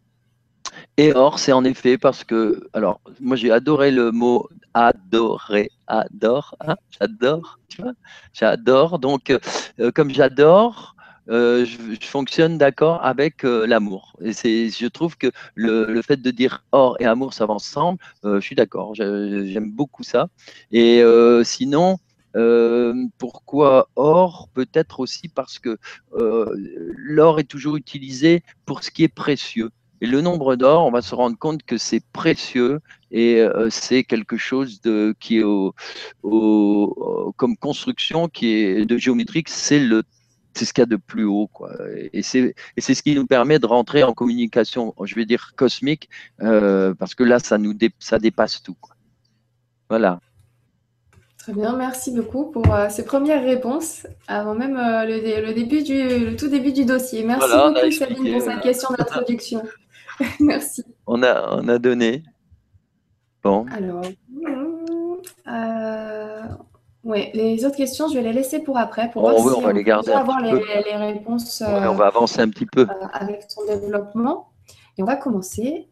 Et 0.97 1.13
or, 1.15 1.39
c'est 1.39 1.53
en 1.53 1.65
effet 1.65 1.99
parce 1.99 2.25
que, 2.25 2.69
alors, 2.73 3.01
moi 3.21 3.37
j'ai 3.37 3.51
adoré 3.51 3.91
le 3.91 4.13
mot 4.13 4.49
adorer, 4.75 5.71
adore, 5.87 6.55
hein, 6.61 6.77
j'adore, 6.99 7.59
tu 7.69 7.83
vois, 7.83 7.93
j'adore. 8.33 8.99
Donc, 8.99 9.31
euh, 9.31 9.91
comme 9.93 10.11
j'adore, 10.11 10.95
euh, 11.29 11.65
je, 11.65 12.07
fonctionne 12.07 12.59
d'accord 12.59 13.05
avec 13.05 13.45
euh, 13.45 13.67
l'amour. 13.67 14.17
Et 14.23 14.33
je 14.33 14.87
trouve 14.87 15.17
que 15.17 15.31
le, 15.55 16.01
fait 16.03 16.17
de 16.17 16.31
dire 16.31 16.65
or 16.73 16.97
et 17.01 17.05
amour, 17.05 17.35
ça 17.35 17.47
va 17.47 17.55
ensemble. 17.55 17.99
je 18.25 18.41
suis 18.41 18.57
d'accord, 18.57 18.95
j'aime 18.95 19.71
beaucoup 19.73 20.03
ça. 20.03 20.29
Et 20.73 21.03
sinon, 21.45 21.99
pourquoi 23.19 23.89
or? 23.97 24.49
Peut-être 24.55 25.01
aussi 25.01 25.29
parce 25.29 25.59
que 25.59 25.79
l'or 26.13 27.41
est 27.41 27.45
toujours 27.45 27.77
utilisé 27.77 28.43
pour 28.67 28.83
ce 28.85 28.91
qui 28.91 29.05
est 29.05 29.09
précieux. 29.09 29.71
Et 30.01 30.07
le 30.07 30.21
nombre 30.23 30.57
d'or, 30.57 30.87
on 30.87 30.91
va 30.91 31.03
se 31.03 31.15
rendre 31.15 31.37
compte 31.37 31.63
que 31.63 31.77
c'est 31.77 32.03
précieux 32.13 32.81
et 33.11 33.41
euh, 33.41 33.69
c'est 33.71 34.03
quelque 34.03 34.37
chose 34.37 34.81
de, 34.81 35.15
qui 35.21 35.39
est 35.39 35.43
au, 35.43 35.75
comme 37.37 37.57
construction 37.57 38.29
qui 38.29 38.49
est 38.55 38.87
de 38.87 38.97
géométrique, 38.97 39.49
c'est 39.49 39.81
le 39.81 40.03
c'est 40.53 40.65
ce 40.65 40.73
qu'il 40.73 40.83
y 40.83 40.85
a 40.85 40.87
de 40.87 40.97
plus 40.97 41.25
haut. 41.25 41.47
Quoi. 41.47 41.71
Et 42.13 42.23
c'est 42.23 42.55
ce 42.77 43.03
qui 43.03 43.15
nous 43.15 43.27
permet 43.27 43.61
de 43.61 43.67
rentrer 43.67 44.03
en 44.03 44.15
communication, 44.15 44.95
je 45.05 45.15
vais 45.15 45.25
dire 45.25 45.53
cosmique, 45.55 46.09
euh, 46.43 46.93
parce 46.93 47.15
que 47.15 47.23
là, 47.23 47.39
ça, 47.39 47.57
nous 47.57 47.73
ça 48.01 48.19
dépasse 48.19 48.61
tout. 48.61 48.75
Quoi. 48.81 48.97
Voilà. 49.89 50.19
Très 51.39 51.53
bien, 51.53 51.77
merci 51.77 52.11
beaucoup 52.11 52.51
pour 52.51 52.75
euh, 52.75 52.89
ces 52.91 53.05
premières 53.05 53.45
réponses 53.45 54.09
avant 54.27 54.55
même 54.57 54.75
le, 54.75 55.47
le, 55.47 55.55
début 55.55 55.85
du, 55.85 56.03
le 56.03 56.37
tout 56.37 56.49
début 56.49 56.73
du 56.73 56.85
dossier. 56.85 57.23
Merci 57.23 57.49
beaucoup, 57.49 57.91
Sabine, 57.93 58.33
pour 58.33 58.43
cette 58.43 58.61
question 58.61 58.89
d'introduction. 58.99 59.63
Merci. 60.41 60.85
On 61.07 61.23
a, 61.23 61.57
on 61.57 61.69
a 61.69 61.79
donné. 61.79 62.23
Bon. 63.43 63.67
Alors, 63.73 64.05
euh, 65.49 66.43
ouais, 67.05 67.31
les 67.35 67.65
autres 67.65 67.77
questions, 67.77 68.09
je 68.09 68.15
vais 68.15 68.23
les 68.23 68.33
laisser 68.33 68.61
pour 68.61 68.77
après 68.79 69.11
pour 69.11 69.23
voir 69.23 69.39
si 69.39 69.57
on 69.57 69.61
va 69.63 69.73
les 69.73 69.85
garder 69.85 70.13
avoir 70.13 70.41
les, 70.41 70.53
les, 70.53 70.97
réponses. 70.97 71.63
on 71.67 71.95
va 71.95 72.07
avancer 72.07 72.41
un 72.41 72.51
petit 72.51 72.67
peu 72.67 72.83
euh, 72.83 73.07
avec 73.13 73.47
ton 73.49 73.65
développement. 73.67 74.51
Et 74.99 75.03
on 75.03 75.07
va 75.07 75.17
commencer 75.17 75.89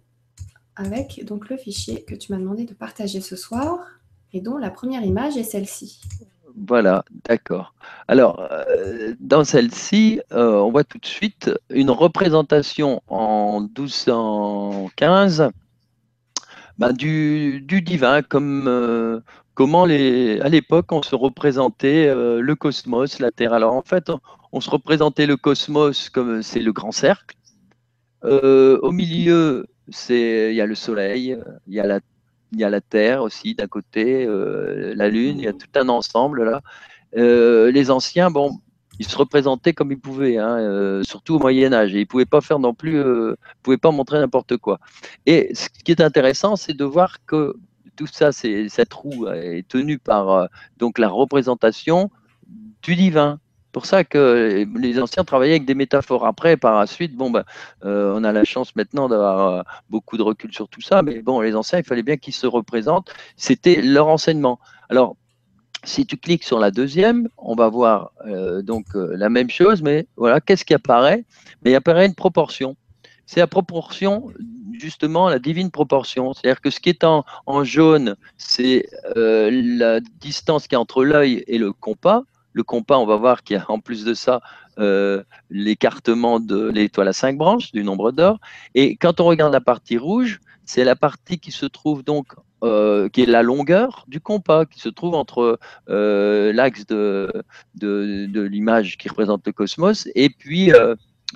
avec 0.76 1.24
donc 1.24 1.48
le 1.48 1.56
fichier 1.56 2.04
que 2.04 2.14
tu 2.14 2.32
m'as 2.32 2.38
demandé 2.38 2.64
de 2.64 2.74
partager 2.74 3.20
ce 3.20 3.36
soir 3.36 3.78
et 4.32 4.40
dont 4.40 4.58
la 4.58 4.70
première 4.70 5.02
image 5.02 5.36
est 5.36 5.42
celle-ci. 5.42 6.00
Voilà, 6.66 7.04
d'accord. 7.28 7.74
Alors, 8.08 8.40
euh, 8.50 9.14
dans 9.20 9.44
celle-ci, 9.44 10.20
euh, 10.32 10.54
on 10.54 10.70
voit 10.70 10.84
tout 10.84 10.98
de 10.98 11.06
suite 11.06 11.50
une 11.70 11.90
représentation 11.90 13.00
en 13.06 13.60
1215 13.60 15.50
ben, 16.78 16.92
du, 16.92 17.62
divin, 17.82 18.22
comme 18.22 18.66
euh, 18.66 19.20
comment 19.54 19.84
les, 19.84 20.40
à 20.40 20.48
l'époque 20.48 20.90
on 20.92 21.02
se 21.02 21.14
représentait 21.14 22.12
le 22.14 22.54
cosmos, 22.54 23.18
la 23.20 23.30
Terre. 23.30 23.52
Alors 23.52 23.74
en 23.74 23.82
fait, 23.82 24.10
on, 24.52 24.60
se 24.60 24.70
représentait 24.70 25.26
le 25.26 25.36
cosmos 25.36 26.08
comme 26.10 26.42
c'est 26.42 26.60
le 26.60 26.72
grand 26.72 26.92
cercle. 26.92 27.36
au 28.22 28.92
milieu, 28.92 29.66
il 30.08 30.52
y 30.52 30.60
a 30.60 30.66
le 30.66 30.74
Soleil, 30.74 31.38
il 31.66 31.74
y 31.74 31.80
a 31.80 31.86
la 31.86 32.00
il 32.52 32.60
y 32.60 32.64
a 32.64 32.70
la 32.70 32.80
Terre 32.80 33.22
aussi 33.22 33.54
d'un 33.54 33.66
côté, 33.66 34.24
euh, 34.26 34.94
la 34.96 35.08
Lune, 35.08 35.38
il 35.38 35.44
y 35.44 35.48
a 35.48 35.52
tout 35.52 35.68
un 35.76 35.88
ensemble 35.88 36.44
là. 36.44 36.62
Euh, 37.16 37.70
les 37.70 37.90
anciens, 37.90 38.30
bon, 38.30 38.58
ils 38.98 39.06
se 39.06 39.16
représentaient 39.16 39.72
comme 39.72 39.92
ils 39.92 39.98
pouvaient, 39.98 40.38
hein, 40.38 40.58
euh, 40.58 41.02
surtout 41.02 41.36
au 41.36 41.38
Moyen 41.38 41.72
Âge, 41.72 41.94
et 41.94 42.00
ils 42.00 42.06
pouvaient 42.06 42.26
pas 42.26 42.40
faire 42.40 42.58
non 42.58 42.74
plus, 42.74 43.02
pouvaient 43.62 43.76
pas 43.76 43.90
montrer 43.90 44.18
n'importe 44.18 44.56
quoi. 44.56 44.78
Et 45.26 45.54
ce 45.54 45.68
qui 45.84 45.92
est 45.92 46.00
intéressant, 46.00 46.56
c'est 46.56 46.74
de 46.74 46.84
voir 46.84 47.24
que 47.26 47.54
tout 47.96 48.06
ça, 48.06 48.32
cette 48.32 48.94
roue 48.94 49.26
est 49.28 49.66
tenue 49.68 49.98
par 49.98 50.48
donc 50.78 50.98
la 50.98 51.08
représentation 51.08 52.10
du 52.82 52.94
divin 52.94 53.40
pour 53.78 53.86
ça 53.86 54.02
que 54.02 54.66
les 54.76 55.00
anciens 55.00 55.22
travaillaient 55.22 55.52
avec 55.52 55.64
des 55.64 55.76
métaphores. 55.76 56.26
Après, 56.26 56.56
par 56.56 56.80
la 56.80 56.88
suite, 56.88 57.14
bon, 57.14 57.30
ben, 57.30 57.44
euh, 57.84 58.12
on 58.16 58.24
a 58.24 58.32
la 58.32 58.42
chance 58.42 58.74
maintenant 58.74 59.08
d'avoir 59.08 59.38
euh, 59.38 59.62
beaucoup 59.88 60.16
de 60.16 60.22
recul 60.24 60.52
sur 60.52 60.68
tout 60.68 60.80
ça, 60.80 61.00
mais 61.02 61.22
bon, 61.22 61.40
les 61.40 61.54
anciens, 61.54 61.78
il 61.78 61.84
fallait 61.84 62.02
bien 62.02 62.16
qu'ils 62.16 62.34
se 62.34 62.48
représentent. 62.48 63.08
C'était 63.36 63.80
leur 63.80 64.08
enseignement. 64.08 64.58
Alors, 64.88 65.14
si 65.84 66.06
tu 66.06 66.16
cliques 66.16 66.42
sur 66.42 66.58
la 66.58 66.72
deuxième, 66.72 67.28
on 67.38 67.54
va 67.54 67.68
voir 67.68 68.10
euh, 68.26 68.62
donc 68.62 68.86
la 68.94 69.28
même 69.28 69.48
chose, 69.48 69.80
mais 69.80 70.08
voilà, 70.16 70.40
qu'est-ce 70.40 70.64
qui 70.64 70.74
apparaît? 70.74 71.24
Mais 71.62 71.70
il 71.70 71.76
apparaît 71.76 72.06
une 72.06 72.16
proportion. 72.16 72.74
C'est 73.26 73.38
la 73.38 73.46
proportion, 73.46 74.32
justement, 74.72 75.28
la 75.28 75.38
divine 75.38 75.70
proportion. 75.70 76.34
C'est-à-dire 76.34 76.60
que 76.60 76.70
ce 76.70 76.80
qui 76.80 76.88
est 76.88 77.04
en, 77.04 77.24
en 77.46 77.62
jaune, 77.62 78.16
c'est 78.38 78.88
la 79.14 80.00
distance 80.00 80.66
qui 80.66 80.74
est 80.74 80.78
entre 80.78 81.04
l'œil 81.04 81.44
et 81.46 81.58
le 81.58 81.72
compas 81.72 82.24
le 82.58 82.64
compas, 82.64 82.98
on 82.98 83.06
va 83.06 83.16
voir 83.16 83.42
qu'il 83.42 83.56
y 83.56 83.60
a 83.60 83.64
en 83.68 83.78
plus 83.78 84.04
de 84.04 84.14
ça 84.14 84.40
euh, 84.78 85.22
l'écartement 85.48 86.40
de 86.40 86.68
l'étoile 86.68 87.08
à 87.08 87.12
cinq 87.12 87.38
branches, 87.38 87.72
du 87.72 87.84
nombre 87.84 88.10
d'or. 88.12 88.38
Et 88.74 88.96
quand 88.96 89.20
on 89.20 89.24
regarde 89.24 89.52
la 89.52 89.60
partie 89.60 89.96
rouge, 89.96 90.40
c'est 90.64 90.84
la 90.84 90.96
partie 90.96 91.38
qui 91.38 91.52
se 91.52 91.66
trouve 91.66 92.02
donc, 92.02 92.26
euh, 92.64 93.08
qui 93.08 93.22
est 93.22 93.26
la 93.26 93.42
longueur 93.42 94.04
du 94.08 94.20
compas, 94.20 94.66
qui 94.66 94.80
se 94.80 94.88
trouve 94.88 95.14
entre 95.14 95.58
euh, 95.88 96.52
l'axe 96.52 96.84
de, 96.86 97.32
de, 97.76 98.40
l'image 98.42 98.98
qui 98.98 99.08
représente 99.08 99.46
le 99.46 99.52
cosmos 99.52 100.08
et 100.14 100.28
puis 100.28 100.72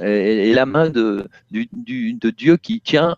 et, 0.01 0.53
la 0.53 0.67
main 0.67 0.91
de, 0.91 1.29
de 1.53 2.31
Dieu 2.31 2.57
qui 2.57 2.81
tient 2.81 3.15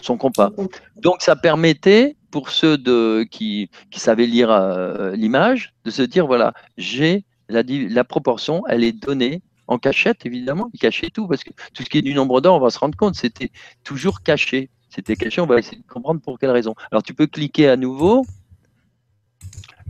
son 0.00 0.16
compas. 0.16 0.50
Donc 0.96 1.20
ça 1.20 1.36
permettait 1.36 2.16
pour 2.30 2.50
ceux 2.50 2.78
de, 2.78 3.26
qui, 3.30 3.70
qui 3.90 4.00
savaient 4.00 4.26
lire 4.26 4.50
l'image 5.14 5.74
de 5.84 5.90
se 5.90 6.02
dire 6.02 6.26
voilà, 6.26 6.52
j'ai 6.76 7.24
la, 7.48 7.62
la 7.66 8.04
proportion, 8.04 8.62
elle 8.68 8.84
est 8.84 8.92
donnée 8.92 9.42
en 9.68 9.78
cachette, 9.78 10.26
évidemment. 10.26 10.70
Il 10.72 10.80
cachait 10.80 11.10
tout, 11.10 11.28
parce 11.28 11.44
que 11.44 11.50
tout 11.74 11.82
ce 11.82 11.88
qui 11.88 11.98
est 11.98 12.02
du 12.02 12.14
nombre 12.14 12.40
d'or, 12.40 12.56
on 12.56 12.60
va 12.60 12.70
se 12.70 12.78
rendre 12.78 12.96
compte, 12.96 13.14
c'était 13.14 13.50
toujours 13.84 14.22
caché. 14.22 14.70
C'était 14.88 15.16
caché, 15.16 15.40
on 15.40 15.46
va 15.46 15.58
essayer 15.58 15.76
de 15.76 15.86
comprendre 15.86 16.20
pour 16.20 16.38
quelle 16.38 16.50
raison. 16.50 16.74
Alors, 16.90 17.02
tu 17.02 17.14
peux 17.14 17.26
cliquer 17.26 17.68
à 17.68 17.76
nouveau. 17.76 18.24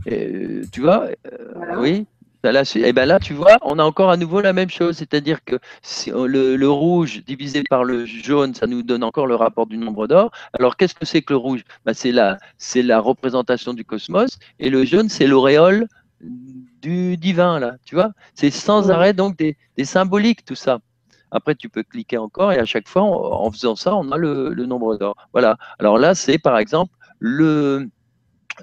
Et, 0.05 0.61
tu 0.71 0.81
vois, 0.81 1.07
euh, 1.27 1.77
oui, 1.77 2.05
et 2.43 2.63
eh 2.85 2.93
ben 2.93 3.05
là, 3.05 3.19
tu 3.19 3.33
vois, 3.33 3.57
on 3.63 3.79
a 3.79 3.83
encore 3.83 4.09
à 4.09 4.15
nouveau 4.15 4.39
la 4.39 4.53
même 4.53 4.69
chose, 4.69 4.95
c'est-à-dire 4.95 5.43
que 5.43 5.59
le, 6.07 6.55
le, 6.55 6.69
rouge 6.69 7.21
divisé 7.25 7.63
par 7.69 7.83
le 7.83 8.05
jaune, 8.05 8.53
ça 8.53 8.65
nous 8.65 8.81
donne 8.81 9.03
encore 9.03 9.27
le 9.27 9.35
rapport 9.35 9.67
du 9.67 9.77
nombre 9.77 10.07
d'or. 10.07 10.31
Alors, 10.57 10.77
qu'est-ce 10.77 10.95
que 10.95 11.05
c'est 11.05 11.21
que 11.21 11.33
le 11.33 11.37
rouge? 11.37 11.63
Ben, 11.85 11.93
C'est 11.93 12.13
la, 12.13 12.37
la 12.75 12.99
représentation 13.01 13.73
du 13.73 13.83
cosmos, 13.83 14.39
et 14.59 14.69
le 14.69 14.85
jaune, 14.85 15.09
c'est 15.09 15.27
l'auréole 15.27 15.87
du 16.21 17.17
divin, 17.17 17.59
là, 17.59 17.75
tu 17.85 17.95
vois? 17.95 18.11
C'est 18.35 18.51
sans 18.51 18.89
arrêt 18.89 19.13
donc 19.13 19.37
des, 19.37 19.57
symboliques, 19.83 20.45
tout 20.45 20.55
ça. 20.55 20.79
Après, 21.31 21.55
tu 21.55 21.67
peux 21.67 21.83
cliquer 21.83 22.17
encore 22.17 22.53
et 22.53 22.57
à 22.57 22.65
chaque 22.65 22.87
fois, 22.87 23.03
en, 23.03 23.51
faisant 23.51 23.75
ça, 23.75 23.95
on 23.95 24.11
a 24.11 24.17
le, 24.17 24.53
nombre 24.65 24.97
d'or. 24.97 25.15
Voilà. 25.33 25.57
Alors 25.77 25.97
là, 25.97 26.15
c'est 26.15 26.39
par 26.39 26.57
exemple 26.57 26.93
le 27.19 27.89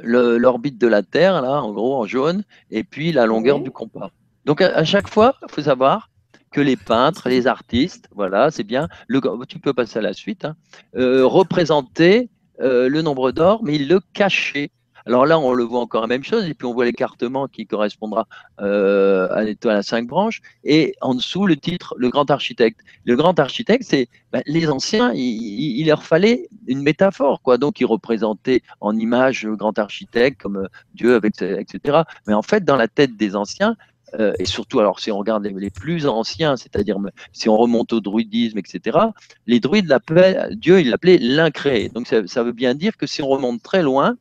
l'orbite 0.02 0.78
de 0.78 0.86
la 0.86 1.02
Terre, 1.02 1.42
là, 1.42 1.62
en 1.62 1.72
gros, 1.72 1.96
en 1.96 2.06
jaune, 2.06 2.42
et 2.70 2.84
puis 2.84 3.12
la 3.12 3.26
longueur 3.26 3.60
du 3.60 3.70
compas. 3.70 4.10
Donc 4.44 4.60
à, 4.60 4.84
chaque 4.84 5.08
fois, 5.08 5.34
il 5.42 5.52
faut 5.52 5.62
savoir 5.62 6.10
que 6.52 6.60
les 6.60 6.76
peintres, 6.76 7.28
les 7.28 7.46
artistes, 7.46 8.08
voilà, 8.14 8.50
c'est 8.50 8.64
bien, 8.64 8.88
le, 9.08 9.20
tu 9.46 9.58
peux 9.58 9.74
passer 9.74 9.98
à 9.98 10.02
la 10.02 10.12
suite, 10.12 10.44
hein, 10.44 10.56
euh, 10.96 11.26
représenter 11.26 12.30
euh, 12.60 12.88
le 12.88 13.02
nombre 13.02 13.32
d'or, 13.32 13.62
mais 13.64 13.74
ils 13.74 13.88
le 13.88 14.00
cachaient 14.14 14.70
alors 15.06 15.24
là, 15.24 15.38
on 15.38 15.52
le 15.52 15.62
voit 15.62 15.80
encore 15.80 16.00
la 16.00 16.08
même 16.08 16.24
chose, 16.24 16.46
et 16.46 16.54
puis 16.54 16.66
on 16.66 16.74
voit 16.74 16.84
l'écartement 16.84 17.46
qui 17.46 17.66
correspondra 17.66 18.26
euh, 18.60 19.28
à 19.30 19.44
l'étoile 19.44 19.76
à 19.76 19.82
cinq 19.82 20.06
branches, 20.06 20.42
et 20.64 20.94
en 21.00 21.14
dessous, 21.14 21.46
le 21.46 21.56
titre, 21.56 21.94
le 21.96 22.10
grand 22.10 22.30
architecte. 22.30 22.80
Le 23.04 23.14
grand 23.14 23.38
architecte, 23.38 23.84
c'est 23.88 24.08
ben, 24.32 24.42
les 24.46 24.68
anciens, 24.68 25.12
il, 25.14 25.86
leur 25.86 26.02
fallait 26.02 26.48
une 26.66 26.82
métaphore, 26.82 27.40
quoi. 27.40 27.56
Donc, 27.56 27.80
ils 27.80 27.86
représentaient 27.86 28.62
en 28.80 28.96
image 28.96 29.44
le 29.44 29.54
grand 29.54 29.78
architecte 29.78 30.40
comme 30.42 30.56
euh, 30.56 30.68
Dieu, 30.94 31.20
etc. 31.24 32.02
Mais 32.26 32.34
en 32.34 32.42
fait, 32.42 32.64
dans 32.64 32.76
la 32.76 32.88
tête 32.88 33.16
des 33.16 33.36
anciens, 33.36 33.76
euh, 34.14 34.32
et 34.38 34.44
surtout, 34.44 34.80
alors 34.80 35.00
si 35.00 35.10
on 35.10 35.18
regarde 35.18 35.44
les, 35.44 35.70
plus 35.70 36.06
anciens, 36.06 36.56
c'est-à-dire 36.56 36.96
si 37.32 37.48
on 37.48 37.56
remonte 37.56 37.92
au 37.92 38.00
druidisme, 38.00 38.58
etc., 38.58 38.98
les 39.46 39.60
druides 39.60 39.88
l'appelaient, 39.88 40.48
Dieu, 40.52 40.80
il 40.80 40.90
l'appelait 40.90 41.18
l'incréé. 41.18 41.88
Donc 41.88 42.06
ça, 42.06 42.42
veut 42.42 42.52
bien 42.52 42.74
dire 42.74 42.96
que 42.96 43.06
si 43.06 43.22
on 43.22 43.28
remonte 43.28 43.62
très 43.62 43.82
loin, 43.82 44.16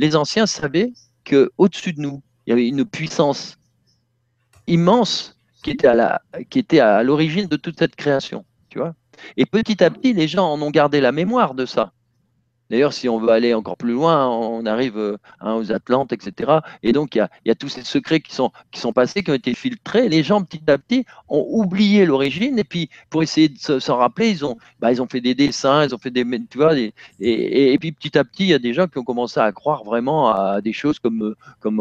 les 0.00 0.16
anciens 0.16 0.46
savaient 0.46 0.94
qu'au-dessus 1.28 1.92
de 1.92 2.00
nous, 2.00 2.22
il 2.46 2.50
y 2.50 2.52
avait 2.54 2.66
une 2.66 2.86
puissance 2.86 3.58
immense 4.66 5.38
qui 5.62 5.70
était 5.70 5.88
à 5.88 6.22
qui 6.48 6.58
était 6.58 6.80
à 6.80 7.02
l'origine 7.02 7.46
de 7.46 7.56
toute 7.56 7.78
cette 7.78 7.96
création, 7.96 8.46
tu 8.70 8.78
vois. 8.78 8.94
Et 9.36 9.44
petit 9.44 9.84
à 9.84 9.90
petit, 9.90 10.14
les 10.14 10.26
gens 10.26 10.50
en 10.50 10.62
ont 10.62 10.70
gardé 10.70 11.02
la 11.02 11.12
mémoire 11.12 11.54
de 11.54 11.66
ça. 11.66 11.92
D'ailleurs, 12.70 12.92
si 12.92 13.08
on 13.08 13.18
veut 13.18 13.30
aller 13.30 13.52
encore 13.52 13.76
plus 13.76 13.92
loin, 13.92 14.28
on 14.28 14.64
arrive 14.64 14.96
euh, 14.96 15.16
hein, 15.40 15.54
aux 15.54 15.72
Atlantes, 15.72 16.12
etc. 16.12 16.60
Et 16.82 16.92
donc, 16.92 17.16
il 17.16 17.26
y 17.44 17.50
a, 17.50 17.54
tous 17.54 17.68
ces 17.68 17.82
secrets 17.82 18.20
qui 18.20 18.34
sont, 18.34 18.52
passés, 18.94 19.22
qui 19.22 19.30
ont 19.30 19.34
été 19.34 19.54
filtrés. 19.54 20.08
Les 20.08 20.22
gens, 20.22 20.42
petit 20.42 20.62
à 20.68 20.78
petit, 20.78 21.04
ont 21.28 21.44
oublié 21.48 22.06
l'origine. 22.06 22.58
Et 22.58 22.64
puis, 22.64 22.88
pour 23.10 23.22
essayer 23.22 23.48
de 23.48 23.78
s'en 23.78 23.96
rappeler, 23.96 24.30
ils 24.30 24.44
ont, 24.44 24.56
bah, 24.78 24.92
ils 24.92 25.02
ont 25.02 25.08
fait 25.08 25.20
des 25.20 25.34
dessins, 25.34 25.84
ils 25.84 25.94
ont 25.94 25.98
fait 25.98 26.10
des. 26.10 26.24
Tu 26.48 26.60
et, 27.20 27.78
puis, 27.78 27.92
petit 27.92 28.16
à 28.16 28.24
petit, 28.24 28.44
il 28.44 28.48
y 28.48 28.54
a 28.54 28.58
des 28.58 28.72
gens 28.72 28.86
qui 28.86 28.98
ont 28.98 29.04
commencé 29.04 29.40
à 29.40 29.50
croire 29.52 29.84
vraiment 29.84 30.30
à 30.30 30.60
des 30.60 30.72
choses 30.72 30.98
comme, 30.98 31.34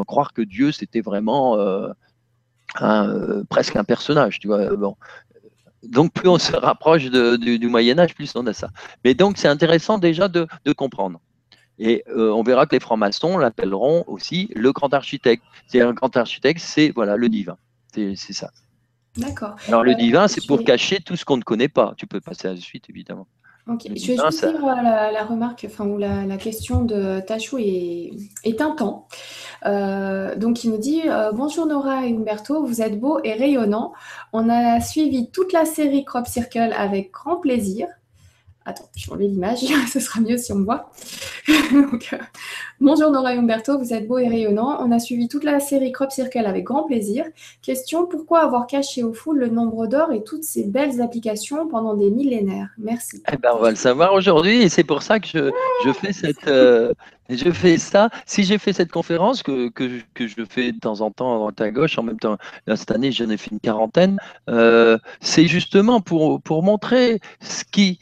croire 0.07 0.33
que 0.33 0.41
Dieu, 0.41 0.71
c'était 0.71 1.01
vraiment. 1.01 1.57
Euh, 1.57 1.89
euh, 2.81 3.43
presque 3.49 3.75
un 3.75 3.83
personnage, 3.83 4.39
tu 4.39 4.47
vois. 4.47 4.69
Donc 5.83 6.13
plus 6.13 6.29
on 6.29 6.37
se 6.37 6.55
rapproche 6.55 7.05
du, 7.05 7.67
Moyen 7.67 7.99
Âge, 7.99 8.15
plus 8.15 8.35
on 8.35 8.45
a 8.47 8.53
ça. 8.53 8.69
Mais 9.03 9.13
donc 9.13 9.37
c'est 9.37 9.47
intéressant 9.47 9.97
déjà 9.97 10.27
de, 10.27 10.47
comprendre. 10.75 11.19
Et 11.77 12.03
euh, 12.09 12.31
on 12.31 12.43
verra 12.43 12.65
que 12.65 12.75
les 12.75 12.81
francs-maçons 12.81 13.37
l'appelleront 13.37 14.03
aussi 14.07 14.49
le 14.53 14.73
grand 14.73 14.93
architecte. 14.93 15.43
C'est 15.67 15.81
un 15.81 15.93
grand 15.93 16.15
architecte, 16.17 16.59
c'est 16.59 16.91
voilà 16.93 17.15
le 17.15 17.29
divin. 17.29 17.57
C'est 17.93 18.15
ça. 18.15 18.51
D'accord. 19.17 19.55
Alors 19.67 19.83
le 19.83 19.91
euh, 19.91 19.95
divin, 19.95 20.27
c'est 20.27 20.45
pour 20.45 20.63
cacher 20.63 20.99
tout 20.99 21.15
ce 21.15 21.25
qu'on 21.25 21.37
ne 21.37 21.43
connaît 21.43 21.69
pas. 21.69 21.93
Tu 21.97 22.05
peux 22.05 22.21
passer 22.21 22.47
à 22.47 22.53
la 22.53 22.59
suite, 22.59 22.89
évidemment. 22.89 23.27
Ok, 23.69 23.81
je 23.83 23.89
vais 23.89 24.17
juste 24.17 24.45
dire 24.45 24.65
euh, 24.65 25.11
la, 25.11 25.23
remarque, 25.23 25.65
enfin, 25.69 25.85
ou 25.85 25.99
la, 25.99 26.37
question 26.37 26.83
de 26.83 27.19
Tachou 27.19 27.59
est, 27.59 28.11
est 28.43 28.61
un 28.61 28.71
temps. 28.71 29.07
Euh, 29.65 30.35
donc, 30.35 30.63
il 30.63 30.71
nous 30.71 30.79
dit 30.79 31.03
euh, 31.05 31.31
Bonjour 31.33 31.67
Nora 31.67 32.07
et 32.07 32.13
Umberto, 32.13 32.65
vous 32.65 32.81
êtes 32.81 32.99
beaux 32.99 33.19
et 33.23 33.33
rayonnants. 33.33 33.93
On 34.33 34.49
a 34.49 34.81
suivi 34.81 35.29
toute 35.29 35.53
la 35.53 35.65
série 35.65 36.03
Crop 36.03 36.25
Circle 36.25 36.73
avec 36.75 37.11
grand 37.11 37.35
plaisir. 37.35 37.87
Attends, 38.69 38.87
je 38.95 39.07
vais 39.07 39.13
enlever 39.13 39.27
l'image, 39.29 39.61
ce 39.91 39.99
sera 39.99 40.21
mieux 40.21 40.37
si 40.37 40.53
on 40.53 40.57
me 40.57 40.65
voit. 40.65 40.91
Donc, 41.71 42.13
Bonjour 42.81 43.11
Nora 43.11 43.31
Umberto, 43.31 43.77
vous 43.77 43.93
êtes 43.93 44.07
beaux 44.07 44.19
et 44.19 44.29
rayonnants. 44.29 44.77
On 44.79 44.89
a 44.91 44.99
suivi 44.99 45.27
toute 45.27 45.43
la 45.43 45.59
série 45.59 45.91
Crop 45.91 46.11
Circle 46.11 46.45
avec 46.45 46.63
grand 46.63 46.83
plaisir. 46.83 47.25
Question 47.61 48.05
pourquoi 48.05 48.39
avoir 48.39 48.67
caché 48.67 49.03
au 49.03 49.11
fou 49.11 49.33
le 49.33 49.49
nombre 49.49 49.85
d'or 49.85 50.13
et 50.13 50.23
toutes 50.23 50.45
ces 50.45 50.63
belles 50.63 51.01
applications 51.01 51.67
pendant 51.67 51.93
des 51.95 52.09
millénaires? 52.09 52.69
Merci. 52.77 53.21
Eh 53.33 53.35
ben, 53.35 53.49
on 53.53 53.59
va 53.59 53.71
le 53.71 53.75
savoir 53.75 54.13
aujourd'hui 54.13 54.61
et 54.61 54.69
c'est 54.69 54.85
pour 54.85 55.01
ça 55.01 55.19
que 55.19 55.51
je, 55.83 55.91
fais 55.91 56.13
cette. 56.13 56.47
Euh, 56.47 56.93
je 57.29 57.51
fais 57.51 57.77
ça. 57.77 58.09
Si 58.25 58.45
j'ai 58.45 58.57
fait 58.57 58.71
cette 58.71 58.91
conférence, 58.91 59.43
que, 59.43 59.67
que, 59.69 59.99
je 60.17 60.45
fais 60.49 60.71
de 60.71 60.79
temps 60.79 61.01
en 61.01 61.11
temps 61.11 61.33
à 61.35 61.37
droite 61.37 61.59
à 61.59 61.71
gauche, 61.71 61.97
en 61.97 62.03
même 62.03 62.19
temps, 62.19 62.37
cette 62.65 62.91
année, 62.91 63.11
j'en 63.11 63.29
ai 63.29 63.35
fait 63.35 63.51
une 63.51 63.59
quarantaine, 63.59 64.19
euh, 64.49 64.97
c'est 65.19 65.47
justement 65.47 65.99
pour, 65.99 66.41
pour 66.41 66.63
montrer 66.63 67.19
ce 67.41 67.65
qui, 67.65 67.99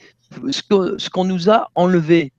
ce 0.51 1.09
qu'on 1.09 1.25
nous 1.25 1.49
a 1.49 1.69
enlevé 1.75 2.32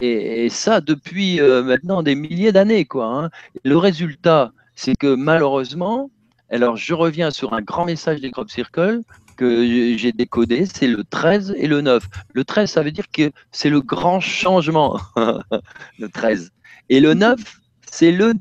et, 0.00 0.48
ça 0.50 0.80
depuis 0.80 1.40
euh, 1.40 1.62
maintenant 1.62 2.02
des 2.02 2.14
milliers 2.14 2.52
d'années. 2.52 2.86
Hein. 2.94 3.30
Le 3.64 3.76
résultat, 3.76 4.52
c'est 4.74 4.94
que 4.94 5.14
malheureusement, 5.14 6.10
alors 6.50 6.76
je 6.76 6.94
reviens 6.94 7.30
sur 7.30 7.52
un 7.54 7.62
grand 7.62 7.84
message 7.84 8.20
des 8.20 8.30
Crop 8.30 8.50
Circle 8.50 9.00
que 9.36 9.96
j'ai 9.96 10.12
décodé, 10.12 10.66
c'est 10.66 10.86
le 10.86 11.04
13 11.04 11.54
et 11.56 11.66
le 11.66 11.80
9. 11.80 12.04
Le 12.34 12.44
13, 12.44 12.70
ça 12.70 12.82
veut 12.82 12.92
dire 12.92 13.06
que 13.10 13.32
c'est 13.50 13.70
le 13.70 13.80
grand 13.80 14.20
changement, 14.20 15.00
le 15.98 16.08
13. 16.08 16.52
Et 16.90 17.00
le 17.00 17.14
9, 17.14 17.40
c'est 17.90 18.12
le 18.12 18.34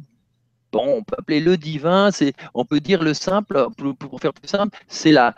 bon, 0.72 0.98
on 0.98 1.04
peut 1.04 1.16
appeler 1.18 1.40
le 1.40 1.58
divin, 1.58 2.10
on 2.54 2.66
peut 2.66 2.80
dire 2.80 3.04
le 3.04 3.14
simple, 3.14 3.68
pour, 4.00 4.20
faire 4.20 4.34
plus 4.34 4.48
simple, 4.48 4.78
c'est 4.88 5.12
la, 5.12 5.34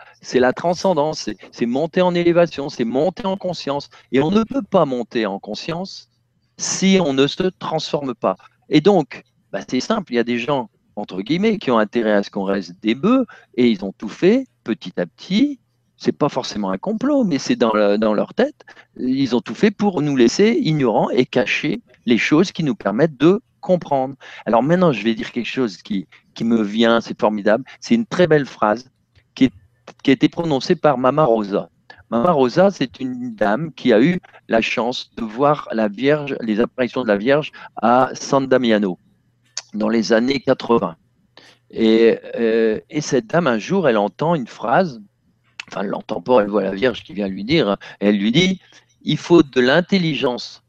transcendance, 0.52 1.30
c'est, 1.52 1.66
monter 1.66 2.02
en 2.02 2.14
élévation, 2.14 2.68
c'est 2.68 2.84
monter 2.84 3.26
en 3.26 3.36
conscience. 3.36 3.88
Et 4.12 4.20
on 4.20 4.30
ne 4.30 4.44
peut 4.44 4.62
pas 4.62 4.84
monter 4.84 5.26
en 5.26 5.38
conscience 5.38 6.08
si 6.56 6.98
on 7.04 7.12
ne 7.12 7.26
se 7.26 7.44
transforme 7.58 8.14
pas. 8.14 8.36
Et 8.68 8.80
donc, 8.80 9.22
bah, 9.52 9.60
c'est 9.68 9.80
simple, 9.80 10.12
il 10.12 10.16
y 10.16 10.20
a 10.20 10.24
des 10.24 10.38
gens, 10.38 10.70
entre 10.96 11.20
guillemets, 11.22 11.58
qui 11.58 11.70
ont 11.70 11.78
intérêt 11.78 12.12
à 12.12 12.22
ce 12.22 12.30
qu'on 12.30 12.44
reste 12.44 12.74
des 12.82 12.94
bœufs, 12.94 13.26
et 13.56 13.68
ils 13.68 13.84
ont 13.84 13.92
tout 13.92 14.08
fait 14.08 14.46
petit 14.62 14.92
à 14.98 15.06
petit. 15.06 15.58
C'est 15.96 16.12
pas 16.12 16.28
forcément 16.28 16.70
un 16.70 16.78
complot, 16.78 17.24
mais 17.24 17.38
c'est 17.38 17.56
dans 17.56 17.72
leur 17.72 18.34
tête. 18.34 18.64
Ils 18.98 19.34
ont 19.34 19.40
tout 19.40 19.54
fait 19.54 19.70
pour 19.70 20.02
nous 20.02 20.16
laisser 20.16 20.58
ignorants 20.60 21.08
et 21.10 21.24
cacher 21.24 21.82
les 22.04 22.18
choses 22.18 22.52
qui 22.52 22.64
nous 22.64 22.74
permettent 22.74 23.16
de 23.16 23.40
comprendre. 23.64 24.14
Alors 24.46 24.62
maintenant, 24.62 24.92
je 24.92 25.02
vais 25.02 25.14
dire 25.14 25.32
quelque 25.32 25.48
chose 25.58 25.78
qui, 25.78 26.06
qui 26.34 26.44
me 26.44 26.62
vient, 26.62 27.00
c'est 27.00 27.18
formidable. 27.18 27.64
C'est 27.80 27.94
une 27.94 28.06
très 28.06 28.26
belle 28.26 28.46
phrase 28.46 28.90
qui, 29.34 29.50
qui 30.02 30.10
a 30.10 30.12
été 30.12 30.28
prononcée 30.28 30.76
par 30.76 30.98
Mama 30.98 31.24
Rosa. 31.24 31.70
Mama 32.10 32.30
Rosa, 32.32 32.70
c'est 32.70 33.00
une 33.00 33.34
dame 33.34 33.72
qui 33.72 33.92
a 33.92 34.00
eu 34.00 34.20
la 34.48 34.60
chance 34.60 35.10
de 35.16 35.24
voir 35.24 35.68
la 35.72 35.88
Vierge, 35.88 36.36
les 36.40 36.60
apparitions 36.60 37.02
de 37.02 37.08
la 37.08 37.16
Vierge 37.16 37.50
à 37.80 38.10
San 38.14 38.46
Damiano 38.46 38.98
dans 39.72 39.88
les 39.88 40.12
années 40.12 40.40
80. 40.40 40.96
Et, 41.70 42.18
euh, 42.36 42.78
et, 42.90 43.00
cette 43.00 43.26
dame, 43.26 43.46
un 43.46 43.58
jour, 43.58 43.88
elle 43.88 43.96
entend 43.96 44.34
une 44.34 44.46
phrase, 44.46 45.02
enfin, 45.68 45.80
elle 45.80 45.88
l'entend 45.88 46.20
pas, 46.20 46.42
elle 46.42 46.50
voit 46.50 46.62
la 46.62 46.74
Vierge 46.74 47.02
qui 47.02 47.14
vient 47.14 47.26
lui 47.26 47.42
dire, 47.42 47.78
et 48.00 48.08
elle 48.08 48.18
lui 48.18 48.30
dit, 48.30 48.60
il 49.02 49.16
faut 49.16 49.42
de 49.42 49.60
l'intelligence 49.60 50.62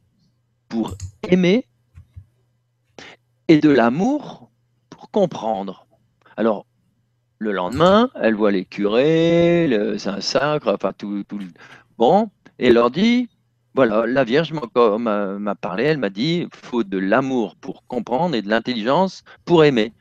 pour 0.67 0.95
aimer 1.29 1.67
et 3.47 3.59
de 3.59 3.69
l'amour 3.69 4.49
pour 4.89 5.11
comprendre. 5.11 5.87
Alors, 6.37 6.65
le 7.37 7.51
lendemain, 7.51 8.09
elle 8.21 8.35
voit 8.35 8.51
les 8.51 8.65
curés, 8.65 9.67
le 9.67 9.97
Saint-Sacre, 9.97 10.73
enfin 10.73 10.93
tout, 10.97 11.23
tout 11.27 11.37
le... 11.37 11.45
Bon, 11.97 12.29
et 12.59 12.67
elle 12.67 12.73
leur 12.73 12.91
dit, 12.91 13.29
voilà, 13.73 14.05
la 14.05 14.23
Vierge 14.23 14.53
m'a 14.53 15.55
parlé, 15.55 15.83
elle 15.83 15.97
m'a 15.97 16.09
dit, 16.09 16.47
il 16.47 16.49
faut 16.51 16.83
de 16.83 16.97
l'amour 16.97 17.55
pour 17.57 17.85
comprendre 17.87 18.35
et 18.35 18.41
de 18.41 18.49
l'intelligence 18.49 19.23
pour 19.43 19.65
aimer. 19.65 19.93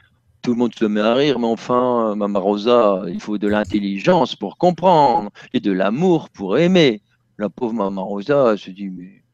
Tout 0.43 0.53
le 0.53 0.59
monde 0.59 0.75
se 0.75 0.85
met 0.85 1.01
à 1.01 1.15
rire, 1.15 1.39
mais 1.39 1.47
enfin, 1.47 2.15
Mama 2.15 2.39
Rosa, 2.39 3.03
il 3.09 3.21
faut 3.21 3.39
de 3.39 3.49
l'intelligence 3.49 4.37
pour 4.37 4.59
comprendre 4.59 5.31
et 5.53 5.61
de 5.61 5.73
l'amour 5.73 6.31
pour 6.31 6.59
aimer. 6.59 7.03
La 7.39 7.49
pauvre 7.49 7.73
Mama 7.73 8.03
Rosa 8.03 8.57
se 8.57 8.71
dit, 8.71 8.91
mais 8.91 9.25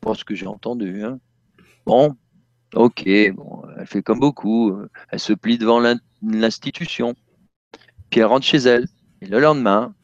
pas 0.00 0.14
ce 0.14 0.24
que 0.24 0.34
j'ai 0.34 0.46
entendu. 0.46 1.02
Hein. 1.02 1.18
Bon, 1.86 2.14
ok, 2.74 3.08
bon, 3.34 3.62
elle 3.78 3.86
fait 3.86 4.02
comme 4.02 4.20
beaucoup, 4.20 4.76
elle 5.10 5.20
se 5.20 5.32
plie 5.32 5.58
devant 5.58 5.80
l'institution, 6.22 7.14
puis 8.10 8.20
elle 8.20 8.26
rentre 8.26 8.46
chez 8.46 8.58
elle. 8.58 8.86
Et 9.20 9.26
le 9.26 9.40
lendemain, 9.40 9.94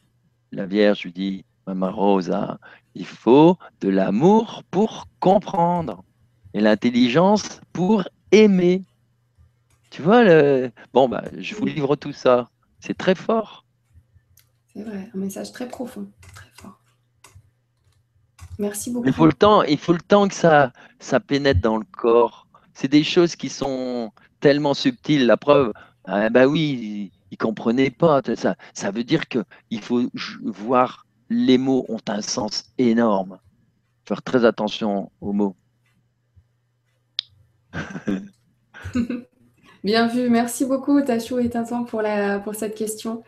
la 0.52 0.66
Vierge 0.66 1.04
lui 1.04 1.12
dit, 1.12 1.44
Mama 1.66 1.90
Rosa, 1.90 2.58
il 2.94 3.06
faut 3.06 3.56
de 3.80 3.88
l'amour 3.88 4.62
pour 4.70 5.06
comprendre 5.20 6.04
et 6.52 6.60
l'intelligence 6.60 7.60
pour 7.72 8.04
aimer. 8.30 8.84
Tu 9.90 10.02
vois, 10.02 10.24
le... 10.24 10.70
bon, 10.92 11.08
bah, 11.08 11.24
je 11.36 11.54
vous 11.54 11.66
livre 11.66 11.96
tout 11.96 12.12
ça. 12.12 12.48
C'est 12.80 12.96
très 12.96 13.14
fort. 13.14 13.64
C'est 14.72 14.82
vrai, 14.82 15.10
un 15.14 15.18
message 15.18 15.52
très 15.52 15.68
profond, 15.68 16.08
très 16.34 16.50
fort. 16.60 16.80
Merci 18.58 18.90
beaucoup. 18.90 19.06
Il 19.06 19.12
faut 19.12 19.26
le 19.26 19.32
temps, 19.32 19.62
il 19.62 19.78
faut 19.78 19.92
le 19.92 20.00
temps 20.00 20.28
que 20.28 20.34
ça, 20.34 20.72
ça 20.98 21.20
pénètre 21.20 21.60
dans 21.60 21.76
le 21.76 21.84
corps. 21.84 22.43
C'est 22.74 22.88
des 22.88 23.04
choses 23.04 23.36
qui 23.36 23.48
sont 23.48 24.12
tellement 24.40 24.74
subtiles. 24.74 25.26
La 25.26 25.36
preuve, 25.36 25.72
ah, 26.04 26.28
bah 26.30 26.46
oui, 26.46 27.12
il 27.30 27.34
ne 27.34 27.36
comprenait 27.36 27.90
pas. 27.90 28.20
Ça, 28.36 28.56
ça 28.72 28.90
veut 28.90 29.04
dire 29.04 29.28
qu'il 29.28 29.80
faut 29.80 30.02
voir 30.42 31.06
les 31.30 31.58
mots 31.58 31.86
ont 31.88 32.00
un 32.08 32.20
sens 32.20 32.64
énorme. 32.78 33.38
Faire 34.06 34.22
très 34.22 34.44
attention 34.44 35.10
aux 35.20 35.32
mots. 35.32 35.56
Bien 39.84 40.06
vu, 40.06 40.30
merci 40.30 40.64
beaucoup 40.64 41.00
Tachou 41.02 41.38
et 41.38 41.50
Tintin 41.50 41.82
pour, 41.84 42.02
la, 42.02 42.38
pour 42.38 42.54
cette 42.54 42.74
question. 42.74 43.22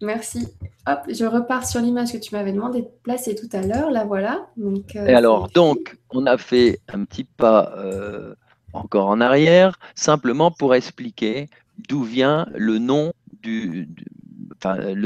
Merci. 0.00 0.46
Hop, 0.86 1.00
je 1.08 1.24
repars 1.24 1.66
sur 1.66 1.80
l'image 1.80 2.12
que 2.12 2.18
tu 2.18 2.34
m'avais 2.34 2.52
demandé 2.52 2.82
de 2.82 2.88
placer 3.02 3.34
tout 3.34 3.48
à 3.52 3.62
l'heure. 3.62 3.90
La 3.90 4.04
voilà. 4.04 4.46
Donc, 4.56 4.94
euh, 4.94 5.06
et 5.06 5.14
alors, 5.14 5.48
donc, 5.50 5.98
on 6.10 6.24
a 6.26 6.38
fait 6.38 6.80
un 6.88 7.04
petit 7.04 7.24
pas 7.24 7.74
euh, 7.76 8.34
encore 8.72 9.08
en 9.08 9.20
arrière, 9.20 9.78
simplement 9.94 10.50
pour 10.50 10.74
expliquer 10.74 11.48
d'où 11.88 12.02
vient 12.02 12.46
le 12.54 12.78
nom 12.78 13.12
du, 13.42 13.88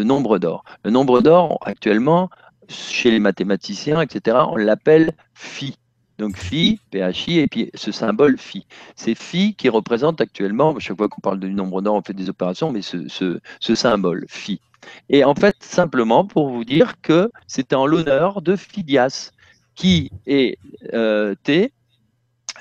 nombre 0.05 0.39
d'or. 0.39 0.65
Le 0.85 0.91
nombre 0.91 1.21
d'or, 1.21 1.59
actuellement, 1.63 2.31
chez 2.69 3.11
les 3.11 3.21
mathématiciens, 3.21 4.01
etc., 4.01 4.39
on 4.49 4.57
l'appelle 4.57 5.13
phi. 5.35 5.77
Donc 6.19 6.37
phi, 6.37 6.79
PHI, 6.93 7.41
et 7.41 7.49
puis 7.49 7.71
ce 7.75 7.91
symbole 7.91 8.39
phi. 8.39 8.67
C'est 8.97 9.15
phi 9.15 9.55
qui 9.55 9.69
représente 9.69 10.21
actuellement, 10.21 10.79
chaque 10.79 10.97
fois 10.97 11.09
qu'on 11.09 11.21
parle 11.21 11.41
du 11.41 11.53
nombre 11.53 11.83
d'or, 11.83 11.97
on 11.97 12.03
fait 12.03 12.15
des 12.15 12.29
opérations, 12.29 12.71
mais 12.71 12.83
ce, 12.83 13.41
symbole, 13.75 14.25
phi. 14.29 14.61
Et 15.09 15.25
en 15.25 15.35
fait, 15.35 15.57
simplement 15.61 16.25
pour 16.25 16.49
vous 16.49 16.65
dire 16.65 17.01
que 17.03 17.31
c'était 17.47 17.77
en 17.77 17.87
l'honneur 17.87 18.43
de 18.43 18.57
Phidias, 18.57 19.33
qui 19.75 20.11
est 20.27 20.59
euh, 20.93 21.35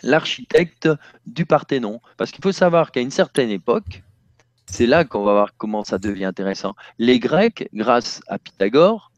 l'architecte 0.03 0.89
du 1.25 1.45
Parthénon. 1.45 2.01
Parce 2.17 2.31
qu'il 2.31 2.43
faut 2.43 2.51
savoir 2.51 2.91
qu'à 2.91 3.01
une 3.01 3.11
certaine 3.11 3.49
époque, 3.49 4.03
c'est 4.65 4.87
là 4.87 5.03
qu'on 5.03 5.23
va 5.23 5.33
voir 5.33 5.57
comment 5.57 5.83
ça 5.83 5.97
devient 5.97 6.25
intéressant. 6.25 6.75
Les 6.97 7.19
Grecs, 7.19 7.67
grâce 7.73 8.21
à 8.27 8.39
Pythagore, 8.39 9.11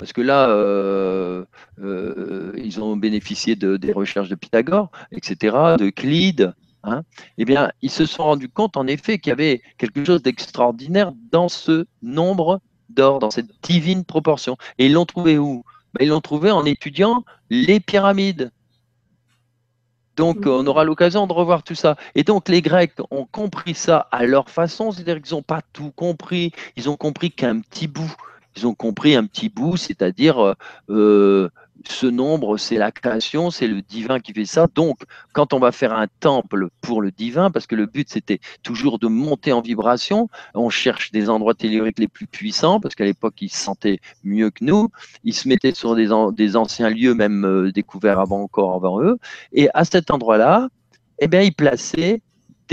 parce 0.00 0.12
que 0.12 0.22
là, 0.22 0.48
euh, 0.48 1.44
euh, 1.82 2.52
ils 2.56 2.80
ont 2.80 2.96
bénéficié 2.96 3.54
de, 3.54 3.76
des 3.76 3.92
recherches 3.92 4.28
de 4.28 4.34
Pythagore, 4.34 4.90
etc., 5.12 5.56
de 5.78 5.90
Clyde, 5.90 6.54
hein, 6.84 7.02
eh 7.36 7.44
bien, 7.44 7.70
ils 7.82 7.90
se 7.90 8.06
sont 8.06 8.24
rendus 8.24 8.48
compte, 8.48 8.76
en 8.76 8.86
effet, 8.86 9.18
qu'il 9.18 9.30
y 9.30 9.32
avait 9.32 9.60
quelque 9.76 10.04
chose 10.04 10.22
d'extraordinaire 10.22 11.12
dans 11.30 11.48
ce 11.48 11.86
nombre 12.02 12.60
d'or, 12.88 13.18
dans 13.18 13.30
cette 13.30 13.50
divine 13.62 14.04
proportion. 14.04 14.56
Et 14.78 14.86
ils 14.86 14.92
l'ont 14.94 15.06
trouvé 15.06 15.38
où? 15.38 15.64
Ben, 15.94 16.04
Ils 16.04 16.08
l'ont 16.08 16.20
trouvé 16.20 16.50
en 16.50 16.64
étudiant 16.64 17.24
les 17.50 17.80
pyramides. 17.80 18.50
Donc, 20.20 20.44
on 20.44 20.66
aura 20.66 20.84
l'occasion 20.84 21.26
de 21.26 21.32
revoir 21.32 21.62
tout 21.62 21.74
ça. 21.74 21.96
Et 22.14 22.24
donc, 22.24 22.50
les 22.50 22.60
Grecs 22.60 22.92
ont 23.10 23.24
compris 23.24 23.74
ça 23.74 24.06
à 24.12 24.26
leur 24.26 24.50
façon, 24.50 24.92
c'est-à-dire 24.92 25.22
qu'ils 25.22 25.34
n'ont 25.34 25.40
pas 25.40 25.62
tout 25.72 25.92
compris, 25.96 26.52
ils 26.76 26.90
ont 26.90 26.96
compris 26.98 27.30
qu'un 27.30 27.60
petit 27.60 27.88
bout. 27.88 28.14
Ils 28.54 28.66
ont 28.66 28.74
compris 28.74 29.14
un 29.14 29.24
petit 29.24 29.48
bout, 29.48 29.78
c'est-à-dire 29.78 30.44
euh, 30.44 30.54
euh, 30.90 31.48
ce 31.88 32.06
nombre, 32.06 32.56
c'est 32.56 32.76
la 32.76 32.92
création, 32.92 33.50
c'est 33.50 33.66
le 33.66 33.82
divin 33.82 34.20
qui 34.20 34.32
fait 34.32 34.44
ça. 34.44 34.66
Donc, 34.74 34.98
quand 35.32 35.52
on 35.52 35.58
va 35.58 35.72
faire 35.72 35.92
un 35.92 36.06
temple 36.20 36.68
pour 36.80 37.00
le 37.02 37.10
divin, 37.10 37.50
parce 37.50 37.66
que 37.66 37.74
le 37.74 37.86
but 37.86 38.08
c'était 38.08 38.40
toujours 38.62 38.98
de 38.98 39.08
monter 39.08 39.52
en 39.52 39.60
vibration, 39.60 40.28
on 40.54 40.70
cherche 40.70 41.10
des 41.12 41.30
endroits 41.30 41.54
telluriques 41.54 41.98
les 41.98 42.08
plus 42.08 42.26
puissants, 42.26 42.80
parce 42.80 42.94
qu'à 42.94 43.04
l'époque 43.04 43.40
ils 43.40 43.50
se 43.50 43.58
sentaient 43.58 44.00
mieux 44.24 44.50
que 44.50 44.64
nous. 44.64 44.88
Ils 45.24 45.34
se 45.34 45.48
mettaient 45.48 45.74
sur 45.74 45.94
des, 45.94 46.56
anciens 46.56 46.90
lieux, 46.90 47.14
même 47.14 47.44
euh, 47.44 47.72
découverts 47.72 48.18
avant 48.18 48.42
encore 48.42 48.74
avant 48.74 49.00
eux. 49.02 49.18
Et 49.52 49.68
à 49.74 49.84
cet 49.84 50.10
endroit-là, 50.10 50.68
eh 51.20 51.28
bien, 51.28 51.42
ils 51.42 51.54
plaçaient 51.54 52.22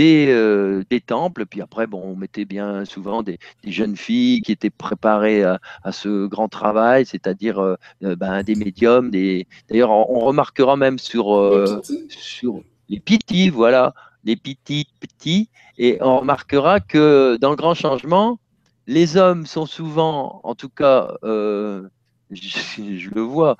euh, 0.00 0.84
des, 0.90 1.00
temples. 1.00 1.46
Puis 1.46 1.60
après, 1.60 1.86
bon, 1.86 2.02
on 2.02 2.16
mettait 2.16 2.44
bien 2.44 2.84
souvent 2.84 3.22
des, 3.22 3.38
jeunes 3.64 3.96
filles 3.96 4.42
qui 4.42 4.52
étaient 4.52 4.70
préparées 4.70 5.42
à, 5.42 5.58
ce 5.92 6.26
grand 6.26 6.48
travail, 6.48 7.06
c'est-à-dire 7.06 7.58
euh, 7.58 7.76
euh, 8.04 8.16
ben, 8.16 8.42
des 8.42 8.54
médiums. 8.54 9.10
Des... 9.10 9.46
D'ailleurs, 9.68 9.90
on, 9.90 10.20
remarquera 10.20 10.76
même 10.76 10.98
sur, 10.98 11.40
les 11.40 12.08
sur 12.08 12.62
les 12.88 13.00
pitis, 13.00 13.48
voilà, 13.48 13.94
les 14.24 14.36
petits 14.36 14.86
petits. 15.00 15.48
Et 15.78 15.98
on 16.00 16.18
remarquera 16.20 16.80
que 16.80 17.36
dans 17.40 17.50
le 17.50 17.56
grand 17.56 17.74
changement, 17.74 18.38
les 18.86 19.16
hommes 19.16 19.46
sont 19.46 19.66
souvent, 19.66 20.40
en 20.44 20.54
tout 20.54 20.70
cas, 20.70 21.14
je, 21.22 23.10
le 23.10 23.20
vois, 23.20 23.56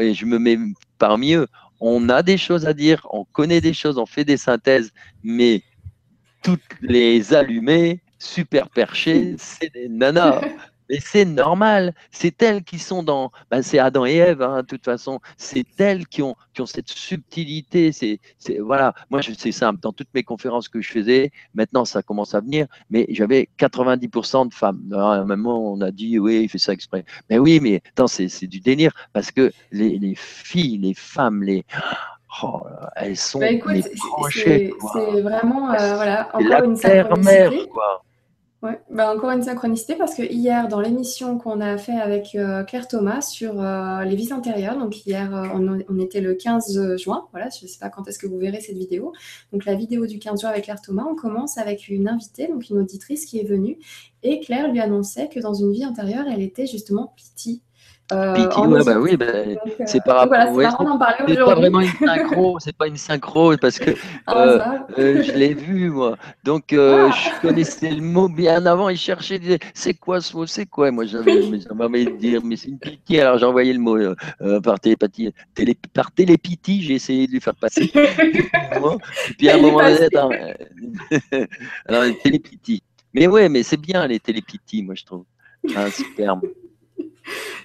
et 0.00 0.14
je 0.14 0.26
me 0.26 0.38
mets 0.38 0.58
parmi 0.98 1.34
eux, 1.34 1.46
on 1.80 2.08
a 2.08 2.22
des 2.22 2.38
choses 2.38 2.66
à 2.66 2.72
dire, 2.72 3.06
on 3.10 3.24
connaît 3.24 3.60
des 3.60 3.74
choses, 3.74 3.98
on 3.98 4.06
fait 4.06 4.24
des 4.24 4.36
synthèses, 4.36 4.92
mais 5.22 5.62
toutes 6.42 6.60
les 6.80 7.34
allumées, 7.34 8.00
super 8.18 8.68
perchées, 8.68 9.34
c'est 9.38 9.72
des 9.72 9.88
nanas. 9.88 10.40
Mais 10.90 10.98
c'est 11.00 11.24
normal, 11.24 11.94
c'est 12.10 12.42
elles 12.42 12.62
qui 12.62 12.78
sont 12.78 13.02
dans. 13.02 13.30
Ben 13.50 13.62
c'est 13.62 13.78
Adam 13.78 14.04
et 14.04 14.16
Ève, 14.16 14.42
hein, 14.42 14.62
de 14.62 14.66
toute 14.66 14.84
façon. 14.84 15.20
C'est 15.36 15.80
elles 15.80 16.06
qui 16.06 16.22
ont, 16.22 16.36
qui 16.52 16.60
ont 16.60 16.66
cette 16.66 16.90
subtilité. 16.90 17.92
C'est, 17.92 18.20
voilà, 18.58 18.94
moi, 19.10 19.20
c'est 19.22 19.52
simple. 19.52 19.80
Dans 19.80 19.92
toutes 19.92 20.12
mes 20.14 20.22
conférences 20.22 20.68
que 20.68 20.80
je 20.80 20.90
faisais, 20.90 21.30
maintenant, 21.54 21.84
ça 21.84 22.02
commence 22.02 22.34
à 22.34 22.40
venir, 22.40 22.66
mais 22.90 23.06
j'avais 23.10 23.48
90% 23.58 24.48
de 24.48 24.54
femmes. 24.54 24.82
À 24.92 25.14
un 25.14 25.24
moment, 25.24 25.72
on 25.72 25.80
a 25.80 25.90
dit, 25.90 26.18
oui, 26.18 26.42
il 26.44 26.48
fait 26.48 26.58
ça 26.58 26.72
exprès. 26.72 27.04
Mais 27.30 27.38
oui, 27.38 27.60
mais 27.60 27.82
attends, 27.90 28.06
c'est, 28.06 28.46
du 28.46 28.60
délire 28.60 28.92
parce 29.12 29.30
que 29.30 29.52
les, 29.72 29.98
les, 29.98 30.14
filles, 30.14 30.78
les 30.78 30.94
femmes, 30.94 31.42
les. 31.42 31.64
Oh, 32.42 32.62
elles 32.96 33.16
sont 33.16 33.38
bah, 33.38 33.46
c'est, 34.30 34.72
vraiment 35.22 35.72
euh, 35.72 35.94
voilà, 35.94 36.28
encore 36.34 36.64
une 36.64 36.76
synchronicité. 36.76 37.68
Quoi. 37.68 38.02
Ouais, 38.64 38.80
bah 38.88 39.14
encore 39.14 39.30
une 39.30 39.42
synchronicité 39.42 39.94
parce 39.94 40.14
que 40.14 40.22
hier, 40.22 40.68
dans 40.68 40.80
l'émission 40.80 41.36
qu'on 41.36 41.60
a 41.60 41.76
fait 41.76 42.00
avec 42.00 42.34
euh, 42.34 42.64
Claire 42.64 42.88
Thomas 42.88 43.20
sur 43.20 43.60
euh, 43.60 44.04
les 44.04 44.16
vies 44.16 44.32
intérieures, 44.32 44.78
donc 44.78 45.04
hier, 45.04 45.36
euh, 45.36 45.82
on, 45.86 45.98
était 45.98 46.22
le 46.22 46.32
15 46.32 46.96
juin, 46.96 47.28
voilà, 47.32 47.50
je 47.50 47.66
ne 47.66 47.68
sais 47.68 47.78
pas 47.78 47.90
quand 47.90 48.08
est-ce 48.08 48.18
que 48.18 48.26
vous 48.26 48.38
verrez 48.38 48.62
cette 48.62 48.78
vidéo. 48.78 49.12
Donc 49.52 49.66
la 49.66 49.74
vidéo 49.74 50.06
du 50.06 50.18
15 50.18 50.40
juin 50.40 50.48
avec 50.48 50.64
Claire 50.64 50.80
Thomas, 50.80 51.04
on 51.06 51.14
commence 51.14 51.58
avec 51.58 51.88
une 51.88 52.08
invitée, 52.08 52.48
donc 52.48 52.70
une 52.70 52.78
auditrice 52.78 53.26
qui 53.26 53.38
est 53.38 53.44
venue, 53.44 53.76
et 54.22 54.40
Claire 54.40 54.72
lui 54.72 54.80
annonçait 54.80 55.28
que 55.28 55.40
dans 55.40 55.52
une 55.52 55.70
vie 55.70 55.84
antérieure, 55.84 56.24
elle 56.26 56.40
était 56.40 56.66
justement 56.66 57.12
Euh, 58.12 58.82
bah 58.84 58.98
oui, 58.98 59.16
bah, 59.16 59.26
c'est 59.86 60.04
par 60.04 60.28
rapport. 60.28 60.52
Voilà, 60.52 60.76
c'est 61.26 61.36
pas 61.36 61.54
vraiment 61.54 61.80
une 61.80 61.88
synchro, 61.88 62.58
c'est 62.60 62.76
pas 62.76 62.86
une 62.86 62.98
synchro 62.98 63.56
parce 63.56 63.78
que 63.78 63.92
ah, 64.26 64.36
euh, 64.36 64.58
euh, 64.98 65.22
je 65.22 65.32
l'ai 65.32 65.54
vu 65.54 65.88
moi. 65.88 66.18
Donc 66.44 66.74
euh, 66.74 67.08
ah. 67.10 67.14
je 67.16 67.48
connaissais 67.48 67.90
le 67.90 68.02
mot 68.02 68.28
bien 68.28 68.66
avant. 68.66 68.90
Il 68.90 68.98
cherchait, 68.98 69.40
c'est 69.72 69.94
quoi 69.94 70.20
ce 70.20 70.36
mot, 70.36 70.44
c'est 70.44 70.66
quoi? 70.66 70.90
Moi 70.90 71.06
j'avais, 71.06 71.32
envie 71.80 72.04
de 72.04 72.10
dire, 72.18 72.42
mais 72.44 72.56
c'est 72.56 72.68
une 72.68 72.78
pitié. 72.78 73.22
Alors 73.22 73.38
j'ai 73.38 73.46
envoyé 73.46 73.72
le 73.72 73.78
mot 73.78 73.96
par 74.62 74.78
télépathie, 74.80 75.32
télé, 75.54 75.74
par 75.94 76.12
télépitie. 76.12 76.82
J'ai 76.82 76.94
essayé 76.94 77.26
de 77.26 77.32
lui 77.32 77.40
faire 77.40 77.54
passer. 77.54 77.90
Et 77.94 79.34
puis 79.38 79.48
à 79.48 79.54
un 79.54 79.60
moment 79.60 79.78
donné, 79.78 80.08
alors 81.88 82.04
télépitie. 82.22 82.82
Mais 83.14 83.28
ouais, 83.28 83.48
mais 83.48 83.62
c'est 83.62 83.80
bien 83.80 84.06
les 84.06 84.20
télépithies, 84.20 84.82
moi 84.82 84.94
je 84.94 85.04
trouve. 85.04 85.24
Ah, 85.74 85.90
superbe. 85.90 86.42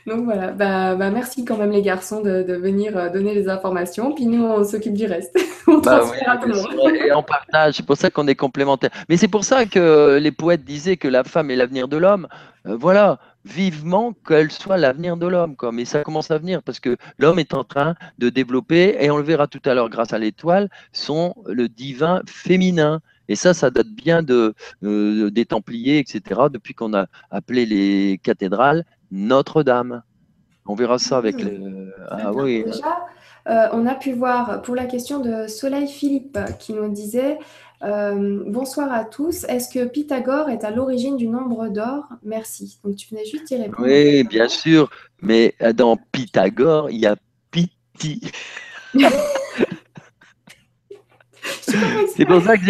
Donc 0.08 0.26
voilà, 0.26 0.52
bah, 0.52 0.96
bah, 0.96 1.12
merci 1.12 1.46
quand 1.46 1.58
même 1.58 1.72
les 1.72 1.82
garçons 1.82 2.22
de, 2.22 2.54
venir 2.54 2.98
euh, 2.98 3.10
donner 3.10 3.34
les 3.34 3.50
informations, 3.50 4.14
puis 4.14 4.26
nous 4.26 4.44
on 4.44 4.64
s'occupe 4.64 4.94
du 4.94 5.06
reste. 5.06 5.38
on 5.68 5.80
Bah 5.80 6.02
oui, 6.04 6.10
transfère 6.10 6.32
à 6.32 6.38
tout 6.38 6.48
le 6.48 6.56
monde. 6.56 6.96
et 6.96 7.12
on 7.14 7.24
partage, 7.24 7.76
c'est 7.76 7.86
pour 7.86 7.98
ça 7.98 8.10
qu'on 8.10 8.28
est 8.28 8.36
complémentaires. 8.36 8.92
Mais 9.10 9.18
c'est 9.18 9.28
pour 9.28 9.44
ça 9.44 9.66
que 9.66 10.18
les 10.18 10.32
poètes 10.32 10.64
disaient 10.64 10.98
que 10.98 11.08
la 11.08 11.24
femme 11.24 11.52
est 11.52 11.56
l'avenir 11.56 11.88
de 11.88 11.98
l'homme. 11.98 12.28
Euh, 12.66 12.76
voilà, 12.78 13.20
vivement 13.46 14.14
qu'elle 14.28 14.52
soit 14.52 14.78
l'avenir 14.78 15.18
de 15.18 15.28
l'homme. 15.28 15.56
Mais 15.74 15.86
ça 15.86 16.04
commence 16.04 16.32
à 16.32 16.38
venir 16.38 16.64
parce 16.64 16.80
que 16.80 16.98
l'homme 17.18 17.40
est 17.40 17.54
en 17.54 17.64
train 17.64 17.96
de 18.18 18.30
développer, 18.30 18.98
et 19.00 19.12
on 19.12 19.18
le 19.18 19.24
verra 19.24 19.48
tout 19.48 19.62
à 19.66 19.74
l'heure 19.74 19.90
grâce 19.90 20.14
à 20.14 20.20
l'étoile, 20.20 20.70
son 20.92 21.36
le 21.46 21.68
divin 21.70 22.22
féminin. 22.28 23.02
Et 23.28 23.36
ça, 23.36 23.54
ça 23.54 23.70
date 23.70 23.90
bien 23.90 24.24
de, 24.24 24.56
euh, 24.84 25.30
des 25.30 25.46
Templiers, 25.46 26.00
etc., 26.00 26.42
depuis 26.52 26.74
qu'on 26.74 26.96
a 26.96 27.06
appelé 27.30 27.68
les 27.68 28.20
cathédrales 28.24 28.86
Notre-Dame. 29.12 30.04
On 30.66 30.76
verra 30.76 31.00
ça 31.00 31.18
avec 31.18 31.44
Mmh. 31.44 31.48
le. 31.48 31.92
Très 31.92 32.06
Ah 32.12 32.32
bien. 32.32 32.44
oui, 32.44 32.64
Déjà, 32.64 33.06
euh, 33.48 33.68
on 33.74 33.86
a 33.88 33.96
pu 33.96 34.14
voir 34.14 34.62
pour 34.62 34.76
la 34.76 34.86
question 34.86 35.20
de 35.20 35.48
Soleil 35.48 35.88
Philippe 35.88 36.38
qui 36.60 36.74
nous 36.74 36.88
disait 36.90 37.40
euh, 37.84 38.44
Bonsoir 38.46 38.92
à 38.92 39.06
tous, 39.06 39.46
est-ce 39.46 39.70
que 39.74 39.86
Pythagore 39.86 40.50
est 40.50 40.64
à 40.64 40.70
l'origine 40.72 41.18
du 41.18 41.28
nombre 41.28 41.70
d'or? 41.70 42.04
Merci. 42.24 42.80
Donc 42.84 42.98
tu 42.98 43.08
venais 43.10 43.26
juste 43.26 43.50
y 43.52 43.56
répondre. 43.56 43.88
Oui, 43.88 44.24
bien 44.26 44.48
sûr, 44.50 44.90
mais 45.22 45.56
euh, 45.62 45.74
dans 45.74 45.98
Pythagore, 46.12 46.90
il 46.92 47.00
y 47.00 47.08
a 47.08 47.16
Piti. 47.52 48.22
Je 48.94 49.00
sais 49.00 49.08
pas 49.08 49.10
comment 49.10 49.24
C'est 52.16 52.26
pour 52.26 52.42
ça 52.42 52.58
que. 52.58 52.64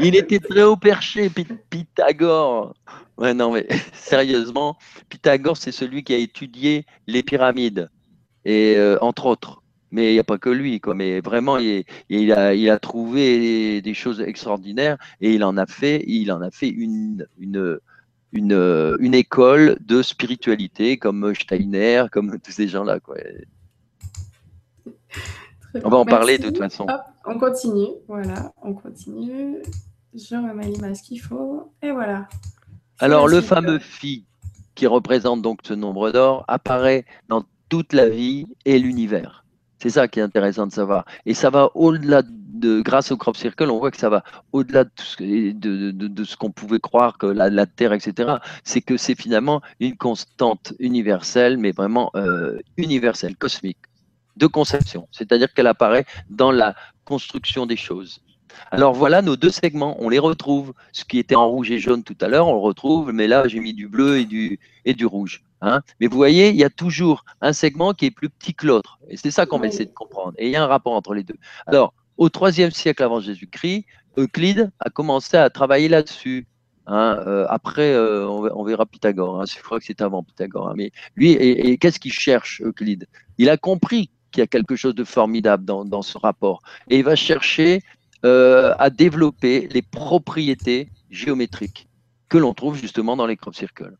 Il 0.00 0.16
était 0.16 0.38
très 0.38 0.62
haut 0.62 0.76
perché, 0.76 1.28
Py- 1.28 1.46
Pythagore. 1.70 2.74
Ouais, 3.16 3.34
non, 3.34 3.52
mais 3.52 3.66
sérieusement, 3.92 4.76
Pythagore, 5.08 5.56
c'est 5.56 5.72
celui 5.72 6.04
qui 6.04 6.14
a 6.14 6.18
étudié 6.18 6.86
les 7.06 7.22
pyramides, 7.22 7.88
et 8.44 8.76
euh, 8.76 8.96
entre 9.00 9.26
autres. 9.26 9.62
Mais 9.90 10.10
il 10.10 10.12
n'y 10.12 10.18
a 10.18 10.24
pas 10.24 10.38
que 10.38 10.50
lui, 10.50 10.80
quoi. 10.80 10.94
Mais 10.94 11.20
vraiment, 11.20 11.56
il, 11.58 12.32
a, 12.32 12.78
trouvé 12.78 13.80
des 13.80 13.94
choses 13.94 14.20
extraordinaires 14.20 14.98
et 15.22 15.32
il 15.32 15.42
en 15.42 15.56
a 15.56 15.66
fait, 15.66 16.04
il 16.06 16.30
en 16.30 16.42
a 16.42 16.50
fait 16.50 16.68
une, 16.68 17.26
une 17.40 17.80
école 19.14 19.78
de 19.80 20.02
spiritualité 20.02 20.98
comme 20.98 21.34
Steiner, 21.34 22.04
comme 22.12 22.38
tous 22.38 22.52
ces 22.52 22.68
gens-là, 22.68 23.00
quoi. 23.00 23.16
On 25.84 25.88
va 25.90 25.98
en 25.98 26.04
parler 26.04 26.38
de 26.38 26.44
toute 26.48 26.58
façon. 26.58 26.84
Hop, 26.88 27.00
on 27.26 27.38
continue. 27.38 27.88
Voilà, 28.06 28.52
on 28.62 28.74
continue. 28.74 29.56
Je 30.14 30.34
remets 30.34 30.66
l'image 30.68 31.02
qu'il 31.02 31.20
faut. 31.20 31.72
Et 31.82 31.90
voilà. 31.90 32.28
Alors, 32.98 33.28
le 33.28 33.40
fameux 33.40 33.78
phi, 33.78 34.24
qui 34.74 34.86
représente 34.86 35.42
donc 35.42 35.60
ce 35.62 35.74
nombre 35.74 36.10
d'or, 36.10 36.44
apparaît 36.48 37.04
dans 37.28 37.44
toute 37.68 37.92
la 37.92 38.08
vie 38.08 38.46
et 38.64 38.78
l'univers. 38.78 39.44
C'est 39.80 39.90
ça 39.90 40.08
qui 40.08 40.18
est 40.18 40.22
intéressant 40.22 40.66
de 40.66 40.72
savoir. 40.72 41.04
Et 41.26 41.34
ça 41.34 41.50
va 41.50 41.70
au-delà 41.74 42.22
de, 42.24 42.80
grâce 42.80 43.12
au 43.12 43.16
crop 43.16 43.36
circle, 43.36 43.70
on 43.70 43.78
voit 43.78 43.92
que 43.92 43.96
ça 43.98 44.08
va 44.08 44.24
au-delà 44.52 44.82
de, 44.84 44.90
ce 44.96 45.16
que- 45.16 45.52
de, 45.52 45.92
de- 45.92 46.08
de 46.08 46.24
ce 46.24 46.36
qu'on 46.36 46.50
pouvait 46.50 46.80
croire 46.80 47.16
que 47.18 47.26
la, 47.26 47.48
la 47.50 47.66
Terre, 47.66 47.92
etc. 47.92 48.36
C'est 48.64 48.80
que 48.80 48.96
c'est 48.96 49.14
finalement 49.14 49.60
une 49.78 49.96
constante 49.96 50.72
universelle, 50.80 51.58
mais 51.58 51.70
vraiment 51.70 52.10
euh, 52.16 52.58
universelle, 52.76 53.36
cosmique, 53.36 53.78
de 54.38 54.46
conception. 54.46 55.08
C'est-à-dire 55.12 55.52
qu'elle 55.54 55.66
apparaît 55.66 56.06
dans 56.30 56.52
la 56.52 56.74
construction 57.04 57.66
des 57.66 57.76
choses. 57.76 58.20
Alors 58.70 58.94
voilà 58.94 59.22
nos 59.22 59.36
deux 59.36 59.50
segments, 59.50 59.96
on 60.00 60.08
les 60.08 60.18
retrouve. 60.18 60.72
Ce 60.92 61.04
qui 61.04 61.18
était 61.18 61.34
en 61.34 61.48
rouge 61.48 61.70
et 61.70 61.78
jaune 61.78 62.02
tout 62.02 62.16
à 62.20 62.28
l'heure, 62.28 62.48
on 62.48 62.54
le 62.54 62.60
retrouve, 62.60 63.12
mais 63.12 63.26
là 63.28 63.46
j'ai 63.46 63.60
mis 63.60 63.74
du 63.74 63.88
bleu 63.88 64.18
et 64.18 64.24
du, 64.24 64.58
et 64.84 64.94
du 64.94 65.06
rouge. 65.06 65.42
hein. 65.60 65.80
Mais 66.00 66.06
vous 66.06 66.16
voyez, 66.16 66.48
il 66.50 66.56
y 66.56 66.64
a 66.64 66.70
toujours 66.70 67.24
un 67.40 67.52
segment 67.52 67.92
qui 67.92 68.06
est 68.06 68.10
plus 68.10 68.30
petit 68.30 68.54
que 68.54 68.66
l'autre. 68.66 68.98
Et 69.10 69.16
c'est 69.16 69.30
ça 69.30 69.46
qu'on 69.46 69.58
va 69.58 69.66
essayer 69.66 69.84
de 69.86 69.92
comprendre. 69.92 70.32
Et 70.38 70.46
il 70.46 70.52
y 70.52 70.56
a 70.56 70.62
un 70.64 70.66
rapport 70.66 70.94
entre 70.94 71.14
les 71.14 71.24
deux. 71.24 71.36
Alors, 71.66 71.92
au 72.16 72.28
IIIe 72.28 72.72
siècle 72.72 73.02
avant 73.02 73.20
Jésus-Christ, 73.20 73.84
Euclide 74.16 74.70
a 74.80 74.90
commencé 74.90 75.36
à 75.36 75.48
travailler 75.50 75.88
là-dessus. 75.88 76.46
hein. 76.86 77.16
Euh, 77.26 77.46
après, 77.48 77.92
euh, 77.92 78.26
on, 78.28 78.64
verra 78.64 78.86
Pythagore. 78.86 79.40
hein. 79.40 79.44
Je 79.46 79.62
crois 79.62 79.78
que 79.78 79.84
c'était 79.84 80.02
avant 80.02 80.22
Pythagore. 80.24 80.68
hein. 80.70 80.74
Mais 80.76 80.90
lui, 81.16 81.30
et, 81.32 81.70
et 81.70 81.78
qu'est-ce 81.78 82.00
qu'il 82.00 82.12
cherche, 82.12 82.60
Euclide? 82.64 83.06
Il 83.36 83.48
a 83.50 83.56
compris 83.56 84.10
qu'il 84.30 84.40
y 84.40 84.44
a 84.44 84.46
quelque 84.46 84.76
chose 84.76 84.94
de 84.94 85.04
formidable 85.04 85.64
dans, 85.64 86.02
ce 86.02 86.18
rapport. 86.18 86.62
Et 86.88 86.98
il 86.98 87.04
va 87.04 87.16
chercher 87.16 87.82
euh, 88.24 88.74
à 88.78 88.90
développer 88.90 89.68
les 89.68 89.82
propriétés 89.82 90.90
géométriques 91.10 91.88
que 92.28 92.38
l'on 92.38 92.54
trouve 92.54 92.76
justement 92.76 93.16
dans 93.16 93.26
les 93.26 93.36
crop 93.36 93.54
circles. 93.54 93.96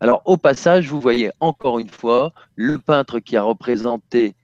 Alors, 0.00 0.22
au 0.24 0.36
passage, 0.36 0.88
vous 0.88 1.00
voyez 1.00 1.30
encore 1.40 1.78
une 1.78 1.88
fois 1.88 2.32
le 2.56 2.78
peintre 2.78 3.20
qui 3.20 3.36
a 3.36 3.42
représenté 3.42 4.34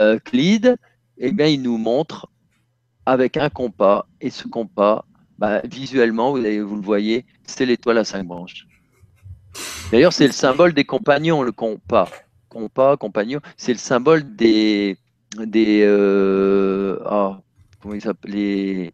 euh, 0.00 0.16
Euclide, 0.16 0.76
eh 1.18 1.28
il 1.28 1.62
nous 1.62 1.76
montre 1.76 2.28
avec 3.04 3.36
un 3.36 3.50
compas, 3.50 4.06
et 4.20 4.30
ce 4.30 4.46
compas, 4.46 5.04
bah, 5.38 5.60
visuellement, 5.64 6.32
vous 6.32 6.38
le 6.38 6.82
voyez, 6.82 7.26
c'est 7.44 7.66
l'étoile 7.66 7.98
à 7.98 8.04
cinq 8.04 8.26
branches. 8.26 8.66
D'ailleurs, 9.90 10.12
c'est 10.12 10.26
le 10.26 10.32
symbole 10.32 10.72
des 10.72 10.84
compagnons, 10.84 11.42
le 11.42 11.52
compas. 11.52 12.08
Compas, 12.52 12.98
compagnon, 12.98 13.40
c'est 13.56 13.72
le 13.72 13.78
symbole 13.78 14.36
des. 14.36 14.98
des 15.38 15.82
euh, 15.84 16.98
ah, 17.06 17.40
comment 17.80 17.94
ils 17.94 18.02
s'appellent 18.02 18.32
les- 18.32 18.92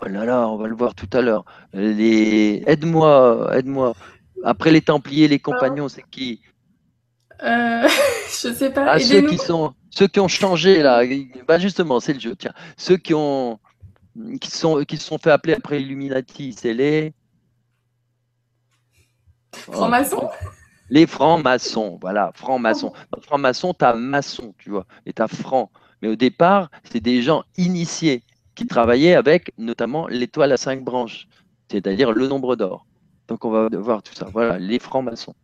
Oh 0.00 0.06
là 0.08 0.24
là, 0.24 0.48
on 0.48 0.56
va 0.56 0.68
le 0.68 0.74
voir 0.74 0.94
tout 0.94 1.08
à 1.12 1.20
l'heure. 1.20 1.44
Les... 1.74 2.64
Aide-moi, 2.66 3.50
aide-moi. 3.54 3.92
Après 4.42 4.70
les 4.70 4.80
Templiers, 4.80 5.28
les 5.28 5.38
compagnons, 5.38 5.88
c'est 5.90 6.02
qui? 6.10 6.40
Euh, 7.42 7.86
je 8.42 8.52
sais 8.52 8.70
pas. 8.70 8.86
Ah, 8.88 8.98
ceux 8.98 9.20
qui 9.28 9.36
sont, 9.36 9.74
ceux 9.90 10.08
qui 10.08 10.18
ont 10.18 10.28
changé 10.28 10.82
là. 10.82 11.02
Bah 11.46 11.58
justement, 11.58 12.00
c'est 12.00 12.14
le 12.14 12.20
jeu. 12.20 12.34
Tiens, 12.36 12.54
ceux 12.78 12.96
qui 12.96 13.12
ont, 13.12 13.60
qui 14.40 14.50
sont, 14.50 14.82
qui 14.84 14.96
se 14.96 15.04
sont 15.04 15.18
fait 15.18 15.30
appeler 15.30 15.52
après 15.54 15.82
Illuminati, 15.82 16.54
c'est 16.58 16.72
les 16.72 17.12
Oh, 19.68 19.72
Franc-maçon 19.72 20.30
Les 20.92 21.06
francs-maçons, 21.06 21.98
voilà, 22.02 22.32
francs-maçons. 22.34 22.92
Dans 23.12 23.20
Franc-maçon, 23.22 23.72
tu 23.72 23.82
as 23.82 23.94
maçon, 23.94 24.54
tu 24.58 24.68
vois, 24.68 24.84
et 25.06 25.14
tu 25.14 25.22
as 25.22 25.26
franc. 25.28 25.70
Mais 26.02 26.08
au 26.08 26.16
départ, 26.16 26.70
c'est 26.90 27.00
des 27.00 27.22
gens 27.22 27.44
initiés 27.56 28.22
qui 28.54 28.66
travaillaient 28.66 29.14
avec 29.14 29.52
notamment 29.56 30.06
l'étoile 30.06 30.52
à 30.52 30.58
cinq 30.58 30.84
branches, 30.84 31.28
c'est-à-dire 31.70 32.12
le 32.12 32.28
nombre 32.28 32.56
d'or. 32.56 32.84
Donc 33.28 33.46
on 33.46 33.50
va 33.50 33.68
voir 33.72 34.02
tout 34.02 34.12
ça. 34.12 34.26
Voilà, 34.30 34.58
les 34.58 34.78
francs-maçons. 34.78 35.34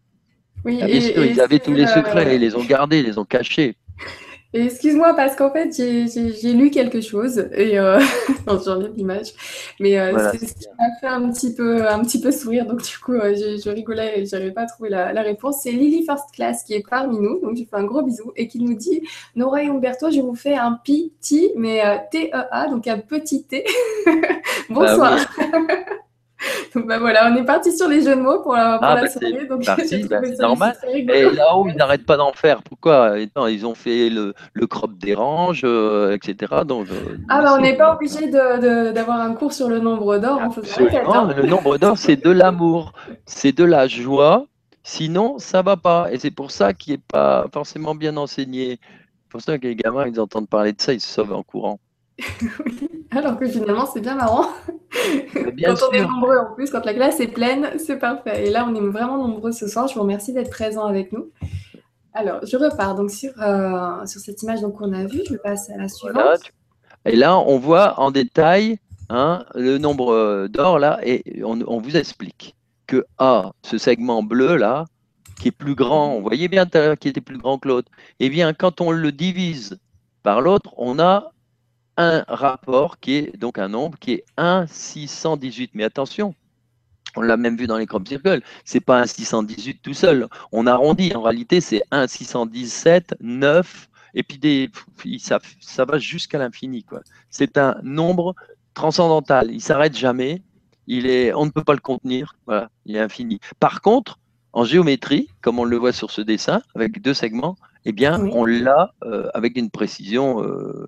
Oui, 0.66 0.80
Ah, 0.82 0.86
bien 0.86 0.96
et- 0.96 1.00
sûr, 1.00 1.22
et 1.22 1.30
ils 1.30 1.40
avaient 1.40 1.60
tous 1.60 1.72
les 1.72 1.86
secrets, 1.86 2.34
ils 2.34 2.40
les 2.42 2.54
ont 2.54 2.64
gardés, 2.64 2.98
ils 2.98 3.06
les 3.06 3.16
ont 3.16 3.24
cachés. 3.24 3.74
Excuse-moi 4.54 5.12
parce 5.14 5.36
qu'en 5.36 5.52
fait 5.52 5.76
j'ai 5.76 6.52
lu 6.54 6.70
quelque 6.70 7.02
chose 7.02 7.50
et 7.52 7.78
euh, 7.78 8.00
non, 8.46 8.58
j'enlève 8.64 8.94
l'image, 8.96 9.34
mais 9.78 9.98
euh, 9.98 10.12
Voilà, 10.12 10.32
c'est 10.32 10.46
ce 10.46 10.54
qui 10.54 10.66
m'a 10.78 10.84
fait 11.00 11.06
un 11.06 11.30
petit 11.30 11.54
peu 11.54 11.86
un 11.86 12.00
petit 12.02 12.18
peu 12.18 12.30
sourire 12.30 12.64
donc 12.64 12.80
du 12.82 12.98
coup 12.98 13.12
euh, 13.12 13.34
je, 13.34 13.60
je 13.62 13.68
rigolais 13.68 14.20
et 14.20 14.24
j'arrivais 14.24 14.52
pas 14.52 14.62
à 14.62 14.66
trouver 14.66 14.88
la, 14.88 15.12
la 15.12 15.20
réponse. 15.20 15.60
C'est 15.62 15.72
Lily 15.72 16.02
First 16.06 16.30
Class 16.32 16.64
qui 16.64 16.72
est 16.72 16.82
parmi 16.88 17.18
nous 17.20 17.40
donc 17.40 17.58
je 17.58 17.64
fais 17.64 17.76
un 17.76 17.84
gros 17.84 18.00
bisou 18.00 18.32
et 18.36 18.48
qui 18.48 18.58
nous 18.60 18.74
dit 18.74 19.02
Nora 19.36 19.62
et 19.62 19.68
Umberto 19.68 20.10
je 20.10 20.20
vous 20.20 20.34
fais 20.34 20.54
un 20.54 20.72
petit 20.82 21.52
mais 21.54 21.84
euh, 21.84 21.98
T 22.10 22.30
E 22.32 22.44
A 22.50 22.68
donc 22.68 22.86
un 22.86 22.98
petit 23.00 23.44
T. 23.44 23.66
Bonsoir. 24.70 25.18
donc 26.74 26.86
bah 26.86 26.98
voilà 26.98 27.30
on 27.32 27.36
est 27.36 27.44
parti 27.44 27.76
sur 27.76 27.88
les 27.88 28.02
jeux 28.02 28.14
de 28.14 28.20
mots 28.20 28.40
pour 28.40 28.54
la, 28.54 28.78
pour 28.78 28.86
Ah, 28.86 28.94
la 28.94 29.00
bah, 29.02 29.08
soirée 29.08 29.46
donc 29.46 29.64
parti, 29.64 30.04
bah, 30.10 30.20
c'est 30.22 30.38
normal. 30.38 30.76
Et 30.94 31.30
là-haut, 31.30 31.66
ils 31.68 31.76
n'arrêtent 31.76 32.06
pas 32.06 32.16
d'en 32.16 32.32
faire. 32.32 32.62
Pourquoi? 32.62 33.16
Non, 33.36 33.46
Ils 33.46 33.66
ont 33.66 33.74
fait 33.74 34.08
le, 34.08 34.34
le 34.52 34.66
crop 34.66 34.96
dérange, 34.98 35.62
euh, 35.64 36.12
etc. 36.14 36.62
Donc, 36.64 36.88
euh, 36.90 37.16
Ah 37.28 37.42
bah 37.42 37.54
on 37.56 37.60
n'est 37.60 37.76
pas 37.76 37.94
obligé 37.94 38.28
d'avoir 38.28 39.20
un 39.20 39.34
cours 39.34 39.52
sur 39.52 39.68
le 39.68 39.80
nombre 39.80 40.18
d'or 40.18 40.40
hein. 40.40 40.50
Le 41.36 41.46
nombre 41.46 41.78
d'or, 41.78 41.98
c'est 41.98 42.16
de 42.16 42.30
l'amour, 42.30 42.92
c'est 43.26 43.52
de 43.56 43.64
la 43.64 43.88
joie. 43.88 44.46
Sinon, 44.84 45.38
ça 45.38 45.62
va 45.62 45.76
pas. 45.76 46.08
Et 46.12 46.18
c'est 46.18 46.30
pour 46.30 46.50
ça 46.50 46.72
qu'il 46.72 46.94
n'est 46.94 47.02
pas 47.12 47.46
forcément 47.52 47.94
bien 47.94 48.16
enseigné. 48.16 48.78
C'est 49.24 49.30
pour 49.30 49.40
ça 49.42 49.58
que 49.58 49.66
les 49.66 49.76
gamins, 49.76 50.06
ils 50.06 50.18
entendent 50.20 50.48
parler 50.48 50.72
de 50.72 50.80
ça, 50.80 50.92
ils 50.94 51.00
se 51.00 51.08
sauvent 51.08 51.32
en 51.34 51.42
courant. 51.42 51.78
Alors 53.10 53.38
que 53.38 53.46
finalement 53.48 53.86
c'est 53.86 54.00
bien 54.00 54.16
marrant. 54.16 54.46
Bien 55.54 55.74
quand 55.74 55.86
on 55.88 55.92
est 55.92 56.02
nombreux 56.06 56.36
en 56.38 56.54
plus, 56.54 56.70
quand 56.70 56.84
la 56.84 56.94
classe 56.94 57.20
est 57.20 57.28
pleine, 57.28 57.70
c'est 57.78 57.98
parfait. 57.98 58.46
Et 58.46 58.50
là 58.50 58.66
on 58.68 58.74
est 58.74 58.80
vraiment 58.80 59.16
nombreux 59.18 59.52
ce 59.52 59.66
soir. 59.68 59.88
Je 59.88 59.94
vous 59.94 60.00
remercie 60.02 60.32
d'être 60.32 60.50
présents 60.50 60.86
avec 60.86 61.12
nous. 61.12 61.30
Alors 62.12 62.40
je 62.44 62.56
repars 62.56 62.94
donc 62.94 63.10
sur, 63.10 63.30
euh, 63.40 64.04
sur 64.06 64.20
cette 64.20 64.42
image 64.42 64.60
qu'on 64.76 64.92
a 64.92 65.04
vue. 65.04 65.22
Je 65.28 65.36
passe 65.36 65.70
à 65.70 65.76
la 65.76 65.88
suivante. 65.88 66.14
Voilà, 66.14 66.38
tu- 66.38 66.52
Et 67.06 67.16
là, 67.16 67.38
on 67.38 67.58
voit 67.58 67.98
en 68.00 68.10
détail 68.10 68.78
hein, 69.08 69.44
le 69.54 69.78
nombre 69.78 70.12
euh, 70.12 70.48
d'or 70.48 70.78
là, 70.78 70.98
et 71.02 71.42
on, 71.44 71.58
on 71.66 71.78
vous 71.80 71.96
explique 71.96 72.54
que 72.86 73.04
A, 73.18 73.52
ce 73.62 73.78
segment 73.78 74.22
bleu 74.22 74.56
là, 74.56 74.84
qui 75.40 75.48
est 75.48 75.52
plus 75.52 75.74
grand, 75.74 76.14
on 76.14 76.20
voyait 76.22 76.48
bien 76.48 76.66
tout 76.66 76.76
à 76.78 76.80
l'heure 76.80 76.98
qu'il 76.98 77.10
était 77.10 77.20
plus 77.20 77.38
grand 77.38 77.58
que 77.58 77.68
l'autre, 77.68 77.90
eh 78.18 78.28
bien, 78.28 78.52
quand 78.54 78.80
on 78.80 78.90
le 78.90 79.12
divise 79.12 79.78
par 80.22 80.40
l'autre, 80.40 80.74
on 80.76 80.98
a 80.98 81.30
un 81.98 82.24
rapport 82.28 83.00
qui 83.00 83.14
est 83.16 83.36
donc 83.36 83.58
un 83.58 83.68
nombre 83.68 83.98
qui 83.98 84.12
est 84.12 84.24
1 84.38 84.66
618. 84.68 85.72
Mais 85.74 85.84
attention, 85.84 86.34
on 87.16 87.20
l'a 87.20 87.36
même 87.36 87.56
vu 87.56 87.66
dans 87.66 87.76
les 87.76 87.86
crop 87.86 88.06
circles, 88.06 88.40
c'est 88.64 88.80
pas 88.80 89.00
un 89.00 89.06
618 89.06 89.82
tout 89.82 89.94
seul. 89.94 90.28
On 90.52 90.66
arrondit, 90.66 91.14
en 91.14 91.22
réalité, 91.22 91.60
c'est 91.60 91.82
1 91.90 92.06
617, 92.06 93.16
9 93.20 93.88
Et 94.14 94.22
puis 94.22 94.38
des, 94.38 94.70
ça, 95.18 95.40
ça 95.60 95.84
va 95.84 95.98
jusqu'à 95.98 96.38
l'infini. 96.38 96.86
C'est 97.30 97.58
un 97.58 97.76
nombre 97.82 98.34
transcendantal. 98.74 99.50
Il 99.50 99.60
s'arrête 99.60 99.96
jamais. 99.96 100.42
Il 100.86 101.06
est, 101.06 101.34
on 101.34 101.46
ne 101.46 101.50
peut 101.50 101.64
pas 101.64 101.74
le 101.74 101.80
contenir. 101.80 102.36
Voilà, 102.46 102.70
il 102.86 102.96
est 102.96 103.00
infini. 103.00 103.40
Par 103.58 103.82
contre, 103.82 104.18
en 104.52 104.64
géométrie, 104.64 105.28
comme 105.40 105.58
on 105.58 105.64
le 105.64 105.76
voit 105.76 105.92
sur 105.92 106.10
ce 106.12 106.22
dessin, 106.22 106.62
avec 106.74 107.02
deux 107.02 107.12
segments, 107.12 107.56
eh 107.84 107.92
bien, 107.92 108.20
on 108.20 108.44
l'a 108.44 108.94
euh, 109.02 109.28
avec 109.34 109.56
une 109.56 109.70
précision 109.70 110.42
euh, 110.42 110.86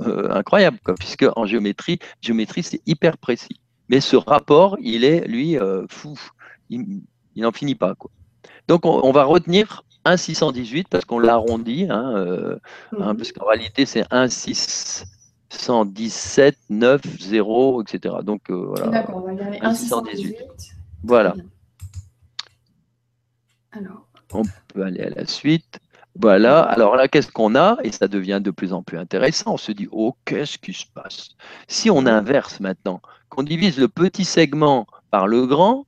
euh, 0.00 0.30
incroyable, 0.30 0.78
puisque 0.98 1.26
en 1.36 1.46
géométrie, 1.46 1.98
géométrie, 2.20 2.62
c'est 2.62 2.82
hyper 2.86 3.16
précis. 3.18 3.60
Mais 3.88 4.00
ce 4.00 4.16
rapport, 4.16 4.76
il 4.80 5.04
est, 5.04 5.26
lui, 5.26 5.56
fou. 5.88 6.18
Il 6.68 7.02
n'en 7.36 7.52
finit 7.52 7.74
pas. 7.74 7.94
Quoi. 7.96 8.10
Donc, 8.68 8.86
on, 8.86 9.10
va 9.10 9.24
retenir 9.24 9.84
1,618 10.04 10.86
parce 10.88 11.04
qu'on 11.04 11.18
l'a 11.18 11.34
arrondi, 11.34 11.88
hein, 11.90 12.14
hein, 12.92 12.92
mhm. 12.92 13.16
parce 13.16 13.32
qu'en 13.32 13.46
réalité, 13.46 13.86
c'est 13.86 14.04
1,617, 14.12 16.56
9, 16.68 17.00
0, 17.18 17.82
etc. 17.82 18.14
Donc, 18.22 18.48
voilà. 18.48 18.86
D'accord, 18.86 19.16
on 19.16 19.22
va 19.22 19.32
regarder 19.32 19.58
1,618. 19.60 20.36
Voilà. 21.02 21.34
Alors. 23.72 24.06
On 24.32 24.42
peut 24.68 24.84
aller 24.84 25.00
à 25.00 25.10
la 25.10 25.26
suite. 25.26 25.80
Voilà, 26.16 26.60
alors 26.62 26.96
là, 26.96 27.08
qu'est-ce 27.08 27.30
qu'on 27.30 27.54
a? 27.54 27.78
Et 27.84 27.92
ça 27.92 28.08
devient 28.08 28.40
de 28.42 28.50
plus 28.50 28.72
en 28.72 28.82
plus 28.82 28.98
intéressant. 28.98 29.54
On 29.54 29.56
se 29.56 29.72
dit, 29.72 29.88
oh, 29.92 30.16
qu'est-ce 30.24 30.58
qui 30.58 30.72
se 30.72 30.84
passe? 30.92 31.30
Si 31.68 31.90
on 31.90 32.04
inverse 32.04 32.60
maintenant, 32.60 33.00
qu'on 33.28 33.42
divise 33.42 33.78
le 33.78 33.88
petit 33.88 34.24
segment 34.24 34.86
par 35.10 35.28
le 35.28 35.46
grand, 35.46 35.86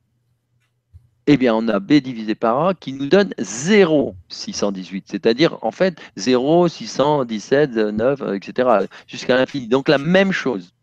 eh 1.27 1.37
bien, 1.37 1.53
on 1.55 1.67
a 1.67 1.79
B 1.79 1.93
divisé 1.93 2.35
par 2.35 2.67
A 2.67 2.73
qui 2.73 2.93
nous 2.93 3.07
donne 3.07 3.33
0, 3.39 4.15
618. 4.29 5.05
C'est-à-dire, 5.07 5.57
en 5.61 5.71
fait, 5.71 5.97
0, 6.17 6.67
617, 6.67 7.75
9, 7.75 8.21
etc. 8.33 8.69
jusqu'à 9.07 9.35
l'infini. 9.35 9.67
Donc, 9.67 9.87
la 9.87 9.97
même 9.97 10.31
chose. 10.31 10.73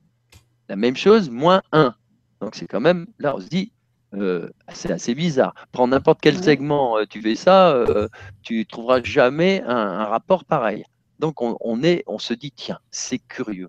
La 0.68 0.76
même 0.76 0.96
chose, 0.96 1.28
moins 1.28 1.62
1. 1.72 1.94
Donc, 2.40 2.54
c'est 2.54 2.66
quand 2.66 2.80
même, 2.80 3.06
là, 3.18 3.34
on 3.36 3.40
se 3.40 3.48
dit, 3.48 3.72
euh, 4.14 4.50
c'est 4.72 4.90
assez 4.90 5.14
bizarre. 5.14 5.54
Prends 5.72 5.86
n'importe 5.86 6.20
quel 6.20 6.42
segment, 6.42 6.98
euh, 6.98 7.04
tu 7.08 7.22
fais 7.22 7.36
ça, 7.36 7.70
euh, 7.70 8.08
tu 8.42 8.66
trouveras 8.66 9.02
jamais 9.02 9.62
un, 9.66 10.04
rapport 10.04 10.44
pareil. 10.44 10.84
Donc 11.20 11.42
on, 11.42 11.82
est, 11.82 12.02
on 12.06 12.18
se 12.18 12.32
dit 12.34 12.50
tiens, 12.50 12.78
c'est 12.90 13.18
curieux. 13.18 13.68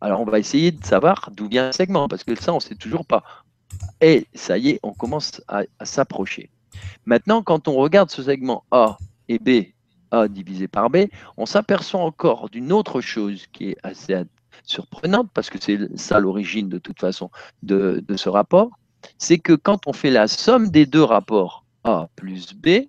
Alors 0.00 0.20
on 0.20 0.24
va 0.24 0.38
essayer 0.38 0.72
de 0.72 0.84
savoir 0.84 1.30
d'où 1.32 1.48
vient 1.48 1.68
un 1.68 1.72
segment 1.72 2.06
parce 2.06 2.22
que 2.22 2.34
ça 2.34 2.52
on 2.52 2.60
sait 2.60 2.74
toujours 2.74 3.06
pas. 3.06 3.24
Et 4.00 4.26
ça 4.34 4.58
y 4.58 4.70
est, 4.70 4.80
on 4.82 4.92
commence 4.92 5.42
à, 5.48 5.62
s'approcher. 5.84 6.50
Maintenant, 7.06 7.42
quand 7.42 7.66
on 7.66 7.74
regarde 7.74 8.10
ce 8.10 8.22
segment 8.22 8.64
A 8.70 8.98
et 9.28 9.38
B, 9.38 9.72
A 10.10 10.28
divisé 10.28 10.68
par 10.68 10.90
B, 10.90 11.06
on 11.36 11.46
s'aperçoit 11.46 12.00
encore 12.00 12.50
d'une 12.50 12.72
autre 12.72 13.00
chose 13.00 13.46
qui 13.52 13.70
est 13.70 13.76
assez 13.82 14.22
surprenante 14.64 15.30
parce 15.32 15.50
que 15.50 15.58
c'est 15.60 15.96
ça 15.96 16.20
l'origine 16.20 16.68
de 16.68 16.78
toute 16.78 17.00
façon 17.00 17.30
de 17.62 18.04
ce 18.16 18.28
rapport 18.28 18.70
c'est 19.18 19.38
que 19.38 19.52
quand 19.52 19.86
on 19.86 19.92
fait 19.92 20.10
la 20.10 20.28
somme 20.28 20.70
des 20.70 20.86
deux 20.86 21.02
rapports 21.02 21.64
A 21.84 22.08
plus 22.16 22.54
B, 22.54 22.86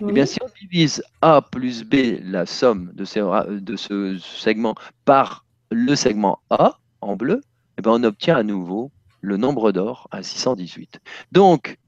eh 0.00 0.12
bien, 0.12 0.26
si 0.26 0.38
on 0.42 0.48
divise 0.60 1.02
A 1.20 1.42
plus 1.42 1.84
B, 1.84 2.18
la 2.22 2.46
somme 2.46 2.90
de, 2.94 3.04
ce 3.04 4.18
segment, 4.18 4.74
par 5.04 5.44
le 5.70 5.94
segment 5.94 6.40
A 6.50 6.78
en 7.00 7.16
bleu, 7.16 7.40
eh 7.78 7.82
bien, 7.82 7.92
on 7.92 8.04
obtient 8.04 8.36
à 8.36 8.42
nouveau 8.42 8.90
le 9.20 9.36
nombre 9.36 9.70
d'or 9.70 10.08
à 10.10 10.22
618. 10.22 11.00
Donc, 11.30 11.78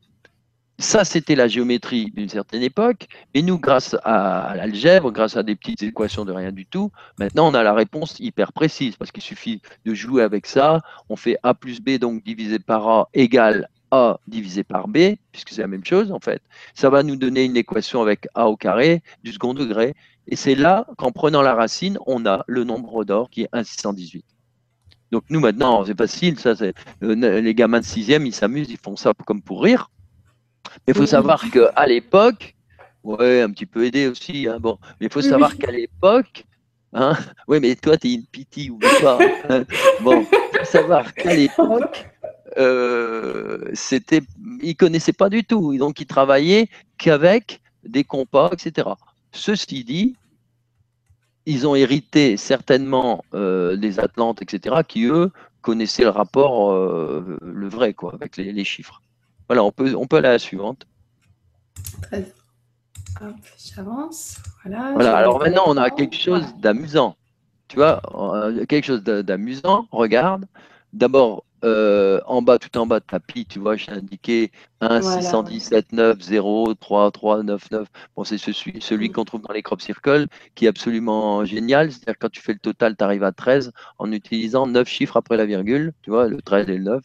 ça, 0.79 1.05
c'était 1.05 1.37
la 1.37 1.47
géométrie 1.47 2.11
d'une 2.11 2.29
certaine 2.29 2.63
époque. 2.63 3.07
Et 3.33 3.43
nous, 3.43 3.59
grâce 3.59 3.97
à, 4.03 4.55
l'algèbre, 4.57 5.13
grâce 5.13 5.37
à 5.37 5.45
des 5.45 5.55
petites 5.55 5.83
équations 5.85 6.25
de 6.25 6.33
rien 6.33 6.51
du 6.51 6.67
tout, 6.67 6.91
maintenant, 7.19 7.49
on 7.49 7.55
a 7.55 7.63
la 7.63 7.75
réponse 7.75 8.19
hyper 8.19 8.53
précise 8.53 8.97
parce 8.97 9.13
qu'il 9.13 9.23
suffit 9.23 9.63
de 9.85 9.95
jouer 9.95 10.23
avec 10.23 10.47
ça. 10.47 10.81
On 11.09 11.17
fait 11.17 11.37
A 11.45 11.55
plus 11.55 11.81
B, 11.81 11.99
donc 11.99 12.25
divisé 12.25 12.59
par 12.59 12.89
A, 12.89 13.09
égale 13.15 13.69
A 13.93 14.19
divisé 14.27 14.65
par 14.65 14.89
B, 14.89 15.15
puisque 15.31 15.51
c'est 15.51 15.63
la 15.63 15.69
même 15.69 15.85
chose, 15.85 16.11
en 16.11 16.19
fait. 16.19 16.43
Ça 16.75 16.91
va 16.91 17.05
nous 17.05 17.17
donner 17.17 17.45
une 17.45 17.57
équation 17.57 18.03
avec 18.03 18.27
A 18.35 18.49
au 18.49 18.57
carré 18.57 19.03
du 19.23 19.33
second 19.33 19.55
degré. 19.55 19.95
Et 20.27 20.35
c'est 20.35 20.57
là 20.57 20.87
qu'en 20.99 21.13
prenant 21.13 21.43
la 21.43 21.55
racine, 21.55 21.99
on 22.07 22.27
a 22.27 22.45
le 22.49 22.65
nombre 22.65 23.05
d'or 23.05 23.31
qui 23.31 23.43
est 23.43 23.49
1,618. 23.53 24.25
Donc 25.13 25.23
nous, 25.31 25.39
maintenant, 25.39 25.85
c'est 25.85 25.97
facile. 25.97 26.41
Ça, 26.41 26.55
euh, 26.61 27.41
les 27.41 27.55
gamins 27.55 27.79
de 27.79 27.85
sixième, 27.85 28.27
ils 28.27 28.35
s'amusent, 28.35 28.71
ils 28.71 28.79
font 28.79 28.97
ça 28.97 29.13
comme 29.25 29.41
pour 29.41 29.63
rire. 29.63 29.89
Mais 30.87 30.93
il 30.93 30.95
faut 30.95 31.07
savoir 31.07 31.43
qu'à 31.51 31.87
l'époque, 31.87 32.55
ouais, 33.03 33.43
un 33.43 33.51
petit 33.51 33.67
peu 33.67 33.85
aidé 33.85 34.09
aussi, 34.09 34.49
hein, 34.49 34.59
bon, 34.61 34.79
mais 35.01 35.07
il 35.07 35.13
faut 35.13 35.23
savoir 35.23 35.57
qu'à 35.57 35.71
l'époque, 35.71 36.45
hein, 36.93 37.17
oui, 37.49 37.61
mais 37.61 37.75
toi, 37.77 37.97
tu 37.97 38.09
es 38.09 38.15
une 38.15 38.27
pitié 38.27 38.71
ou 38.71 38.79
pas. 38.79 39.19
Hein, 39.49 39.65
bon, 40.01 40.27
il 40.53 40.59
faut 40.59 40.65
savoir 40.65 41.13
qu'à 41.15 41.35
l'époque, 41.35 42.07
euh, 42.57 43.71
c'était, 43.75 44.23
ils 44.63 44.77
connaissaient 44.77 45.13
pas 45.13 45.29
du 45.29 45.45
tout, 45.45 45.77
donc 45.77 46.01
ils 46.01 46.07
travaillaient 46.07 46.69
qu'avec 46.99 47.61
des 47.85 48.05
compas, 48.05 48.51
etc. 48.53 48.89
Ceci 49.33 49.85
dit, 49.85 50.17
ils 51.47 51.67
ont 51.67 51.75
hérité 51.75 52.37
certainement 52.37 53.25
euh, 53.35 53.77
des 53.77 54.01
Atlantes, 54.01 54.41
etc., 54.41 54.77
qui 54.87 55.05
eux 55.05 55.31
connaissaient 55.61 56.05
le 56.05 56.11
rapport, 56.11 56.73
euh, 56.73 57.39
le 57.43 57.69
vrai, 57.69 57.93
quoi, 57.93 58.15
avec 58.15 58.37
les 58.37 58.65
chiffres. 58.65 59.03
Voilà, 59.49 59.65
on 59.65 59.73
peut, 59.73 59.95
on 59.95 60.07
peut 60.07 60.17
aller 60.17 60.29
à 60.29 60.33
la 60.33 60.39
suivante. 60.39 60.87
Très 62.03 62.33
Hop, 63.21 63.37
j'avance. 63.57 64.39
Voilà. 64.65 64.93
voilà 64.93 65.17
alors 65.17 65.39
maintenant, 65.39 65.65
on 65.67 65.77
a 65.77 65.91
quelque 65.91 66.17
chose 66.17 66.45
d'amusant. 66.59 67.17
Tu 67.69 67.77
vois, 67.77 68.03
quelque 68.69 68.85
chose 68.85 69.03
d'amusant. 69.03 69.87
Regarde. 69.93 70.47
D'abord, 70.93 71.45
euh, 71.65 72.21
en 72.27 72.43
bas, 72.43 72.59
tout 72.59 72.77
en 72.77 72.87
bas 72.87 73.01
de 73.01 73.05
tapis, 73.05 73.47
tu 73.47 73.59
vois, 73.59 73.77
j'ai 73.77 73.91
indiqué 73.91 74.53
1, 74.81 75.01
617, 75.01 75.93
9, 75.93 76.21
0, 76.21 76.75
3, 76.75 77.11
3, 77.11 77.43
9, 77.43 77.71
9. 77.71 77.89
Bon, 78.17 78.25
c'est 78.25 78.39
celui, 78.39 78.81
celui 78.81 79.11
qu'on 79.11 79.25
trouve 79.25 79.41
dans 79.41 79.53
les 79.53 79.63
crop 79.63 79.81
circles 79.81 80.27
qui 80.55 80.67
est 80.67 80.69
absolument 80.69 81.45
génial. 81.45 81.91
C'est-à-dire 81.91 82.19
quand 82.21 82.31
tu 82.31 82.43
fais 82.43 82.53
le 82.53 82.59
total, 82.59 82.97
tu 82.97 83.05
arrives 83.05 83.25
à 83.25 83.33
13 83.33 83.73
en 83.99 84.13
utilisant 84.13 84.67
9 84.67 84.87
chiffres 84.87 85.17
après 85.17 85.37
la 85.37 85.47
virgule, 85.47 85.95
tu 86.03 86.11
vois, 86.11 86.29
le 86.29 86.43
13 86.43 86.69
et 86.69 86.77
le 86.77 86.85
9. 86.85 87.03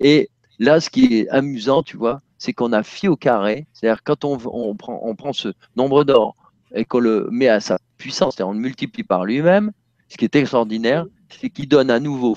Et 0.00 0.30
Là, 0.58 0.80
ce 0.80 0.90
qui 0.90 1.18
est 1.18 1.28
amusant, 1.28 1.82
tu 1.82 1.96
vois, 1.96 2.22
c'est 2.38 2.52
qu'on 2.52 2.72
a 2.72 2.82
phi 2.82 3.08
au 3.08 3.16
carré, 3.16 3.66
c'est-à-dire 3.72 4.02
quand 4.02 4.24
on, 4.24 4.74
prend, 4.76 5.32
ce 5.32 5.52
nombre 5.76 6.04
d'or 6.04 6.36
et 6.74 6.84
qu'on 6.84 6.98
le 6.98 7.28
met 7.30 7.48
à 7.48 7.60
sa 7.60 7.78
puissance, 7.98 8.34
c'est-à-dire 8.34 8.50
on 8.50 8.54
le 8.54 8.60
multiplie 8.60 9.04
par 9.04 9.24
lui-même, 9.24 9.72
ce 10.08 10.16
qui 10.16 10.24
est 10.24 10.36
extraordinaire, 10.36 11.06
c'est 11.28 11.50
qu'il 11.50 11.68
donne 11.68 11.90
à 11.90 12.00
nouveau 12.00 12.36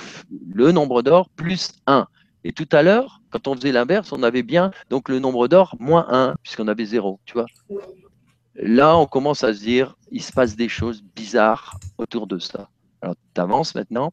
le 0.53 0.71
nombre 0.71 1.01
d'or 1.01 1.29
plus 1.29 1.71
1. 1.87 2.07
Et 2.43 2.53
tout 2.53 2.67
à 2.71 2.83
l'heure, 2.83 3.21
quand 3.31 3.47
on 3.47 3.55
faisait 3.55 3.71
l'inverse, 3.71 4.11
on 4.11 4.23
avait 4.23 4.43
bien 4.43 4.71
donc 4.89 5.09
le 5.09 5.19
nombre 5.19 5.47
d'or 5.47 5.75
moins 5.79 6.07
1, 6.09 6.35
puisqu'on 6.41 6.67
avait 6.67 6.85
0, 6.85 7.19
tu 7.25 7.33
vois. 7.33 7.45
Là, 8.55 8.97
on 8.97 9.05
commence 9.05 9.43
à 9.43 9.53
se 9.53 9.59
dire, 9.59 9.95
il 10.11 10.21
se 10.21 10.31
passe 10.31 10.55
des 10.55 10.69
choses 10.69 11.03
bizarres 11.15 11.79
autour 11.97 12.27
de 12.27 12.39
ça. 12.39 12.69
Alors, 13.01 13.15
tu 13.33 13.41
avances 13.41 13.75
maintenant, 13.75 14.11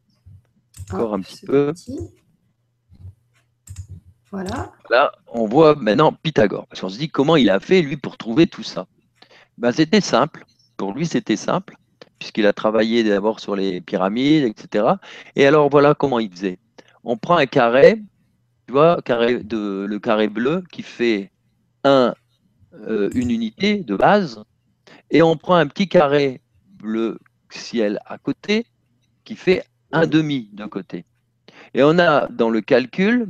encore 0.91 1.13
un 1.13 1.21
petit 1.21 1.45
peu. 1.45 1.73
Voilà. 4.31 4.71
Là, 4.89 5.11
on 5.27 5.45
voit 5.45 5.75
maintenant 5.75 6.11
Pythagore, 6.11 6.67
parce 6.67 6.81
qu'on 6.81 6.89
se 6.89 6.97
dit 6.97 7.09
comment 7.09 7.35
il 7.35 7.49
a 7.49 7.59
fait, 7.59 7.81
lui, 7.81 7.97
pour 7.97 8.17
trouver 8.17 8.47
tout 8.47 8.63
ça. 8.63 8.87
Ben, 9.57 9.71
c'était 9.71 10.01
simple. 10.01 10.45
Pour 10.75 10.93
lui, 10.93 11.05
c'était 11.05 11.37
simple, 11.37 11.75
puisqu'il 12.19 12.45
a 12.45 12.53
travaillé 12.53 13.03
d'abord 13.03 13.39
sur 13.39 13.55
les 13.55 13.81
pyramides, 13.81 14.43
etc. 14.43 14.85
Et 15.35 15.45
alors, 15.45 15.69
voilà 15.69 15.95
comment 15.95 16.19
il 16.19 16.29
faisait. 16.29 16.59
On 17.03 17.17
prend 17.17 17.37
un 17.37 17.45
carré, 17.45 18.01
tu 18.67 18.73
vois, 18.73 19.01
carré 19.03 19.43
de, 19.43 19.85
le 19.87 19.99
carré 19.99 20.27
bleu 20.27 20.63
qui 20.71 20.83
fait 20.83 21.31
euh, 21.85 22.11
une 23.13 23.31
unité 23.31 23.77
de 23.77 23.95
base, 23.95 24.43
et 25.09 25.21
on 25.21 25.37
prend 25.37 25.55
un 25.55 25.67
petit 25.67 25.87
carré 25.87 26.41
bleu 26.73 27.17
ciel 27.49 27.99
à 28.05 28.17
côté 28.17 28.65
qui 29.23 29.35
fait 29.35 29.63
un 29.91 30.05
demi 30.05 30.49
de 30.53 30.65
côté. 30.65 31.05
Et 31.73 31.83
on 31.83 31.97
a 31.97 32.27
dans 32.27 32.49
le 32.49 32.61
calcul 32.61 33.27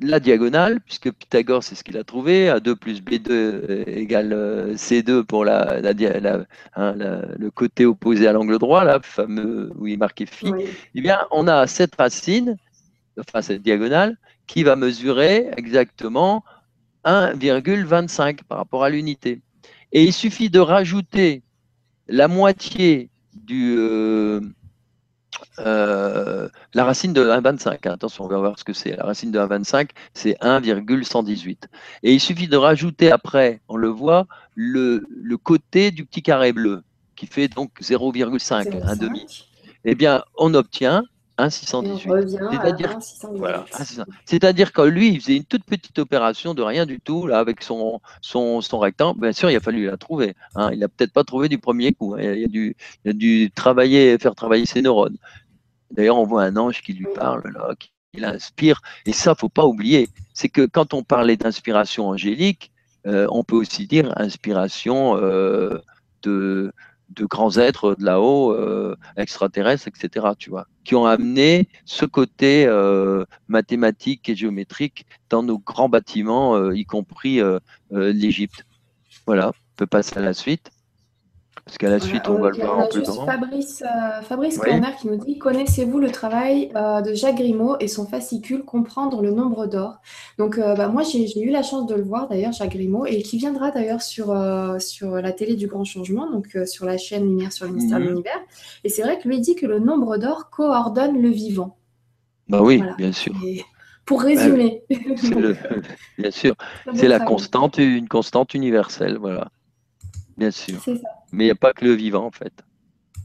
la 0.00 0.18
diagonale, 0.18 0.80
puisque 0.80 1.12
Pythagore, 1.12 1.62
c'est 1.62 1.74
ce 1.74 1.84
qu'il 1.84 1.96
a 1.96 2.04
trouvé, 2.04 2.48
A2 2.48 2.74
plus 2.74 3.00
B2 3.00 3.30
euh, 3.30 3.84
égale 3.86 4.32
euh, 4.32 4.74
C2 4.74 5.22
pour 5.22 5.44
la, 5.44 5.80
hein, 6.74 6.94
le 6.96 7.50
côté 7.50 7.86
opposé 7.86 8.26
à 8.26 8.32
l'angle 8.32 8.58
droit, 8.58 8.84
là, 8.84 8.98
fameux 9.02 9.70
où 9.76 9.86
il 9.86 9.94
est 9.94 9.98
marqué 9.98 10.26
phi, 10.26 10.52
eh 10.94 11.00
bien, 11.00 11.20
on 11.30 11.46
a 11.46 11.66
cette 11.66 11.94
racine, 11.94 12.56
enfin 13.18 13.42
cette 13.42 13.62
diagonale, 13.62 14.16
qui 14.46 14.64
va 14.64 14.76
mesurer 14.76 15.48
exactement 15.56 16.44
1,25 17.04 18.42
par 18.48 18.58
rapport 18.58 18.84
à 18.84 18.90
l'unité. 18.90 19.40
Et 19.92 20.02
il 20.02 20.12
suffit 20.12 20.50
de 20.50 20.58
rajouter 20.58 21.42
la 22.08 22.26
moitié 22.26 23.10
du, 23.32 23.76
euh, 23.78 24.40
euh, 25.58 26.48
la 26.74 26.84
racine 26.84 27.12
de 27.12 27.24
1,25. 27.24 27.88
Attention, 27.88 28.24
on 28.24 28.28
va 28.28 28.38
voir 28.38 28.58
ce 28.58 28.64
que 28.64 28.72
c'est. 28.72 28.96
La 28.96 29.04
racine 29.04 29.30
de 29.30 29.38
1,25, 29.38 29.90
c'est 30.12 30.36
1,118. 30.40 31.68
Et 32.02 32.12
il 32.12 32.20
suffit 32.20 32.48
de 32.48 32.56
rajouter 32.56 33.10
après, 33.10 33.60
on 33.68 33.76
le 33.76 33.88
voit, 33.88 34.26
le, 34.54 35.04
le 35.10 35.36
côté 35.36 35.90
du 35.90 36.04
petit 36.04 36.22
carré 36.22 36.52
bleu, 36.52 36.82
qui 37.16 37.26
fait 37.26 37.48
donc 37.48 37.70
0,5, 37.80 38.82
un 38.84 38.96
demi. 38.96 39.26
Eh 39.84 39.94
bien, 39.94 40.24
on 40.36 40.54
obtient 40.54 41.04
un 41.36 41.50
618. 41.50 42.10
C'est-à-dire 44.24 44.72
que 44.72 44.82
lui, 44.82 45.08
il 45.08 45.20
faisait 45.20 45.36
une 45.36 45.44
toute 45.44 45.64
petite 45.64 45.98
opération 45.98 46.54
de 46.54 46.62
rien 46.62 46.86
du 46.86 47.00
tout, 47.00 47.26
là, 47.26 47.38
avec 47.38 47.62
son, 47.62 48.00
son, 48.20 48.60
son 48.60 48.78
rectangle. 48.78 49.20
Bien 49.20 49.32
sûr, 49.32 49.50
il 49.50 49.56
a 49.56 49.60
fallu 49.60 49.86
la 49.86 49.96
trouver. 49.96 50.34
Hein. 50.54 50.70
Il 50.72 50.78
n'a 50.78 50.88
peut-être 50.88 51.12
pas 51.12 51.24
trouvé 51.24 51.48
du 51.48 51.58
premier 51.58 51.92
coup. 51.92 52.14
Hein. 52.14 52.22
Il, 52.22 52.44
a 52.44 52.48
dû, 52.48 52.76
il 53.04 53.10
a 53.10 53.12
dû 53.12 53.50
travailler, 53.50 54.18
faire 54.18 54.34
travailler 54.34 54.66
ses 54.66 54.82
neurones. 54.82 55.16
D'ailleurs, 55.90 56.18
on 56.18 56.24
voit 56.24 56.44
un 56.44 56.56
ange 56.56 56.82
qui 56.82 56.92
lui 56.92 57.06
parle, 57.14 57.42
là, 57.52 57.74
qui 57.78 57.90
l'inspire. 58.20 58.80
Et 59.06 59.12
ça, 59.12 59.34
faut 59.34 59.48
pas 59.48 59.66
oublier. 59.66 60.08
C'est 60.32 60.48
que 60.48 60.66
quand 60.66 60.94
on 60.94 61.02
parlait 61.02 61.36
d'inspiration 61.36 62.08
angélique, 62.08 62.72
euh, 63.06 63.26
on 63.30 63.44
peut 63.44 63.56
aussi 63.56 63.86
dire 63.86 64.12
inspiration 64.16 65.16
euh, 65.16 65.78
de, 66.22 66.72
de 67.10 67.24
grands 67.24 67.56
êtres 67.58 67.94
de 67.94 68.04
là-haut, 68.04 68.52
euh, 68.52 68.96
extraterrestres, 69.16 69.88
etc., 69.88 70.26
tu 70.38 70.50
vois, 70.50 70.66
qui 70.84 70.94
ont 70.94 71.06
amené 71.06 71.68
ce 71.84 72.04
côté 72.04 72.66
euh, 72.66 73.24
mathématique 73.48 74.28
et 74.28 74.36
géométrique 74.36 75.06
dans 75.30 75.42
nos 75.42 75.58
grands 75.58 75.88
bâtiments, 75.88 76.56
euh, 76.56 76.76
y 76.76 76.84
compris 76.84 77.40
l'Égypte. 77.90 78.66
Voilà, 79.26 79.48
on 79.48 79.76
peut 79.76 79.86
passer 79.86 80.18
à 80.18 80.22
la 80.22 80.34
suite. 80.34 80.70
Parce 81.64 81.78
qu'à 81.78 81.88
la 81.88 81.98
suite, 81.98 82.28
on 82.28 82.38
va 82.38 82.50
le 82.50 82.56
voir 82.56 82.78
en 82.78 82.88
plus 82.88 83.00
grand. 83.02 83.24
Fabrice, 83.24 83.82
euh, 83.82 84.20
Fabrice 84.22 84.60
qui 85.00 85.08
nous 85.08 85.16
dit 85.16 85.38
Connaissez-vous 85.38 85.98
le 85.98 86.10
travail 86.10 86.70
euh, 86.76 87.00
de 87.00 87.14
Jacques 87.14 87.36
Grimaud 87.36 87.76
et 87.80 87.88
son 87.88 88.06
fascicule 88.06 88.64
Comprendre 88.64 89.22
le 89.22 89.30
nombre 89.30 89.66
d'or? 89.66 89.96
Donc, 90.36 90.58
euh, 90.58 90.74
bah, 90.74 90.88
moi, 90.88 91.02
j'ai 91.02 91.40
eu 91.40 91.50
la 91.50 91.62
chance 91.62 91.86
de 91.86 91.94
le 91.94 92.02
voir 92.02 92.28
d'ailleurs, 92.28 92.52
Jacques 92.52 92.72
Grimaud, 92.72 93.06
et 93.06 93.22
qui 93.22 93.38
viendra 93.38 93.70
d'ailleurs 93.70 94.02
sur, 94.02 94.26
sur 94.78 95.12
la 95.12 95.32
télé 95.32 95.56
du 95.56 95.66
Grand 95.66 95.84
Changement, 95.84 96.30
donc 96.30 96.58
sur 96.66 96.84
la 96.84 96.98
chaîne 96.98 97.24
Lumière 97.24 97.52
sur 97.52 97.64
le 97.64 97.72
mystère 97.72 97.98
de 97.98 98.04
l'univers. 98.04 98.40
Et 98.84 98.90
c'est 98.90 99.02
vrai 99.02 99.18
que 99.18 99.26
lui 99.26 99.40
dit 99.40 99.54
que 99.54 99.66
le 99.66 99.78
nombre 99.78 100.18
d'or 100.18 100.50
coordonne 100.50 101.20
le 101.22 101.30
vivant. 101.30 101.78
Bah 102.46 102.60
oui, 102.60 102.82
bien 102.98 103.12
sûr. 103.12 103.32
pour 104.04 104.20
résumer. 104.20 104.82
bien 106.18 106.30
sûr, 106.30 106.54
c'est 106.94 107.08
la 107.08 107.20
constante, 107.20 107.78
une 107.78 108.06
constante 108.06 108.52
universelle, 108.52 109.16
voilà. 109.16 109.48
Bien 110.36 110.50
sûr. 110.50 110.80
C'est 110.84 110.96
ça. 110.96 111.08
Mais 111.34 111.44
il 111.44 111.46
n'y 111.48 111.52
a 111.52 111.56
pas 111.56 111.72
que 111.72 111.84
le 111.84 111.92
vivant, 111.92 112.26
en 112.26 112.30
fait. 112.30 112.52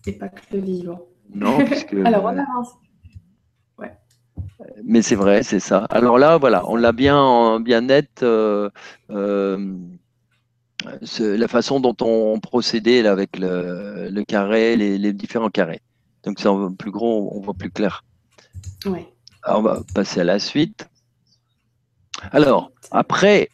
Et 0.05 0.13
pas 0.13 0.29
que 0.29 0.41
le 0.53 0.59
vivant. 0.59 1.01
Non, 1.33 1.63
puisque. 1.65 1.93
Alors, 2.05 2.25
on 2.25 2.37
avance. 2.37 2.73
Ouais. 3.77 3.93
Mais 4.83 5.01
c'est 5.01 5.15
vrai, 5.15 5.43
c'est 5.43 5.59
ça. 5.59 5.85
Alors 5.89 6.17
là, 6.17 6.37
voilà, 6.37 6.67
on 6.69 6.75
l'a 6.75 6.91
bien, 6.91 7.59
bien 7.59 7.81
net. 7.81 8.23
Euh, 8.23 8.69
euh, 9.11 9.75
la 11.19 11.47
façon 11.47 11.79
dont 11.79 11.95
on 12.01 12.39
procédait 12.39 13.01
là, 13.01 13.11
avec 13.11 13.37
le, 13.37 14.23
carré, 14.23 14.75
les, 14.75 15.13
différents 15.13 15.49
carrés. 15.49 15.81
Donc, 16.23 16.39
c'est 16.39 16.49
plus 16.77 16.91
gros, 16.91 17.31
on 17.35 17.41
voit 17.41 17.53
plus 17.53 17.69
clair. 17.69 18.03
Oui. 18.85 19.05
on 19.47 19.61
va 19.61 19.81
passer 19.93 20.21
à 20.21 20.23
la 20.23 20.39
suite. 20.39 20.87
Alors, 22.31 22.71
après, 22.91 23.49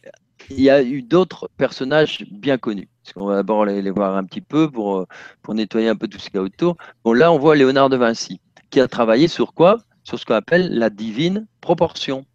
il 0.50 0.62
y 0.62 0.70
a 0.70 0.82
eu 0.84 1.02
d'autres 1.02 1.50
personnages 1.58 2.26
bien 2.32 2.58
connus. 2.58 2.89
On 3.16 3.26
va 3.26 3.36
d'abord 3.36 3.66
les, 3.66 3.89
voir 3.91 4.16
un 4.16 4.24
petit 4.24 4.41
peu 4.41 4.70
pour, 4.70 5.06
pour 5.41 5.54
nettoyer 5.54 5.89
un 5.89 5.96
peu 5.96 6.08
tout 6.08 6.20
ce 6.20 6.30
qu'il 6.30 6.36
y 6.36 6.39
a 6.39 6.43
autour. 6.43 6.78
Là, 7.06 7.32
on 7.32 7.38
voit 7.38 7.56
Léonard 7.56 7.89
de 7.89 7.98
Vinci, 7.98 8.39
qui 8.70 8.80
a 8.80 8.88
travaillé 8.88 9.28
sur 9.28 9.54
quoi? 9.54 9.78
Sur 10.04 10.20
ce 10.20 10.26
qu'on 10.26 10.36
appelle 10.36 10.78
la 10.78 10.89
divine 10.89 11.48
proportion. 11.62 12.26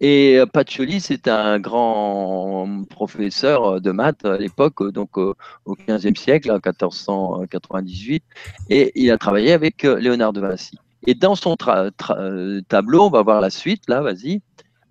Et 0.00 0.38
euh, 0.38 0.46
Pacioli, 0.46 1.00
c'est 1.00 1.28
un 1.28 1.58
grand 1.58 2.84
professeur 2.90 3.80
de 3.80 3.90
maths 3.90 4.24
à 4.24 4.36
l'époque, 4.36 4.92
donc 4.92 5.16
au 5.16 5.34
XVe 5.88 6.14
siècle, 6.16 6.50
en 6.50 6.56
1498, 6.56 8.22
et 8.70 8.92
il 8.94 9.10
a 9.10 9.18
travaillé 9.18 9.52
avec 9.52 9.84
euh, 9.84 9.98
Léonard 9.98 10.32
de 10.32 10.40
Vinci. 10.40 10.78
Et 11.06 11.14
dans 11.14 11.34
son 11.34 11.56
euh, 11.68 12.60
tableau, 12.68 13.06
on 13.06 13.10
va 13.10 13.22
voir 13.22 13.40
la 13.40 13.50
suite, 13.50 13.82
là, 13.88 14.00
vas-y, 14.00 14.42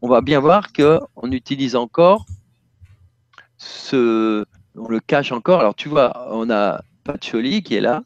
on 0.01 0.07
va 0.07 0.21
bien 0.21 0.39
voir 0.39 0.71
qu'on 0.73 1.31
utilise 1.31 1.75
encore 1.75 2.25
ce, 3.65 4.45
on 4.75 4.87
le 4.87 4.99
cache 4.99 5.31
encore. 5.31 5.59
Alors 5.59 5.75
tu 5.75 5.89
vois, 5.89 6.27
on 6.31 6.49
a 6.49 6.81
Pacioli 7.03 7.63
qui 7.63 7.75
est 7.75 7.81
là. 7.81 8.03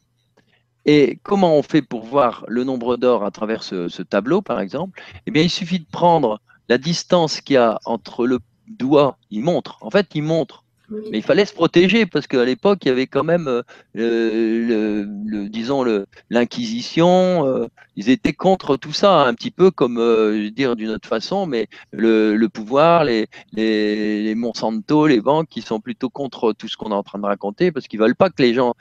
Et 0.86 1.18
comment 1.22 1.56
on 1.56 1.62
fait 1.62 1.82
pour 1.82 2.04
voir 2.04 2.44
le 2.48 2.64
nombre 2.64 2.96
d'or 2.96 3.24
à 3.24 3.30
travers 3.30 3.62
ce, 3.62 4.02
tableau, 4.02 4.40
par 4.40 4.60
exemple? 4.60 5.02
Eh 5.26 5.30
bien, 5.30 5.42
il 5.42 5.50
suffit 5.50 5.78
de 5.78 5.86
prendre 5.90 6.40
la 6.68 6.78
distance 6.78 7.40
qu'il 7.40 7.54
y 7.54 7.58
a 7.58 7.78
entre 7.84 8.26
le 8.26 8.38
doigt, 8.66 9.18
il 9.30 9.42
montre, 9.42 9.78
en 9.80 9.90
fait, 9.90 10.08
il 10.14 10.22
montre 10.22 10.64
mais 10.90 11.18
il 11.18 11.22
fallait 11.22 11.44
se 11.44 11.54
protéger 11.54 12.06
parce 12.06 12.26
qu'à 12.26 12.44
l'époque, 12.44 12.80
il 12.82 12.88
y 12.88 12.90
avait 12.90 13.06
quand 13.06 13.24
même, 13.24 13.48
euh, 13.48 13.62
le, 13.96 15.48
disons, 15.48 15.84
l'inquisition. 16.30 17.46
Euh, 17.46 17.66
ils 17.96 18.08
étaient 18.08 18.32
contre 18.32 18.76
tout 18.76 18.92
ça, 18.92 19.22
un 19.22 19.34
petit 19.34 19.50
peu 19.50 19.70
comme, 19.70 19.98
euh, 19.98 20.50
dire 20.50 20.74
d'une 20.74 20.90
autre 20.90 21.08
façon, 21.08 21.46
mais 21.46 21.68
le, 21.92 22.46
pouvoir, 22.46 23.04
les, 23.04 23.26
les, 23.52 24.34
Monsanto, 24.34 25.06
les 25.06 25.20
banques, 25.20 25.48
qui 25.48 25.60
sont 25.60 25.80
plutôt 25.80 26.08
contre 26.08 26.52
tout 26.52 26.66
ce 26.66 26.76
qu'on 26.76 26.92
est 26.92 26.94
en 26.94 27.02
train 27.02 27.18
de 27.18 27.26
raconter 27.26 27.72
parce 27.72 27.88
qu'ils 27.88 28.00
veulent 28.00 28.16
pas 28.16 28.30
que 28.30 28.42
les 28.42 28.54
gens 28.54 28.74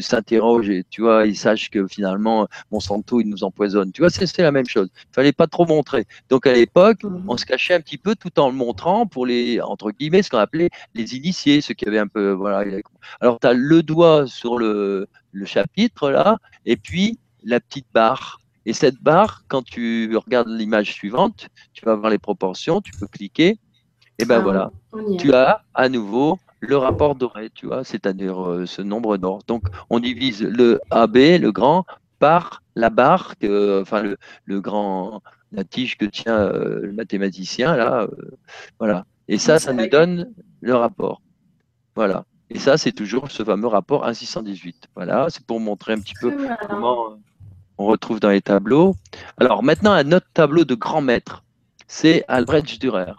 s'interrogent 0.00 0.70
et 0.70 0.84
tu 0.88 1.02
vois, 1.02 1.26
ils 1.26 1.36
sachent 1.36 1.70
que 1.70 1.86
finalement 1.86 2.48
Monsanto, 2.70 3.20
ils 3.20 3.28
nous 3.28 3.44
empoisonnent. 3.44 3.92
Tu 3.92 4.00
vois, 4.00 4.10
c'est 4.10 4.38
la 4.38 4.52
même 4.52 4.66
chose. 4.66 4.88
Il 4.94 5.14
fallait 5.14 5.32
pas 5.32 5.46
trop 5.46 5.66
montrer. 5.66 6.06
Donc 6.30 6.46
à 6.46 6.52
l'époque, 6.52 7.02
mmh. 7.04 7.24
on 7.28 7.36
se 7.36 7.44
cachait 7.44 7.74
un 7.74 7.80
petit 7.80 7.98
peu 7.98 8.14
tout 8.14 8.38
en 8.40 8.48
le 8.48 8.54
montrant 8.54 9.06
pour 9.06 9.26
les 9.26 9.60
entre 9.60 9.90
guillemets 9.90 10.22
ce 10.22 10.30
qu'on 10.30 10.38
appelait 10.38 10.70
les 10.96 11.14
initiés, 11.16 11.60
ceux 11.60 11.74
qui 11.74 11.86
avaient 11.86 11.98
un 11.98 12.06
peu. 12.06 12.32
Voilà. 12.32 12.64
Alors, 13.20 13.38
tu 13.40 13.46
as 13.46 13.52
le 13.52 13.82
doigt 13.82 14.26
sur 14.26 14.58
le, 14.58 15.08
chapitre, 15.44 16.10
là, 16.10 16.38
et 16.64 16.76
puis 16.76 17.18
la 17.44 17.60
petite 17.60 17.86
barre. 17.92 18.40
Et 18.64 18.72
cette 18.72 19.00
barre, 19.00 19.44
quand 19.48 19.62
tu 19.62 20.16
regardes 20.16 20.48
l'image 20.48 20.92
suivante, 20.92 21.48
tu 21.72 21.84
vas 21.84 21.94
voir 21.94 22.10
les 22.10 22.18
proportions, 22.18 22.80
tu 22.80 22.90
peux 22.98 23.06
cliquer, 23.06 23.58
et 24.18 24.24
ben 24.24 24.38
ah, 24.38 24.42
voilà, 24.42 24.70
tu 25.18 25.32
as 25.34 25.62
à 25.74 25.88
nouveau 25.88 26.38
le 26.60 26.76
rapport 26.76 27.14
doré, 27.14 27.50
tu 27.50 27.66
vois, 27.66 27.84
c'est-à-dire 27.84 28.42
euh, 28.42 28.66
ce 28.66 28.82
nombre 28.82 29.18
d'or. 29.18 29.42
Donc, 29.46 29.64
on 29.90 30.00
divise 30.00 30.42
le 30.42 30.80
AB, 30.90 31.16
le 31.16 31.50
grand, 31.52 31.84
par 32.18 32.62
la 32.74 32.90
barre, 32.90 33.36
que, 33.38 33.82
enfin, 33.82 34.02
le, 34.44 34.60
grand, 34.60 35.22
la 35.52 35.64
tige 35.64 35.96
que 35.98 36.06
tient 36.06 36.38
euh, 36.38 36.80
le 36.82 36.92
mathématicien, 36.92 37.76
là, 37.76 38.02
euh, 38.02 38.30
voilà. 38.78 39.04
Et 39.28 39.38
ça, 39.38 39.58
ça 39.58 39.72
nous 39.72 39.88
donne 39.88 40.32
le 40.60 40.74
rapport. 40.74 41.20
Voilà. 41.94 42.24
Et 42.50 42.58
ça, 42.58 42.76
c'est 42.76 42.92
toujours 42.92 43.30
ce 43.30 43.42
fameux 43.42 43.66
rapport 43.66 44.06
1618. 44.06 44.88
Voilà, 44.94 45.26
c'est 45.30 45.44
pour 45.44 45.58
montrer 45.58 45.94
un 45.94 46.00
petit 46.00 46.14
peu 46.20 46.32
comment 46.68 47.18
on 47.78 47.86
retrouve 47.86 48.20
dans 48.20 48.30
les 48.30 48.40
tableaux. 48.40 48.94
Alors 49.38 49.62
maintenant, 49.62 49.92
un 49.92 50.12
autre 50.12 50.28
tableau 50.32 50.64
de 50.64 50.74
grand 50.74 51.00
maître, 51.00 51.44
c'est 51.88 52.24
Albrecht 52.28 52.80
Dürer, 52.80 53.12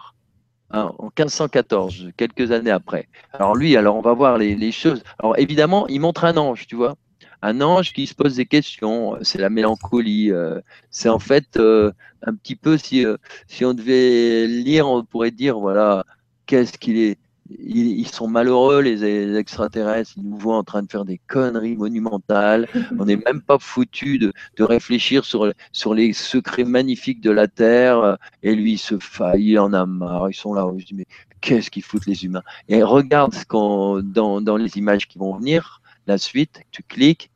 hein, 0.70 0.92
en 0.98 1.06
1514, 1.06 2.10
quelques 2.16 2.50
années 2.52 2.70
après. 2.70 3.08
Alors 3.32 3.54
lui, 3.54 3.76
alors 3.76 3.96
on 3.96 4.00
va 4.00 4.14
voir 4.14 4.38
les, 4.38 4.72
choses. 4.72 5.02
Alors 5.18 5.38
évidemment, 5.38 5.86
il 5.88 6.00
montre 6.00 6.24
un 6.24 6.36
ange, 6.36 6.66
tu 6.66 6.76
vois. 6.76 6.96
Un 7.42 7.60
ange 7.60 7.92
qui 7.92 8.06
se 8.06 8.14
pose 8.14 8.36
des 8.36 8.46
questions, 8.46 9.16
c'est 9.22 9.38
la 9.38 9.50
mélancolie. 9.50 10.32
Euh, 10.32 10.60
c'est 10.90 11.08
en 11.08 11.18
fait 11.18 11.56
euh, 11.56 11.92
un 12.22 12.34
petit 12.34 12.56
peu, 12.56 12.78
si, 12.78 13.04
euh, 13.04 13.16
si 13.46 13.64
on 13.64 13.74
devait 13.74 14.46
lire, 14.46 14.88
on 14.88 15.04
pourrait 15.04 15.30
dire, 15.30 15.58
voilà, 15.58 16.04
qu'est-ce 16.46 16.78
qu'il 16.78 16.98
est 16.98 17.18
ils, 17.50 18.06
sont 18.06 18.28
malheureux, 18.28 18.82
les, 18.82 19.36
extraterrestres. 19.36 20.12
Ils 20.16 20.28
nous 20.28 20.36
voient 20.36 20.56
en 20.58 20.64
train 20.64 20.82
de 20.82 20.90
faire 20.90 21.04
des 21.04 21.18
conneries 21.28 21.76
monumentales. 21.76 22.68
On 22.98 23.06
n'est 23.06 23.16
même 23.16 23.40
pas 23.40 23.58
foutu 23.58 24.18
de, 24.18 24.32
réfléchir 24.58 25.24
sur, 25.24 25.50
sur 25.72 25.94
les 25.94 26.12
secrets 26.12 26.64
magnifiques 26.64 27.22
de 27.22 27.30
la 27.30 27.48
Terre. 27.48 28.18
Et 28.42 28.54
lui, 28.54 28.72
il 28.72 28.78
se 28.78 28.98
faille, 28.98 29.52
il 29.52 29.58
en 29.58 29.72
a 29.72 29.86
marre. 29.86 30.28
Ils 30.28 30.34
sont 30.34 30.52
là. 30.52 30.66
Je 30.76 30.84
dis, 30.84 30.94
mais 30.94 31.06
qu'est-ce 31.40 31.70
qu'ils 31.70 31.82
foutent 31.82 32.06
les 32.06 32.24
humains? 32.24 32.42
Et 32.68 32.82
regarde 32.82 33.32
ce 33.32 33.46
qu'on, 33.46 34.02
dans, 34.02 34.42
dans 34.42 34.56
les 34.56 34.76
images 34.76 35.08
qui 35.08 35.18
vont 35.18 35.34
venir, 35.34 35.80
la 36.08 36.18
suite, 36.18 36.62
tu 36.72 36.82
cliques. 36.82 37.30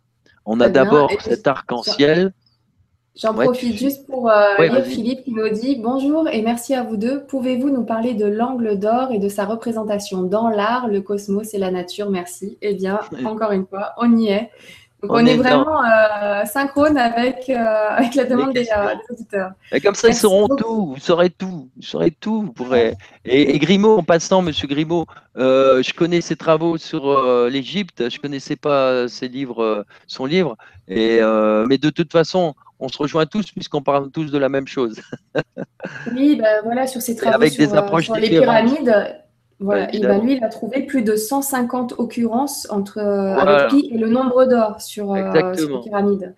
On 0.44 0.58
a 0.58 0.68
d'abord 0.68 1.12
cet 1.20 1.46
arc-en-ciel 1.46 2.32
J'en 3.14 3.34
profite 3.34 3.76
juste 3.76 4.06
pour 4.06 4.30
euh, 4.30 4.56
lire 4.58 4.86
Philippe 4.86 5.24
qui 5.24 5.32
nous 5.32 5.46
dit 5.50 5.76
Bonjour 5.76 6.26
et 6.28 6.40
merci 6.40 6.74
à 6.74 6.82
vous 6.82 6.96
deux. 6.96 7.24
Pouvez-vous 7.24 7.68
nous 7.68 7.84
parler 7.84 8.14
de 8.14 8.24
l'angle 8.24 8.78
d'or 8.78 9.12
et 9.12 9.18
de 9.18 9.28
sa 9.28 9.44
représentation 9.44 10.22
dans 10.22 10.48
l'art, 10.48 10.88
le 10.88 11.02
cosmos 11.02 11.52
et 11.52 11.58
la 11.58 11.70
nature? 11.70 12.08
Merci. 12.08 12.56
Eh 12.62 12.72
bien, 12.72 13.00
encore 13.26 13.52
une 13.52 13.66
fois, 13.66 13.92
on 13.98 14.16
y 14.16 14.28
est. 14.28 14.50
on, 15.08 15.26
est, 15.26 15.36
vraiment 15.36 15.82
euh, 15.84 16.44
synchrone 16.44 16.96
avec, 16.96 17.48
euh, 17.48 17.56
avec 17.90 18.14
la 18.14 18.24
demande 18.24 18.52
des, 18.52 18.68
auditeurs. 19.10 19.52
Et 19.72 19.80
comme 19.80 19.94
ça, 19.94 20.08
ils 20.08 20.14
sauront 20.14 20.48
tout, 20.48 20.94
vous 20.94 21.00
saurez 21.00 21.30
tout, 21.30 21.68
vous 21.76 21.82
saurez 21.82 22.10
tout. 22.10 22.42
Vous 22.42 22.52
pourrez... 22.52 22.94
et, 23.24 23.58
Grimaud, 23.58 23.98
en 23.98 24.02
passant, 24.02 24.42
Monsieur 24.42 24.68
Grimaud, 24.68 25.06
je 25.36 25.92
connais 25.94 26.20
ses 26.20 26.36
travaux 26.36 26.76
sur 26.78 27.48
l'Égypte, 27.48 28.08
je 28.08 28.18
connaissais 28.18 28.56
pas 28.56 29.08
ses 29.08 29.28
livres, 29.28 29.84
son 30.06 30.26
livre, 30.26 30.56
et, 30.88 31.20
mais 31.68 31.78
de 31.78 31.90
toute 31.90 32.12
façon, 32.12 32.54
on 32.82 32.88
se 32.88 32.98
rejoint 32.98 33.26
tous 33.26 33.52
puisqu'on 33.52 33.82
parle 33.82 34.10
tous 34.10 34.30
de 34.30 34.38
la 34.38 34.48
même 34.48 34.66
chose. 34.66 35.00
oui, 36.14 36.36
ben 36.36 36.62
voilà, 36.64 36.86
sur 36.86 37.00
ses 37.00 37.16
travaux 37.16 37.36
avec 37.36 37.56
des 37.56 37.74
approches 37.74 38.06
sur 38.06 38.16
les 38.16 38.28
pyramides, 38.28 39.21
voilà, 39.60 39.94
et 39.94 40.00
ben 40.00 40.20
lui, 40.20 40.36
il 40.36 40.44
a 40.44 40.48
trouvé 40.48 40.82
plus 40.82 41.02
de 41.02 41.16
150 41.16 41.94
occurrences 41.98 42.66
entre, 42.70 42.98
euh, 42.98 43.36
avec 43.36 43.70
pi 43.70 43.90
et 43.92 43.98
le 43.98 44.08
nombre 44.08 44.44
d'or 44.44 44.80
sur, 44.80 45.12
euh, 45.12 45.54
sur, 45.54 45.68
les 45.68 45.82
pyramides. 45.82 46.34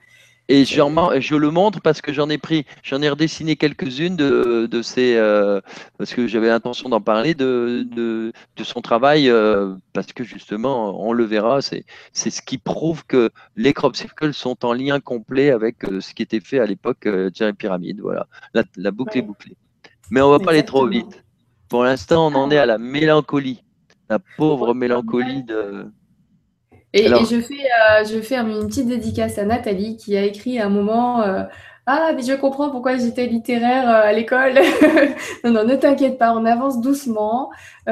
Et 0.48 0.66
je 0.66 1.34
le 1.34 1.50
montre 1.50 1.80
parce 1.80 2.02
que 2.02 2.12
j'en 2.12 2.28
ai 2.28 2.36
pris, 2.36 2.66
j'en 2.82 3.00
ai 3.00 3.08
redessiné 3.08 3.56
quelques-unes 3.56 4.14
de, 4.14 4.66
de, 4.70 4.82
ces, 4.82 5.16
euh, 5.16 5.62
parce 5.96 6.12
que 6.12 6.26
j'avais 6.26 6.48
l'intention 6.48 6.90
d'en 6.90 7.00
parler 7.00 7.32
de, 7.34 7.86
de, 7.90 8.30
de, 8.54 8.64
son 8.64 8.82
travail, 8.82 9.32
parce 9.94 10.12
que 10.12 10.22
justement, 10.22 11.02
on 11.02 11.14
le 11.14 11.24
verra, 11.24 11.60
c'est 11.62 11.84
ce 12.12 12.42
qui 12.42 12.58
prouve 12.58 13.06
que 13.06 13.30
les 13.56 13.72
crop 13.72 13.96
circles 13.96 14.34
sont 14.34 14.66
en 14.66 14.74
lien 14.74 15.00
complet 15.00 15.50
avec 15.50 15.76
ce 16.00 16.12
qui 16.12 16.22
était 16.22 16.40
fait 16.40 16.58
à 16.58 16.66
l'époque 16.66 17.08
Jerry 17.32 17.54
Pyramide. 17.54 18.00
Voilà, 18.02 18.26
la, 18.52 18.90
boucle 18.90 19.16
est 19.16 19.22
bouclée. 19.22 19.56
Mais 20.10 20.20
on 20.20 20.28
va 20.28 20.40
pas 20.40 20.50
aller 20.50 20.66
trop 20.66 20.86
vite. 20.86 21.23
Pour 21.74 21.82
l'instant, 21.82 22.28
on 22.28 22.34
en 22.36 22.52
est 22.52 22.56
à 22.56 22.66
la 22.66 22.78
mélancolie, 22.78 23.64
la 24.08 24.20
pauvre 24.36 24.74
mélancolie 24.74 25.42
de. 25.42 25.90
Et, 26.92 27.08
je, 27.08 27.40
fais, 27.40 27.64
euh, 27.64 28.04
je 28.04 28.20
fais 28.20 28.36
une 28.36 28.68
petite 28.68 28.86
dédicace 28.86 29.38
à 29.38 29.44
Nathalie 29.44 29.96
qui 29.96 30.16
a 30.16 30.22
écrit 30.22 30.60
à 30.60 30.66
un 30.66 30.68
moment 30.68 31.22
euh, 31.22 31.42
Ah, 31.84 32.12
mais 32.14 32.22
je 32.22 32.34
comprends 32.34 32.70
pourquoi 32.70 32.96
j'étais 32.96 33.26
littéraire 33.26 33.90
euh, 33.90 34.08
à 34.08 34.12
l'école. 34.12 34.54
non, 35.44 35.50
non, 35.50 35.64
ne 35.64 35.74
t'inquiète 35.74 36.16
pas, 36.16 36.32
on 36.32 36.44
avance 36.44 36.80
doucement. 36.80 37.50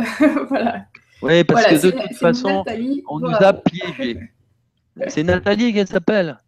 voilà. 0.49 0.85
Oui, 1.21 1.43
parce 1.43 1.67
que 1.67 1.85
de 1.85 1.91
toute 1.91 2.17
façon, 2.19 2.65
on 3.09 3.19
nous 3.19 3.35
a 3.35 3.53
piégés. 3.53 4.17
C'est 5.09 5.25
Nathalie 5.25 5.73
qu'elle 5.75 5.89
s'appelle 5.89 6.39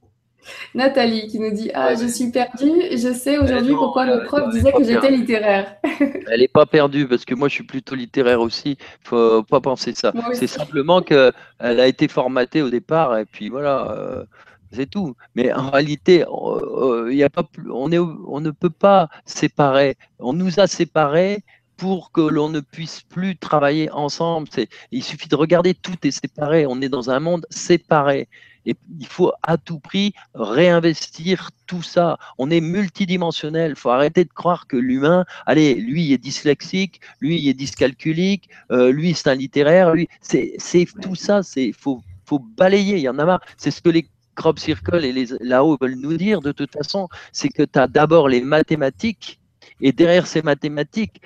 Nathalie 0.74 1.26
qui 1.28 1.38
nous 1.38 1.52
dit 1.52 1.70
Ah, 1.74 1.94
je 1.94 2.06
suis 2.06 2.30
perdue, 2.30 2.72
je 2.92 3.12
sais 3.12 3.38
aujourd'hui 3.38 3.74
pourquoi 3.74 4.06
le 4.06 4.24
prof 4.24 4.50
disait 4.52 4.72
que 4.72 4.84
j'étais 4.84 5.10
littéraire. 5.10 5.76
Elle 6.00 6.40
n'est 6.40 6.48
pas 6.48 6.66
perdue 6.66 7.06
parce 7.06 7.24
que 7.24 7.34
moi 7.34 7.48
je 7.48 7.54
suis 7.54 7.64
plutôt 7.64 7.94
littéraire 7.94 8.40
aussi. 8.40 8.76
Il 8.80 9.08
faut 9.08 9.42
pas 9.42 9.60
penser 9.60 9.94
ça. 9.94 10.12
C'est 10.32 10.46
simplement 10.46 11.02
qu'elle 11.02 11.32
a 11.60 11.86
été 11.86 12.08
formatée 12.08 12.62
au 12.62 12.70
départ 12.70 13.18
et 13.18 13.24
puis 13.24 13.48
voilà. 13.48 13.90
Euh, 13.90 14.24
c'est 14.72 14.90
tout. 14.90 15.14
Mais 15.36 15.52
en 15.52 15.70
réalité, 15.70 16.24
on, 16.28 17.06
y 17.08 17.22
a 17.22 17.30
pas, 17.30 17.44
on, 17.70 17.92
est, 17.92 17.98
on 17.98 18.40
ne 18.40 18.50
peut 18.50 18.70
pas 18.70 19.08
séparer. 19.24 19.96
On 20.18 20.32
nous 20.32 20.58
a 20.58 20.66
séparés 20.66 21.44
pour 21.76 22.12
que 22.12 22.20
l'on 22.20 22.48
ne 22.48 22.60
puisse 22.60 23.02
plus 23.02 23.36
travailler 23.36 23.90
ensemble. 23.90 24.48
Il 24.90 25.02
suffit 25.02 25.28
de 25.28 25.36
regarder, 25.36 25.74
tout 25.74 25.96
est 26.02 26.10
séparé. 26.10 26.66
On 26.66 26.80
est 26.80 26.88
dans 26.88 27.10
un 27.10 27.20
monde 27.20 27.46
séparé. 27.50 28.28
Et 28.66 28.74
il 28.98 29.06
faut 29.06 29.32
à 29.42 29.56
tout 29.56 29.78
prix 29.78 30.14
réinvestir 30.34 31.50
tout 31.66 31.82
ça. 31.82 32.18
On 32.38 32.50
est 32.50 32.60
multidimensionnel. 32.60 33.72
Il 33.72 33.76
faut 33.76 33.90
arrêter 33.90 34.24
de 34.24 34.32
croire 34.32 34.66
que 34.66 34.76
l'humain, 34.76 35.24
allez, 35.46 35.74
lui 35.74 36.04
il 36.06 36.12
est 36.12 36.18
dyslexique, 36.18 37.00
lui 37.20 37.40
il 37.40 37.48
est 37.48 37.54
dyscalculique, 37.54 38.48
euh, 38.70 38.90
lui 38.90 39.14
c'est 39.14 39.28
un 39.28 39.34
littéraire, 39.34 39.94
lui, 39.94 40.08
c'est 40.20 40.56
tout 41.02 41.14
ça. 41.14 41.42
C'est 41.42 41.72
faut, 41.72 42.00
faut 42.24 42.38
balayer. 42.38 42.96
Il 42.96 43.02
y 43.02 43.08
en 43.08 43.18
a 43.18 43.24
marre. 43.24 43.42
C'est 43.56 43.70
ce 43.70 43.80
que 43.82 43.90
les 43.90 44.08
crop 44.34 44.58
circles 44.58 45.04
et 45.04 45.12
les 45.12 45.26
là-haut 45.40 45.78
veulent 45.80 46.00
nous 46.00 46.16
dire 46.16 46.40
de 46.40 46.52
toute 46.52 46.72
façon, 46.72 47.08
c'est 47.32 47.48
que 47.48 47.62
tu 47.62 47.78
as 47.78 47.86
d'abord 47.86 48.28
les 48.28 48.40
mathématiques 48.40 49.38
et 49.80 49.92
derrière 49.92 50.26
ces 50.26 50.42
mathématiques, 50.42 51.20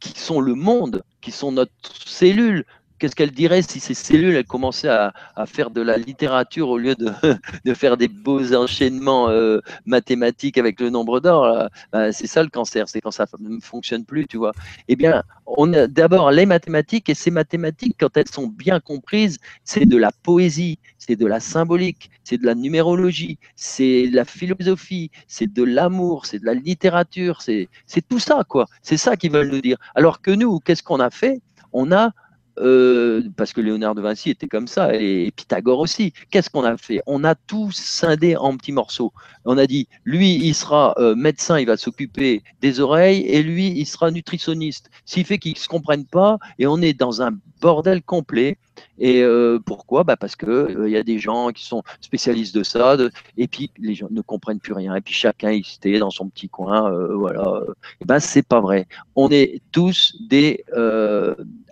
qui 0.00 0.18
sont 0.18 0.40
le 0.40 0.54
monde, 0.54 1.02
qui 1.20 1.32
sont 1.32 1.52
notre 1.52 1.72
cellule, 2.06 2.64
qu'est-ce 3.00 3.16
qu'elle 3.16 3.32
dirait 3.32 3.62
si 3.62 3.80
ces 3.80 3.94
cellules 3.94 4.44
commençaient 4.44 4.88
à, 4.88 5.12
faire 5.46 5.70
de 5.70 5.80
la 5.80 5.96
littérature 5.96 6.68
au 6.68 6.78
lieu 6.78 6.94
de, 7.64 7.74
faire 7.74 7.96
des 7.96 8.08
beaux 8.08 8.54
enchaînements 8.54 9.30
euh, 9.30 9.58
mathématiques 9.86 10.58
avec 10.58 10.78
le 10.80 10.90
nombre 10.90 11.18
d'or 11.20 11.68
bah, 11.92 12.12
C'est 12.12 12.26
ça 12.26 12.42
le 12.42 12.50
cancer, 12.50 12.88
c'est 12.88 13.00
quand 13.00 13.10
ça 13.10 13.26
ne 13.40 13.58
fonctionne 13.60 14.04
plus, 14.04 14.26
tu 14.26 14.36
vois. 14.36 14.52
Eh 14.88 14.96
bien, 14.96 15.22
on 15.46 15.72
a 15.72 15.86
d'abord 15.86 16.30
les 16.30 16.46
mathématiques 16.46 17.08
et 17.08 17.14
ces 17.14 17.30
mathématiques, 17.30 17.96
quand 17.98 18.16
elles 18.16 18.28
sont 18.28 18.46
bien 18.46 18.78
comprises, 18.80 19.38
c'est 19.64 19.86
de 19.86 19.96
la 19.96 20.12
poésie, 20.12 20.78
c'est 20.98 21.16
de 21.16 21.26
la 21.26 21.40
symbolique, 21.40 22.10
c'est 22.24 22.38
de 22.38 22.46
la 22.46 22.54
numérologie, 22.54 23.38
c'est 23.56 24.08
de 24.08 24.14
la 24.14 24.24
philosophie, 24.24 25.10
c'est 25.26 25.52
de 25.52 25.62
l'amour, 25.62 26.26
c'est 26.26 26.38
de 26.38 26.46
la 26.46 26.54
littérature, 26.54 27.40
c'est 27.42 27.68
tout 28.08 28.18
ça, 28.18 28.44
quoi. 28.48 28.66
C'est 28.82 28.96
ça 28.96 29.16
qu'ils 29.16 29.32
veulent 29.32 29.50
nous 29.50 29.60
dire. 29.60 29.78
Alors 29.94 30.20
que 30.20 30.30
nous, 30.30 30.60
qu'est-ce 30.60 30.82
qu'on 30.82 31.00
a 31.00 31.10
fait? 31.10 31.40
On 31.72 31.92
a 31.92 32.12
euh, 32.60 33.22
parce 33.36 33.52
que 33.52 33.60
Léonard 33.60 33.94
de 33.94 34.00
Vinci 34.00 34.30
était 34.30 34.48
comme 34.48 34.68
ça, 34.68 34.94
et 34.94 35.30
Pythagore 35.34 35.80
aussi. 35.80 36.12
Qu'est-ce 36.30 36.50
qu'on 36.50 36.64
a 36.64 36.76
fait? 36.76 37.00
On 37.06 37.24
a 37.24 37.34
tout 37.34 37.70
scindé 37.72 38.36
en 38.36 38.56
petits 38.56 38.72
morceaux. 38.72 39.12
On 39.44 39.58
a 39.58 39.66
dit, 39.66 39.88
lui, 40.04 40.34
il 40.34 40.54
sera 40.54 40.94
euh, 40.98 41.14
médecin, 41.14 41.58
il 41.58 41.66
va 41.66 41.76
s'occuper 41.76 42.42
des 42.60 42.80
oreilles, 42.80 43.22
et 43.26 43.42
lui, 43.42 43.68
il 43.68 43.86
sera 43.86 44.10
nutritionniste. 44.10 44.90
S'il 45.04 45.24
fait 45.24 45.38
qu'ils 45.38 45.54
ne 45.54 45.58
se 45.58 45.68
comprennent 45.68 46.06
pas, 46.06 46.38
et 46.58 46.66
on 46.66 46.80
est 46.82 46.94
dans 46.94 47.22
un 47.22 47.32
bordel 47.60 48.02
complet. 48.02 48.58
Et 48.98 49.22
euh, 49.22 49.58
pourquoi? 49.64 50.04
Bah 50.04 50.16
Parce 50.16 50.36
qu'il 50.36 50.76
il 50.86 50.90
y 50.90 50.96
a 50.96 51.02
des 51.02 51.18
gens 51.18 51.50
qui 51.50 51.64
sont 51.64 51.82
spécialistes 52.00 52.54
de 52.54 52.62
ça, 52.62 52.96
et 53.36 53.48
puis 53.48 53.70
les 53.78 53.94
gens 53.94 54.08
ne 54.10 54.20
comprennent 54.20 54.60
plus 54.60 54.72
rien. 54.72 54.94
Et 54.94 55.00
puis 55.00 55.14
chacun, 55.14 55.50
était 55.50 55.98
dans 55.98 56.10
son 56.10 56.28
petit 56.28 56.48
coin. 56.48 56.90
voilà. 57.14 57.62
Et 58.00 58.04
ben, 58.04 58.20
c'est 58.20 58.46
pas 58.46 58.60
vrai. 58.60 58.86
On 59.16 59.30
est 59.30 59.62
tous 59.72 60.16
des. 60.28 60.64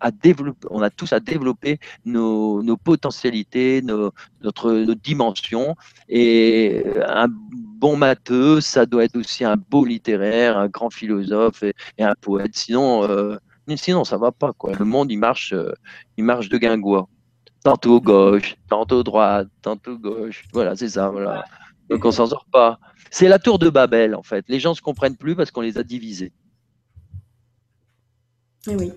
à 0.00 0.10
développer, 0.10 0.68
on 0.70 0.82
a 0.82 0.90
tous 0.90 1.12
à 1.12 1.20
développer 1.20 1.78
nos, 2.04 2.76
potentialités, 2.76 3.82
nos, 3.82 4.12
notre, 4.42 4.72
nos 4.72 4.94
dimensions. 4.94 5.76
Et 6.08 6.84
un 7.06 7.28
bon 7.28 7.96
matheux, 7.96 8.60
ça 8.60 8.86
doit 8.86 9.04
être 9.04 9.16
aussi 9.16 9.44
un 9.44 9.56
beau 9.56 9.84
littéraire, 9.84 10.58
un 10.58 10.68
grand 10.68 10.90
philosophe 10.90 11.62
et, 11.62 11.74
un 11.98 12.14
poète. 12.20 12.56
Sinon, 12.56 13.02
euh, 13.68 13.76
sinon 13.76 14.04
ça 14.04 14.16
va 14.16 14.32
pas. 14.32 14.52
Quoi. 14.52 14.72
Le 14.74 14.84
monde, 14.84 15.10
il 15.10 15.18
marche, 15.18 15.52
euh, 15.52 15.72
il 16.16 16.24
marche 16.24 16.48
de 16.48 16.58
guingois. 16.58 17.08
Tantôt 17.64 18.00
gauche, 18.00 18.56
tantôt 18.68 19.02
droite, 19.02 19.48
tantôt 19.62 19.98
gauche. 19.98 20.44
Voilà, 20.52 20.76
c'est 20.76 20.88
ça. 20.88 21.08
Voilà. 21.08 21.44
Donc 21.88 22.04
on 22.04 22.10
s'en 22.10 22.26
sort 22.26 22.46
pas. 22.52 22.78
C'est 23.10 23.28
la 23.28 23.38
tour 23.38 23.58
de 23.58 23.70
Babel, 23.70 24.14
en 24.14 24.22
fait. 24.22 24.44
Les 24.48 24.60
gens 24.60 24.74
se 24.74 24.82
comprennent 24.82 25.16
plus 25.16 25.34
parce 25.34 25.50
qu'on 25.50 25.62
les 25.62 25.78
a 25.78 25.82
divisés. 25.82 26.32
Eh 28.68 28.76
oui. 28.76 28.92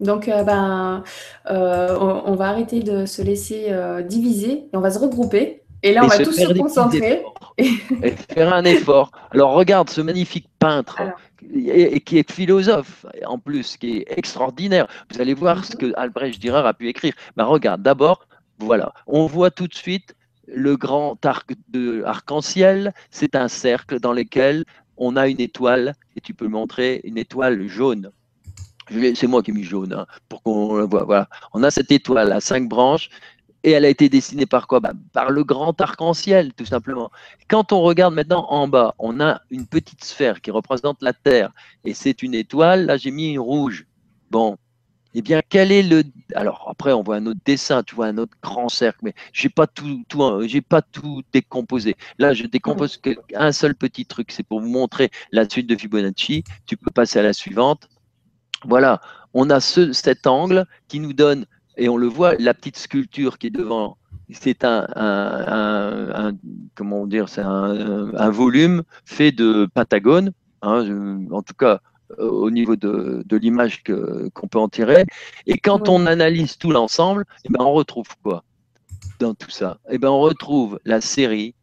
Donc, 0.00 0.28
euh, 0.28 0.42
ben, 0.42 1.04
on, 1.46 2.34
va 2.34 2.48
arrêter 2.48 2.82
de 2.82 3.06
se 3.06 3.22
laisser 3.22 3.72
diviser 4.08 4.68
et 4.72 4.76
on 4.76 4.80
va 4.80 4.90
se 4.90 4.98
regrouper. 4.98 5.59
Et 5.82 5.92
là, 5.92 6.04
on 6.04 6.08
va 6.08 6.18
tous 6.18 6.32
se 6.32 6.58
concentrer. 6.58 7.22
Et... 7.58 7.76
faire 8.32 8.52
un 8.52 8.64
effort. 8.64 9.10
Alors, 9.30 9.52
regarde 9.52 9.88
ce 9.90 10.00
magnifique 10.00 10.48
peintre. 10.58 11.00
Et, 11.54 12.00
qui 12.00 12.18
est 12.18 12.30
philosophe 12.30 13.06
en 13.26 13.38
plus, 13.38 13.76
qui 13.76 13.98
est 13.98 14.06
extraordinaire. 14.16 14.86
Vous 15.10 15.20
allez 15.20 15.34
voir 15.34 15.64
ce 15.64 15.74
que 15.74 15.92
Albrecht 15.96 16.38
Dürer 16.38 16.66
a 16.66 16.74
pu 16.74 16.88
écrire. 16.88 17.14
Ben, 17.36 17.44
regarde, 17.44 17.82
d'abord, 17.82 18.26
voilà, 18.58 18.92
on 19.06 19.26
voit 19.26 19.50
tout 19.50 19.66
de 19.66 19.74
suite 19.74 20.14
le 20.46 20.76
grand 20.76 21.24
arc 21.24 21.52
de 21.68 22.02
arc-en-ciel. 22.04 22.92
C'est 23.10 23.34
un 23.34 23.48
cercle 23.48 24.00
dans 24.00 24.12
lequel 24.12 24.64
on 24.96 25.16
a 25.16 25.28
une 25.28 25.40
étoile, 25.40 25.94
et 26.14 26.20
tu 26.20 26.34
peux 26.34 26.46
montrer 26.46 27.00
une 27.04 27.16
étoile 27.16 27.66
jaune. 27.66 28.10
C'est 29.14 29.26
moi 29.26 29.42
qui 29.42 29.50
ai 29.50 29.54
mis 29.54 29.64
jaune 29.64 29.92
hein, 29.92 30.06
pour 30.28 30.42
qu'on 30.42 30.74
le 30.76 30.84
voit. 30.84 31.04
Voilà. 31.04 31.28
On 31.54 31.62
a 31.62 31.70
cette 31.70 31.90
étoile 31.90 32.32
à 32.32 32.40
cinq 32.40 32.68
branches 32.68 33.08
et 33.62 33.72
elle 33.72 33.84
a 33.84 33.88
été 33.88 34.08
dessinée 34.08 34.46
par 34.46 34.66
quoi? 34.66 34.80
Bah, 34.80 34.92
Par 35.12 35.30
le 35.30 35.44
grand 35.44 35.78
arc-en-ciel, 35.80 36.52
tout 36.54 36.64
simplement. 36.64 37.10
Quand 37.48 37.72
on 37.72 37.80
regarde 37.82 38.14
maintenant 38.14 38.46
en 38.48 38.68
bas, 38.68 38.94
on 38.98 39.20
a 39.20 39.42
une 39.50 39.66
petite 39.66 40.04
sphère 40.04 40.40
qui 40.40 40.50
représente 40.50 41.02
la 41.02 41.12
Terre, 41.12 41.52
et 41.84 41.94
c'est 41.94 42.22
une 42.22 42.34
étoile. 42.34 42.86
Là, 42.86 42.96
j'ai 42.96 43.10
mis 43.10 43.30
une 43.30 43.40
rouge. 43.40 43.86
Bon, 44.30 44.56
eh 45.14 45.22
bien, 45.22 45.42
quel 45.48 45.72
est 45.72 45.82
le. 45.82 46.04
Alors, 46.34 46.66
après, 46.70 46.92
on 46.92 47.02
voit 47.02 47.16
un 47.16 47.26
autre 47.26 47.40
dessin, 47.44 47.82
tu 47.82 47.94
vois, 47.96 48.06
un 48.06 48.18
autre 48.18 48.36
grand 48.42 48.68
cercle, 48.68 49.00
mais 49.02 49.14
je 49.32 49.46
n'ai 49.46 49.50
pas 49.50 49.66
tout, 49.66 50.04
j'ai 50.46 50.60
pas 50.60 50.82
tout 50.82 51.22
décomposé. 51.32 51.96
Là, 52.18 52.32
je 52.32 52.46
décompose 52.46 53.00
un 53.34 53.52
seul 53.52 53.74
petit 53.74 54.06
truc, 54.06 54.30
c'est 54.30 54.44
pour 54.44 54.60
vous 54.60 54.68
montrer 54.68 55.10
la 55.32 55.48
suite 55.48 55.66
de 55.66 55.76
Fibonacci. 55.76 56.44
Tu 56.66 56.76
peux 56.76 56.90
passer 56.90 57.18
à 57.18 57.22
la 57.22 57.32
suivante. 57.32 57.88
Voilà, 58.64 59.00
on 59.34 59.50
a 59.50 59.60
ce, 59.60 59.92
cet 59.92 60.26
angle 60.26 60.66
qui 60.88 61.00
nous 61.00 61.12
donne 61.12 61.46
et 61.80 61.88
on 61.88 61.96
le 61.96 62.06
voit, 62.06 62.34
la 62.38 62.54
petite 62.54 62.76
sculpture 62.76 63.38
qui 63.38 63.48
est 63.48 63.50
devant, 63.50 63.96
c'est 64.30 64.64
un, 64.64 66.32
comment 66.74 67.06
dire, 67.06 67.28
c'est 67.28 67.40
un, 67.40 68.30
volume 68.30 68.82
fait 69.04 69.32
de 69.32 69.66
Patagone, 69.74 70.32
hein, 70.62 71.26
en 71.32 71.42
tout 71.42 71.54
cas 71.54 71.80
au 72.18 72.50
niveau 72.50 72.76
de, 72.76 73.24
l'image 73.30 73.82
qu'on 73.82 74.48
peut 74.48 74.58
en 74.58 74.68
tirer. 74.68 75.04
Et 75.46 75.58
quand 75.58 75.88
on 75.88 76.06
analyse 76.06 76.58
tout 76.58 76.70
l'ensemble, 76.70 77.24
eh 77.44 77.48
ben 77.48 77.64
on 77.64 77.72
retrouve 77.72 78.08
quoi 78.22 78.44
dans 79.18 79.34
tout 79.34 79.50
ça? 79.50 79.78
Eh 79.90 79.98
ben, 79.98 80.08
on 80.08 80.20
retrouve 80.20 80.80
la 80.84 81.00
série 81.00 81.54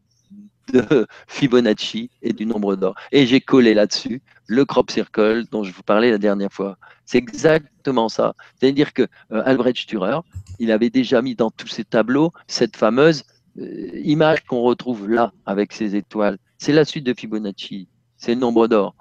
de 0.74 1.05
Fibonacci 1.28 2.09
et 2.22 2.34
du 2.34 2.45
nombre 2.45 2.76
d'or. 2.76 2.95
Et 3.11 3.26
j'ai 3.28 3.41
collé 3.41 3.74
là-dessus 3.74 4.22
le 4.47 4.65
crop 4.65 4.89
circle 4.89 5.43
dont 5.51 5.63
je 5.63 5.72
vous 5.72 5.84
parlais 5.84 6.11
la 6.11 6.18
dernière 6.18 6.51
fois. 6.51 6.78
C'est 7.08 7.18
exactement 7.18 8.10
ça. 8.10 8.36
C'est-à-dire 8.60 8.93
que 8.93 9.03
euh, 9.32 9.41
Albrecht 9.45 9.88
Dürer, 9.89 10.20
il 10.60 10.72
avait 10.72 10.89
déjà 10.89 11.22
mis 11.22 11.36
dans 11.36 11.49
tous 11.49 11.68
ses 11.68 11.86
tableaux 11.86 12.34
cette 12.47 12.76
fameuse 12.76 13.24
euh, 13.58 13.99
image 14.03 14.43
qu'on 14.43 14.62
retrouve 14.62 15.10
là 15.10 15.32
avec 15.45 15.72
ces 15.72 15.95
étoiles. 15.95 16.38
C'est 16.58 16.74
la 16.74 16.84
suite 16.84 17.05
de 17.05 17.14
Fibonacci, 17.14 17.88
c'est 18.18 18.36
le 18.36 18.41
nombre 18.41 18.68
d'or. 18.68 18.93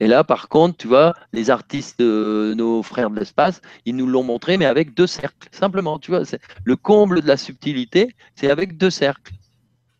Et 0.00 0.06
là, 0.06 0.24
par 0.24 0.48
contre, 0.48 0.76
tu 0.76 0.86
vois, 0.86 1.14
les 1.32 1.50
artistes, 1.50 1.98
de 1.98 2.54
nos 2.54 2.82
frères 2.82 3.10
de 3.10 3.18
l'espace, 3.18 3.60
ils 3.84 3.96
nous 3.96 4.06
l'ont 4.06 4.22
montré, 4.22 4.58
mais 4.58 4.66
avec 4.66 4.94
deux 4.94 5.08
cercles. 5.08 5.48
Simplement, 5.50 5.98
tu 5.98 6.12
vois, 6.12 6.22
le 6.64 6.76
comble 6.76 7.22
de 7.22 7.26
la 7.26 7.36
subtilité, 7.36 8.14
c'est 8.36 8.50
avec 8.50 8.76
deux 8.76 8.90
cercles. 8.90 9.32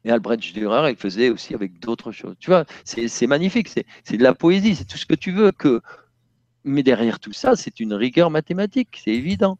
Et 0.04 0.10
Albrecht 0.10 0.54
Dürer, 0.54 0.90
il 0.90 0.96
faisait 0.96 1.30
aussi 1.30 1.54
avec 1.54 1.80
d'autres 1.80 2.12
choses. 2.12 2.36
Tu 2.38 2.50
vois, 2.50 2.64
c'est 2.84 3.26
magnifique, 3.26 3.68
c'est 3.68 4.16
de 4.16 4.22
la 4.22 4.34
poésie, 4.34 4.76
c'est 4.76 4.84
tout 4.84 4.98
ce 4.98 5.06
que 5.06 5.14
tu 5.14 5.32
veux. 5.32 5.50
Que... 5.50 5.80
Mais 6.68 6.82
derrière 6.82 7.18
tout 7.18 7.32
ça, 7.32 7.56
c'est 7.56 7.80
une 7.80 7.94
rigueur 7.94 8.30
mathématique, 8.30 9.00
c'est 9.02 9.12
évident. 9.12 9.58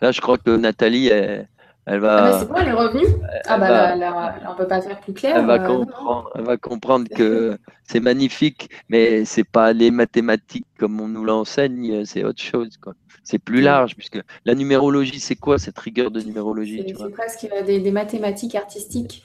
Là, 0.00 0.12
je 0.12 0.20
crois 0.20 0.38
que 0.38 0.56
Nathalie, 0.56 1.08
elle, 1.08 1.48
va. 1.86 2.16
Ah 2.16 2.30
bah 2.30 2.38
c'est 2.38 2.48
bon, 2.48 2.54
elle 2.56 2.68
est 2.68 2.72
revenue. 2.72 3.06
ah 3.46 3.58
bah 3.58 3.96
là, 3.96 4.34
on 4.48 4.54
peut 4.54 4.66
pas 4.66 4.80
faire 4.80 5.00
plus 5.00 5.12
clair. 5.12 5.36
Elle 5.36 5.46
va, 5.46 5.54
euh, 5.62 5.66
comprendre, 5.66 6.30
elle 6.34 6.44
va 6.44 6.56
comprendre 6.56 7.08
que 7.08 7.58
c'est 7.84 8.00
magnifique, 8.00 8.70
mais 8.88 9.24
c'est 9.24 9.44
pas 9.44 9.72
les 9.72 9.90
mathématiques 9.90 10.66
comme 10.78 11.00
on 11.00 11.08
nous 11.08 11.24
l'enseigne, 11.24 12.04
c'est 12.04 12.24
autre 12.24 12.42
chose. 12.42 12.76
Quoi. 12.78 12.94
C'est 13.24 13.38
plus 13.38 13.60
large, 13.60 13.96
puisque 13.96 14.20
la 14.44 14.54
numérologie, 14.54 15.20
c'est 15.20 15.36
quoi 15.36 15.58
cette 15.58 15.78
rigueur 15.78 16.10
de 16.10 16.20
numérologie 16.20 16.84
C'est 16.96 17.10
presque 17.10 17.48
des, 17.66 17.90
mathématiques 17.90 18.54
artistiques. 18.54 19.24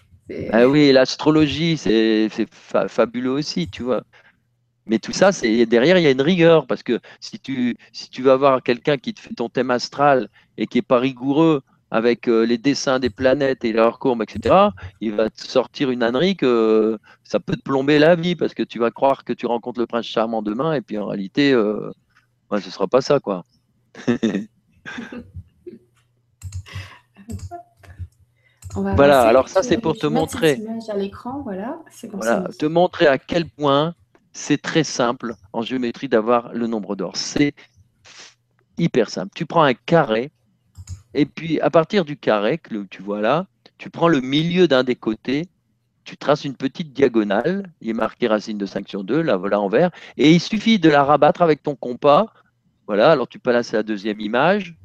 Ah 0.51 0.67
oui, 0.67 0.91
l'astrologie, 0.91 1.77
c'est 1.77 2.29
fabuleux 2.51 3.31
aussi, 3.31 3.67
tu 3.67 3.83
vois. 3.83 4.03
Mais 4.87 4.99
tout 4.99 5.11
ça, 5.11 5.31
c'est 5.31 5.65
derrière, 5.65 5.97
il 5.97 6.03
y 6.03 6.07
a 6.07 6.11
une 6.11 6.21
rigueur, 6.21 6.65
parce 6.67 6.83
que 6.83 6.99
si 7.19 7.39
tu, 7.39 7.77
si 7.91 8.09
tu 8.09 8.21
vas 8.21 8.37
voir 8.37 8.63
quelqu'un 8.63 8.97
qui 8.97 9.13
te 9.13 9.19
fait 9.19 9.33
ton 9.33 9.49
thème 9.49 9.71
astral 9.71 10.29
et 10.57 10.67
qui 10.67 10.77
n'est 10.77 10.83
pas 10.83 10.99
rigoureux 10.99 11.61
avec 11.91 12.27
euh, 12.27 12.45
les 12.45 12.57
dessins 12.57 12.99
des 12.99 13.09
planètes 13.09 13.63
et 13.63 13.71
leurs 13.73 13.99
courbes, 13.99 14.21
etc., 14.21 14.55
il 15.01 15.15
va 15.15 15.29
te 15.29 15.41
sortir 15.41 15.89
une 15.89 16.03
ânerie 16.03 16.35
que 16.35 16.99
ça 17.23 17.39
peut 17.39 17.55
te 17.55 17.61
plomber 17.61 17.99
la 17.99 18.15
vie, 18.15 18.35
parce 18.35 18.53
que 18.53 18.63
tu 18.63 18.79
vas 18.79 18.91
croire 18.91 19.23
que 19.23 19.33
tu 19.33 19.45
rencontres 19.45 19.79
le 19.79 19.87
prince 19.87 20.05
charmant 20.05 20.41
demain, 20.41 20.73
et 20.73 20.81
puis 20.81 20.97
en 20.97 21.05
réalité, 21.05 21.53
euh, 21.53 21.91
ce 22.51 22.55
ne 22.55 22.61
sera 22.61 22.87
pas 22.87 23.01
ça, 23.01 23.19
quoi. 23.19 23.43
voilà, 28.73 29.21
alors 29.23 29.49
ça 29.49 29.63
c'est 29.63 29.77
pour 29.77 29.97
te 29.97 30.07
montrer. 30.07 30.61
à 30.89 30.95
l'écran, 30.95 31.41
voilà, 31.41 31.79
te 32.57 32.65
montrer 32.65 33.07
à 33.07 33.17
quel 33.17 33.49
point 33.49 33.95
c'est 34.37 34.61
très 34.61 34.83
simple 34.83 35.33
en 35.51 35.63
géométrie 35.63 36.07
d'avoir 36.07 36.53
le 36.53 36.67
nombre 36.67 36.95
d'or. 36.95 37.17
C'est 37.17 37.55
hyper 38.77 39.09
simple. 39.09 39.31
Tu 39.35 39.47
prends 39.47 39.63
un 39.63 39.73
carré 39.73 40.31
et 41.15 41.25
puis 41.25 41.59
à 41.61 41.71
partir 41.71 42.05
du 42.05 42.17
carré 42.17 42.59
que 42.59 42.83
tu 42.83 43.01
vois 43.01 43.19
là, 43.21 43.47
tu 43.79 43.89
prends 43.89 44.07
le 44.07 44.21
milieu 44.21 44.67
d'un 44.67 44.83
des 44.83 44.95
côtés, 44.95 45.47
tu 46.03 46.17
traces 46.17 46.45
une 46.45 46.55
petite 46.55 46.93
diagonale, 46.93 47.71
il 47.81 47.89
est 47.89 47.93
marqué 47.93 48.27
racine 48.27 48.57
de 48.57 48.65
5 48.65 48.87
sur 48.87 49.03
2, 49.03 49.21
là 49.21 49.37
voilà 49.37 49.59
en 49.59 49.69
vert, 49.69 49.89
et 50.17 50.31
il 50.31 50.39
suffit 50.39 50.77
de 50.77 50.89
la 50.89 51.03
rabattre 51.03 51.41
avec 51.41 51.63
ton 51.63 51.75
compas 51.75 52.31
voilà, 52.85 53.11
alors 53.11 53.27
tu 53.27 53.37
passes 53.37 53.73
à 53.73 53.77
la 53.77 53.83
deuxième 53.83 54.21
image. 54.21 54.75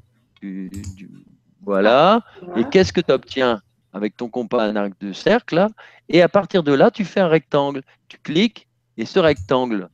voilà. 1.61 2.23
Et 2.57 2.65
qu'est-ce 2.65 2.93
que 2.93 3.01
tu 3.01 3.13
obtiens 3.13 3.63
avec 3.93 4.17
ton 4.17 4.29
compas 4.29 4.65
un 4.65 4.75
arc 4.75 4.95
de 5.01 5.13
cercle 5.13 5.69
Et 6.09 6.21
à 6.21 6.29
partir 6.29 6.65
de 6.65 6.73
là, 6.73 6.91
tu 6.91 7.05
fais 7.05 7.21
un 7.21 7.29
rectangle. 7.29 7.83
Tu 8.09 8.19
cliques 8.19 8.67
et 9.03 9.05
ce 9.05 9.19
rectangle, 9.19 9.89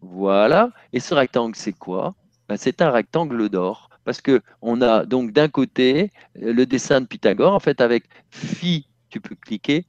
voilà. 0.00 0.70
Et 0.92 0.98
ce 0.98 1.14
rectangle, 1.14 1.54
c'est 1.54 1.72
quoi? 1.72 2.16
Ben, 2.48 2.56
C'est 2.56 2.82
un 2.82 2.90
rectangle 2.90 3.48
d'or. 3.48 3.88
Parce 4.04 4.20
qu'on 4.20 4.80
a 4.80 5.04
donc 5.04 5.30
d'un 5.30 5.48
côté 5.48 6.10
le 6.34 6.66
dessin 6.66 7.00
de 7.00 7.06
Pythagore, 7.06 7.54
en 7.54 7.60
fait, 7.60 7.80
avec 7.80 8.04
phi, 8.30 8.88
tu 9.10 9.20
peux 9.20 9.36
cliquer, 9.36 9.86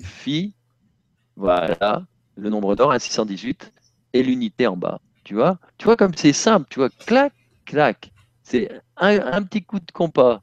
phi, 0.00 0.54
voilà, 1.36 2.06
le 2.36 2.48
nombre 2.48 2.76
d'or, 2.76 2.92
un 2.92 2.98
618, 2.98 3.74
et 4.14 4.22
l'unité 4.22 4.66
en 4.66 4.76
bas. 4.78 5.00
Tu 5.24 5.34
vois, 5.34 5.58
tu 5.76 5.84
vois 5.84 5.96
comme 5.96 6.14
c'est 6.16 6.32
simple, 6.32 6.66
tu 6.70 6.78
vois, 6.78 6.88
clac, 6.88 7.34
clac. 7.66 8.10
C'est 8.42 8.70
un, 8.96 9.42
petit 9.42 9.62
coup 9.62 9.80
de 9.80 9.92
compas. 9.92 10.40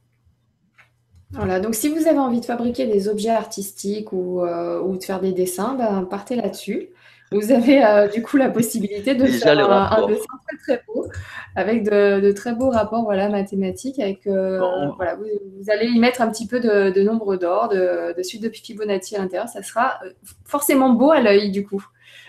Voilà, 1.31 1.59
donc 1.59 1.73
si 1.73 1.89
vous 1.89 2.05
avez 2.05 2.19
envie 2.19 2.41
de 2.41 2.45
fabriquer 2.45 2.85
des 2.85 3.07
objets 3.07 3.31
artistiques 3.31 4.13
ou, 4.13 4.41
euh, 4.41 4.95
de 4.95 5.03
faire 5.03 5.19
des 5.19 5.31
dessins, 5.31 5.73
ben, 5.73 6.03
partez 6.03 6.35
là-dessus. 6.35 6.89
Vous 7.31 7.51
avez 7.51 7.83
euh, 7.83 8.07
du 8.07 8.21
coup 8.21 8.37
la 8.37 8.49
possibilité 8.49 9.15
de 9.15 9.25
faire 9.25 9.69
un, 9.69 10.07
dessin 10.07 10.23
très 10.47 10.57
très 10.57 10.83
beau, 10.87 11.07
avec 11.55 11.83
de, 11.83 12.31
très 12.31 12.53
beaux 12.53 12.69
rapports 12.69 13.03
voilà, 13.03 13.29
mathématiques. 13.29 13.99
Avec, 13.99 14.27
euh, 14.27 14.59
voilà, 14.95 15.15
vous, 15.15 15.25
allez 15.69 15.87
y 15.87 15.99
mettre 15.99 16.21
un 16.21 16.29
petit 16.29 16.47
peu 16.47 16.59
de, 16.59 17.01
nombre 17.01 17.35
d'or, 17.35 17.69
de, 17.69 18.15
de 18.15 18.23
suite 18.23 18.43
de 18.43 18.49
Fibonacci 18.49 19.15
à 19.15 19.19
l'intérieur. 19.19 19.49
Ça 19.49 19.63
sera 19.63 19.99
forcément 20.45 20.89
beau 20.89 21.11
à 21.11 21.19
l'œil 21.19 21.51
du 21.51 21.65
coup. 21.65 21.83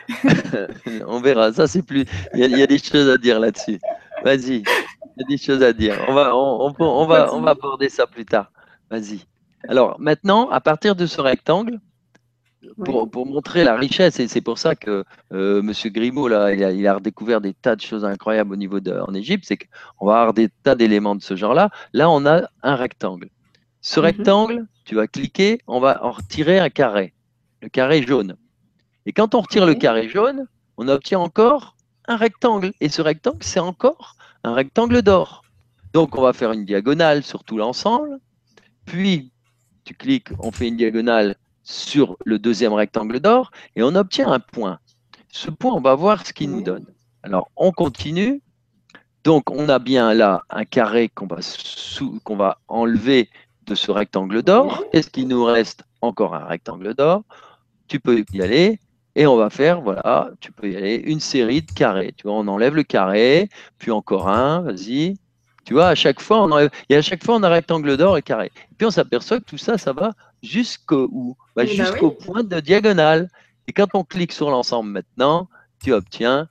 on 1.07 1.21
verra. 1.21 1.53
Ça, 1.53 1.67
c'est 1.67 1.83
plus. 1.83 2.05
Il 2.35 2.41
y, 2.41 2.63
a, 2.63 2.67
des 2.67 2.79
choses 2.79 3.09
à 3.09 3.19
dire 3.19 3.41
là-dessus. 3.41 3.79
Vas-y. 4.25 4.63
Il 4.63 5.23
y 5.23 5.25
a 5.25 5.29
des 5.29 5.37
choses 5.37 5.63
à 5.63 5.73
dire. 5.73 5.97
On 6.09 6.15
va, 6.15 6.37
on, 6.37 6.75
on, 6.79 7.07
va, 7.07 7.35
on 7.35 7.41
va 7.41 7.51
aborder 7.51 7.89
ça 7.89 8.07
plus 8.07 8.25
tard. 8.25 8.51
Vas-y. 8.91 9.21
Alors, 9.69 9.97
maintenant, 9.99 10.49
à 10.51 10.61
partir 10.61 10.95
de 10.95 11.07
ce 11.07 11.21
rectangle, 11.21 11.81
pour, 12.85 13.11
pour 13.11 13.27
montrer 13.27 13.65
la 13.65 13.77
richesse, 13.77 14.21
et 14.21 14.29
c'est 14.29 14.41
pour 14.41 14.59
ça 14.59 14.75
que 14.75 15.05
euh, 15.33 15.61
M. 15.61 15.73
Grimaud, 15.93 16.29
là, 16.29 16.53
il 16.53 16.87
a, 16.87 16.95
redécouvert 16.95 17.41
des 17.41 17.55
tas 17.55 17.77
de 17.77 17.81
choses 17.81 18.05
incroyables 18.05 18.53
au 18.53 18.57
niveau 18.57 18.81
de, 18.81 18.93
en 18.93 19.15
Égypte, 19.15 19.45
c'est 19.47 19.57
qu'on 19.57 20.07
va 20.07 20.21
avoir 20.21 20.35
des 20.35 20.49
tas 20.63 20.75
d'éléments 20.75 21.15
de 21.15 21.23
ce 21.23 21.37
genre-là. 21.37 21.71
Là, 21.93 22.11
on 22.11 22.27
a 22.27 22.49
un 22.63 22.77
rectangle. 22.77 23.29
Ce 23.81 24.01
mhm. 24.01 24.07
rectangle, 24.07 24.67
tu 24.85 24.95
vas 24.95 25.07
cliquer, 25.07 25.61
on 25.67 25.81
va 25.81 26.05
en 26.05 26.11
retirer 26.11 26.59
un 26.59 26.71
carré, 26.71 27.15
le 27.63 27.69
carré 27.69 28.03
jaune. 28.03 28.37
Et 29.07 29.13
quand 29.13 29.35
on 29.35 29.41
retire 29.41 29.67
le 29.67 29.75
carré 29.75 30.09
jaune, 30.09 30.47
on 30.77 30.89
obtient 30.89 31.21
encore 31.21 31.77
un 32.09 32.17
rectangle. 32.17 32.73
Et 32.81 32.89
ce 32.89 33.03
rectangle, 33.03 33.43
c'est 33.43 33.61
encore 33.61 34.17
un 34.45 34.55
rectangle 34.55 35.03
d'or. 35.03 35.43
Donc, 35.93 36.17
on 36.19 36.23
va 36.23 36.33
faire 36.33 36.53
une 36.53 36.65
diagonale 36.65 37.23
sur 37.23 37.45
tout 37.45 37.57
l'ensemble. 37.57 38.19
Puis, 38.85 39.33
tu 39.85 39.95
cliques, 39.95 40.29
on 40.41 40.51
fait 40.51 40.69
une 40.69 40.77
diagonale 40.77 41.37
sur 41.67 42.17
le 42.25 42.39
deuxième 42.39 42.73
rectangle 42.73 43.19
d'or 43.19 43.51
et 43.75 43.83
on 43.83 43.95
obtient 43.97 44.31
un 44.33 44.39
point. 44.39 44.79
Ce 45.29 45.51
point, 45.51 45.75
on 45.75 45.81
va 45.81 45.95
voir 45.97 46.25
ce 46.25 46.33
qu'il 46.33 46.51
nous 46.51 46.63
donne. 46.63 46.87
Alors, 47.25 47.51
on 47.57 47.73
continue. 47.73 48.41
Donc, 49.25 49.51
on 49.51 49.69
a 49.69 49.81
bien 49.81 50.15
là 50.15 50.43
un 50.49 50.65
carré 50.65 51.09
qu'on 51.09 51.27
va, 51.27 51.39
qu'on 52.23 52.37
va 52.37 52.59
enlever 52.69 53.29
de 53.67 53.75
ce 53.75 53.91
rectangle 53.91 54.43
d'or. 54.43 54.85
Est-ce 54.93 55.11
qu'il 55.11 55.27
nous 55.27 55.45
reste 55.45 55.83
encore 56.01 56.35
un 56.35 56.45
rectangle 56.45 56.95
d'or? 56.95 57.25
Tu 57.89 57.99
peux 57.99 58.25
y 58.33 58.43
aller. 58.43 58.81
Et 59.17 59.27
on 59.27 59.37
va 59.37 59.51
faire, 59.51 59.81
voilà, 59.81 60.31
tu 60.41 60.53
peux 60.53 60.71
y 60.71 60.77
aller, 60.77 60.97
une 60.97 61.21
série 61.21 61.63
de 61.63 61.73
carrés. 61.73 62.13
Tu 62.17 62.29
vois, 62.29 62.37
on 62.37 62.47
enlève 62.49 62.77
le 62.77 62.83
carré, 62.83 63.49
puis 63.79 63.91
encore 63.91 64.29
un, 64.29 64.61
vas-y. 64.61 65.17
Tu 65.67 65.75
vois, 65.75 65.89
à 65.89 65.95
chaque 65.97 66.21
fois, 66.21 66.43
on 66.43 66.53
enlève, 66.53 66.71
et 66.89 66.97
à 66.97 67.03
chaque 67.03 67.25
fois, 67.25 67.35
on 67.35 67.43
a 67.43 67.49
rectangle 67.49 67.97
d'or 67.97 68.17
et 68.17 68.23
carré. 68.23 68.47
Et 68.47 68.75
puis 68.79 68.87
on 68.87 68.91
s'aperçoit 68.91 69.41
que 69.41 69.45
tout 69.45 69.59
ça, 69.59 69.77
ça 69.77 69.93
va 69.93 70.13
jusqu'au 70.43 71.37
bah, 71.57 71.65
eh 71.67 71.77
ben 71.77 72.11
point 72.25 72.45
de 72.45 72.61
diagonale. 72.61 73.29
Et 73.67 73.73
quand 73.73 73.89
on 73.95 74.05
clique 74.05 74.33
sur 74.33 74.49
l'ensemble 74.49 74.91
maintenant, 74.91 75.49
tu 75.83 75.93
obtiens 75.93 76.49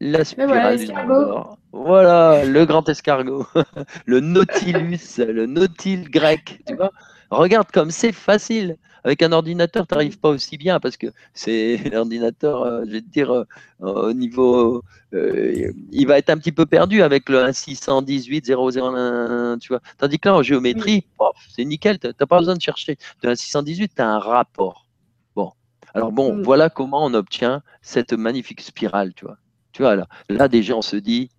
la 0.00 0.24
spirale 0.24 0.78
du 0.78 0.86
d'or. 0.86 1.58
Voilà, 1.72 2.44
le 2.44 2.64
grand 2.64 2.88
escargot, 2.88 3.44
le 4.06 4.20
nautilus, 4.20 5.18
le 5.18 5.46
nautil 5.46 6.08
grec, 6.08 6.60
tu 6.66 6.76
vois. 6.76 6.92
Regarde 7.30 7.70
comme 7.70 7.90
c'est 7.90 8.12
facile. 8.12 8.76
Avec 9.04 9.22
un 9.22 9.32
ordinateur, 9.32 9.86
tu 9.86 9.94
n'arrives 9.94 10.18
pas 10.18 10.28
aussi 10.30 10.58
bien 10.58 10.80
parce 10.80 10.96
que 10.96 11.06
c'est 11.32 11.76
l'ordinateur, 11.92 12.62
euh, 12.62 12.82
je 12.86 12.92
vais 12.92 13.00
te 13.00 13.08
dire, 13.08 13.30
euh, 13.32 13.44
au 13.80 14.12
niveau. 14.12 14.82
Euh, 15.14 15.72
il 15.92 16.06
va 16.06 16.18
être 16.18 16.30
un 16.30 16.38
petit 16.38 16.52
peu 16.52 16.66
perdu 16.66 17.02
avec 17.02 17.28
le 17.28 17.42
1618 17.44 18.50
001, 18.50 19.58
tu 19.60 19.68
vois. 19.68 19.80
Tandis 19.98 20.18
que 20.18 20.28
là, 20.28 20.34
en 20.34 20.42
géométrie, 20.42 21.06
c'est 21.54 21.64
nickel, 21.64 21.98
tu 21.98 22.08
n'as 22.08 22.26
pas 22.26 22.38
besoin 22.38 22.56
de 22.56 22.60
chercher. 22.60 22.98
De 23.22 23.28
1618, 23.28 23.92
tu 23.94 24.02
as 24.02 24.08
un 24.08 24.18
rapport. 24.18 24.86
Bon. 25.34 25.52
Alors, 25.94 26.12
bon, 26.12 26.34
mm. 26.34 26.42
voilà 26.42 26.68
comment 26.68 27.04
on 27.04 27.14
obtient 27.14 27.62
cette 27.82 28.12
magnifique 28.12 28.60
spirale, 28.60 29.14
tu 29.14 29.24
vois. 29.24 29.38
Tu 29.72 29.82
vois, 29.82 29.96
là, 29.96 30.08
là 30.28 30.48
déjà, 30.48 30.74
on 30.74 30.82
se 30.82 30.96
dit, 30.96 31.30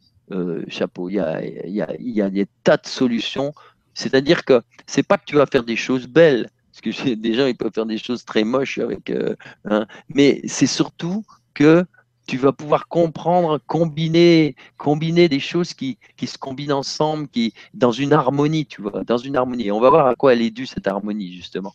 chapeau, 0.68 1.10
il 1.10 1.16
y 1.16 1.20
a, 1.20 1.44
y, 1.44 1.82
a, 1.82 1.90
y 2.00 2.22
a 2.22 2.30
des 2.30 2.48
tas 2.64 2.78
de 2.78 2.88
solutions. 2.88 3.54
C'est-à-dire 4.00 4.46
que 4.46 4.62
c'est 4.88 5.04
pas 5.04 5.18
que 5.18 5.26
tu 5.26 5.36
vas 5.36 5.46
faire 5.46 5.64
des 5.64 5.76
choses 5.76 6.08
belles, 6.08 6.50
parce 6.72 6.82
que 6.82 7.14
des 7.16 7.34
gens, 7.34 7.48
ils 7.48 7.58
peuvent 7.58 7.74
faire 7.74 7.86
des 7.86 7.98
choses 7.98 8.24
très 8.24 8.44
moches 8.44 8.78
avec. 8.78 9.10
Euh, 9.10 9.36
hein. 9.66 9.86
mais 10.08 10.42
c'est 10.48 10.68
surtout 10.68 11.24
que 11.54 11.86
tu 12.26 12.38
vas 12.38 12.54
pouvoir 12.54 12.88
comprendre, 12.88 13.60
combiner, 13.68 14.56
combiner 14.78 15.28
des 15.28 15.40
choses 15.40 15.74
qui, 15.74 15.98
qui, 16.16 16.28
se 16.28 16.38
combinent 16.38 16.72
ensemble, 16.72 17.28
qui 17.28 17.54
dans 17.74 17.92
une 17.92 18.14
harmonie, 18.14 18.66
tu 18.68 18.82
vois, 18.82 19.04
dans 19.04 19.18
une 19.18 19.36
harmonie. 19.36 19.72
On 19.72 19.82
va 19.82 19.90
voir 19.90 20.08
à 20.08 20.16
quoi 20.16 20.34
elle 20.34 20.44
est 20.44 20.52
due 20.52 20.68
cette 20.68 20.88
harmonie 20.88 21.34
justement. 21.34 21.74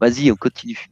Vas-y, 0.00 0.30
on 0.30 0.36
continue. 0.36 0.86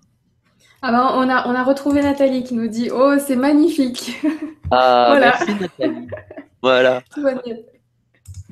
Ah 0.82 0.90
ben, 0.90 1.10
on, 1.14 1.28
a, 1.28 1.46
on 1.46 1.54
a 1.54 1.62
retrouvé 1.62 2.02
Nathalie 2.02 2.42
qui 2.42 2.54
nous 2.54 2.68
dit 2.68 2.90
Oh, 2.92 3.14
c'est 3.18 3.36
magnifique. 3.36 4.20
Ah, 4.72 5.16
merci 5.20 5.54
Nathalie. 5.54 6.08
Voilà. 6.60 7.00
Tout 7.14 7.22
va 7.22 7.34
bien. 7.34 7.54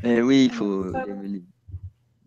Eh 0.05 0.23
oui, 0.23 0.45
il 0.45 0.53
faut. 0.53 0.85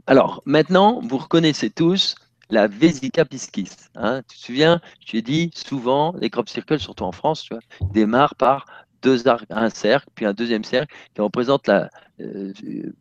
Alors, 0.09 0.41
maintenant, 0.45 1.01
vous 1.03 1.17
reconnaissez 1.17 1.69
tous 1.69 2.15
la 2.49 2.67
Vesica 2.67 3.25
piscis. 3.25 3.67
Hein. 3.93 4.21
Tu 4.29 4.37
te 4.37 4.41
souviens, 4.41 4.79
t'ai 5.05 5.21
dit 5.21 5.51
souvent, 5.53 6.13
les 6.17 6.29
crop 6.29 6.47
circles, 6.47 6.79
surtout 6.79 7.03
en 7.03 7.11
France, 7.11 7.43
tu 7.43 7.53
vois, 7.53 7.61
démarrent 7.91 8.35
par 8.35 8.65
deux 9.01 9.27
arcs, 9.27 9.45
un 9.49 9.69
cercle, 9.69 10.07
puis 10.15 10.25
un 10.25 10.33
deuxième 10.33 10.63
cercle 10.63 10.93
qui 11.13 11.21
représente 11.21 11.67
la, 11.67 11.89
euh, 12.19 12.51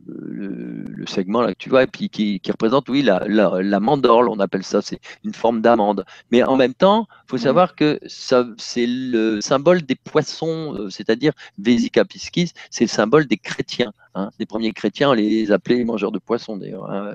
le, 0.07 1.07
segment 1.07 1.41
là 1.41 1.53
que 1.53 1.59
tu 1.59 1.71
vois, 1.71 1.85
et 1.85 1.87
puis 1.87 2.11
qui, 2.11 2.41
représente, 2.49 2.89
oui, 2.89 3.03
la, 3.03 3.25
la, 3.29 3.81
mandorle, 3.81 4.29
on 4.29 4.41
appelle 4.41 4.65
ça, 4.65 4.83
c'est 4.83 5.01
une 5.25 5.33
forme 5.33 5.61
d'amande. 5.63 6.05
Mais 6.33 6.43
en 6.43 6.57
même 6.57 6.75
temps, 6.75 7.07
il 7.27 7.31
faut 7.31 7.39
savoir 7.39 7.75
que 7.77 7.99
c'est 8.07 8.87
le 8.87 9.41
symbole 9.41 9.83
des 9.83 9.95
poissons, 9.95 10.75
euh, 10.75 10.91
c'est-à-dire 10.91 11.33
Vesica 11.59 12.05
piscis, 12.05 12.53
c'est 12.71 12.85
le 12.85 12.89
symbole 12.89 13.27
des 13.27 13.37
chrétiens. 13.39 13.93
Hein. 14.15 14.31
Les 14.39 14.47
premiers 14.47 14.73
chrétiens, 14.73 15.11
on 15.11 15.15
les 15.15 15.53
appelait 15.53 15.77
les 15.77 15.85
mangeurs 15.85 16.13
de 16.13 16.19
poissons 16.19 16.57
d'ailleurs. 16.57 16.91
Hein. 16.91 17.15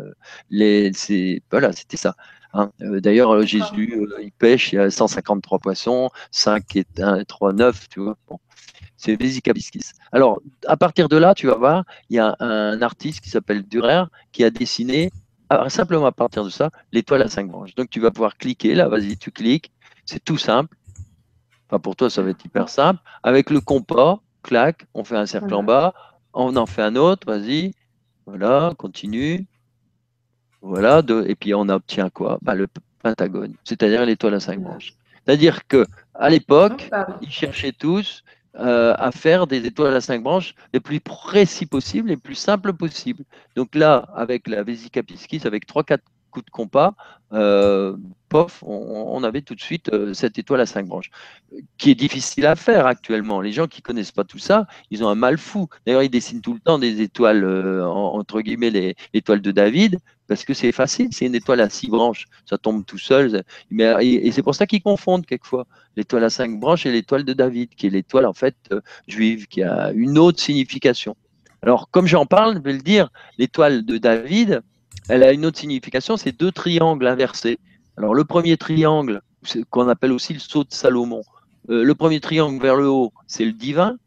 voilà, 1.51 1.73
c'était 1.73 1.97
ça. 1.97 2.15
Hein. 2.53 2.71
Euh, 2.81 2.99
d'ailleurs, 2.99 3.41
Jésus, 3.45 4.07
il 4.21 4.31
pêche, 4.31 4.73
il 4.73 4.75
y 4.75 4.79
a 4.79 4.89
153 4.89 5.59
poissons, 5.59 6.09
5 6.31 6.75
et 6.75 6.85
1 6.99 7.23
3, 7.23 7.53
9, 7.53 7.89
tu 7.89 7.99
vois. 8.01 8.17
Bon 8.27 8.39
c'est 9.01 9.15
Vesica 9.15 9.51
Alors, 10.11 10.41
à 10.67 10.77
partir 10.77 11.09
de 11.09 11.17
là, 11.17 11.33
tu 11.33 11.47
vas 11.47 11.55
voir, 11.55 11.83
il 12.09 12.17
y 12.17 12.19
a 12.19 12.35
un 12.39 12.79
artiste 12.83 13.21
qui 13.21 13.31
s'appelle 13.31 13.63
Durer 13.63 14.03
qui 14.31 14.43
a 14.43 14.51
dessiné, 14.51 15.09
simplement 15.69 16.05
à 16.05 16.11
partir 16.11 16.43
de 16.43 16.49
ça, 16.49 16.69
l'étoile 16.91 17.23
à 17.23 17.27
cinq 17.27 17.49
branches. 17.49 17.73
Donc, 17.73 17.89
tu 17.89 17.99
vas 17.99 18.11
pouvoir 18.11 18.37
cliquer, 18.37 18.75
là, 18.75 18.87
vas-y, 18.87 19.17
tu 19.17 19.31
cliques, 19.31 19.71
c'est 20.05 20.23
tout 20.23 20.37
simple. 20.37 20.77
Enfin, 21.67 21.79
pour 21.79 21.95
toi, 21.95 22.11
ça 22.11 22.21
va 22.21 22.29
être 22.29 22.45
hyper 22.45 22.69
simple. 22.69 23.01
Avec 23.23 23.49
le 23.49 23.59
compas, 23.59 24.19
clac, 24.43 24.85
on 24.93 25.03
fait 25.03 25.17
un 25.17 25.25
cercle 25.25 25.53
en 25.55 25.63
bas, 25.63 25.95
on 26.33 26.55
en 26.55 26.67
fait 26.67 26.83
un 26.83 26.95
autre, 26.95 27.25
vas-y, 27.25 27.73
voilà, 28.27 28.73
continue. 28.77 29.47
Voilà, 30.61 31.01
et 31.25 31.35
puis 31.35 31.53
on 31.53 31.67
obtient 31.69 32.09
quoi? 32.09 32.37
Bah, 32.41 32.55
Le 32.55 32.67
pentagone, 33.01 33.53
c'est-à-dire 33.63 34.05
l'étoile 34.05 34.35
à 34.35 34.39
cinq 34.39 34.59
branches. 34.59 34.93
C'est-à-dire 35.25 35.67
que 35.67 35.85
à 36.13 36.29
l'époque, 36.29 36.89
ils 37.21 37.31
cherchaient 37.31 37.71
tous 37.71 38.23
euh, 38.59 38.93
à 38.97 39.11
faire 39.11 39.47
des 39.47 39.65
étoiles 39.65 39.95
à 39.95 40.01
cinq 40.01 40.23
branches 40.23 40.55
les 40.73 40.81
plus 40.81 40.99
précis 40.99 41.65
possibles, 41.65 42.09
les 42.09 42.17
plus 42.17 42.35
simples 42.35 42.73
possibles. 42.73 43.23
Donc 43.55 43.75
là, 43.75 44.09
avec 44.13 44.47
la 44.47 44.61
Vesica 44.63 45.01
piscis, 45.03 45.41
avec 45.45 45.65
trois, 45.65 45.83
quatre 45.83 46.03
coups 46.31 46.45
de 46.45 46.51
compas, 46.51 46.93
euh, 47.31 47.95
pof, 48.27 48.61
on, 48.65 49.23
avait 49.23 49.41
tout 49.41 49.55
de 49.55 49.61
suite 49.61 49.89
euh, 49.93 50.13
cette 50.13 50.37
étoile 50.37 50.59
à 50.59 50.65
cinq 50.65 50.85
branches, 50.87 51.11
qui 51.77 51.91
est 51.91 51.95
difficile 51.95 52.45
à 52.45 52.57
faire 52.57 52.87
actuellement. 52.87 53.39
Les 53.39 53.53
gens 53.53 53.67
qui 53.67 53.81
connaissent 53.81 54.11
pas 54.11 54.25
tout 54.25 54.39
ça, 54.39 54.67
ils 54.89 55.01
ont 55.03 55.09
un 55.09 55.15
mal 55.15 55.37
fou. 55.37 55.67
D'ailleurs, 55.85 56.03
ils 56.03 56.09
dessinent 56.09 56.41
tout 56.41 56.53
le 56.53 56.59
temps 56.59 56.77
des 56.77 57.01
étoiles, 57.01 57.45
entre 57.83 58.41
guillemets, 58.41 58.95
l'étoile 59.13 59.41
de 59.41 59.51
David, 59.51 59.99
parce 60.31 60.45
que 60.45 60.53
c'est 60.53 60.71
facile, 60.71 61.09
c'est 61.11 61.25
une 61.25 61.35
étoile 61.35 61.59
à 61.59 61.69
six 61.69 61.89
branches, 61.89 62.25
ça 62.45 62.57
tombe 62.57 62.85
tout 62.85 62.97
seul. 62.97 63.43
Mais, 63.69 63.93
et, 63.99 64.31
c'est 64.31 64.41
pour 64.41 64.55
ça 64.55 64.65
qu'ils 64.65 64.81
confondent 64.81 65.25
quelquefois 65.25 65.67
l'étoile 65.97 66.23
à 66.23 66.29
cinq 66.29 66.57
branches 66.57 66.85
et 66.85 66.91
l'étoile 66.93 67.25
de 67.25 67.33
David, 67.33 67.75
qui 67.75 67.87
est 67.87 67.89
l'étoile 67.89 68.25
en 68.25 68.31
fait 68.31 68.55
euh, 68.71 68.79
juive, 69.09 69.47
qui 69.47 69.61
a 69.61 69.91
une 69.91 70.17
autre 70.17 70.39
signification. 70.39 71.17
Alors, 71.61 71.89
comme 71.91 72.07
j'en 72.07 72.25
parle, 72.25 72.55
je 72.55 72.61
vais 72.61 72.71
le 72.71 72.79
dire, 72.79 73.09
l'étoile 73.37 73.83
de 73.83 73.97
David, 73.97 74.61
elle 75.09 75.23
a 75.23 75.33
une 75.33 75.45
autre 75.45 75.59
signification, 75.59 76.15
c'est 76.15 76.31
deux 76.31 76.53
triangles 76.53 77.07
inversés. 77.07 77.59
Alors, 77.97 78.13
le 78.13 78.23
premier 78.23 78.55
triangle, 78.55 79.19
qu'on 79.69 79.89
appelle 79.89 80.13
aussi 80.13 80.33
le 80.33 80.39
saut 80.39 80.63
de 80.63 80.71
Salomon, 80.71 81.23
euh, 81.69 81.83
le 81.83 81.93
premier 81.93 82.21
triangle 82.21 82.63
vers 82.63 82.77
le 82.77 82.87
haut, 82.87 83.11
c'est 83.27 83.43
le 83.43 83.51
divin, 83.51 83.97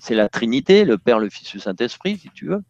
c'est 0.00 0.16
la 0.16 0.28
Trinité, 0.28 0.84
le 0.84 0.98
Père, 0.98 1.20
le 1.20 1.30
Fils, 1.30 1.54
le 1.54 1.60
Saint-Esprit, 1.60 2.18
si 2.18 2.30
tu 2.34 2.46
veux. 2.46 2.64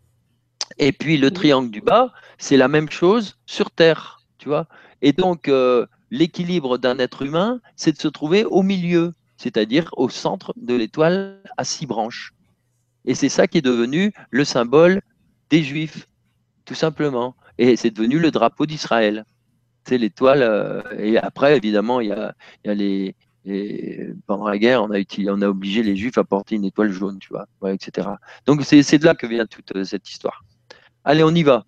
Et 0.76 0.92
puis 0.92 1.16
le 1.16 1.30
triangle 1.30 1.70
du 1.70 1.80
bas, 1.80 2.12
c'est 2.38 2.56
la 2.56 2.68
même 2.68 2.88
chose 2.88 3.36
sur 3.46 3.70
Terre, 3.70 4.22
tu 4.38 4.48
vois. 4.48 4.66
Et 5.02 5.12
donc, 5.12 5.48
euh, 5.48 5.86
l'équilibre 6.10 6.78
d'un 6.78 6.98
être 6.98 7.22
humain, 7.22 7.60
c'est 7.76 7.92
de 7.92 7.98
se 7.98 8.08
trouver 8.08 8.44
au 8.44 8.62
milieu, 8.62 9.12
c'est-à-dire 9.36 9.90
au 9.96 10.08
centre 10.08 10.54
de 10.56 10.74
l'étoile 10.74 11.40
à 11.56 11.64
six 11.64 11.86
branches. 11.86 12.32
Et 13.04 13.14
c'est 13.14 13.28
ça 13.28 13.46
qui 13.46 13.58
est 13.58 13.62
devenu 13.62 14.12
le 14.30 14.44
symbole 14.44 15.02
des 15.50 15.62
Juifs, 15.62 16.08
tout 16.64 16.74
simplement. 16.74 17.34
Et 17.58 17.76
c'est 17.76 17.90
devenu 17.90 18.18
le 18.18 18.30
drapeau 18.30 18.66
d'Israël. 18.66 19.24
C'est 19.84 19.98
l'étoile. 19.98 20.42
Euh, 20.42 20.82
et 20.98 21.18
après, 21.18 21.56
évidemment, 21.56 22.00
il 22.00 22.08
y 22.08 22.12
a, 22.12 22.34
pendant 24.26 24.48
la 24.48 24.58
guerre, 24.58 24.82
on 24.82 24.90
a, 24.90 24.98
on 25.28 25.42
a 25.42 25.48
obligé 25.48 25.82
les 25.82 25.96
Juifs 25.96 26.18
à 26.18 26.24
porter 26.24 26.56
une 26.56 26.64
étoile 26.64 26.92
jaune, 26.92 27.18
tu 27.18 27.30
vois, 27.30 27.72
etc. 27.72 28.08
Donc 28.46 28.62
c'est 28.62 28.98
de 28.98 29.04
là 29.04 29.14
que 29.14 29.26
vient 29.26 29.46
toute 29.46 29.74
euh, 29.74 29.84
cette 29.84 30.08
histoire. 30.10 30.44
Allez, 31.04 31.24
on 31.24 31.34
y 31.34 31.42
va. 31.42 31.64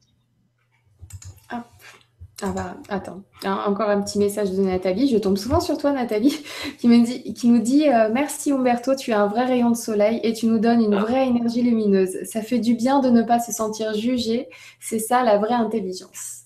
Ah, 2.42 2.46
ah 2.46 2.52
bah, 2.52 2.76
attends, 2.88 3.22
encore 3.44 3.88
un 3.90 4.00
petit 4.00 4.18
message 4.18 4.50
de 4.52 4.62
Nathalie. 4.62 5.08
Je 5.08 5.18
tombe 5.18 5.36
souvent 5.36 5.60
sur 5.60 5.76
toi, 5.78 5.92
Nathalie, 5.92 6.38
qui, 6.78 6.88
me 6.88 7.04
dit, 7.04 7.34
qui 7.34 7.48
nous 7.48 7.60
dit 7.60 7.88
euh, 7.88 8.08
Merci 8.12 8.52
Umberto, 8.52 8.94
tu 8.94 9.10
es 9.10 9.14
un 9.14 9.26
vrai 9.26 9.44
rayon 9.44 9.70
de 9.70 9.76
soleil 9.76 10.20
et 10.22 10.32
tu 10.32 10.46
nous 10.46 10.58
donnes 10.58 10.80
une 10.80 10.96
vraie 10.96 11.26
énergie 11.26 11.62
lumineuse. 11.62 12.16
Ça 12.24 12.42
fait 12.42 12.58
du 12.58 12.74
bien 12.74 13.00
de 13.00 13.10
ne 13.10 13.22
pas 13.22 13.40
se 13.40 13.52
sentir 13.52 13.94
jugé. 13.94 14.48
C'est 14.80 14.98
ça 14.98 15.22
la 15.22 15.38
vraie 15.38 15.54
intelligence. 15.54 16.44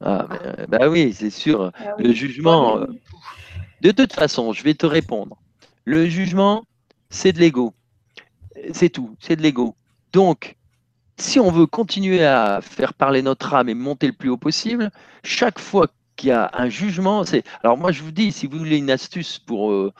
Ah, 0.00 0.26
euh, 0.32 0.66
bah, 0.68 0.88
oui, 0.88 1.12
c'est 1.12 1.30
sûr. 1.30 1.72
Ah 1.74 1.94
le 1.98 2.12
jugement. 2.12 2.78
Euh, 2.78 2.86
de 3.80 3.90
toute 3.92 4.12
façon, 4.12 4.52
je 4.52 4.62
vais 4.62 4.74
te 4.74 4.86
répondre. 4.86 5.36
Le 5.84 6.06
jugement, 6.06 6.64
c'est 7.08 7.32
de 7.32 7.38
l'ego. 7.38 7.72
C'est 8.72 8.90
tout, 8.90 9.16
c'est 9.20 9.36
de 9.36 9.42
l'ego. 9.42 9.74
Donc, 10.12 10.56
si 11.20 11.40
on 11.40 11.50
veut 11.50 11.66
continuer 11.66 12.24
à 12.24 12.60
faire 12.62 12.94
parler 12.94 13.22
notre 13.22 13.54
âme 13.54 13.68
et 13.68 13.74
monter 13.74 14.06
le 14.06 14.12
plus 14.12 14.28
haut 14.28 14.36
possible, 14.36 14.90
chaque 15.24 15.58
fois 15.58 15.88
qu'il 16.16 16.30
y 16.30 16.32
a 16.32 16.50
un 16.54 16.68
jugement, 16.68 17.24
c'est. 17.24 17.44
Alors 17.62 17.78
moi 17.78 17.92
je 17.92 18.02
vous 18.02 18.12
dis, 18.12 18.32
si 18.32 18.46
vous 18.46 18.58
voulez 18.58 18.78
une 18.78 18.90
astuce 18.90 19.38
pour, 19.38 19.72
euh, 19.72 19.92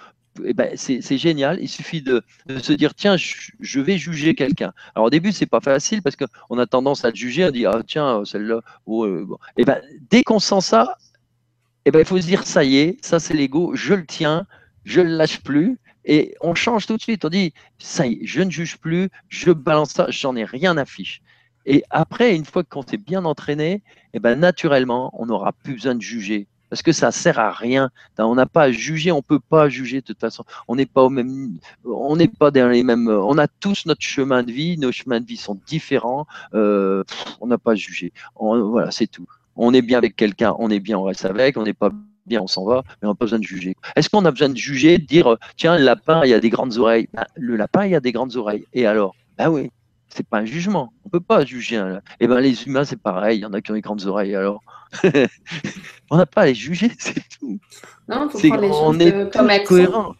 eh 0.44 0.54
ben, 0.54 0.76
c'est 0.76 1.18
génial. 1.18 1.58
Il 1.60 1.68
suffit 1.68 2.02
de, 2.02 2.22
se 2.60 2.72
dire 2.72 2.94
tiens, 2.94 3.16
je, 3.16 3.80
vais 3.80 3.98
juger 3.98 4.34
quelqu'un. 4.34 4.72
Alors 4.94 5.06
au 5.06 5.10
début 5.10 5.32
c'est 5.32 5.46
pas 5.46 5.60
facile 5.60 6.02
parce 6.02 6.16
qu'on 6.16 6.58
a 6.58 6.66
tendance 6.66 7.04
à 7.04 7.10
le 7.10 7.16
juger, 7.16 7.44
à 7.44 7.50
dire 7.50 7.70
ah 7.74 7.82
tiens 7.86 8.24
celle-là. 8.24 8.60
Oh, 8.86 9.04
euh, 9.04 9.26
Et 9.56 9.62
eh 9.62 9.64
ben 9.64 9.80
dès 10.10 10.22
qu'on 10.22 10.38
sent 10.38 10.60
ça, 10.60 10.96
eh 11.84 11.90
ben 11.90 12.00
il 12.00 12.04
faut 12.04 12.20
se 12.20 12.26
dire 12.26 12.46
ça 12.46 12.64
y 12.64 12.78
est, 12.78 13.04
ça 13.04 13.20
c'est 13.20 13.34
l'ego, 13.34 13.72
je 13.74 13.94
le 13.94 14.06
tiens, 14.06 14.46
je 14.84 15.00
le 15.00 15.10
lâche 15.16 15.40
plus. 15.42 15.78
Et 16.10 16.34
on 16.40 16.56
change 16.56 16.86
tout 16.86 16.96
de 16.96 17.02
suite. 17.02 17.24
On 17.24 17.28
dit, 17.28 17.54
ça 17.78 18.04
y 18.04 18.14
est, 18.14 18.26
je 18.26 18.42
ne 18.42 18.50
juge 18.50 18.78
plus, 18.78 19.10
je 19.28 19.52
balance 19.52 19.90
ça, 19.90 20.06
j'en 20.08 20.34
ai 20.34 20.44
rien 20.44 20.76
à 20.76 20.84
fiche. 20.84 21.22
Et 21.66 21.84
après, 21.88 22.34
une 22.34 22.44
fois 22.44 22.64
qu'on 22.64 22.82
s'est 22.82 22.96
bien 22.96 23.24
entraîné, 23.24 23.84
eh 24.12 24.18
ben, 24.18 24.34
naturellement, 24.34 25.12
on 25.16 25.26
n'aura 25.26 25.52
plus 25.52 25.74
besoin 25.74 25.94
de 25.94 26.02
juger. 26.02 26.48
Parce 26.68 26.82
que 26.82 26.90
ça 26.90 27.12
sert 27.12 27.38
à 27.38 27.52
rien. 27.52 27.90
On 28.18 28.34
n'a 28.34 28.46
pas 28.46 28.64
à 28.64 28.72
juger, 28.72 29.12
on 29.12 29.22
peut 29.22 29.38
pas 29.38 29.68
juger 29.68 30.00
de 30.00 30.06
toute 30.06 30.18
façon. 30.18 30.44
On 30.66 30.74
n'est 30.74 30.86
pas 30.86 31.04
au 31.04 31.10
même, 31.10 31.58
on 31.84 32.16
n'est 32.16 32.28
pas 32.28 32.50
dans 32.50 32.68
les 32.68 32.82
mêmes. 32.82 33.08
On 33.08 33.38
a 33.38 33.46
tous 33.46 33.86
notre 33.86 34.02
chemin 34.02 34.42
de 34.42 34.50
vie, 34.50 34.78
nos 34.78 34.90
chemins 34.90 35.20
de 35.20 35.26
vie 35.26 35.36
sont 35.36 35.60
différents. 35.66 36.26
Euh, 36.54 37.04
on 37.40 37.46
n'a 37.46 37.58
pas 37.58 37.72
à 37.72 37.74
juger. 37.76 38.12
voilà, 38.36 38.90
c'est 38.90 39.06
tout. 39.06 39.26
On 39.54 39.72
est 39.74 39.82
bien 39.82 39.98
avec 39.98 40.16
quelqu'un, 40.16 40.56
on 40.58 40.70
est 40.70 40.80
bien, 40.80 40.98
on 40.98 41.04
reste 41.04 41.24
avec. 41.24 41.56
On 41.56 41.62
n'est 41.62 41.72
pas 41.72 41.90
bien, 42.30 42.40
on 42.40 42.46
s'en 42.46 42.64
va, 42.64 42.82
mais 43.02 43.08
on 43.08 43.10
n'a 43.10 43.14
pas 43.14 43.26
besoin 43.26 43.38
de 43.38 43.44
juger. 43.44 43.76
Est-ce 43.96 44.08
qu'on 44.08 44.24
a 44.24 44.30
besoin 44.30 44.48
de 44.48 44.56
juger, 44.56 44.96
de 44.96 45.04
dire, 45.04 45.36
tiens, 45.56 45.76
le 45.76 45.84
lapin, 45.84 46.22
il 46.24 46.30
y 46.30 46.34
a 46.34 46.40
des 46.40 46.48
grandes 46.48 46.78
oreilles? 46.78 47.08
Ben, 47.12 47.26
Le 47.34 47.56
lapin, 47.56 47.84
il 47.84 47.90
y 47.90 47.94
a 47.94 48.00
des 48.00 48.12
grandes 48.12 48.36
oreilles. 48.36 48.64
Et 48.72 48.86
alors? 48.86 49.14
Ben 49.36 49.50
oui, 49.50 49.70
c'est 50.08 50.26
pas 50.26 50.38
un 50.38 50.44
jugement. 50.44 50.92
On 51.04 51.08
peut 51.10 51.20
pas 51.20 51.44
juger. 51.44 51.76
et 51.76 51.98
eh 52.20 52.26
ben 52.26 52.40
les 52.40 52.64
humains, 52.64 52.84
c'est 52.84 53.00
pareil. 53.00 53.38
Il 53.38 53.42
y 53.42 53.44
en 53.44 53.52
a 53.52 53.60
qui 53.60 53.70
ont 53.70 53.74
des 53.74 53.80
grandes 53.80 54.06
oreilles. 54.06 54.34
Alors, 54.34 54.62
on 56.10 56.16
n'a 56.16 56.26
pas 56.26 56.42
à 56.42 56.46
les 56.46 56.54
juger, 56.54 56.90
c'est 56.98 57.22
tout. 57.38 57.58
Non, 58.08 58.28
faut 58.28 58.38
prendre 58.38 58.60
les 58.60 58.70
on 58.70 58.98
est 58.98 59.32
comme 59.32 59.50
cohérent. 59.66 60.14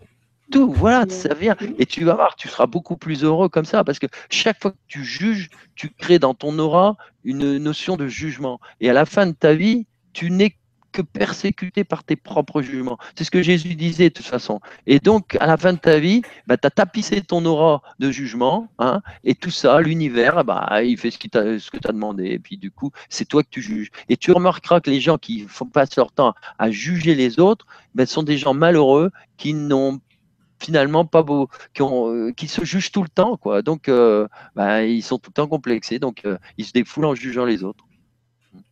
Tout, 0.50 0.72
voilà, 0.72 1.08
ça 1.08 1.32
vient. 1.32 1.56
Et 1.78 1.86
tu 1.86 2.04
vas 2.04 2.14
voir, 2.14 2.34
tu 2.34 2.48
seras 2.48 2.66
beaucoup 2.66 2.96
plus 2.96 3.22
heureux 3.22 3.48
comme 3.48 3.64
ça, 3.64 3.84
parce 3.84 4.00
que 4.00 4.08
chaque 4.30 4.60
fois 4.60 4.72
que 4.72 4.76
tu 4.88 5.04
juges, 5.04 5.48
tu 5.76 5.90
crées 5.90 6.18
dans 6.18 6.34
ton 6.34 6.58
aura 6.58 6.96
une 7.22 7.58
notion 7.58 7.96
de 7.96 8.08
jugement. 8.08 8.58
Et 8.80 8.90
à 8.90 8.92
la 8.92 9.06
fin 9.06 9.26
de 9.26 9.32
ta 9.32 9.54
vie, 9.54 9.86
tu 10.12 10.30
n'es 10.32 10.56
que 10.92 11.02
persécuté 11.02 11.84
par 11.84 12.04
tes 12.04 12.16
propres 12.16 12.62
jugements. 12.62 12.98
C'est 13.16 13.24
ce 13.24 13.30
que 13.30 13.42
Jésus 13.42 13.74
disait 13.74 14.08
de 14.08 14.14
toute 14.14 14.26
façon. 14.26 14.60
Et 14.86 14.98
donc, 14.98 15.36
à 15.40 15.46
la 15.46 15.56
fin 15.56 15.72
de 15.72 15.78
ta 15.78 15.98
vie, 15.98 16.22
bah, 16.46 16.56
tu 16.56 16.66
as 16.66 16.70
tapissé 16.70 17.20
ton 17.22 17.44
aura 17.44 17.82
de 17.98 18.10
jugement, 18.10 18.68
hein, 18.78 19.00
et 19.24 19.34
tout 19.34 19.50
ça, 19.50 19.80
l'univers, 19.80 20.44
bah, 20.44 20.82
il 20.82 20.98
fait 20.98 21.10
ce, 21.10 21.18
ce 21.58 21.70
que 21.70 21.78
tu 21.78 21.88
as 21.88 21.92
demandé. 21.92 22.26
Et 22.26 22.38
puis, 22.38 22.56
du 22.56 22.70
coup, 22.70 22.90
c'est 23.08 23.26
toi 23.26 23.42
que 23.42 23.48
tu 23.50 23.62
juges. 23.62 23.90
Et 24.08 24.16
tu 24.16 24.32
remarqueras 24.32 24.80
que 24.80 24.90
les 24.90 25.00
gens 25.00 25.18
qui 25.18 25.46
font, 25.48 25.66
passent 25.66 25.96
leur 25.96 26.12
temps 26.12 26.34
à 26.58 26.70
juger 26.70 27.14
les 27.14 27.40
autres, 27.40 27.66
bah, 27.94 28.06
sont 28.06 28.22
des 28.22 28.38
gens 28.38 28.54
malheureux 28.54 29.10
qui 29.36 29.54
n'ont 29.54 30.00
finalement 30.58 31.06
pas 31.06 31.22
beau, 31.22 31.48
qui, 31.72 31.82
ont, 31.82 32.32
qui 32.32 32.46
se 32.46 32.64
jugent 32.64 32.92
tout 32.92 33.02
le 33.02 33.08
temps, 33.08 33.38
quoi. 33.38 33.62
Donc, 33.62 33.90
bah, 34.54 34.84
ils 34.84 35.02
sont 35.02 35.18
tout 35.18 35.30
le 35.30 35.34
temps 35.34 35.48
complexés, 35.48 35.98
donc 35.98 36.24
ils 36.58 36.66
se 36.66 36.72
défoulent 36.72 37.06
en 37.06 37.14
jugeant 37.14 37.46
les 37.46 37.64
autres. 37.64 37.84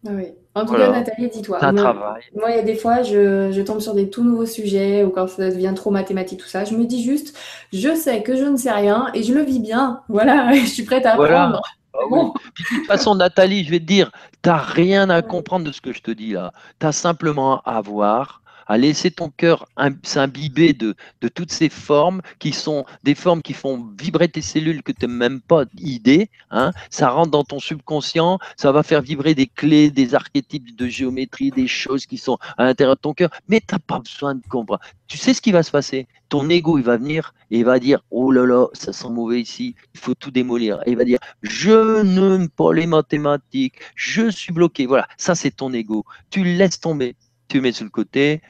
Ah 0.07 0.11
oui. 0.13 0.27
En 0.55 0.65
tout 0.65 0.75
cas, 0.75 0.91
Nathalie, 0.91 1.29
dis-toi. 1.29 1.61
Moi, 1.73 2.51
il 2.51 2.57
y 2.57 2.59
a 2.59 2.63
des 2.63 2.75
fois, 2.75 3.03
je, 3.03 3.63
tombe 3.63 3.81
sur 3.81 3.95
des 3.95 4.11
tout 4.11 4.25
nouveaux 4.25 4.47
sujets 4.47 5.05
ou 5.05 5.11
quand 5.11 5.29
ça 5.29 5.51
devient 5.51 5.73
trop 5.75 5.91
mathématique, 5.91 6.41
tout 6.41 6.49
ça. 6.49 6.65
Je 6.65 6.75
me 6.75 6.85
dis 6.85 7.03
juste, 7.03 7.37
je 7.73 7.95
sais 7.95 8.23
que 8.23 8.37
je 8.37 8.45
ne 8.45 8.57
sais 8.57 8.73
rien 8.73 9.09
et 9.15 9.23
je 9.23 9.33
le 9.33 9.43
vis 9.43 9.61
bien. 9.61 10.03
Voilà, 10.09 10.53
je 10.55 10.67
suis 10.67 10.85
prête 10.85 11.07
à 11.07 11.13
apprendre. 11.13 11.63
Ah 11.95 12.05
de 12.11 12.77
toute 12.77 12.87
façon, 12.87 13.15
Nathalie, 13.15 13.65
je 13.65 13.71
vais 13.71 13.81
te 13.81 13.85
dire, 13.85 14.13
tu 14.43 14.49
n'as 14.49 14.57
rien 14.57 15.11
à 15.11 15.23
comprendre 15.23 15.67
de 15.67 15.73
ce 15.73 15.81
que 15.81 15.93
je 15.93 16.01
te 16.01 16.11
dis 16.11 16.33
là. 16.33 16.53
Tu 16.81 16.87
as 16.87 16.93
simplement 16.93 17.61
à 17.65 17.81
voir 17.81 18.43
à 18.69 18.79
laisser 18.79 19.11
ton 19.11 19.31
cœur 19.31 19.67
s'imbiber 20.05 20.75
de, 20.75 20.95
toutes 21.35 21.51
ces 21.51 21.69
formes 21.69 22.21
qui 22.39 22.53
sont 22.53 22.85
des 23.03 23.15
formes 23.15 23.43
qui 23.43 23.55
font 23.55 23.89
vibrer 23.99 24.29
tes 24.29 24.43
cellules 24.43 24.83
que 24.83 24.93
tu 24.93 25.07
n'as 25.07 25.13
même 25.13 25.41
pas 25.41 25.65
idée. 25.79 26.31
Hein. 26.51 26.73
Ça 26.91 27.11
rentre 27.11 27.31
dans 27.31 27.45
ton 27.45 27.59
subconscient, 27.59 28.39
ça 28.57 28.71
va 28.71 28.83
faire 28.83 29.03
vibrer 29.03 29.35
des 29.35 29.47
clés, 29.47 29.91
des 29.91 30.15
archétypes 30.15 30.77
de 30.77 30.87
géométrie, 30.87 31.51
des 31.51 31.67
choses 31.67 32.07
qui 32.07 32.19
sont 32.19 32.39
à 32.59 32.65
l'intérieur 32.65 32.97
de 32.97 33.01
ton 33.01 33.15
cœur. 33.15 33.31
Mais 33.49 33.61
tu 33.61 33.75
n'as 33.75 33.79
pas 33.79 33.99
besoin 33.99 34.35
de 34.35 34.43
comprendre. 34.49 34.81
Tu 35.07 35.17
sais 35.17 35.33
ce 35.33 35.41
qui 35.41 35.53
va 35.53 35.63
se 35.63 35.71
passer? 35.71 36.07
Ton 36.29 36.51
ego, 36.51 36.77
il 36.77 36.85
va 36.85 36.99
venir 36.99 37.33
et 37.51 37.61
il 37.61 37.65
va 37.65 37.79
dire 37.79 38.05
Oh 38.11 38.31
là 38.31 38.45
là, 38.45 38.67
ça 38.75 38.93
sent 38.93 39.09
mauvais 39.09 39.41
ici, 39.41 39.75
il 39.95 40.01
faut 40.01 40.15
tout 40.15 40.31
démolir. 40.31 40.81
Et 40.85 40.91
il 40.91 40.97
va 40.99 41.05
dire 41.05 41.19
Je 41.41 42.03
n'aime 42.03 42.51
pas 42.51 42.75
les 42.75 42.87
mathématiques, 42.87 43.77
je 43.95 44.29
suis 44.29 44.53
bloqué. 44.53 44.85
Voilà, 44.85 45.09
ça 45.17 45.35
c'est 45.35 45.51
ton 45.51 45.73
ego. 45.73 46.05
Tu 46.29 46.45
le 46.45 46.53
laisses 46.53 46.81
tomber, 46.81 47.17
tu 47.49 47.57
le 47.57 47.63
mets 47.63 47.73
sur 47.73 47.85
le 47.85 47.91
côté, 47.91 48.43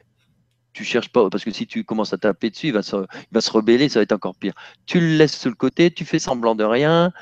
tu 0.73 0.85
cherches 0.85 1.09
pas, 1.11 1.29
parce 1.31 1.45
que 1.45 1.51
si 1.51 1.67
tu 1.67 1.85
commences 1.85 2.13
à 2.13 2.19
taper 2.19 2.51
dessus, 2.51 2.69
il 2.69 2.73
va, 2.73 2.83
se, 2.83 2.97
va 3.33 3.41
se 3.41 3.51
rebeller, 3.51 3.89
ça 3.89 3.99
va 3.99 4.05
être 4.05 4.13
encore 4.13 4.35
pire. 4.35 4.55
Tu 4.87 5.01
le 5.01 5.17
laisses 5.17 5.37
sur 5.37 5.51
le 5.51 5.57
côté, 5.57 5.91
tu 5.91 6.05
fais 6.05 6.19
semblant 6.19 6.55
de 6.55 6.65
rien, 6.65 7.13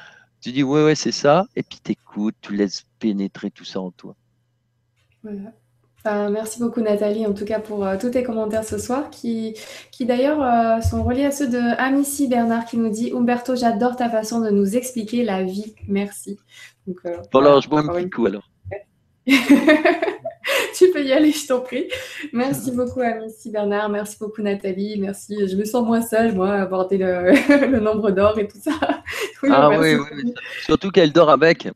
tu 0.41 0.53
dis 0.53 0.63
ouais, 0.63 0.85
ouais, 0.85 0.95
c'est 0.95 1.13
ça, 1.13 1.47
et 1.57 1.63
puis 1.63 1.79
tu 1.83 1.93
écoutes, 1.93 2.35
tu 2.41 2.55
laisses 2.55 2.85
pénétrer 2.99 3.51
tout 3.51 3.65
ça 3.65 3.81
en 3.81 3.91
toi. 3.91 4.15
merci 6.05 6.61
beaucoup 6.61 6.81
Nathalie, 6.81 7.27
en 7.27 7.33
tout 7.33 7.45
cas 7.45 7.59
pour 7.59 7.85
euh, 7.85 7.97
tous 7.99 8.11
tes 8.11 8.23
commentaires 8.23 8.65
ce 8.65 8.79
soir, 8.79 9.11
qui, 9.11 9.57
qui 9.91 10.07
d'ailleurs 10.07 10.43
euh, 10.43 10.81
sont 10.81 11.03
reliés 11.03 11.25
à 11.25 11.31
ceux 11.31 11.49
de 11.49 11.81
Amici 11.81 12.29
Bernard 12.29 12.67
qui 12.67 12.77
nous 12.77 12.91
dit 12.91 13.13
Umberto, 13.15 13.57
j'adore 13.57 13.97
ta 13.97 14.09
façon 14.11 14.41
de 14.41 14.51
nous 14.51 14.77
expliquer 14.77 15.25
la 15.25 15.43
vie. 15.43 15.75
Merci. 15.89 16.39
Donc, 16.87 16.99
euh, 17.07 17.17
voilà, 17.33 17.59
je 17.61 17.69
bois 17.69 17.81
un 17.81 17.89
petit 17.89 18.11
coup 18.11 18.27
alors. 18.27 18.49
tu 20.77 20.91
peux 20.93 21.05
y 21.05 21.13
aller, 21.13 21.33
je 21.33 21.47
t'en 21.47 21.61
prie. 21.61 21.89
Merci 22.33 22.71
beaucoup, 22.71 23.01
Amici 23.01 23.51
Bernard. 23.51 23.89
Merci 23.89 24.17
beaucoup, 24.21 24.43
Nathalie. 24.43 24.99
Merci. 25.01 25.49
Je 25.49 25.57
me 25.57 25.65
sens 25.65 25.85
moins 25.85 26.03
seule, 26.03 26.35
moi, 26.35 26.53
à 26.53 26.63
aborder 26.63 26.99
le, 26.99 27.81
nombre 27.81 28.11
d'or 28.13 28.39
et 28.39 28.47
tout 28.47 28.61
ça. 28.61 28.73
ah 29.51 29.71
oui, 29.71 29.97
oui, 29.97 30.35
surtout 30.63 30.91
qu'elle 30.91 31.13
dort 31.13 31.31
avec. 31.31 31.69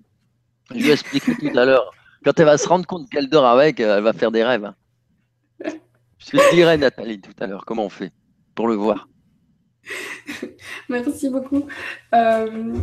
Je 0.70 0.76
lui 0.76 0.90
expliqué 0.90 1.34
tout 1.34 1.58
à 1.58 1.64
l'heure. 1.64 1.90
Quand 2.24 2.38
elle 2.38 2.46
va 2.46 2.58
se 2.58 2.68
rendre 2.68 2.86
compte 2.86 3.10
qu'elle 3.10 3.28
dort 3.28 3.46
avec, 3.46 3.80
elle 3.80 4.02
va 4.02 4.12
faire 4.12 4.30
des 4.30 4.44
rêves. 4.44 4.70
Je 5.64 6.36
te 6.36 6.54
dirai, 6.54 6.76
Nathalie, 6.76 7.20
tout 7.20 7.32
à 7.40 7.46
l'heure, 7.46 7.64
comment 7.64 7.86
on 7.86 7.88
fait 7.88 8.12
pour 8.54 8.68
le 8.68 8.74
voir. 8.74 9.08
Merci 10.88 11.30
beaucoup. 11.30 11.66
Euh, 12.14 12.74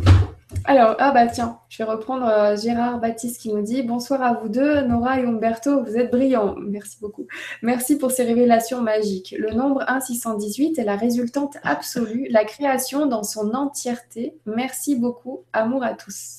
alors, 0.64 0.96
ah 0.98 1.12
bah 1.12 1.26
tiens, 1.26 1.58
je 1.68 1.78
vais 1.78 1.88
reprendre 1.88 2.26
euh, 2.26 2.56
Gérard 2.56 3.00
Baptiste 3.00 3.40
qui 3.40 3.52
nous 3.52 3.62
dit 3.62 3.82
Bonsoir 3.82 4.22
à 4.22 4.32
vous 4.32 4.48
deux, 4.48 4.80
Nora 4.82 5.20
et 5.20 5.24
Umberto, 5.24 5.84
vous 5.84 5.96
êtes 5.96 6.10
brillants. 6.10 6.54
Merci 6.58 6.98
beaucoup. 7.00 7.26
Merci 7.62 7.98
pour 7.98 8.10
ces 8.10 8.24
révélations 8.24 8.80
magiques. 8.80 9.34
Le 9.38 9.52
nombre 9.52 9.84
1618 9.90 10.78
est 10.78 10.84
la 10.84 10.96
résultante 10.96 11.58
absolue, 11.62 12.28
la 12.30 12.44
création 12.44 13.06
dans 13.06 13.24
son 13.24 13.52
entièreté. 13.54 14.38
Merci 14.46 14.96
beaucoup, 14.96 15.44
amour 15.52 15.84
à 15.84 15.92
tous. 15.92 16.38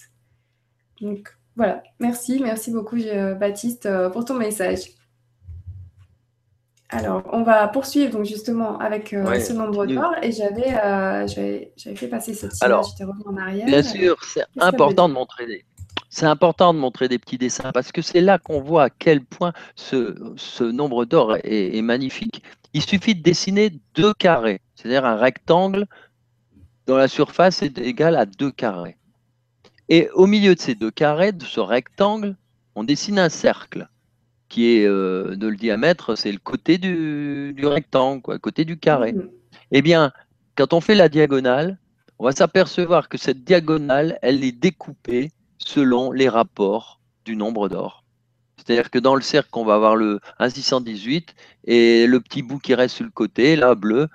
Donc 1.01 1.35
voilà, 1.55 1.83
merci, 1.99 2.39
merci 2.41 2.71
beaucoup 2.71 2.97
Baptiste 3.39 3.85
euh, 3.85 4.09
pour 4.09 4.25
ton 4.25 4.35
message. 4.35 4.98
Alors, 6.91 7.23
on 7.31 7.43
va 7.43 7.67
poursuivre 7.67 8.11
donc 8.11 8.25
justement 8.25 8.79
avec 8.79 9.13
euh, 9.13 9.39
ce 9.39 9.53
nombre 9.53 9.85
d'or 9.85 10.15
et 10.23 10.31
j'avais 10.31 10.73
euh, 10.73 11.27
j'avais 11.27 11.95
fait 11.95 12.07
passer 12.07 12.33
cette 12.33 12.57
image, 12.59 12.85
j'étais 12.89 13.03
revenu 13.03 13.23
en 13.27 13.37
arrière. 13.37 13.65
Bien 13.67 13.83
sûr, 13.83 14.17
c'est 14.23 14.43
important 14.57 15.07
de 15.07 15.13
montrer 15.13 15.45
des 15.45 15.65
c'est 16.09 16.25
important 16.25 16.73
de 16.73 16.79
montrer 16.79 17.07
des 17.07 17.19
petits 17.19 17.37
dessins 17.37 17.71
parce 17.71 17.91
que 17.91 18.01
c'est 18.01 18.21
là 18.21 18.39
qu'on 18.39 18.61
voit 18.61 18.85
à 18.85 18.89
quel 18.89 19.23
point 19.23 19.53
ce, 19.75 20.63
nombre 20.63 21.05
d'or 21.05 21.37
est, 21.43 21.81
magnifique. 21.83 22.41
Il 22.73 22.81
suffit 22.81 23.13
de 23.13 23.21
dessiner 23.21 23.71
deux 23.93 24.13
carrés, 24.15 24.61
c'est-à-dire 24.73 25.05
un 25.05 25.15
rectangle 25.15 25.85
dont 26.87 26.95
la 26.95 27.07
surface 27.07 27.61
est 27.61 27.77
égale 27.77 28.15
à 28.15 28.25
deux 28.25 28.51
carrés. 28.51 28.97
Et 29.87 30.09
au 30.15 30.25
milieu 30.25 30.55
de 30.55 30.59
ces 30.59 30.73
deux 30.73 30.89
carrés, 30.89 31.31
de 31.31 31.43
ce 31.43 31.59
rectangle, 31.59 32.35
on 32.73 32.83
dessine 32.83 33.19
un 33.19 33.29
cercle 33.29 33.87
qui 34.49 34.75
est 34.75 34.85
euh, 34.85 35.35
de 35.35 35.47
le 35.47 35.55
diamètre, 35.55 36.15
c'est 36.17 36.31
le 36.31 36.39
côté 36.39 36.77
du, 36.77 37.55
rectangle, 37.63 38.21
quoi, 38.21 38.33
le 38.33 38.39
côté 38.39 38.65
du 38.65 38.77
carré. 38.77 39.13
Mmh. 39.13 39.29
Eh 39.71 39.81
bien, 39.81 40.11
quand 40.55 40.73
on 40.73 40.81
fait 40.81 40.95
la 40.95 41.07
diagonale, 41.07 41.77
on 42.17 42.25
va 42.25 42.31
s'apercevoir 42.33 43.07
que 43.07 43.17
cette 43.17 43.43
diagonale, 43.43 44.19
elle 44.21 44.43
est 44.43 44.51
découpée 44.51 45.31
selon 45.57 46.11
les 46.11 46.27
rapports 46.27 46.99
du 47.23 47.35
nombre 47.35 47.69
d'or. 47.69 48.03
C'est-à-dire 48.57 48.89
que 48.89 48.99
dans 48.99 49.15
le 49.15 49.21
cercle, 49.21 49.49
on 49.53 49.63
va 49.63 49.75
avoir 49.75 49.95
le 49.95 50.19
1,618 50.39 51.33
et 51.65 52.07
le 52.07 52.19
petit 52.19 52.41
bout 52.41 52.59
qui 52.59 52.73
reste 52.73 52.95
sur 52.95 53.05
le 53.05 53.11
côté, 53.11 53.55
là, 53.55 53.73
bleu, 53.75 54.07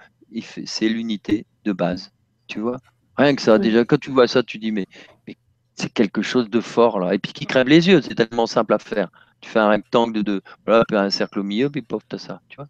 c'est 0.67 0.89
l'unité 0.89 1.47
de 1.65 1.73
base. 1.73 2.13
Tu 2.47 2.61
vois? 2.61 2.77
Rien 3.17 3.35
que 3.35 3.43
ça, 3.43 3.59
déjà, 3.59 3.85
quand 3.85 3.99
tu 3.99 4.11
vois 4.11 4.29
ça, 4.29 4.43
tu 4.43 4.59
dis, 4.59 4.73
mais, 4.73 4.87
mais 5.27 5.37
c'est 5.77 5.93
quelque 5.93 6.23
chose 6.23 6.51
de 6.51 6.61
fort, 6.61 6.99
là. 6.99 7.15
Et 7.15 7.19
puis 7.19 7.33
qui 7.33 7.47
crève 7.47 7.69
les 7.69 7.89
yeux, 7.89 8.03
c'est 8.03 8.15
tellement 8.15 8.47
simple 8.47 8.75
à 8.75 8.79
faire 8.79 9.09
tu 9.45 9.51
fais 9.51 9.59
un 9.59 9.69
rectangle 9.69 10.15
de 10.15 10.23
deux, 10.23 10.43
voilà, 10.67 10.85
puis 10.89 10.97
un 10.97 11.11
cercle 11.11 11.41
au 11.41 11.43
milieu, 11.43 11.69
puis 11.69 11.83
pof, 11.83 12.03
tu 12.09 12.17
as 12.17 12.19
ça, 12.19 12.41
tu 12.49 12.57
vois. 12.57 12.69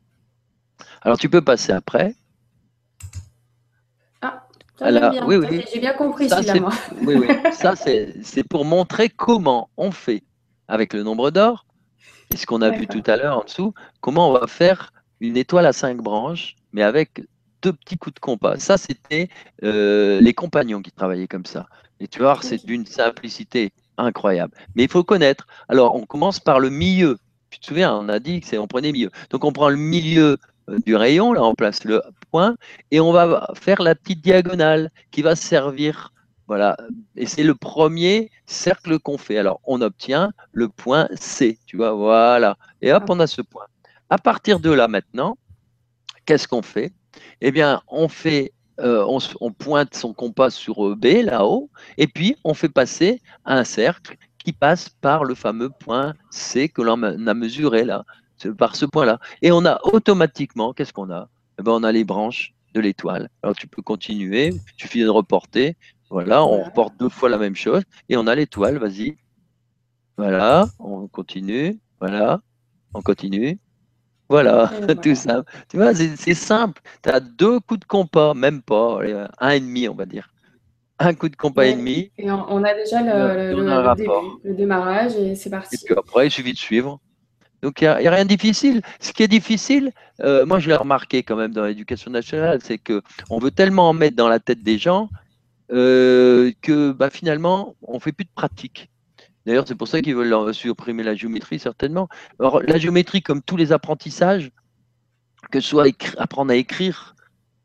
Alors 1.02 1.18
tu 1.18 1.28
peux 1.28 1.40
passer 1.40 1.72
après. 1.72 2.14
Ah, 4.80 4.90
bien. 4.90 5.24
Oui, 5.24 5.36
oui. 5.36 5.64
J'ai 5.72 5.78
bien 5.78 5.92
compris 5.92 6.28
moi. 6.60 6.72
oui, 7.02 7.14
oui. 7.14 7.28
Ça, 7.52 7.74
c'est 7.76 8.42
pour 8.50 8.64
montrer 8.64 9.08
comment 9.08 9.70
on 9.76 9.92
fait 9.92 10.24
avec 10.66 10.92
le 10.94 11.04
nombre 11.04 11.30
d'or, 11.30 11.64
et 12.32 12.36
ce 12.36 12.44
qu'on 12.44 12.60
a 12.60 12.70
vu 12.70 12.88
tout 12.88 13.02
à 13.06 13.16
l'heure 13.16 13.38
en 13.38 13.44
dessous, 13.44 13.72
comment 14.00 14.30
on 14.30 14.32
va 14.32 14.48
faire 14.48 14.92
une 15.20 15.36
étoile 15.36 15.66
à 15.66 15.72
cinq 15.72 15.98
branches, 15.98 16.56
mais 16.72 16.82
avec 16.82 17.22
deux 17.62 17.72
petits 17.72 17.96
coups 17.96 18.14
de 18.14 18.20
compas. 18.20 18.58
Ça, 18.58 18.76
c'était 18.76 19.28
euh, 19.62 20.20
les 20.20 20.34
compagnons 20.34 20.82
qui 20.82 20.90
travaillaient 20.90 21.28
comme 21.28 21.46
ça. 21.46 21.68
Et 22.00 22.08
tu 22.08 22.18
vois, 22.18 22.36
c'est 22.42 22.66
d'une 22.66 22.84
simplicité 22.84 23.72
incroyable. 23.98 24.54
Mais 24.74 24.84
il 24.84 24.90
faut 24.90 25.04
connaître. 25.04 25.46
Alors, 25.68 25.94
on 25.94 26.06
commence 26.06 26.40
par 26.40 26.60
le 26.60 26.70
milieu. 26.70 27.18
Tu 27.50 27.58
te 27.60 27.66
souviens, 27.66 27.94
on 27.94 28.08
a 28.08 28.18
dit 28.18 28.40
que 28.40 28.46
c'est 28.46 28.58
on 28.58 28.66
prenait 28.66 28.92
milieu. 28.92 29.10
Donc, 29.30 29.44
on 29.44 29.52
prend 29.52 29.68
le 29.68 29.76
milieu 29.76 30.38
euh, 30.68 30.78
du 30.84 30.96
rayon, 30.96 31.32
là, 31.32 31.42
on 31.44 31.54
place 31.54 31.84
le 31.84 32.02
point, 32.30 32.56
et 32.90 33.00
on 33.00 33.12
va 33.12 33.48
faire 33.54 33.82
la 33.82 33.94
petite 33.94 34.22
diagonale 34.22 34.90
qui 35.10 35.22
va 35.22 35.36
servir. 35.36 36.12
Voilà. 36.46 36.76
Et 37.16 37.26
c'est 37.26 37.42
le 37.42 37.54
premier 37.54 38.30
cercle 38.46 38.98
qu'on 38.98 39.18
fait. 39.18 39.38
Alors, 39.38 39.60
on 39.64 39.80
obtient 39.80 40.32
le 40.52 40.68
point 40.68 41.08
C. 41.14 41.58
Tu 41.66 41.76
vois, 41.76 41.92
voilà. 41.92 42.56
Et 42.82 42.92
hop, 42.92 43.04
on 43.08 43.20
a 43.20 43.26
ce 43.26 43.40
point. 43.42 43.66
À 44.10 44.18
partir 44.18 44.60
de 44.60 44.70
là, 44.70 44.88
maintenant, 44.88 45.38
qu'est-ce 46.26 46.46
qu'on 46.46 46.62
fait? 46.62 46.92
Eh 47.40 47.50
bien, 47.50 47.82
on 47.88 48.08
fait 48.08 48.52
euh, 48.80 49.04
on, 49.40 49.52
pointe 49.52 49.94
son 49.94 50.12
compas 50.12 50.50
sur 50.50 50.86
euh, 50.86 50.96
B 50.96 51.22
là-haut, 51.24 51.70
et 51.96 52.06
puis 52.06 52.36
on 52.44 52.54
fait 52.54 52.68
passer 52.68 53.20
un 53.44 53.64
cercle 53.64 54.16
qui 54.44 54.52
passe 54.52 54.88
par 54.88 55.24
le 55.24 55.34
fameux 55.34 55.70
point 55.70 56.14
C 56.30 56.68
que 56.68 56.82
l'on 56.82 57.02
a 57.02 57.34
mesuré 57.34 57.84
là, 57.84 58.04
par 58.58 58.76
ce 58.76 58.84
point-là. 58.84 59.18
Et 59.42 59.52
on 59.52 59.64
a 59.64 59.80
automatiquement, 59.84 60.72
qu'est-ce 60.72 60.92
qu'on 60.92 61.10
a? 61.10 61.28
Eh 61.58 61.62
ben, 61.62 61.72
On 61.72 61.82
a 61.84 61.92
les 61.92 62.04
branches 62.04 62.52
de 62.74 62.80
l'étoile. 62.80 63.30
Alors 63.42 63.54
tu 63.54 63.68
peux 63.68 63.82
continuer, 63.82 64.48
il 64.48 64.60
suffit 64.76 65.02
de 65.02 65.08
reporter. 65.08 65.76
Voilà, 66.10 66.44
on 66.44 66.62
reporte 66.62 66.96
deux 66.98 67.08
fois 67.08 67.28
la 67.28 67.38
même 67.38 67.56
chose, 67.56 67.82
et 68.08 68.16
on 68.16 68.26
a 68.26 68.34
l'étoile, 68.34 68.78
vas-y. 68.78 69.16
Voilà, 70.16 70.68
on 70.78 71.08
continue, 71.08 71.78
voilà, 71.98 72.40
on 72.92 73.02
continue, 73.02 73.58
voilà, 74.34 74.68
tout 75.02 75.14
ça. 75.14 75.44
Tu 75.68 75.76
vois, 75.76 75.94
c'est 75.94 76.34
simple. 76.34 76.82
Tu 77.04 77.08
as 77.08 77.20
deux 77.20 77.60
coups 77.60 77.78
de 77.78 77.84
compas, 77.84 78.34
même 78.34 78.62
pas, 78.62 78.98
un 79.38 79.50
et 79.50 79.60
demi, 79.60 79.88
on 79.88 79.94
va 79.94 80.06
dire. 80.06 80.28
Un 80.98 81.14
coup 81.14 81.28
de 81.28 81.36
compas 81.36 81.66
et 81.66 81.74
demi. 81.76 82.10
Et 82.18 82.28
on, 82.28 82.64
a 82.64 82.74
déjà 82.74 83.00
le, 83.00 83.54
démarrage 84.54 85.14
et 85.14 85.36
c'est 85.36 85.50
parti. 85.50 85.76
Et 85.76 85.78
puis 85.84 85.94
après, 85.96 86.26
il 86.26 86.30
suffit 86.32 86.52
de 86.52 86.58
suivre. 86.58 86.98
Donc, 87.62 87.80
il 87.80 87.84
n'y 87.84 88.08
a, 88.08 88.10
rien 88.10 88.24
de 88.24 88.28
difficile. 88.28 88.82
Ce 88.98 89.12
qui 89.12 89.22
est 89.22 89.28
difficile, 89.28 89.92
euh, 90.20 90.44
moi, 90.44 90.58
je 90.58 90.68
l'ai 90.68 90.74
remarqué 90.74 91.22
quand 91.22 91.36
même 91.36 91.52
dans 91.52 91.64
l'éducation 91.64 92.10
nationale, 92.10 92.58
c'est 92.60 92.78
qu'on 92.78 93.38
veut 93.38 93.52
tellement 93.52 93.88
en 93.88 93.92
mettre 93.92 94.16
dans 94.16 94.28
la 94.28 94.40
tête 94.40 94.64
des 94.64 94.78
gens 94.78 95.10
euh, 95.70 96.50
que 96.60 96.90
bah, 96.90 97.08
finalement, 97.08 97.76
on 97.82 97.94
ne 97.94 98.00
fait 98.00 98.10
plus 98.10 98.24
de 98.24 98.34
pratique. 98.34 98.90
D'ailleurs, 99.46 99.64
c'est 99.66 99.74
pour 99.74 99.88
ça 99.88 100.00
qu'ils 100.00 100.14
veulent 100.14 100.54
supprimer 100.54 101.02
la 101.02 101.14
géométrie, 101.14 101.58
certainement. 101.58 102.08
la 102.38 102.78
géométrie, 102.78 103.22
comme 103.22 103.42
tous 103.42 103.56
les 103.56 103.72
apprentissages, 103.72 104.50
que 105.50 105.60
ce 105.60 105.68
soit 105.68 105.86
apprendre 106.16 106.50
à 106.52 106.56
écrire, 106.56 107.14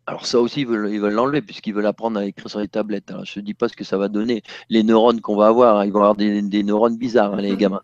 Alors 0.06 0.26
ça 0.26 0.40
aussi, 0.40 0.62
ils 0.62 0.68
veulent 0.68 1.14
l'enlever 1.14 1.42
puisqu'ils 1.42 1.74
veulent 1.74 1.86
apprendre 1.86 2.20
à 2.20 2.26
écrire 2.26 2.50
sur 2.50 2.60
les 2.60 2.68
tablettes. 2.68 3.12
Alors, 3.12 3.26
je 3.26 3.40
ne 3.40 3.46
dis 3.46 3.54
pas 3.54 3.70
ce 3.70 3.76
que 3.76 3.84
ça 3.84 3.98
va 3.98 4.08
donner, 4.08 4.44
les 4.70 4.84
neurones 4.84 5.22
qu'on 5.22 5.36
va 5.36 5.48
avoir. 5.48 5.86
Ils 5.86 5.92
vont 5.92 6.00
avoir 6.00 6.16
des, 6.16 6.64
neurones 6.64 6.98
bizarres, 6.98 7.36
hein, 7.36 7.42
les 7.42 7.56
gamins. 7.56 7.84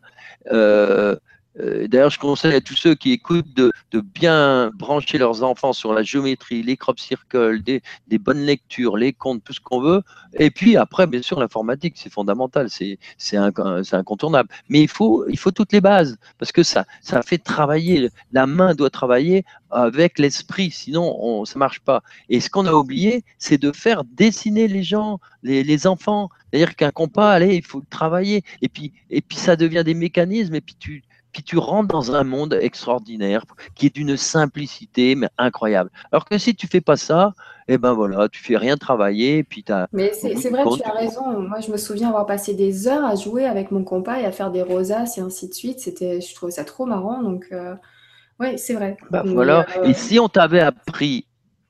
Euh, 0.51 1.13
euh, 1.13 1.15
d'ailleurs, 1.57 2.09
je 2.09 2.19
conseille 2.19 2.53
à 2.53 2.61
tous 2.61 2.75
ceux 2.75 2.95
qui 2.95 3.11
écoutent 3.11 3.53
de, 3.55 3.71
bien 4.01 4.71
brancher 4.75 5.17
leurs 5.17 5.43
enfants 5.43 5.73
sur 5.73 5.93
la 5.93 6.03
géométrie, 6.03 6.63
les 6.63 6.77
crop 6.77 6.99
circles, 6.99 7.61
des, 7.61 7.81
bonnes 8.17 8.41
lectures, 8.41 8.97
les 8.97 9.13
comptes, 9.13 9.43
tout 9.43 9.53
ce 9.53 9.61
qu'on 9.61 9.81
veut. 9.81 10.01
Et 10.37 10.51
puis 10.51 10.75
après, 10.75 11.07
bien 11.07 11.21
sûr, 11.21 11.39
l'informatique, 11.39 11.95
c'est 11.97 12.11
fondamental, 12.11 12.67
c'est 12.69 13.37
incontournable. 13.37 14.49
Mais 14.69 14.81
il 14.81 14.89
faut, 14.89 15.25
il 15.29 15.37
faut 15.37 15.51
toutes 15.51 15.71
les 15.71 15.81
bases 15.81 16.17
parce 16.37 16.51
que 16.51 16.63
ça, 16.63 16.85
ça 17.01 17.21
fait 17.21 17.37
travailler. 17.37 18.09
La 18.33 18.47
main 18.47 18.75
doit 18.75 18.89
travailler 18.89 19.45
avec 19.71 20.19
l'esprit, 20.19 20.71
sinon 20.71 21.15
on, 21.19 21.45
ça 21.45 21.59
marche 21.59 21.79
pas. 21.79 22.01
Et 22.29 22.39
ce 22.39 22.49
qu'on 22.49 22.65
a 22.65 22.73
oublié, 22.73 23.23
c'est 23.37 23.57
de 23.57 23.71
faire 23.71 24.03
dessiner 24.03 24.67
les 24.67 24.83
gens, 24.83 25.19
les, 25.43 25.63
les 25.63 25.87
enfants. 25.87 26.29
C'est-à-dire 26.51 26.75
qu'un 26.75 26.91
compas, 26.91 27.31
allez, 27.31 27.55
il 27.55 27.65
faut 27.65 27.81
travailler. 27.89 28.43
Et 28.61 28.69
puis, 28.69 28.93
et 29.09 29.21
puis 29.21 29.37
ça 29.37 29.55
devient 29.55 29.83
des 29.85 29.93
mécanismes. 29.93 30.55
Et 30.55 30.61
puis 30.61 30.75
tu 30.79 31.03
puis 31.35 31.43
tu 31.43 31.57
rentres 31.57 31.89
dans 31.89 32.15
un 32.15 32.23
monde 32.23 32.53
extraordinaire 32.53 33.43
qui 33.75 33.87
est 33.87 33.93
d'une 33.93 34.15
simplicité 34.15 35.15
mais 35.15 35.27
incroyable. 35.37 35.89
Alors 36.13 36.23
que 36.23 36.37
si 36.37 36.55
tu 36.55 36.65
fais 36.65 36.79
pas 36.79 36.95
ça, 36.95 37.33
eh 37.67 37.77
ben 37.77 37.91
voilà, 37.91 38.29
tu 38.29 38.41
fais 38.41 38.55
rien 38.55 38.77
travailler, 38.77 39.43
puis 39.43 39.65
as, 39.67 39.89
Mais 39.91 40.13
c'est 40.13 40.33
vrai, 40.49 40.63
tu 40.63 40.83
as 40.83 40.93
raison. 40.93 41.41
Moi, 41.41 41.59
je 41.59 41.73
me 41.73 41.75
souviens 41.75 42.07
avoir 42.07 42.25
passé 42.25 42.53
des 42.53 42.87
heures 42.87 43.03
à 43.03 43.15
jouer 43.15 43.43
avec 43.43 43.71
mon 43.71 43.83
compas 43.83 44.21
et 44.21 44.23
à 44.23 44.31
faire 44.31 44.49
des 44.49 44.61
rosaces 44.61 45.17
et 45.17 45.21
ainsi 45.21 45.49
de 45.49 45.53
suite. 45.53 45.81
C'était, 45.81 46.21
je 46.21 46.33
trouvais 46.33 46.53
ça 46.53 46.63
trop 46.63 46.85
marrant. 46.85 47.21
Donc, 47.21 47.47
euh, 47.51 47.75
oui, 48.39 48.57
c'est 48.57 48.75
vrai. 48.75 48.95
Bah, 49.11 49.23
voilà. 49.25 49.65
Euh, 49.79 49.83
et 49.83 49.93
si 49.93 50.17
on 50.19 50.29
t'avait 50.29 50.61
appris, 50.61 51.27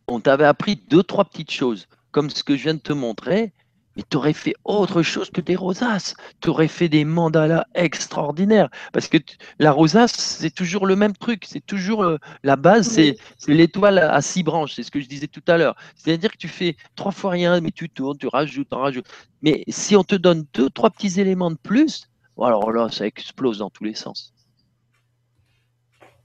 on 0.08 0.20
t'avait 0.20 0.46
appris 0.46 0.76
deux, 0.76 1.02
trois 1.02 1.26
petites 1.26 1.52
choses, 1.52 1.88
comme 2.12 2.30
ce 2.30 2.44
que 2.44 2.56
je 2.56 2.66
viens 2.66 2.76
de 2.76 2.80
te 2.80 2.94
montrer, 2.94 3.52
mais 3.96 4.04
tu 4.10 4.18
aurais 4.18 4.34
fait 4.34 4.56
autre 4.66 5.02
chose 5.02 5.30
que 5.30 5.42
des 5.42 5.56
rosaces. 5.56 6.16
Tu 6.42 6.50
aurais 6.50 6.68
fait 6.68 6.90
des 6.90 7.06
mandalas 7.06 7.66
extraordinaires. 7.76 8.70
Parce 8.92 9.08
que 9.08 9.18
la 9.60 9.72
rosace, 9.72 10.14
c'est 10.14 10.54
toujours 10.54 10.86
le 10.86 10.96
même 10.96 11.14
truc. 11.14 11.46
C'est 11.48 11.66
toujours 11.66 12.04
euh, 12.04 12.18
la 12.44 12.56
base, 12.56 12.88
c'est 12.88 13.16
l'étoile 13.48 14.00
à, 14.00 14.22
six 14.22 14.44
branches. 14.44 14.74
C'est 14.76 14.84
ce 14.84 14.92
que 14.92 15.00
je 15.00 15.08
disais 15.08 15.28
tout 15.28 15.44
à 15.48 15.58
l'heure. 15.58 15.76
C'est-à-dire 15.96 16.32
que 16.32 16.38
tu 16.38 16.48
fais 16.48 16.76
trois 16.96 17.12
fois 17.12 17.32
rien, 17.32 17.62
mais 17.62 17.72
tu 17.72 17.90
tournes, 17.90 18.18
tu 18.18 18.28
rajoutes, 18.28 18.68
tu 18.70 18.76
rajoutes. 18.76 19.08
Mais 19.42 19.64
si 19.70 19.96
on 19.96 20.04
te 20.04 20.16
donne 20.16 20.46
deux, 20.54 20.70
trois 20.70 20.90
petits 20.90 21.20
éléments 21.20 21.52
de 21.52 21.58
plus, 21.58 22.10
alors 22.42 22.72
là, 22.72 22.90
ça 22.90 23.06
explose 23.06 23.60
dans 23.60 23.70
tous 23.70 23.86
les 23.86 23.96
sens. 23.96 24.34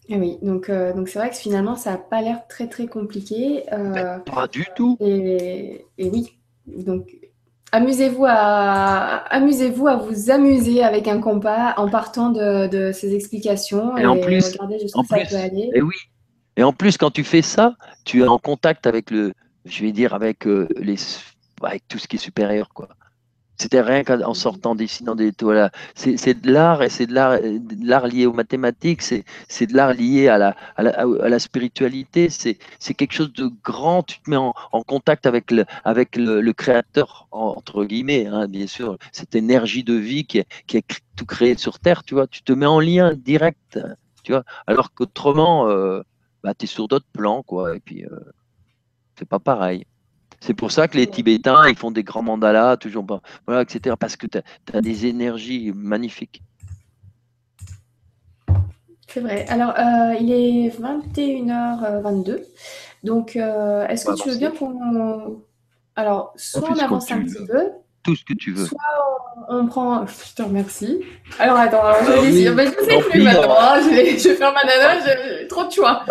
Oui, 0.08 0.38
donc 0.42 0.68
euh, 0.68 0.92
donc 0.92 1.08
c'est 1.08 1.20
vrai 1.20 1.30
que 1.30 1.36
finalement, 1.36 1.76
ça 1.76 1.92
n'a 1.92 1.98
pas 1.98 2.20
l'air 2.20 2.44
très 2.48 2.66
très 2.66 2.88
compliqué. 2.88 3.72
Euh, 3.72 4.18
pas 4.18 4.48
du 4.48 4.66
tout. 4.74 4.96
Et, 4.98 5.86
et 5.98 6.10
oui, 6.10 6.36
donc 6.66 7.16
Amusez-vous 7.72 8.24
à, 8.26 9.24
amusez-vous 9.32 9.86
à 9.86 9.96
vous 9.96 10.30
amuser 10.30 10.82
avec 10.82 11.06
un 11.06 11.20
compas 11.20 11.74
en 11.76 11.88
partant 11.88 12.30
de, 12.30 12.90
ces 12.92 13.14
explications 13.14 13.96
et, 13.96 14.06
en 14.06 14.18
plus, 14.18 14.52
regardez 14.52 14.80
jusqu'où 14.80 15.04
ça 15.04 15.16
peut 15.16 15.36
aller. 15.36 15.70
Et 15.74 15.82
oui. 15.82 15.94
Et 16.56 16.62
en 16.64 16.72
plus, 16.72 16.96
quand 16.96 17.10
tu 17.10 17.24
fais 17.24 17.42
ça, 17.42 17.74
tu 18.04 18.22
es 18.22 18.26
en 18.26 18.38
contact 18.38 18.86
avec 18.86 19.10
le, 19.10 19.32
je 19.64 19.82
vais 19.82 19.92
dire, 19.92 20.14
avec 20.14 20.46
euh, 20.46 20.68
les, 20.76 20.96
avec 21.62 21.86
tout 21.86 21.98
ce 21.98 22.08
qui 22.08 22.16
est 22.16 22.20
supérieur, 22.20 22.70
quoi. 22.74 22.88
C'était 23.60 23.82
rien 23.82 24.04
qu'en 24.04 24.32
sortant, 24.32 24.74
dessinant 24.74 25.14
des 25.14 25.32
toiles. 25.32 25.70
C'est 25.94 26.40
de 26.40 26.50
l'art 26.50 26.82
et 26.82 26.88
c'est 26.88 27.06
de 27.06 27.12
l'art 27.12 28.06
lié 28.06 28.24
aux 28.24 28.32
mathématiques, 28.32 29.02
c'est 29.02 29.66
de 29.66 29.76
l'art 29.76 29.92
lié 29.92 30.28
à 30.28 30.54
la, 30.78 31.38
spiritualité, 31.38 32.30
c'est 32.30 32.94
quelque 32.94 33.12
chose 33.12 33.34
de 33.34 33.50
grand. 33.62 34.02
Tu 34.02 34.18
te 34.22 34.30
mets 34.30 34.38
en, 34.38 34.54
contact 34.86 35.26
avec 35.26 35.50
le, 35.50 35.66
avec 35.84 36.16
le, 36.16 36.52
créateur, 36.54 37.28
entre 37.32 37.84
guillemets, 37.84 38.24
hein, 38.28 38.48
bien 38.48 38.66
sûr, 38.66 38.96
cette 39.12 39.34
énergie 39.34 39.84
de 39.84 39.92
vie 39.92 40.24
qui, 40.24 40.42
qui 40.66 40.78
est 40.78 40.84
tout 41.14 41.26
créé 41.26 41.54
sur 41.58 41.78
Terre, 41.80 42.02
tu 42.02 42.14
vois. 42.14 42.26
Tu 42.26 42.42
te 42.42 42.54
mets 42.54 42.64
en 42.64 42.80
lien 42.80 43.12
direct, 43.12 43.78
tu 44.24 44.32
vois, 44.32 44.44
alors 44.66 44.94
qu'autrement, 44.94 45.68
euh, 45.68 46.00
bah, 46.42 46.54
tu 46.54 46.66
sur 46.66 46.88
d'autres 46.88 47.12
plans, 47.12 47.42
quoi, 47.42 47.76
et 47.76 47.80
puis 47.80 48.06
euh, 48.06 48.20
c'est 49.18 49.28
pas 49.28 49.38
pareil. 49.38 49.84
C'est 50.40 50.54
pour 50.54 50.72
ça 50.72 50.88
que 50.88 50.96
les 50.96 51.06
Tibétains, 51.06 51.68
ils 51.68 51.76
font 51.76 51.90
des 51.90 52.02
grands 52.02 52.22
mandalas, 52.22 52.78
toujours, 52.78 53.04
voilà, 53.46 53.62
etc. 53.62 53.94
Parce 53.98 54.16
que 54.16 54.26
tu 54.26 54.38
as, 54.72 54.80
des 54.80 55.06
énergies 55.06 55.72
magnifiques. 55.74 56.42
C'est 59.06 59.20
vrai. 59.20 59.44
Alors, 59.48 59.74
euh, 59.78 60.14
il 60.18 60.32
est 60.32 60.68
21h22. 60.80 62.42
Donc, 63.02 63.36
euh, 63.36 63.86
est-ce 63.88 64.06
que 64.06 64.22
tu 64.22 64.30
veux 64.30 64.38
bien 64.38 64.50
qu'on. 64.50 65.42
Alors, 65.96 66.32
soit 66.36 66.70
on, 66.70 66.78
avance 66.78 67.10
un 67.10 67.22
petit 67.22 67.44
peu. 67.44 67.70
Tout 68.02 68.16
ce 68.16 68.24
que 68.24 68.32
tu 68.32 68.52
veux. 68.52 68.64
Soit 68.64 68.78
on, 69.48 69.66
prend. 69.66 70.06
Je 70.06 70.34
te 70.34 70.42
remercie. 70.42 71.00
Alors, 71.38 71.56
attends, 71.56 71.84
alors, 71.84 72.02
je 72.02 72.48
vais 72.48 72.48
ah, 72.48 72.64
je 72.64 72.84
sais 72.84 73.10
plus 73.10 73.22
maintenant. 73.22 73.56
Hein. 73.58 73.80
je, 73.82 73.90
vais, 73.90 74.18
je 74.18 74.28
vais 74.28 74.36
faire 74.36 74.54
ma 74.54 74.64
nana, 74.64 75.04
j'ai 75.04 75.48
trop 75.48 75.64
de 75.64 75.72
choix. 75.72 76.04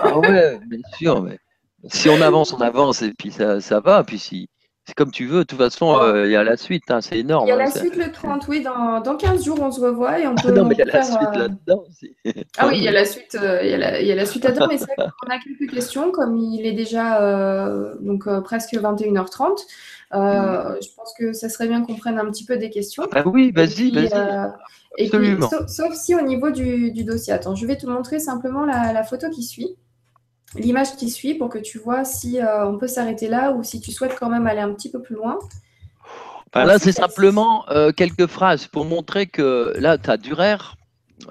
ah 0.00 0.18
ouais, 0.18 0.60
bien 0.66 0.78
sûr. 0.96 1.22
Mais 1.22 1.38
si 1.88 2.08
on 2.08 2.20
avance, 2.20 2.52
on 2.52 2.60
avance 2.60 3.02
et 3.02 3.12
puis 3.12 3.30
ça, 3.30 3.60
ça 3.60 3.80
va. 3.80 4.02
Puis 4.04 4.18
si, 4.18 4.48
c'est 4.84 4.94
comme 4.94 5.10
tu 5.10 5.26
veux. 5.26 5.40
De 5.40 5.44
toute 5.44 5.58
façon, 5.58 5.98
euh, 5.98 6.26
il 6.26 6.32
y 6.32 6.36
a 6.36 6.44
la 6.44 6.56
suite. 6.56 6.90
Hein, 6.90 7.00
c'est 7.00 7.18
énorme. 7.18 7.46
Il 7.46 7.50
y 7.50 7.52
a 7.52 7.56
la 7.56 7.64
hein, 7.64 7.70
suite 7.70 7.96
le 7.96 8.12
30, 8.12 8.46
oui. 8.48 8.62
Dans, 8.62 9.00
dans 9.00 9.16
15 9.16 9.44
jours, 9.44 9.58
on 9.60 9.70
se 9.70 9.80
revoit 9.80 10.20
et 10.20 10.26
on 10.26 10.34
peut. 10.34 10.48
Ah 10.48 10.52
non, 10.52 10.64
mais 10.66 10.74
il 10.74 10.78
y 10.78 10.82
a 10.82 10.86
la 10.86 11.02
suite 11.02 11.18
euh, 11.34 11.38
là-dedans 11.38 11.84
aussi. 11.88 12.16
Ah 12.58 12.68
oui, 12.68 12.74
il 12.78 12.84
y 12.84 12.88
a 12.88 12.92
la 12.92 13.04
suite, 13.04 13.36
euh, 13.40 13.60
il, 13.62 13.70
y 13.70 13.74
a 13.74 13.78
la, 13.78 14.00
il 14.00 14.06
y 14.06 14.12
a 14.12 14.14
la 14.14 14.26
suite 14.26 14.44
là-dedans. 14.44 14.66
mais 14.68 14.78
c'est 14.78 14.84
vrai 14.84 14.96
qu'on 14.96 15.30
a 15.30 15.38
quelques 15.38 15.72
questions. 15.72 16.10
Comme 16.10 16.36
il 16.36 16.66
est 16.66 16.72
déjà 16.72 17.18
donc, 18.00 18.28
presque 18.42 18.74
21h30, 18.74 19.64
mm. 20.12 20.82
je 20.82 20.88
pense 20.94 21.14
que 21.18 21.32
ça 21.32 21.48
serait 21.48 21.68
bien 21.68 21.82
qu'on 21.82 21.94
prenne 21.94 22.18
un 22.18 22.26
petit 22.26 22.44
peu 22.44 22.56
des 22.56 22.70
questions. 22.70 23.04
Ah 23.12 23.22
oui, 23.26 23.52
vas-y, 23.52 23.90
vas-y. 23.90 24.10
Et 24.96 25.08
puis, 25.08 25.36
sauf, 25.66 25.94
si 25.94 26.14
au 26.14 26.20
niveau 26.20 26.50
du, 26.50 26.92
du, 26.92 27.02
dossier. 27.04 27.32
Attends, 27.32 27.56
je 27.56 27.66
vais 27.66 27.76
te 27.76 27.86
montrer 27.86 28.20
simplement 28.20 28.64
la, 28.64 28.92
la 28.92 29.02
photo 29.02 29.28
qui 29.28 29.42
suit 29.42 29.76
l'image 30.56 30.96
qui 30.96 31.10
suit 31.10 31.34
pour 31.34 31.48
que 31.48 31.58
tu 31.58 31.78
vois 31.78 32.04
si 32.04 32.40
euh, 32.40 32.66
on 32.66 32.78
peut 32.78 32.88
s'arrêter 32.88 33.28
là 33.28 33.52
ou 33.52 33.62
si 33.62 33.80
tu 33.80 33.92
souhaites 33.92 34.16
quand 34.18 34.28
même 34.28 34.46
aller 34.46 34.60
un 34.60 34.72
petit 34.72 34.90
peu 34.90 35.00
plus 35.00 35.16
loin. 35.16 35.38
Ben 36.52 36.64
là, 36.64 36.78
c'est 36.78 36.92
simplement 36.92 37.68
euh, 37.70 37.90
quelques 37.90 38.26
phrases 38.26 38.66
pour 38.66 38.84
montrer 38.84 39.26
que 39.26 39.74
là, 39.78 39.98
tu 39.98 40.08
as 40.08 40.16
Durer 40.16 40.56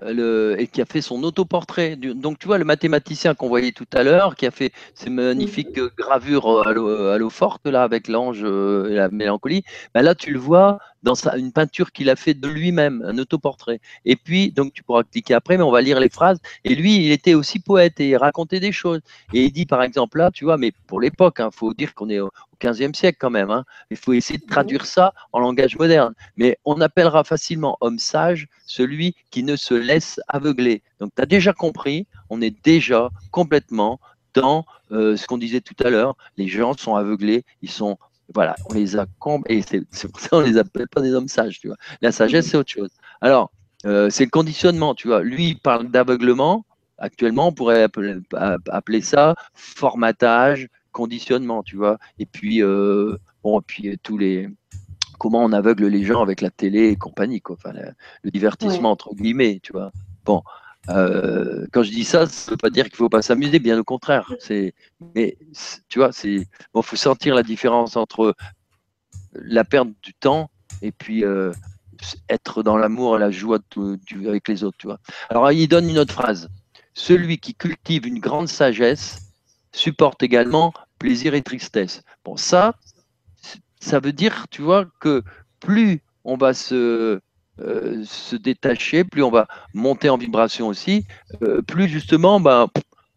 le, 0.02 0.56
et 0.60 0.68
qui 0.68 0.82
a 0.82 0.86
fait 0.86 1.02
son 1.02 1.24
autoportrait. 1.24 1.96
Donc, 1.96 2.40
tu 2.40 2.48
vois, 2.48 2.58
le 2.58 2.66
mathématicien 2.66 3.34
qu'on 3.34 3.48
voyait 3.48 3.72
tout 3.72 3.88
à 3.94 4.04
l'heure, 4.04 4.36
qui 4.36 4.46
a 4.46 4.52
fait 4.52 4.72
ces 4.96 5.10
magnifiques 5.10 5.80
gravures 5.98 6.68
à 6.68 6.74
l'eau 6.74 7.30
forte, 7.30 7.68
là, 7.68 7.84
avec 7.84 8.08
l'ange 8.08 8.44
et 8.44 8.96
la 8.96 9.10
mélancolie, 9.10 9.64
ben 9.94 10.02
là, 10.02 10.16
tu 10.16 10.32
le 10.32 10.40
vois 10.40 10.80
dans 11.04 11.16
sa, 11.16 11.38
une 11.38 11.52
peinture 11.52 11.92
qu'il 11.92 12.10
a 12.10 12.16
fait 12.16 12.34
de 12.34 12.48
lui-même, 12.48 13.04
un 13.06 13.18
autoportrait. 13.18 13.80
Et 14.06 14.16
puis, 14.16 14.52
donc 14.52 14.74
tu 14.74 14.84
pourras 14.84 15.04
cliquer 15.04 15.34
après, 15.34 15.58
mais 15.58 15.64
on 15.64 15.72
va 15.72 15.82
lire 15.82 16.00
les 16.00 16.10
phrases. 16.10 16.40
Et 16.64 16.76
lui, 16.76 17.06
il 17.06 17.12
était 17.12 17.34
aussi 17.34 17.60
poète 17.60 18.00
et 18.00 18.10
il 18.10 18.18
racontait 18.18 18.60
des 18.60 18.72
choses. 18.72 19.02
Et 19.34 19.46
il 19.46 19.52
dit, 19.52 19.66
par 19.66 19.84
exemple, 19.84 20.18
là, 20.18 20.32
tu 20.32 20.46
vois, 20.46 20.58
mais 20.58 20.72
pour 20.88 21.00
l'époque, 21.00 21.36
il 21.40 21.44
hein, 21.44 21.50
faut 21.54 21.74
dire 21.74 21.94
qu'on 21.94 22.10
est 22.10 22.20
au, 22.20 22.32
15e 22.64 22.96
siècle 22.96 23.18
quand 23.20 23.30
même. 23.30 23.52
Hein, 23.52 23.66
il 23.92 23.98
faut 23.98 24.14
essayer 24.14 24.40
de 24.40 24.46
traduire 24.46 24.86
ça 24.86 25.14
en 25.34 25.40
langage 25.40 25.78
moderne. 25.78 26.14
Mais 26.38 26.58
on 26.66 26.80
appellera 26.82 27.24
facilement 27.24 27.78
homme 27.82 28.00
sage 28.00 28.48
celui 28.66 29.16
qui 29.32 29.44
ne 29.44 29.56
se 29.56 29.74
laisse 29.74 30.20
aveugler. 30.28 30.82
Donc, 31.00 31.12
tu 31.16 31.22
as 31.22 31.26
déjà 31.26 31.54
compris, 31.54 32.08
on 32.30 32.42
est 32.42 32.56
déjà 32.64 33.10
complètement 33.32 34.00
dans 34.34 34.66
euh, 34.92 35.16
ce 35.16 35.28
qu'on 35.28 35.38
disait 35.38 35.62
tout 35.62 35.76
à 35.84 35.90
l'heure. 35.90 36.16
Les 36.38 36.48
gens 36.48 36.76
sont 36.76 36.96
aveuglés, 36.96 37.44
ils 37.62 37.70
sont 37.70 37.98
voilà, 38.34 38.56
on 38.70 38.74
les 38.74 38.98
a 38.98 39.06
et 39.48 39.62
c'est 39.62 40.08
pour 40.08 40.20
ça 40.20 40.30
qu'on 40.30 40.42
les 40.42 40.58
appelle 40.58 40.88
pas 40.88 41.02
des 41.02 41.14
hommes 41.14 41.28
sages, 41.28 41.60
tu 41.60 41.68
vois. 41.68 41.78
La 42.02 42.12
sagesse, 42.12 42.48
c'est 42.48 42.58
autre 42.58 42.72
chose. 42.72 42.90
Alors, 43.22 43.52
euh, 43.86 44.10
c'est 44.10 44.24
le 44.24 44.30
conditionnement, 44.30 44.96
tu 44.96 45.08
vois. 45.08 45.24
Lui, 45.24 45.50
il 45.50 45.60
parle 45.60 45.90
d'aveuglement. 45.90 46.66
Actuellement, 46.98 47.48
on 47.48 47.52
pourrait 47.52 47.84
appeler, 47.84 49.02
ça 49.02 49.36
formatage, 49.54 50.70
conditionnement, 50.92 51.64
tu 51.64 51.76
vois. 51.76 51.98
Et 52.20 52.26
puis, 52.26 52.64
euh, 52.64 53.18
bon, 53.44 53.62
puis 53.62 53.90
euh, 53.90 53.96
tous 54.02 54.18
les 54.18 54.50
comment 55.20 55.44
on 55.44 55.54
aveugle 55.54 55.88
les 55.88 56.04
gens 56.04 56.22
avec 56.22 56.42
la 56.42 56.50
télé 56.50 56.90
et 56.90 56.96
compagnie, 56.96 57.42
quoi. 57.42 57.56
Enfin, 57.58 57.74
le, 58.24 58.32
divertissement 58.32 58.92
entre 58.92 59.14
guillemets, 59.16 59.60
tu 59.62 59.72
vois. 59.74 59.92
Bon, 60.26 60.44
euh, 60.90 61.66
quand 61.72 61.84
je 61.84 61.92
dis 61.92 62.04
ça, 62.04 62.28
ça 62.28 62.48
ne 62.48 62.52
veut 62.52 62.58
pas 62.58 62.70
dire 62.70 62.86
qu'il 62.86 62.94
ne 62.94 62.98
faut 62.98 63.10
pas 63.10 63.22
s'amuser, 63.22 63.60
bien 63.60 63.80
au 63.80 63.84
contraire. 63.84 64.34
Mais 65.16 65.38
tu 65.90 66.00
vois, 66.00 66.12
c'est 66.12 66.48
bon, 66.74 66.82
faut 66.82 66.96
sentir 66.96 67.36
la 67.36 67.44
différence 67.44 67.96
entre 67.96 68.36
la 69.34 69.64
perte 69.64 69.90
du 70.02 70.14
temps 70.14 70.50
et 70.82 70.92
puis 70.92 71.24
euh, 71.24 71.52
être 72.30 72.64
dans 72.64 72.78
l'amour 72.78 73.16
et 73.16 73.20
la 73.20 73.32
joie 73.32 73.60
avec 74.28 74.48
les 74.48 74.64
autres. 74.64 74.78
Tu 74.78 74.88
vois. 74.88 75.00
Alors 75.30 75.52
il 75.52 75.68
donne 75.68 75.90
une 75.90 76.00
autre 76.00 76.14
phrase. 76.14 76.50
Celui 76.94 77.38
qui 77.38 77.56
cultive 77.56 78.06
une 78.06 78.20
grande 78.20 78.48
sagesse 78.48 79.20
supporte 79.72 80.22
également 80.22 80.74
plaisir 81.00 81.34
et 81.34 81.42
tristesse. 81.42 82.04
Bon, 82.24 82.38
ça, 82.38 82.76
ça 83.80 84.00
veut 84.00 84.14
dire, 84.14 84.46
tu 84.52 84.62
vois, 84.62 84.86
que 85.00 85.24
plus 85.60 86.02
on 86.24 86.38
va 86.38 86.54
se 86.54 87.20
euh, 87.60 88.04
se 88.06 88.36
détacher, 88.36 89.04
plus 89.04 89.24
on 89.24 89.32
va 89.32 89.48
monter 89.74 90.10
en 90.10 90.18
vibration 90.18 90.68
aussi, 90.68 91.06
euh, 91.42 91.62
plus 91.62 91.88
justement, 91.88 92.40
ben, 92.40 92.68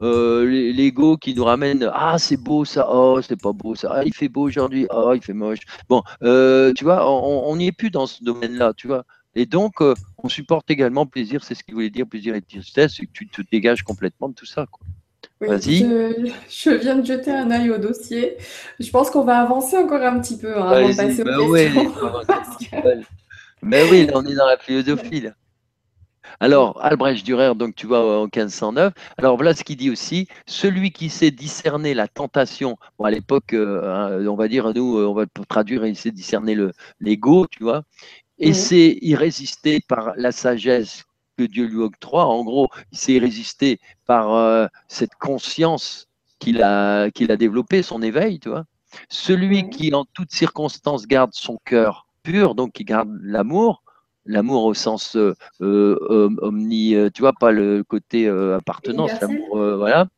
l'ego 0.00 1.16
qui 1.16 1.34
nous 1.34 1.44
ramène 1.44 1.90
ah 1.94 2.18
c'est 2.18 2.36
beau 2.36 2.66
ça 2.66 2.86
oh 2.90 3.18
c'est 3.26 3.40
pas 3.40 3.54
beau 3.54 3.74
ça 3.74 3.92
ah, 3.94 4.04
il 4.04 4.12
fait 4.12 4.28
beau 4.28 4.42
aujourd'hui 4.42 4.86
oh 4.90 5.12
il 5.14 5.22
fait 5.22 5.32
moche 5.32 5.60
bon 5.88 6.02
tu 6.20 6.84
vois 6.84 7.10
on 7.10 7.56
n'y 7.56 7.68
est 7.68 7.72
plus 7.72 7.90
dans 7.90 8.06
ce 8.06 8.22
domaine 8.22 8.58
là 8.58 8.74
tu 8.76 8.88
vois 8.88 9.06
et 9.38 9.44
donc, 9.44 9.82
on 10.16 10.28
supporte 10.30 10.70
également 10.70 11.04
plaisir, 11.04 11.44
c'est 11.44 11.54
ce 11.54 11.62
qu'il 11.62 11.74
voulait 11.74 11.90
dire, 11.90 12.06
plaisir 12.06 12.34
et 12.34 12.40
tristesse, 12.40 12.94
c'est 12.96 13.04
que 13.04 13.12
tu 13.12 13.28
te 13.28 13.42
dégages 13.52 13.82
complètement 13.82 14.30
de 14.30 14.34
tout 14.34 14.46
ça. 14.46 14.64
Quoi. 14.64 14.86
Vas-y. 15.40 15.80
Je, 16.48 16.70
viens 16.70 16.96
de 16.96 17.04
jeter 17.04 17.30
un 17.30 17.50
œil 17.50 17.70
au 17.70 17.76
dossier. 17.76 18.38
Je 18.80 18.90
pense 18.90 19.10
qu'on 19.10 19.24
va 19.24 19.40
avancer 19.40 19.76
encore 19.76 20.00
un 20.02 20.18
petit 20.20 20.38
peu 20.38 20.56
hein, 20.56 20.68
avant 20.68 20.88
de 20.88 20.96
passer 20.96 21.22
bah. 21.22 21.36
Mais 23.62 23.88
oui, 23.90 24.08
on 24.14 24.24
est 24.24 24.34
dans 24.34 24.46
la 24.46 24.58
philosophie. 24.58 25.28
Alors, 26.40 26.82
Albrecht 26.84 27.24
Dürer, 27.24 27.54
donc 27.54 27.74
tu 27.74 27.86
vois, 27.86 28.20
en 28.20 28.24
1509. 28.24 28.92
Alors 29.16 29.36
voilà 29.36 29.54
ce 29.54 29.64
qu'il 29.64 29.76
dit 29.76 29.90
aussi 29.90 30.28
celui 30.46 30.90
qui 30.90 31.08
sait 31.08 31.30
discerner 31.30 31.94
la 31.94 32.08
tentation, 32.08 32.76
bon, 32.98 33.04
à 33.04 33.10
l'époque, 33.10 33.54
euh, 33.54 34.26
on 34.26 34.34
va 34.34 34.48
dire, 34.48 34.72
nous, 34.74 34.98
on 34.98 35.14
va 35.14 35.24
traduire, 35.48 35.86
il 35.86 35.96
sait 35.96 36.10
discerner 36.10 36.56
l'ego, 37.00 37.46
tu 37.50 37.62
vois, 37.62 37.84
et 38.38 38.52
c'est 38.52 38.98
y 39.00 39.14
résister 39.14 39.80
par 39.88 40.12
la 40.16 40.32
sagesse 40.32 41.04
que 41.38 41.44
Dieu 41.44 41.66
lui 41.66 41.78
octroie. 41.78 42.26
En 42.26 42.44
gros, 42.44 42.68
il 42.92 42.98
s'est 42.98 43.18
résisté 43.18 43.80
par 44.06 44.34
euh, 44.34 44.66
cette 44.88 45.14
conscience 45.14 46.08
qu'il 46.38 46.62
a, 46.62 47.10
qu'il 47.10 47.30
a 47.32 47.36
développée, 47.36 47.82
son 47.82 48.02
éveil, 48.02 48.40
tu 48.40 48.50
vois. 48.50 48.64
Celui 49.08 49.68
qui, 49.70 49.94
en 49.94 50.04
toutes 50.04 50.32
circonstances, 50.32 51.06
garde 51.06 51.32
son 51.34 51.58
cœur 51.64 52.05
pur, 52.26 52.56
donc 52.56 52.72
qui 52.72 52.84
garde 52.84 53.08
l'amour, 53.22 53.84
l'amour 54.24 54.64
au 54.64 54.74
sens 54.74 55.16
euh, 55.16 55.34
euh, 55.60 56.28
omni, 56.42 56.96
tu 57.14 57.22
vois, 57.22 57.32
pas 57.32 57.52
le 57.52 57.84
côté 57.84 58.28
appartenance, 58.28 59.12
l'amour, 59.20 59.56
voilà, 59.76 60.08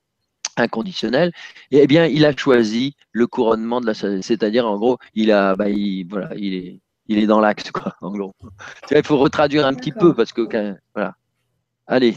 inconditionnel, 0.56 1.32
et 1.70 1.80
eh 1.82 1.86
bien, 1.86 2.06
il 2.06 2.24
a 2.24 2.35
choisi 2.35 2.97
le 3.12 3.26
couronnement 3.26 3.80
de 3.82 3.86
la. 3.86 3.94
C'est-à-dire, 3.94 4.66
en 4.66 4.78
gros, 4.78 4.98
il 5.14 5.30
a, 5.30 5.55
bah, 5.55 5.66
voilà, 6.09 6.30
il 6.36 6.55
est, 6.55 6.80
il 7.09 7.18
est 7.18 7.26
dans 7.26 7.40
l'axe, 7.40 7.70
quoi, 7.70 7.94
en 8.01 8.10
gros. 8.10 8.32
il 8.90 9.05
faut 9.05 9.18
retraduire 9.18 9.66
un 9.66 9.74
petit 9.74 9.93
peu 9.93 10.14
parce 10.14 10.32
que, 10.32 10.43
voilà. 10.94 11.14
Allez, 11.86 12.16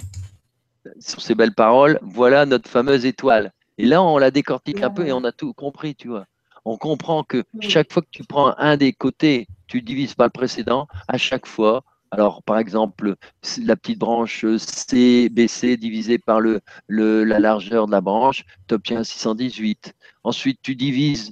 sur 1.00 1.22
ces 1.22 1.36
belles 1.36 1.54
paroles, 1.54 2.00
voilà 2.02 2.46
notre 2.46 2.70
fameuse 2.70 3.06
étoile. 3.06 3.52
Et 3.78 3.86
là, 3.86 4.04
on 4.04 4.18
la 4.18 4.32
décortique 4.32 4.84
un 4.84 4.90
peu 4.90 5.08
et 5.08 5.14
on 5.14 5.24
a 5.24 5.32
tout 5.32 5.54
compris, 5.54 5.96
tu 5.96 6.10
vois. 6.10 6.26
On 6.66 6.78
comprend 6.78 7.24
que 7.24 7.44
chaque 7.62 7.92
fois 7.92 8.04
que 8.04 8.10
tu 8.12 8.24
prends 8.24 8.56
un 8.58 8.78
des 8.78 8.94
côtés, 8.94 9.48
tu 9.72 9.82
divises 9.82 10.16
par 10.16 10.28
le 10.28 10.32
précédent, 10.32 10.86
à 11.08 11.18
chaque 11.18 11.46
fois. 11.46 11.84
Alors, 12.12 12.44
par 12.44 12.58
exemple, 12.58 13.16
la 13.64 13.78
petite 13.78 14.00
branche 14.00 14.46
C, 14.58 15.30
BC 15.30 15.78
divisée 15.78 16.18
par 16.18 16.42
le, 16.42 16.60
la 16.90 17.40
largeur 17.40 17.88
de 17.88 17.92
la 17.94 18.02
branche, 18.02 18.44
tu 18.68 18.74
obtiens 18.76 19.06
618. 19.06 19.94
Ensuite, 20.26 20.60
tu 20.62 20.76
divises 20.76 21.32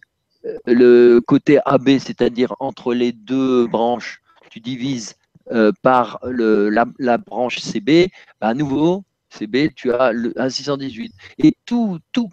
le 0.66 1.20
côté 1.20 1.60
AB, 1.66 2.00
c'est-à-dire 2.00 2.56
entre 2.62 2.94
les 2.94 3.12
deux 3.12 3.68
branches, 3.68 4.22
tu 4.50 4.62
divises 4.62 5.16
euh, 5.52 5.74
par 5.82 6.20
le, 6.24 6.70
la, 6.70 7.18
branche 7.18 7.60
CB, 7.60 8.10
bah, 8.40 8.48
à 8.48 8.54
nouveau, 8.54 9.04
CB, 9.32 9.74
tu 9.76 9.92
as 9.92 10.14
le, 10.14 10.32
un 10.40 10.50
618. 10.50 11.14
Et 11.40 11.58
tout, 11.66 12.00
tout, 12.14 12.30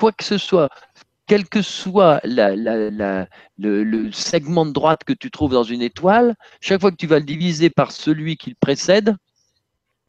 quoi 0.00 0.10
que 0.10 0.24
ce 0.24 0.36
soit, 0.36 0.68
quel 1.28 1.46
que 1.48 1.62
soit 1.62 2.20
la, 2.24 2.56
le, 2.56 4.12
segment 4.12 4.66
de 4.66 4.72
droite 4.72 5.04
que 5.04 5.12
tu 5.12 5.30
trouves 5.30 5.52
dans 5.52 5.62
une 5.62 5.82
étoile, 5.82 6.34
chaque 6.60 6.80
fois 6.80 6.90
que 6.90 6.96
tu 6.96 7.06
vas 7.06 7.18
le 7.18 7.24
diviser 7.24 7.70
par 7.70 7.92
celui 7.92 8.36
qui 8.36 8.50
le 8.50 8.56
précède, 8.58 9.14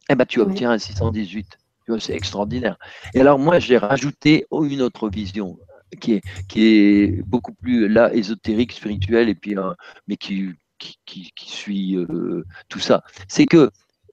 eh 0.08 0.14
ben, 0.14 0.24
tu 0.24 0.40
obtiens 0.40 0.72
un 0.72 0.78
618. 0.78 1.58
C'est 1.98 2.14
extraordinaire. 2.14 2.76
Et 3.14 3.20
alors 3.20 3.38
moi, 3.38 3.58
j'ai 3.58 3.76
rajouté 3.76 4.46
une 4.50 4.80
autre 4.80 5.08
vision 5.08 5.58
qui 6.00 6.14
est, 6.14 6.22
qui 6.48 6.66
est 6.66 7.22
beaucoup 7.26 7.52
plus 7.52 7.88
là 7.88 8.14
ésotérique, 8.14 8.72
spirituel, 8.72 9.28
et 9.28 9.34
puis, 9.34 9.58
euh, 9.58 9.72
mais 10.06 10.16
qui, 10.16 10.50
qui, 10.78 10.98
qui, 11.04 11.50
suit 11.50 11.96
euh, 11.96 12.44
tout 12.68 12.78
ça. 12.78 13.02
C'est 13.28 13.46
que 13.46 13.70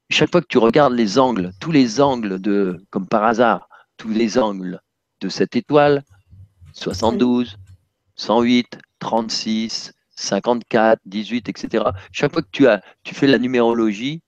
chaque 0.10 0.32
fois 0.32 0.42
que 0.42 0.48
tu 0.48 0.58
regardes 0.58 0.94
les 0.94 1.20
angles, 1.20 1.52
tous 1.60 1.72
les 1.72 2.02
angles 2.02 2.42
de, 2.42 2.84
comme 2.90 3.08
par 3.08 3.24
hasard, 3.24 3.70
tous 3.98 4.10
les 4.10 4.40
angles 4.40 4.82
de 5.22 5.30
cette 5.30 5.56
étoile, 5.56 6.04
72, 6.80 7.58
108, 8.16 8.78
36, 9.00 9.94
54, 10.16 11.00
18, 11.06 11.50
etc. 11.50 11.86
Chaque 12.12 12.34
fois 12.34 12.42
que 12.42 12.50
tu 12.52 12.68
as, 12.68 12.82
tu 13.04 13.16
fais 13.16 13.28
la 13.28 13.40
numérologie, 13.40 14.22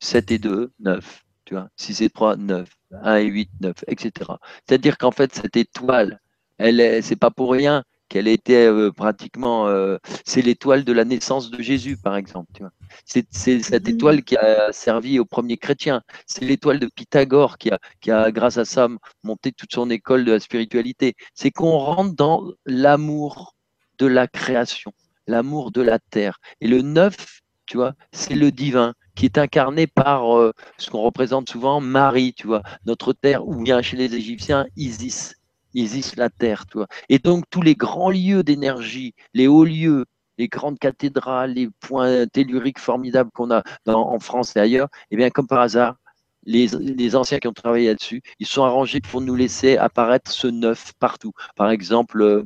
7 0.00 0.30
et 0.30 0.38
2, 0.38 0.72
9, 0.80 1.22
tu 1.44 1.54
vois, 1.54 1.68
6 1.76 2.02
et 2.02 2.10
3, 2.10 2.36
9, 2.36 2.68
1 3.02 3.16
et 3.16 3.26
8, 3.26 3.50
9, 3.60 3.84
etc. 3.88 4.30
C'est-à-dire 4.66 4.98
qu'en 4.98 5.10
fait, 5.10 5.34
cette 5.34 5.56
étoile 5.56 6.18
elle, 6.58 7.02
c'est 7.02 7.16
pas 7.16 7.30
pour 7.30 7.50
rien 7.52 7.82
qu'elle 8.12 8.28
était 8.28 8.66
euh, 8.66 8.92
pratiquement, 8.92 9.68
euh, 9.68 9.96
c'est 10.26 10.42
l'étoile 10.42 10.84
de 10.84 10.92
la 10.92 11.06
naissance 11.06 11.50
de 11.50 11.62
Jésus, 11.62 11.96
par 11.96 12.14
exemple. 12.14 12.68
C'est, 13.06 13.26
cette 13.32 13.88
mhm. 13.88 13.94
étoile 13.94 14.22
qui 14.22 14.36
a 14.36 14.70
servi 14.70 15.18
aux 15.18 15.24
premiers 15.24 15.56
chrétiens. 15.56 16.02
C'est 16.26 16.44
l'étoile 16.44 16.78
de 16.78 16.88
Pythagore 16.94 17.56
qui 17.56 17.70
a, 17.70 17.78
qui 18.02 18.10
a, 18.10 18.30
grâce 18.30 18.58
à 18.58 18.66
ça, 18.66 18.88
monté 19.24 19.50
toute 19.50 19.72
son 19.72 19.88
école 19.88 20.26
de 20.26 20.32
la 20.32 20.40
spiritualité. 20.40 21.14
C'est 21.34 21.50
qu'on 21.50 21.78
rentre 21.78 22.14
dans 22.14 22.52
l'amour 22.66 23.56
de 23.98 24.04
la 24.04 24.26
création, 24.28 24.92
l'amour 25.26 25.72
de 25.72 25.80
la 25.80 25.98
terre. 25.98 26.38
Et 26.60 26.68
le 26.68 26.82
neuf, 26.82 27.40
tu 27.64 27.78
vois, 27.78 27.94
c'est 28.12 28.34
le 28.34 28.52
divin 28.52 28.92
qui 29.14 29.24
est 29.24 29.38
incarné 29.38 29.86
par 29.86 30.36
euh, 30.36 30.52
ce 30.76 30.90
qu'on 30.90 31.00
représente 31.00 31.48
souvent 31.48 31.80
Marie, 31.80 32.34
tu 32.34 32.46
vois, 32.46 32.62
notre 32.84 33.14
terre, 33.14 33.48
ou 33.48 33.62
bien 33.62 33.80
chez 33.80 33.96
les 33.96 34.14
Égyptiens, 34.14 34.66
Isis. 34.76 35.36
Isis 35.74 36.16
la 36.16 36.30
terre, 36.30 36.66
tu 36.66 36.78
vois. 36.78 36.88
Et 37.08 37.18
donc 37.18 37.44
tous 37.50 37.62
les 37.62 37.74
grands 37.74 38.10
lieux 38.10 38.42
d'énergie, 38.42 39.14
les 39.34 39.46
hauts 39.46 39.64
lieux, 39.64 40.06
les 40.38 40.48
grandes 40.48 40.78
cathédrales, 40.78 41.52
les 41.52 41.68
points 41.80 42.26
telluriques 42.26 42.78
formidables 42.78 43.30
qu'on 43.32 43.50
a 43.50 43.62
en 43.86 44.18
France 44.18 44.56
et 44.56 44.60
ailleurs, 44.60 44.88
et 45.10 45.14
eh 45.14 45.16
bien 45.16 45.30
comme 45.30 45.46
par 45.46 45.60
hasard, 45.60 45.96
les, 46.44 47.16
anciens 47.16 47.38
qui 47.38 47.48
ont 47.48 47.52
travaillé 47.52 47.88
là-dessus, 47.88 48.22
ils 48.38 48.46
sont 48.46 48.64
arrangés 48.64 49.00
pour 49.00 49.20
nous 49.20 49.34
laisser 49.34 49.76
apparaître 49.76 50.30
ce 50.30 50.48
neuf 50.48 50.92
partout. 50.98 51.32
Par 51.56 51.70
exemple, 51.70 52.44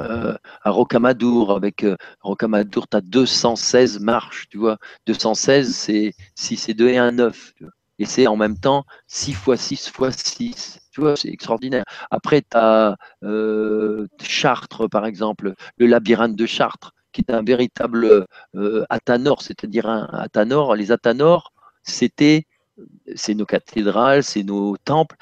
euh, 0.00 0.36
à 0.62 0.70
Rocamadour, 0.70 1.52
avec 1.52 1.84
euh, 1.84 1.96
Rocamadour, 2.20 2.88
tu 2.88 2.96
as 2.96 3.00
216 3.00 4.00
marches, 4.00 4.48
tu 4.50 4.58
vois. 4.58 4.78
216, 5.06 5.74
c'est 5.74 6.14
6 6.34 6.68
et 6.70 6.74
2 6.74 6.88
et 6.88 6.98
1, 6.98 7.12
9. 7.12 7.54
Et 8.00 8.06
c'est 8.06 8.26
en 8.26 8.36
même 8.36 8.58
temps 8.58 8.84
6 9.06 9.34
fois 9.34 9.56
6 9.56 9.88
fois 9.90 10.10
6. 10.10 10.80
Tu 10.94 11.00
vois, 11.00 11.16
c'est 11.16 11.28
extraordinaire. 11.28 11.84
Après, 12.12 12.42
tu 12.42 12.56
as 12.56 12.96
euh, 13.24 14.06
Chartres, 14.22 14.88
par 14.88 15.06
exemple, 15.06 15.54
le 15.76 15.86
labyrinthe 15.86 16.36
de 16.36 16.46
Chartres, 16.46 16.92
qui 17.12 17.22
est 17.22 17.32
un 17.32 17.42
véritable 17.42 18.26
euh, 18.54 18.84
Athanor, 18.90 19.42
c'est-à-dire 19.42 19.88
un 19.88 20.08
Athanor. 20.12 20.76
Les 20.76 20.92
Athanors, 20.92 21.52
c'était, 21.82 22.46
c'est 23.16 23.34
nos 23.34 23.44
cathédrales, 23.44 24.22
c'est 24.22 24.44
nos 24.44 24.76
temples. 24.76 25.16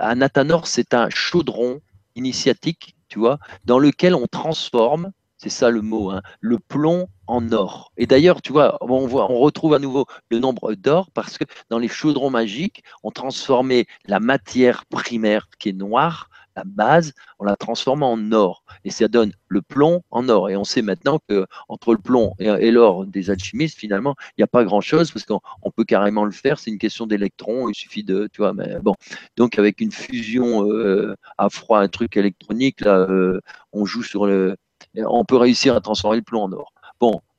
Un 0.00 0.22
Athanor, 0.22 0.66
c'est 0.66 0.94
un 0.94 1.10
chaudron 1.10 1.80
initiatique, 2.16 2.96
tu 3.08 3.18
vois, 3.18 3.38
dans 3.66 3.78
lequel 3.78 4.14
on 4.14 4.26
transforme 4.26 5.12
c'est 5.38 5.50
ça 5.50 5.70
le 5.70 5.82
mot, 5.82 6.10
hein. 6.10 6.20
le 6.40 6.58
plomb 6.58 7.08
en 7.28 7.52
or. 7.52 7.92
Et 7.96 8.06
d'ailleurs, 8.06 8.42
tu 8.42 8.52
vois, 8.52 8.78
on, 8.80 9.08
on 9.14 9.38
retrouve 9.38 9.74
à 9.74 9.78
nouveau 9.78 10.06
le 10.30 10.38
nombre 10.38 10.74
d'or 10.74 11.10
parce 11.12 11.38
que 11.38 11.44
dans 11.70 11.78
les 11.78 11.88
chaudrons 11.88 12.30
magiques, 12.30 12.82
on 13.02 13.10
transformait 13.10 13.86
la 14.06 14.18
matière 14.18 14.86
primaire 14.86 15.48
qui 15.58 15.68
est 15.68 15.72
noire, 15.72 16.30
la 16.58 16.64
base, 16.64 17.12
on 17.38 17.44
la 17.44 17.54
transforme 17.54 18.02
en 18.02 18.32
or. 18.32 18.64
Et 18.84 18.90
ça 18.90 19.06
donne 19.06 19.32
le 19.46 19.62
plomb 19.62 20.02
en 20.10 20.28
or. 20.28 20.50
Et 20.50 20.56
on 20.56 20.64
sait 20.64 20.82
maintenant 20.82 21.20
que 21.28 21.46
entre 21.68 21.92
le 21.92 21.98
plomb 21.98 22.34
et, 22.38 22.70
l'or 22.70 23.06
des 23.06 23.30
alchimistes, 23.30 23.78
finalement, 23.78 24.16
il 24.30 24.40
n'y 24.40 24.44
a 24.44 24.48
pas 24.48 24.64
grand-chose 24.64 25.12
parce 25.12 25.24
qu'on 25.24 25.70
peut 25.76 25.84
carrément 25.84 26.24
le 26.24 26.32
faire. 26.32 26.58
C'est 26.58 26.70
une 26.70 26.78
question 26.78 27.06
d'électrons. 27.06 27.68
Il 27.68 27.74
suffit 27.74 28.02
de, 28.02 28.28
tu 28.32 28.40
vois, 28.40 28.54
mais 28.54 28.78
bon. 28.80 28.94
Donc 29.36 29.58
avec 29.58 29.80
une 29.80 29.92
fusion 29.92 30.68
euh, 30.68 31.14
à 31.36 31.48
froid, 31.48 31.80
un 31.80 31.88
truc 31.88 32.16
électronique, 32.16 32.80
là, 32.80 32.98
euh, 32.98 33.40
on 33.72 33.84
joue 33.84 34.02
sur 34.02 34.26
le 34.26 34.56
on 34.96 35.24
peut 35.24 35.36
réussir 35.36 35.76
à 35.76 35.80
transformer 35.80 36.16
le 36.16 36.22
plomb 36.22 36.42
en 36.42 36.52
or. 36.52 36.72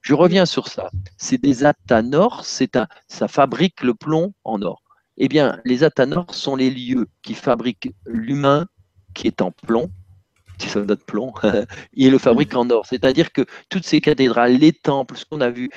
Je 0.01 0.13
reviens 0.13 0.45
sur 0.45 0.67
ça. 0.67 0.89
C'est 1.17 1.41
des 1.41 1.65
athanors, 1.65 2.45
un, 2.75 2.87
ça 3.07 3.27
fabrique 3.27 3.81
le 3.81 3.93
plomb 3.93 4.33
en 4.43 4.61
or. 4.61 4.81
Eh 5.17 5.27
bien, 5.27 5.59
les 5.65 5.83
athanors 5.83 6.33
sont 6.33 6.55
les 6.55 6.69
lieux 6.69 7.07
qui 7.21 7.33
fabriquent 7.33 7.93
l'humain 8.05 8.67
qui 9.13 9.27
est 9.27 9.41
en 9.41 9.51
plomb, 9.51 9.91
qui 10.57 10.69
sont 10.69 10.85
notre 10.85 11.05
plomb, 11.05 11.33
et 11.97 12.09
le 12.09 12.17
fabriquent 12.17 12.55
en 12.55 12.69
or. 12.69 12.85
C'est-à-dire 12.85 13.31
que 13.33 13.45
toutes 13.69 13.85
ces 13.85 13.99
cathédrales, 13.99 14.53
les 14.53 14.71
temples, 14.71 15.17
ce 15.17 15.25
qu'on 15.25 15.41
a 15.41 15.49
vu, 15.49 15.69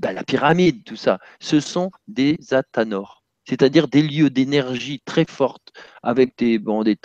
bah, 0.00 0.12
la 0.12 0.22
pyramide, 0.22 0.84
tout 0.84 0.96
ça, 0.96 1.18
ce 1.40 1.60
sont 1.60 1.90
des 2.06 2.38
athanors 2.52 3.22
c'est-à-dire 3.44 3.88
des 3.88 4.02
lieux 4.02 4.30
d'énergie 4.30 5.02
très 5.04 5.24
forte 5.24 5.72
avec 6.02 6.38
des, 6.38 6.58
bon, 6.58 6.82
des 6.82 6.96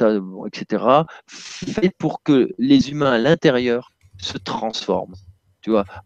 etc., 0.45 0.83
faits 1.27 1.97
pour 1.97 2.21
que 2.23 2.49
les 2.57 2.91
humains 2.91 3.13
à 3.13 3.17
l'intérieur 3.17 3.91
se 4.19 4.37
transforment. 4.37 5.15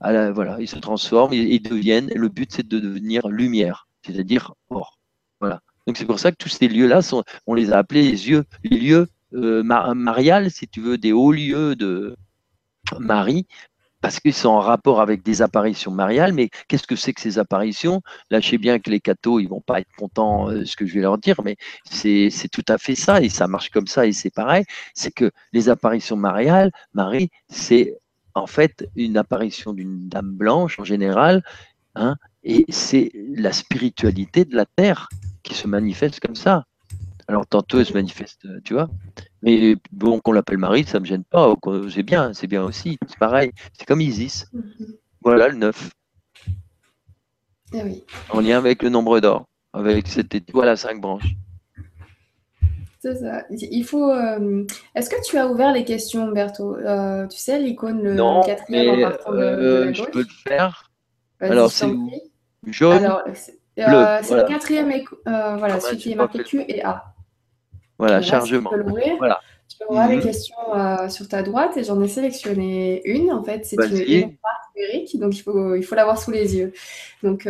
Voilà, 0.02 0.58
ils 0.60 0.68
se 0.68 0.80
transforment, 0.80 1.34
ils, 1.34 1.62
deviennent, 1.62 2.12
le 2.16 2.30
but 2.30 2.52
c'est 2.52 2.68
de 2.68 2.80
devenir 2.80 3.28
lumière, 3.28 3.88
c'est-à-dire 4.06 4.54
or. 4.70 5.00
Voilà. 5.40 5.62
Donc 5.88 5.98
c'est 5.98 6.06
pour 6.06 6.20
ça 6.20 6.32
que 6.32 6.38
tous 6.38 6.50
ces 6.50 6.68
lieux-là, 6.68 7.02
sont, 7.02 7.24
on 7.48 7.54
les 7.54 7.72
a 7.72 7.78
appelés 7.80 8.16
les, 8.64 8.78
lieux, 8.78 9.08
euh, 9.34 9.64
mariales, 9.64 10.52
si 10.52 10.68
tu 10.68 10.82
veux, 10.82 10.98
des 10.98 11.12
hauts 11.12 11.32
lieux 11.32 11.76
de 11.76 12.16
Marie, 13.00 13.48
parce 14.02 14.20
qu'ils 14.20 14.34
sont 14.34 14.50
en 14.50 14.60
rapport 14.60 15.00
avec 15.00 15.24
des 15.24 15.42
apparitions 15.42 15.92
mariales. 15.92 16.34
Mais 16.34 16.50
qu'est-ce 16.68 16.88
que 16.88 16.96
c'est 16.96 17.14
que 17.14 17.22
ces 17.22 17.40
apparitions? 17.40 18.02
Là, 18.30 18.40
je 18.40 18.50
sais 18.50 18.58
bien 18.58 18.80
que 18.80 18.90
les 18.90 19.00
cathos, 19.00 19.40
ils 19.40 19.48
vont 19.48 19.62
pas 19.62 19.80
être 19.80 19.92
contents 19.98 20.52
de 20.52 20.66
ce 20.66 20.76
que 20.76 20.86
je 20.86 20.96
vais 20.96 21.02
leur 21.02 21.18
dire, 21.18 21.42
mais 21.44 21.56
c'est 21.86 22.30
tout 22.52 22.66
à 22.68 22.78
fait 22.78 22.96
ça, 22.96 23.22
et 23.22 23.30
ça 23.30 23.48
marche 23.48 23.70
comme 23.70 23.88
ça, 23.88 24.06
et 24.06 24.12
c'est 24.12 24.32
pareil. 24.32 24.66
C'est 24.94 25.12
que 25.12 25.32
les 25.54 25.70
apparitions 25.70 26.18
mariales, 26.18 26.72
Marie, 26.94 27.30
c'est 27.48 28.01
en 28.36 28.48
fait 28.48 28.90
une 28.96 29.18
apparition 29.18 29.74
d'une 29.74 30.10
dame 30.10 30.32
blanche 30.32 30.80
en 30.80 30.84
général, 30.84 31.44
hein, 31.96 32.16
et 32.44 32.66
c'est 32.70 33.12
la 33.36 33.52
spiritualité 33.52 34.46
de 34.46 34.56
la 34.56 34.66
terre 34.66 35.10
qui 35.44 35.54
se 35.54 35.68
manifeste 35.68 36.20
comme 36.20 36.36
ça. 36.36 36.66
Alors 37.28 37.48
tantôt 37.48 37.80
elle 37.80 37.86
se 37.86 37.94
manifeste, 37.94 38.46
tu 38.64 38.74
vois. 38.74 38.90
Mais 39.42 39.76
bon, 39.92 40.20
qu'on 40.20 40.34
l'appelle 40.34 40.58
Marie, 40.58 40.84
ça 40.84 41.00
ne 41.00 41.02
me 41.02 41.08
gêne 41.08 41.24
pas. 41.24 41.56
C'est 41.90 42.04
bien, 42.04 42.34
c'est 42.34 42.48
bien 42.48 42.64
aussi. 42.64 42.98
C'est 43.08 43.18
pareil. 43.18 43.52
C'est 43.74 43.86
comme 43.86 44.02
Isis. 44.02 44.48
Mhm. 44.54 44.96
Voilà 45.22 45.48
le 45.48 45.56
9. 45.58 45.92
Eh 47.74 47.84
oui. 47.84 48.04
En 48.30 48.42
lien 48.42 48.58
avec 48.58 48.84
le 48.84 48.90
nombre 48.90 49.20
d'or, 49.20 49.46
avec 49.72 50.08
cette 50.08 50.36
étoile 50.36 50.70
à 50.70 50.76
cinq 50.76 51.00
branches. 51.00 51.36
C'est 53.02 53.16
ça. 53.16 53.44
Il 53.50 53.84
faut. 53.84 54.12
Euh, 54.12 54.64
est-ce 54.94 55.10
que 55.10 55.16
tu 55.26 55.36
as 55.36 55.48
ouvert 55.48 55.74
les 55.74 55.84
questions, 55.84 56.28
Berto 56.28 56.76
euh, 56.76 57.26
Tu 57.28 57.38
sais, 57.40 57.58
l'icône, 57.58 58.04
le 58.04 58.14
non, 58.14 58.42
quatrième 58.42 58.96
mais, 58.96 59.06
en 59.06 59.10
partant 59.10 59.32
de, 59.32 59.38
euh, 59.40 59.94
Je 59.94 60.04
peux 60.04 60.20
le 60.20 60.28
faire. 60.48 60.92
Alors, 61.40 61.72
c'est 61.72 61.88
où? 61.88 62.12
Jaune 62.68 63.04
Alors, 63.04 63.24
c'est 63.34 64.36
le 64.36 64.48
quatrième. 64.48 64.94
voilà, 65.26 65.80
celui 65.80 65.98
qui 65.98 66.12
est 66.12 66.16
marqué 66.16 66.44
Q 66.44 66.64
et 66.68 66.84
A. 66.84 67.06
Voilà, 67.98 68.22
chargement. 68.22 68.70
tu 68.70 68.76
peux 68.76 68.84
l'ouvrir. 68.84 69.16
Voilà. 69.18 69.40
Tu 69.68 69.78
peux 69.80 69.86
voir 69.86 70.08
les 70.08 70.18
mhm. 70.18 70.24
questions 70.24 70.56
sur 71.10 71.28
ta 71.28 71.42
droite 71.42 71.78
et 71.78 71.84
j'en 71.84 72.00
ai 72.04 72.08
sélectionné 72.08 73.02
une. 73.06 73.32
En 73.32 73.44
fait, 73.44 73.66
c'est 73.66 73.78
une, 73.78 74.38
numérique, 74.76 75.20
donc 75.20 75.36
il 75.36 75.42
faut, 75.42 75.74
il 75.74 75.84
faut 75.84 75.96
l'avoir 75.96 76.20
sous 76.20 76.30
les 76.30 76.56
yeux. 76.56 76.72
Donc, 77.24 77.50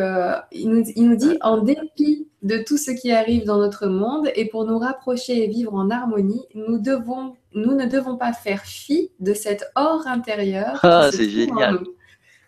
il, 0.53 0.69
nous, 0.69 0.85
il 0.95 1.09
nous 1.09 1.15
dit 1.17 1.37
en 1.41 1.57
dépit 1.57 2.30
de 2.41 2.57
tout 2.57 2.77
ce 2.77 2.91
qui 2.91 3.11
arrive 3.11 3.45
dans 3.45 3.57
notre 3.57 3.87
monde 3.87 4.29
et 4.35 4.45
pour 4.45 4.65
nous 4.65 4.79
rapprocher 4.79 5.43
et 5.43 5.47
vivre 5.47 5.73
en 5.73 5.89
harmonie, 5.89 6.45
nous, 6.55 6.79
devons, 6.79 7.35
nous 7.53 7.75
ne 7.75 7.85
devons 7.85 8.17
pas 8.17 8.33
faire 8.33 8.61
fi 8.61 9.11
de 9.19 9.33
cet 9.33 9.65
or 9.75 10.07
intérieur. 10.07 10.79
Ah, 10.83 11.09
c'est 11.11 11.29
génial. 11.29 11.79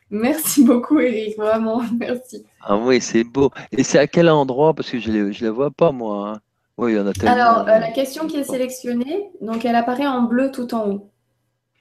Merci 0.10 0.64
beaucoup, 0.64 1.00
Eric, 1.00 1.38
vraiment, 1.38 1.82
merci. 2.00 2.46
Ah 2.62 2.78
oui, 2.78 3.02
c'est 3.02 3.24
beau. 3.24 3.52
Et 3.72 3.84
c'est 3.84 4.00
à 4.00 4.08
quel 4.08 4.30
endroit? 4.30 4.74
Parce 4.74 4.90
que 4.90 5.00
je 5.00 5.12
ne 5.12 5.44
la 5.44 5.52
vois 5.52 5.72
pas, 5.72 5.92
moi. 5.92 6.30
Hein. 6.30 6.40
Oui, 6.78 6.94
il 6.94 6.98
y 6.98 7.00
en 7.00 7.08
a 7.08 7.14
tellement. 7.14 7.34
Alors, 7.34 7.60
euh, 7.68 7.80
la 7.80 7.92
question 7.92 8.28
qui 8.28 8.38
est 8.38 8.44
sélectionnée, 8.44 9.30
donc 9.42 9.64
elle 9.66 9.76
apparaît 9.76 10.08
en 10.08 10.24
bleu 10.24 10.52
tout 10.52 10.74
en 10.74 10.90
haut. 10.90 11.10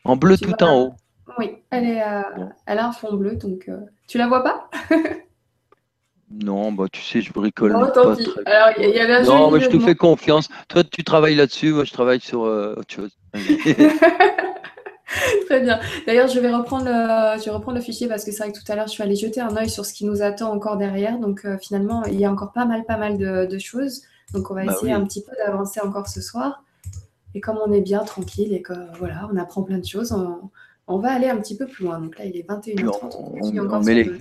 En 0.04 0.16
bleu 0.16 0.36
tout 0.36 0.62
en 0.62 0.80
haut 0.80 0.92
Oui, 1.38 1.56
elle, 1.70 1.84
est, 1.84 2.02
elle 2.66 2.78
a 2.78 2.88
un 2.88 2.92
fond 2.92 3.14
bleu, 3.14 3.36
donc 3.36 3.66
euh, 3.68 3.78
tu 4.06 4.18
la 4.18 4.28
vois 4.28 4.42
pas? 4.42 4.70
Non, 6.32 6.72
bah 6.72 6.86
tu 6.90 7.02
sais, 7.02 7.20
je 7.20 7.32
bricole. 7.32 7.72
Non, 7.72 7.90
tant 7.92 8.16
pis. 8.16 8.28
Alors, 8.46 8.78
y 8.78 8.98
avait 8.98 9.14
un 9.14 9.22
Non, 9.22 9.50
mais 9.50 9.60
je 9.60 9.68
te 9.68 9.78
fais 9.78 9.94
confiance. 9.94 10.48
Toi, 10.68 10.82
tu 10.84 11.04
travailles 11.04 11.34
là-dessus, 11.34 11.72
moi, 11.72 11.84
je 11.84 11.92
travaille 11.92 12.20
sur 12.20 12.44
euh, 12.44 12.74
autre 12.76 12.94
chose. 12.94 13.10
Très 15.46 15.60
bien. 15.60 15.78
D'ailleurs, 16.06 16.28
je 16.28 16.40
vais 16.40 16.50
reprendre 16.54 16.86
le, 16.86 17.38
je 17.38 17.44
vais 17.44 17.50
reprendre 17.50 17.76
le 17.76 17.84
fichier 17.84 18.08
parce 18.08 18.24
que 18.24 18.32
c'est 18.32 18.42
vrai 18.44 18.52
que 18.52 18.58
tout 18.58 18.72
à 18.72 18.76
l'heure, 18.76 18.86
je 18.86 18.92
suis 18.92 19.02
allée 19.02 19.16
jeter 19.16 19.42
un 19.42 19.54
œil 19.56 19.68
sur 19.68 19.84
ce 19.84 19.92
qui 19.92 20.06
nous 20.06 20.22
attend 20.22 20.50
encore 20.52 20.78
derrière. 20.78 21.18
Donc, 21.18 21.44
euh, 21.44 21.58
finalement, 21.58 22.02
il 22.04 22.18
y 22.18 22.24
a 22.24 22.32
encore 22.32 22.52
pas 22.52 22.64
mal, 22.64 22.84
pas 22.84 22.96
mal 22.96 23.18
de, 23.18 23.58
choses. 23.58 24.02
Donc, 24.32 24.50
on 24.50 24.54
va 24.54 24.64
bah 24.64 24.72
essayer 24.72 24.92
un 24.92 25.04
petit 25.04 25.22
peu 25.22 25.32
d'avancer 25.36 25.80
encore 25.80 26.08
ce 26.08 26.22
soir. 26.22 26.62
Et 27.34 27.40
comme 27.40 27.58
on 27.64 27.72
est 27.72 27.82
bien 27.82 28.04
tranquille 28.04 28.54
et 28.54 28.62
que 28.62 28.72
voilà, 28.98 29.28
on 29.32 29.36
apprend 29.36 29.62
plein 29.62 29.78
de 29.78 29.84
choses, 29.84 30.12
on, 30.12 30.50
va 30.98 31.12
aller 31.12 31.28
un 31.28 31.38
petit 31.38 31.56
peu 31.56 31.66
plus 31.66 31.84
loin. 31.84 32.00
Donc 32.00 32.18
là, 32.18 32.24
il 32.24 32.36
est 32.36 32.48
21h30. 32.48 33.16
On, 33.16 33.70
on, 33.70 33.80
met 33.80 33.94
les... 33.94 34.12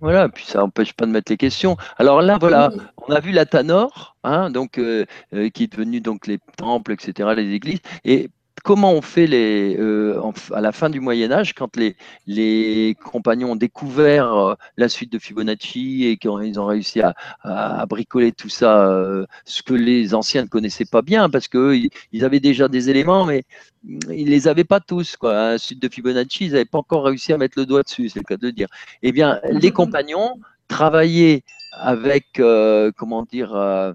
Voilà, 0.00 0.28
puis 0.28 0.44
ça 0.46 0.60
n'empêche 0.60 0.92
pas 0.92 1.06
de 1.06 1.10
mettre 1.10 1.32
les 1.32 1.36
questions. 1.36 1.76
Alors 1.96 2.22
là, 2.22 2.38
voilà, 2.38 2.70
on 3.08 3.12
a 3.12 3.20
vu 3.20 3.32
la 3.32 3.46
Tanor, 3.46 4.16
hein, 4.22 4.50
donc, 4.50 4.78
euh, 4.78 5.04
euh, 5.34 5.48
qui 5.50 5.64
est 5.64 5.72
devenue 5.72 6.00
donc 6.00 6.26
les 6.26 6.38
temples, 6.56 6.92
etc., 6.92 7.30
les 7.36 7.52
églises. 7.52 7.80
Et 8.04 8.30
comment 8.68 8.92
on 8.92 9.00
fait 9.00 9.26
les, 9.26 9.78
euh, 9.78 10.20
à 10.52 10.60
la 10.60 10.72
fin 10.72 10.90
du 10.90 11.00
Moyen 11.00 11.32
Âge, 11.32 11.54
quand 11.54 11.74
les, 11.74 11.96
les 12.26 12.94
compagnons 13.02 13.52
ont 13.52 13.56
découvert 13.56 14.34
euh, 14.34 14.54
la 14.76 14.90
suite 14.90 15.10
de 15.10 15.18
Fibonacci 15.18 16.04
et 16.04 16.18
qu'ils 16.18 16.60
ont 16.60 16.66
réussi 16.66 17.00
à, 17.00 17.14
à, 17.40 17.86
bricoler 17.86 18.30
tout 18.30 18.50
ça, 18.50 18.86
euh, 18.90 19.24
ce 19.46 19.62
que 19.62 19.72
les 19.72 20.14
anciens 20.14 20.42
ne 20.42 20.48
connaissaient 20.48 20.84
pas 20.84 21.00
bien, 21.00 21.30
parce 21.30 21.48
qu'ils 21.48 21.88
ils 22.12 22.24
avaient 22.26 22.40
déjà 22.40 22.68
des 22.68 22.90
éléments, 22.90 23.24
mais 23.24 23.44
ils 23.84 24.26
ne 24.26 24.30
les 24.30 24.48
avaient 24.48 24.64
pas 24.64 24.80
tous. 24.80 25.16
Quoi. 25.16 25.32
La 25.32 25.58
suite 25.58 25.80
de 25.80 25.88
Fibonacci, 25.88 26.44
ils 26.44 26.52
n'avaient 26.52 26.66
pas 26.66 26.76
encore 26.76 27.04
réussi 27.04 27.32
à 27.32 27.38
mettre 27.38 27.58
le 27.58 27.64
doigt 27.64 27.84
dessus, 27.84 28.10
c'est 28.10 28.18
le 28.18 28.24
cas 28.24 28.36
de 28.36 28.48
le 28.48 28.52
dire. 28.52 28.68
Eh 29.02 29.12
bien, 29.12 29.40
les 29.50 29.70
compagnons 29.70 30.38
travaillaient 30.68 31.42
avec, 31.72 32.26
comment 32.98 33.22
dire, 33.22 33.94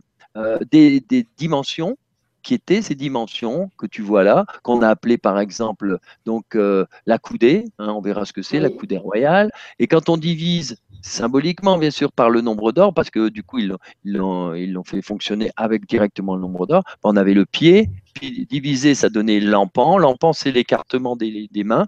des, 0.71 0.99
des 0.99 1.27
dimensions 1.37 1.95
qui 2.43 2.53
étaient 2.53 2.81
ces 2.81 2.95
dimensions 2.95 3.71
que 3.77 3.85
tu 3.87 4.01
vois 4.01 4.23
là, 4.23 4.45
qu'on 4.61 4.81
a 4.81 4.89
appelées 4.89 5.17
par 5.17 5.39
exemple 5.39 5.97
donc 6.25 6.55
euh, 6.55 6.85
la 7.05 7.17
coudée, 7.17 7.65
hein, 7.79 7.89
on 7.89 8.01
verra 8.01 8.25
ce 8.25 8.33
que 8.33 8.41
c'est, 8.41 8.59
la 8.59 8.69
coudée 8.69 8.97
royale. 8.97 9.51
Et 9.79 9.87
quand 9.87 10.09
on 10.09 10.17
divise 10.17 10.77
symboliquement, 11.01 11.77
bien 11.77 11.91
sûr, 11.91 12.11
par 12.11 12.29
le 12.29 12.41
nombre 12.41 12.71
d'or, 12.71 12.93
parce 12.93 13.09
que 13.09 13.29
du 13.29 13.43
coup, 13.43 13.59
ils 13.59 13.75
l'ont 14.05 14.53
ils 14.53 14.77
fait 14.85 15.01
fonctionner 15.01 15.51
avec 15.55 15.87
directement 15.87 16.35
le 16.35 16.41
nombre 16.41 16.67
d'or, 16.67 16.83
on 17.03 17.15
avait 17.15 17.33
le 17.33 17.45
pied, 17.45 17.89
puis 18.13 18.45
divisé, 18.49 18.95
ça 18.95 19.09
donnait 19.09 19.39
l'empan. 19.39 19.97
L'empan, 19.97 20.33
c'est 20.33 20.51
l'écartement 20.51 21.15
des, 21.15 21.47
des 21.51 21.63
mains 21.63 21.87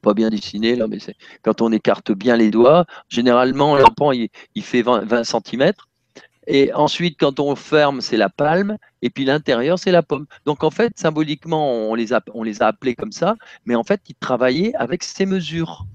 pas 0.00 0.14
bien 0.14 0.30
dessiné 0.30 0.76
là, 0.76 0.86
mais 0.88 0.98
c'est 0.98 1.16
quand 1.42 1.62
on 1.62 1.72
écarte 1.72 2.12
bien 2.12 2.36
les 2.36 2.50
doigts. 2.50 2.84
Généralement, 3.08 3.76
l'empan 3.76 4.12
il, 4.12 4.28
il, 4.54 4.62
fait 4.62 4.82
20, 4.82 5.04
20 5.04 5.24
cm. 5.24 5.72
Et 6.46 6.72
ensuite, 6.74 7.18
quand 7.18 7.40
on 7.40 7.56
ferme, 7.56 8.00
c'est 8.00 8.16
la 8.16 8.28
palme. 8.28 8.76
Et 9.02 9.10
puis 9.10 9.24
l'intérieur, 9.24 9.78
c'est 9.78 9.92
la 9.92 10.02
pomme. 10.02 10.26
Donc 10.44 10.64
en 10.64 10.70
fait, 10.70 10.92
symboliquement, 10.96 11.90
on 11.90 11.94
les, 11.94 12.12
a, 12.12 12.22
appelés 12.60 12.94
comme 12.94 13.12
ça. 13.12 13.36
Mais 13.64 13.74
en 13.74 13.84
fait, 13.84 14.00
ils 14.08 14.14
travaillaient 14.14 14.74
avec 14.76 15.02
ces 15.02 15.26
mesures. 15.26 15.86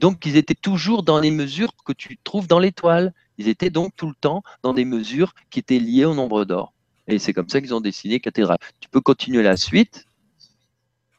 Donc 0.00 0.26
ils 0.26 0.36
étaient 0.36 0.54
toujours 0.54 1.02
dans 1.02 1.20
les 1.20 1.30
mesures 1.30 1.72
que 1.84 1.92
tu 1.92 2.18
trouves 2.22 2.46
dans 2.46 2.58
l'étoile. 2.58 3.12
Ils 3.38 3.48
étaient 3.48 3.70
donc 3.70 3.92
tout 3.96 4.08
le 4.08 4.14
temps 4.20 4.42
dans 4.62 4.74
des 4.74 4.84
mesures 4.84 5.34
qui 5.50 5.58
étaient 5.58 5.78
liées 5.78 6.04
au 6.04 6.14
nombre 6.14 6.44
d'or. 6.44 6.72
Et 7.08 7.18
c'est 7.18 7.32
comme 7.32 7.48
ça 7.48 7.60
qu'ils 7.60 7.74
ont 7.74 7.80
dessiné 7.80 8.20
cathédrale. 8.20 8.58
Tu 8.80 8.88
peux 8.88 9.00
continuer 9.00 9.42
la 9.42 9.56
suite 9.56 10.05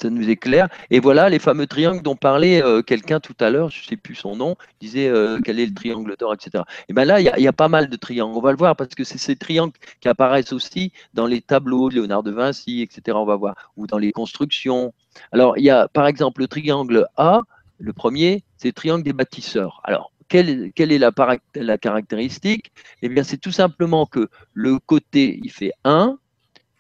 ça 0.02 0.10
nous 0.10 0.30
éclaire. 0.30 0.68
Et 0.90 1.00
voilà 1.00 1.30
les 1.30 1.40
fameux 1.40 1.68
triangles 1.68 2.02
dont 2.02 2.16
parlait 2.16 2.64
euh, 2.64 2.82
quelqu'un 2.82 3.20
tout 3.20 3.36
à 3.40 3.50
l'heure, 3.50 3.70
je 3.70 3.82
ne 3.82 3.86
sais 3.86 3.98
plus 3.98 4.16
son 4.16 4.36
nom, 4.36 4.56
disait 4.80 5.08
euh, 5.08 5.40
quel 5.44 5.60
est 5.60 5.66
le 5.66 5.74
triangle 5.74 6.16
d'or, 6.18 6.34
etc. 6.34 6.64
Et 6.90 6.94
bien 6.94 7.06
là, 7.06 7.20
il 7.20 7.26
y, 7.26 7.48
a 7.48 7.54
pas 7.54 7.68
mal 7.68 7.90
de 7.90 7.96
triangles. 7.96 8.36
On 8.36 8.42
va 8.42 8.52
le 8.52 8.58
voir 8.58 8.76
parce 8.76 8.94
que 8.96 9.04
c'est 9.04 9.18
ces 9.18 9.36
triangles 9.36 9.74
qui 10.00 10.08
apparaissent 10.08 10.54
aussi 10.54 10.92
dans 11.14 11.26
les 11.26 11.42
tableaux 11.42 11.90
de 11.90 11.96
Léonard 11.96 12.24
de 12.24 12.32
Vinci, 12.32 12.82
etc. 12.82 13.18
On 13.18 13.26
va 13.26 13.36
voir, 13.36 13.56
ou 13.76 13.88
dans 13.88 13.98
les 13.98 14.12
constructions. 14.12 14.94
Alors, 15.32 15.58
il 15.58 15.64
y 15.64 15.70
a 15.70 15.88
par 15.88 16.08
exemple 16.08 16.42
le 16.42 16.48
triangle 16.48 17.08
A, 17.18 17.42
le 17.80 17.94
premier, 17.94 18.44
c'est 18.58 18.70
le 18.70 18.74
triangle 18.74 19.04
des 19.04 19.14
bâtisseurs. 19.14 19.82
Alors, 19.84 20.12
quelle, 20.28 20.72
quelle 20.74 20.92
est 20.92 20.98
la, 20.98 21.12
la 21.56 21.78
caractéristique? 21.78 22.72
Eh 23.02 23.10
bien, 23.10 23.24
c'est 23.24 23.38
tout 23.38 23.52
simplement 23.52 24.06
que 24.06 24.30
le 24.54 24.80
côté, 24.80 25.40
il 25.44 25.52
fait 25.52 25.72
1 25.86 26.18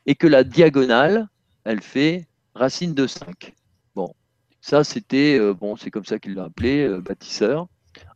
et 0.05 0.15
que 0.15 0.27
la 0.27 0.43
diagonale, 0.43 1.27
elle 1.63 1.81
fait 1.81 2.26
racine 2.57 2.93
de 2.93 3.07
5. 3.07 3.53
Bon, 3.95 4.13
ça 4.61 4.83
c'était, 4.83 5.37
euh, 5.39 5.53
bon, 5.53 5.75
c'est 5.75 5.91
comme 5.91 6.05
ça 6.05 6.19
qu'il 6.19 6.35
l'a 6.35 6.45
appelé, 6.45 6.85
euh, 6.85 7.01
bâtisseur. 7.01 7.67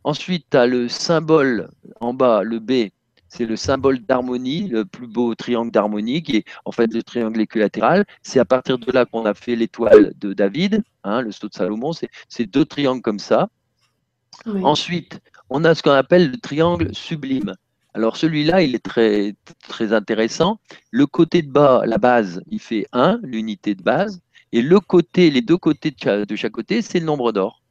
Ensuite, 0.03 0.47
tu 0.51 0.57
as 0.57 0.68
le 0.68 0.88
symbole 0.89 1.69
en 1.99 2.13
bas, 2.13 2.43
le 2.43 2.59
B, 2.59 2.89
c'est 3.27 3.45
le 3.45 3.55
symbole 3.55 3.99
d'harmonie, 3.99 4.68
le 4.68 4.84
plus 4.84 5.07
beau 5.07 5.34
triangle 5.35 5.72
d'harmonie, 5.72 6.22
qui 6.22 6.38
est 6.38 6.45
en 6.65 6.72
fait 6.72 6.93
le 6.93 7.01
triangle 7.01 7.39
équilatéral. 7.39 8.05
C'est 8.23 8.39
à 8.39 8.45
partir 8.45 8.77
de 8.77 8.91
là 8.91 9.05
qu'on 9.05 9.26
a 9.26 9.34
fait 9.34 9.55
l'étoile 9.55 10.13
de 10.18 10.34
David, 10.34 10.84
hein, 11.05 11.22
le 11.22 11.31
saut 11.31 11.47
de 11.47 11.53
Salomon, 11.53 11.93
c'est 11.93 12.45
deux 12.45 12.65
triangles 12.65 13.01
comme 13.01 13.19
ça. 13.19 13.49
Ensuite, 14.45 15.22
on 15.49 15.63
a 15.63 15.76
ce 15.76 15.81
qu'on 15.84 15.91
appelle 15.91 16.31
le 16.31 16.38
triangle 16.38 16.93
sublime. 16.93 17.55
Alors 17.93 18.18
celui-là, 18.18 18.61
il 18.61 18.76
est 18.76 18.84
très, 18.84 19.35
très 19.68 19.93
intéressant. 19.93 20.59
Le 20.91 21.05
côté 21.05 21.41
de 21.41 21.51
bas, 21.51 21.84
la 21.85 21.97
base, 21.97 22.41
il 22.47 22.59
fait 22.59 22.85
1, 22.93 23.19
l'unité 23.23 23.76
de 23.76 23.84
base. 23.84 24.22
Et 24.51 24.61
le 24.61 24.79
côté, 24.79 25.29
les 25.29 25.41
deux 25.41 25.57
côtés 25.57 25.91
de 25.91 26.35
chaque, 26.35 26.51
côté, 26.51 26.81
c'est 26.81 26.99
le 26.99 27.05
nombre 27.05 27.31
d'or. 27.31 27.61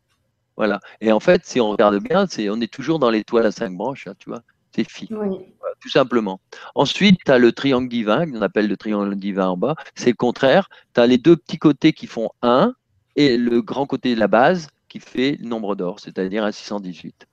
Voilà. 0.57 0.81
Et 1.01 1.12
en 1.12 1.20
fait, 1.20 1.44
si 1.44 1.61
on 1.61 1.70
regarde 1.70 1.98
bien, 2.02 2.27
c'est, 2.28 2.48
on 2.51 2.61
est 2.61 2.73
toujours 2.73 2.98
dans 2.98 3.11
l'étoile 3.11 3.47
à 3.47 3.52
cinq 3.52 3.77
branches, 3.77 4.07
hein, 4.07 4.15
tu 4.19 4.31
vois. 4.31 4.43
C'est 4.74 4.89
phi. 4.89 5.09
tout 5.09 5.89
simplement. 5.89 6.40
Ensuite, 6.74 7.19
tu 7.24 7.32
as 7.32 7.39
le 7.39 7.52
triangle 7.52 7.89
divin, 7.89 8.31
qu'on 8.31 8.40
appelle 8.40 8.69
le 8.69 8.77
triangle 8.77 9.16
divin 9.16 9.48
en 9.48 9.57
bas. 9.57 9.74
C'est 9.94 10.11
le 10.11 10.16
contraire. 10.16 10.69
Tu 10.94 11.01
as 11.01 11.07
les 11.07 11.19
deux 11.19 11.36
petits 11.36 11.59
côtés 11.59 11.93
qui 11.93 12.07
font 12.07 12.31
1 12.43 12.74
et 13.16 13.36
le 13.36 13.62
grand 13.62 13.86
côté 13.86 14.15
de 14.15 14.20
la 14.20 14.28
base 14.28 14.69
qui 14.89 15.01
fait 15.01 15.36
le 15.40 15.48
nombre 15.48 15.74
d'or, 15.74 15.98
c'est-à-dire 15.98 16.44
un 16.44 16.52
618. 16.52 17.27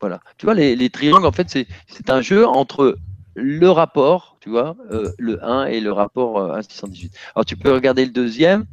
Voilà. 0.00 0.20
Tu 0.36 0.44
vois, 0.44 0.54
les, 0.54 0.76
les 0.76 0.90
triangles, 0.90 1.26
en 1.26 1.32
fait, 1.32 1.48
c'est 1.48 2.10
un 2.10 2.20
jeu 2.20 2.46
entre 2.46 2.98
le 3.34 3.70
rapport, 3.70 4.36
tu 4.40 4.50
vois, 4.50 4.76
euh, 4.90 5.12
le 5.18 5.44
1 5.44 5.66
et 5.66 5.80
le 5.80 5.92
rapport 5.92 6.54
1 6.54 6.62
618. 6.62 7.12
Alors 7.34 7.44
tu 7.44 7.56
peux 7.56 7.72
regarder 7.72 8.04
le 8.04 8.12
deuxième, 8.12 8.66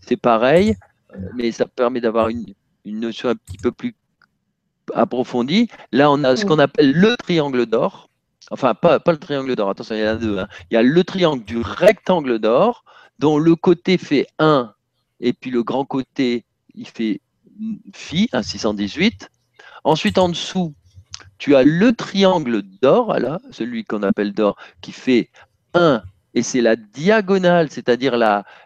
c'est 0.00 0.16
pareil, 0.16 0.76
mais 1.34 1.52
ça 1.52 1.66
permet 1.66 2.00
d'avoir 2.00 2.28
une, 2.28 2.44
notion 2.84 3.28
un 3.28 3.34
petit 3.34 3.58
peu 3.58 3.72
plus 3.72 3.94
approfondie. 4.94 5.68
Là, 5.92 6.10
on 6.10 6.22
a 6.24 6.36
ce 6.36 6.46
qu'on 6.46 6.58
appelle 6.58 6.92
le 6.92 7.16
triangle 7.16 7.66
d'or. 7.66 8.08
Enfin, 8.52 8.74
pas, 8.74 9.00
pas 9.00 9.10
le 9.10 9.18
triangle 9.18 9.56
d'or, 9.56 9.70
attention, 9.70 9.96
il 9.96 10.02
y 10.02 10.04
en 10.04 10.12
a 10.12 10.14
deux. 10.14 10.38
Hein. 10.38 10.48
Il 10.70 10.74
y 10.74 10.76
a 10.76 10.82
le 10.82 11.02
triangle 11.02 11.44
du 11.44 11.58
rectangle 11.58 12.38
d'or, 12.38 12.84
dont 13.18 13.38
le 13.38 13.56
côté 13.56 13.98
fait 13.98 14.28
1 14.38 14.72
et 15.20 15.32
puis 15.32 15.50
le 15.50 15.62
grand 15.62 15.84
côté, 15.84 16.44
il 16.74 16.86
fait 16.86 17.20
phi, 17.94 18.28
un 18.32 18.42
618. 18.42 19.30
Ensuite, 19.84 20.18
en 20.18 20.28
dessous, 20.28 20.74
tu 21.38 21.54
as 21.56 21.62
le 21.62 21.92
triangle 21.92 22.62
d'or, 22.82 23.18
là, 23.18 23.40
celui 23.50 23.84
qu'on 23.84 24.02
appelle 24.02 24.32
d'or, 24.32 24.56
qui 24.80 24.92
fait 24.92 25.30
1 25.74 26.02
et 26.36 26.42
c'est 26.42 26.60
la 26.60 26.76
diagonale, 26.76 27.70
c'est-à-dire 27.70 28.14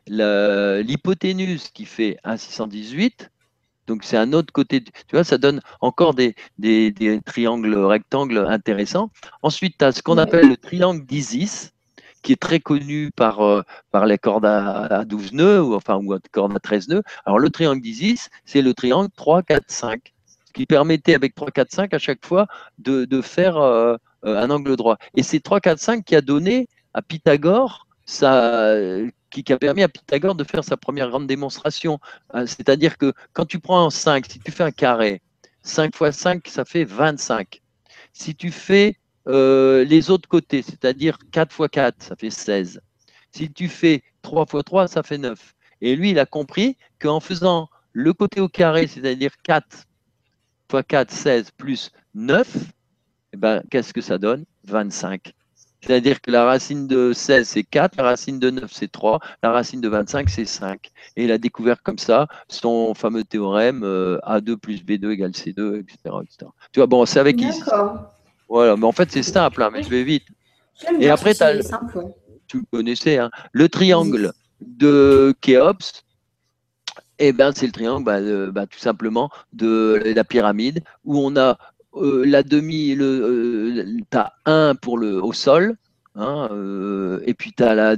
l'hypoténuse 0.08 1.68
qui 1.68 1.84
fait 1.84 2.18
un 2.24 2.36
618. 2.36 3.30
Donc 3.86 4.02
c'est 4.02 4.16
un 4.16 4.32
autre 4.32 4.52
côté, 4.52 4.82
tu 4.82 4.92
vois, 5.12 5.22
ça 5.22 5.38
donne 5.38 5.60
encore 5.80 6.14
des, 6.14 6.34
triangles 7.24 7.76
rectangles 7.76 8.44
intéressants. 8.48 9.10
Ensuite, 9.42 9.78
tu 9.78 9.84
as 9.84 9.92
ce 9.92 10.02
qu'on 10.02 10.18
appelle 10.18 10.48
le 10.48 10.56
triangle 10.56 11.06
d'Isis, 11.06 11.70
qui 12.22 12.32
est 12.32 12.40
très 12.40 12.58
connu 12.58 13.12
par, 13.14 13.40
euh, 13.40 13.62
par 13.92 14.04
les 14.04 14.18
cordes 14.18 14.46
à, 14.46 15.04
12 15.04 15.32
nœuds, 15.32 15.62
ou 15.62 15.74
enfin, 15.74 15.94
ou 15.96 16.12
à 16.12 16.18
cordes 16.32 16.56
à 16.56 16.58
13 16.58 16.88
nœuds. 16.88 17.02
Alors, 17.24 17.38
le 17.38 17.50
triangle 17.50 17.80
d'Isis, 17.80 18.30
c'est 18.44 18.62
le 18.62 18.74
triangle 18.74 19.10
3, 19.16 19.44
4, 19.44 19.64
5, 19.68 20.12
ce 20.50 20.52
qui 20.52 20.66
permettait 20.66 21.14
avec 21.14 21.36
3, 21.36 21.52
4, 21.52 21.70
5 21.70 21.94
à 21.94 21.98
chaque 21.98 22.26
fois 22.26 22.48
de, 22.78 23.22
faire 23.22 23.56
euh, 23.56 23.96
euh, 24.24 24.36
un 24.36 24.50
angle 24.50 24.74
droit. 24.74 24.96
Et 25.14 25.22
c'est 25.22 25.38
3, 25.38 25.60
4, 25.60 25.78
5 25.78 26.04
qui 26.04 26.16
a 26.16 26.20
donné 26.20 26.66
à 26.92 27.02
Pythagore 27.02 27.86
qui, 29.30 29.52
a 29.52 29.58
permis 29.58 29.84
à 29.84 29.88
Pythagore 29.88 30.34
de 30.34 30.42
faire 30.42 30.64
sa 30.64 30.76
première 30.76 31.08
grande 31.10 31.28
démonstration. 31.28 32.00
C'est-à-dire 32.34 32.98
que 32.98 33.12
quand 33.32 33.46
tu 33.46 33.60
prends 33.60 33.84
en 33.84 33.90
5, 33.90 34.26
si 34.26 34.40
tu 34.40 34.50
fais 34.50 34.64
un 34.64 34.72
carré, 34.72 35.22
5 35.62 35.94
fois 35.94 36.10
5, 36.10 36.48
ça 36.48 36.64
fait 36.64 36.82
25. 36.82 37.60
Si 38.12 38.34
tu 38.34 38.50
fais 38.50 38.96
euh, 39.28 39.84
les 39.84 40.10
autres 40.10 40.28
côtés, 40.28 40.62
c'est-à-dire 40.62 41.18
4 41.30 41.52
fois 41.52 41.68
4, 41.68 42.02
ça 42.02 42.16
fait 42.16 42.30
16. 42.30 42.80
Si 43.30 43.52
tu 43.52 43.68
fais 43.68 44.02
3 44.22 44.46
fois 44.46 44.64
3, 44.64 44.88
ça 44.88 45.04
fait 45.04 45.18
9. 45.18 45.54
Et 45.80 45.94
lui, 45.94 46.10
il 46.10 46.18
a 46.18 46.26
compris 46.26 46.76
qu'en 46.98 47.20
faisant 47.20 47.68
le 47.92 48.12
côté 48.12 48.40
au 48.40 48.48
carré, 48.48 48.88
c'est-à-dire 48.88 49.30
4 49.44 49.86
fois 50.70 50.82
4, 50.82 51.10
16 51.10 51.50
plus 51.52 51.90
9, 52.14 52.46
eh 53.32 53.36
ben, 53.36 53.62
qu'est-ce 53.70 53.92
que 53.92 54.00
ça 54.00 54.18
donne? 54.18 54.44
25. 54.64 55.32
C'est-à-dire 55.82 56.20
que 56.20 56.30
la 56.30 56.44
racine 56.44 56.86
de 56.86 57.12
16, 57.12 57.48
c'est 57.48 57.62
4, 57.62 57.96
la 57.96 58.04
racine 58.04 58.38
de 58.38 58.50
9, 58.50 58.70
c'est 58.70 58.92
3, 58.92 59.18
la 59.42 59.50
racine 59.50 59.80
de 59.80 59.88
25, 59.88 60.28
c'est 60.28 60.44
5. 60.44 60.90
Et 61.16 61.24
il 61.24 61.32
a 61.32 61.38
découvert 61.38 61.82
comme 61.82 61.98
ça 61.98 62.26
son 62.48 62.92
fameux 62.94 63.24
théorème 63.24 63.82
euh, 63.82 64.18
A2 64.26 64.56
plus 64.56 64.84
B2 64.84 65.10
égale 65.10 65.30
C2, 65.30 65.80
etc. 65.80 65.96
etc. 66.22 66.50
Tu 66.72 66.80
vois, 66.80 66.86
bon, 66.86 67.06
c'est 67.06 67.18
avec 67.18 67.36
qui 67.36 67.48
voilà, 68.48 68.76
mais 68.76 68.84
en 68.84 68.92
fait, 68.92 69.10
c'est 69.12 69.22
simple, 69.22 69.62
hein, 69.62 69.70
mais 69.72 69.84
je 69.84 69.88
vais 69.88 70.02
vite. 70.02 70.24
Et 70.98 71.08
après, 71.08 71.34
tu 71.34 71.42
as, 71.44 71.60
tu 72.48 72.64
connaissais, 72.72 73.18
hein, 73.18 73.30
le 73.52 73.68
triangle 73.68 74.32
de 74.60 75.32
Khéops, 75.40 76.02
eh 77.28 77.32
ben, 77.32 77.52
c'est 77.54 77.66
le 77.66 77.72
triangle, 77.72 78.04
bah, 78.04 78.20
bah, 78.50 78.66
tout 78.66 78.78
simplement, 78.78 79.30
de 79.52 80.02
la 80.14 80.24
pyramide, 80.24 80.82
où 81.04 81.18
on 81.18 81.36
a 81.36 81.58
euh, 81.96 82.24
la 82.24 82.42
demi, 82.42 82.94
le, 82.94 83.04
euh, 83.04 83.96
tu 84.10 84.18
as 84.18 84.32
un 84.46 84.74
pour 84.74 84.98
le, 84.98 85.22
au 85.22 85.32
sol, 85.32 85.76
hein, 86.14 86.48
euh, 86.52 87.20
et 87.26 87.34
puis 87.34 87.52
tu 87.52 87.62
as, 87.62 87.96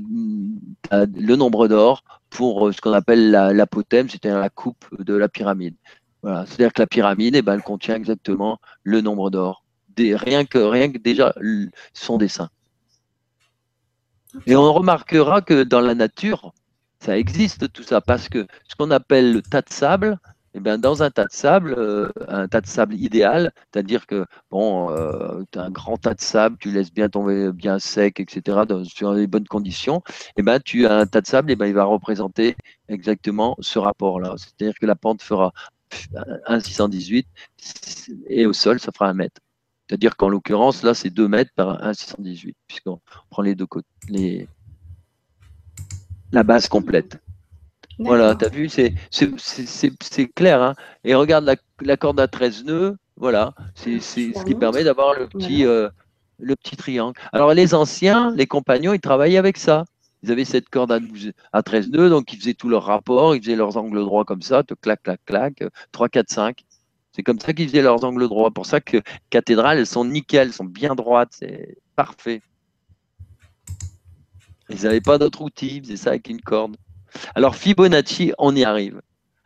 le 0.92 1.36
nombre 1.36 1.68
d'or 1.68 2.04
pour 2.30 2.72
ce 2.72 2.80
qu'on 2.80 2.92
appelle 2.92 3.30
l'apothème, 3.30 4.08
c'est-à-dire 4.08 4.40
la 4.40 4.50
coupe 4.50 4.84
de 4.98 5.14
la 5.14 5.28
pyramide. 5.28 5.74
Voilà, 6.22 6.46
c'est-à-dire 6.46 6.72
que 6.72 6.82
la 6.82 6.86
pyramide, 6.86 7.36
eh 7.36 7.42
ben, 7.42 7.54
elle 7.54 7.62
contient 7.62 7.96
exactement 7.96 8.58
le 8.84 9.00
nombre 9.00 9.30
d'or 9.30 9.62
rien, 9.98 10.44
que, 10.44 10.58
rien 10.58 10.90
que 10.90 10.98
déjà 10.98 11.34
son 11.92 12.18
dessin. 12.18 12.48
Et 14.46 14.56
on 14.56 14.72
remarquera 14.72 15.42
que 15.42 15.62
dans 15.62 15.80
la 15.80 15.94
nature, 15.94 16.54
ça 17.02 17.18
existe 17.18 17.72
tout 17.72 17.82
ça, 17.82 18.00
parce 18.00 18.28
que 18.28 18.46
ce 18.68 18.76
qu'on 18.76 18.90
appelle 18.92 19.32
le 19.32 19.42
tas 19.42 19.62
de 19.62 19.70
sable, 19.70 20.18
eh 20.54 20.60
bien, 20.60 20.78
dans 20.78 21.02
un 21.02 21.10
tas 21.10 21.24
de 21.24 21.32
sable, 21.32 21.74
euh, 21.76 22.10
un 22.28 22.46
tas 22.46 22.60
de 22.60 22.66
sable 22.66 22.94
idéal, 22.94 23.52
c'est-à-dire 23.72 24.06
que 24.06 24.26
bon, 24.50 24.90
euh, 24.90 25.42
tu 25.50 25.58
as 25.58 25.62
un 25.64 25.70
grand 25.70 25.96
tas 25.96 26.14
de 26.14 26.20
sable, 26.20 26.56
tu 26.60 26.70
laisses 26.70 26.92
bien 26.92 27.08
tomber 27.08 27.50
bien 27.52 27.78
sec, 27.80 28.20
etc., 28.20 28.60
dans, 28.68 28.84
sur 28.84 29.14
les 29.14 29.26
bonnes 29.26 29.48
conditions, 29.48 30.02
eh 30.36 30.42
ben, 30.42 30.60
tu 30.60 30.86
as 30.86 30.94
un 30.96 31.06
tas 31.06 31.22
de 31.22 31.26
sable, 31.26 31.50
eh 31.50 31.68
il 31.68 31.74
va 31.74 31.84
représenter 31.84 32.54
exactement 32.88 33.56
ce 33.60 33.78
rapport-là. 33.80 34.34
C'est-à-dire 34.36 34.78
que 34.78 34.86
la 34.86 34.94
pente 34.94 35.22
fera 35.22 35.52
1,618 36.46 37.26
et 38.28 38.46
au 38.46 38.52
sol, 38.52 38.78
ça 38.78 38.92
fera 38.92 39.08
un 39.08 39.14
mètre. 39.14 39.40
C'est-à-dire 39.88 40.16
qu'en 40.16 40.28
l'occurrence, 40.28 40.82
là, 40.84 40.94
c'est 40.94 41.10
2 41.10 41.28
mètres 41.28 41.52
par 41.56 41.82
1,618, 41.82 42.56
puisqu'on 42.68 43.00
prend 43.30 43.42
les 43.42 43.54
deux 43.54 43.66
côtés. 43.66 44.48
La 46.32 46.42
base 46.42 46.68
complète. 46.68 47.18
Voilà, 47.98 48.34
tu 48.34 48.44
as 48.44 48.48
vu, 48.48 48.68
c'est 48.68 50.28
clair. 50.34 50.62
Hein. 50.62 50.74
Et 51.04 51.14
regarde 51.14 51.50
la, 51.80 51.96
corde 51.96 52.18
à 52.20 52.26
13 52.26 52.64
nœuds, 52.64 52.96
voilà, 53.16 53.54
c'est 53.74 54.00
ce 54.00 54.44
qui 54.44 54.54
permet 54.54 54.82
d'avoir 54.82 55.14
le, 55.18 55.28
petit, 55.28 55.64
euh, 55.64 55.88
le 56.38 56.56
petit 56.56 56.76
triangle. 56.76 57.18
Alors, 57.32 57.54
les 57.54 57.74
anciens, 57.74 58.34
les 58.34 58.46
compagnons, 58.46 58.92
ils 58.92 59.00
travaillaient 59.00 59.38
avec 59.38 59.58
ça. 59.58 59.84
Ils 60.24 60.30
avaient 60.30 60.44
cette 60.44 60.68
corde 60.68 60.92
à, 60.92 61.00
à 61.52 61.62
13 61.62 61.90
nœuds, 61.90 62.08
donc 62.08 62.32
ils 62.32 62.38
faisaient 62.38 62.54
tous 62.54 62.68
leurs 62.68 62.84
rapports, 62.84 63.34
ils 63.34 63.42
faisaient 63.42 63.56
leurs 63.56 63.76
angles 63.76 64.00
droits 64.00 64.24
comme 64.24 64.42
ça, 64.42 64.62
te 64.62 64.74
clac, 64.74 65.02
clac, 65.02 65.20
clac, 65.26 65.64
3, 65.92 66.08
4, 66.08 66.30
5. 66.30 66.64
C'est 67.14 67.22
comme 67.22 67.40
ça 67.40 67.52
qu'ils 67.52 67.68
faisaient 67.68 67.82
leurs 67.82 68.04
angles 68.04 68.28
droits. 68.28 68.50
Pour 68.50 68.66
ça 68.66 68.80
que 68.80 68.98
cathédrales, 69.30 69.78
elles 69.78 69.86
sont 69.86 70.04
nickel, 70.04 70.48
elles 70.48 70.52
sont 70.52 70.64
bien 70.64 70.94
droites, 70.94 71.32
c'est 71.32 71.76
parfait. 71.94 72.40
Ils 74.72 74.84
n'avaient 74.84 75.00
pas 75.00 75.18
d'autre 75.18 75.42
outil, 75.42 75.76
ils 75.76 75.82
faisaient 75.82 75.96
ça 75.96 76.10
avec 76.10 76.28
une 76.28 76.40
corde. 76.40 76.76
Alors 77.34 77.56
Fibonacci, 77.56 78.32
on 78.38 78.56
y 78.56 78.64
arrive. 78.64 79.00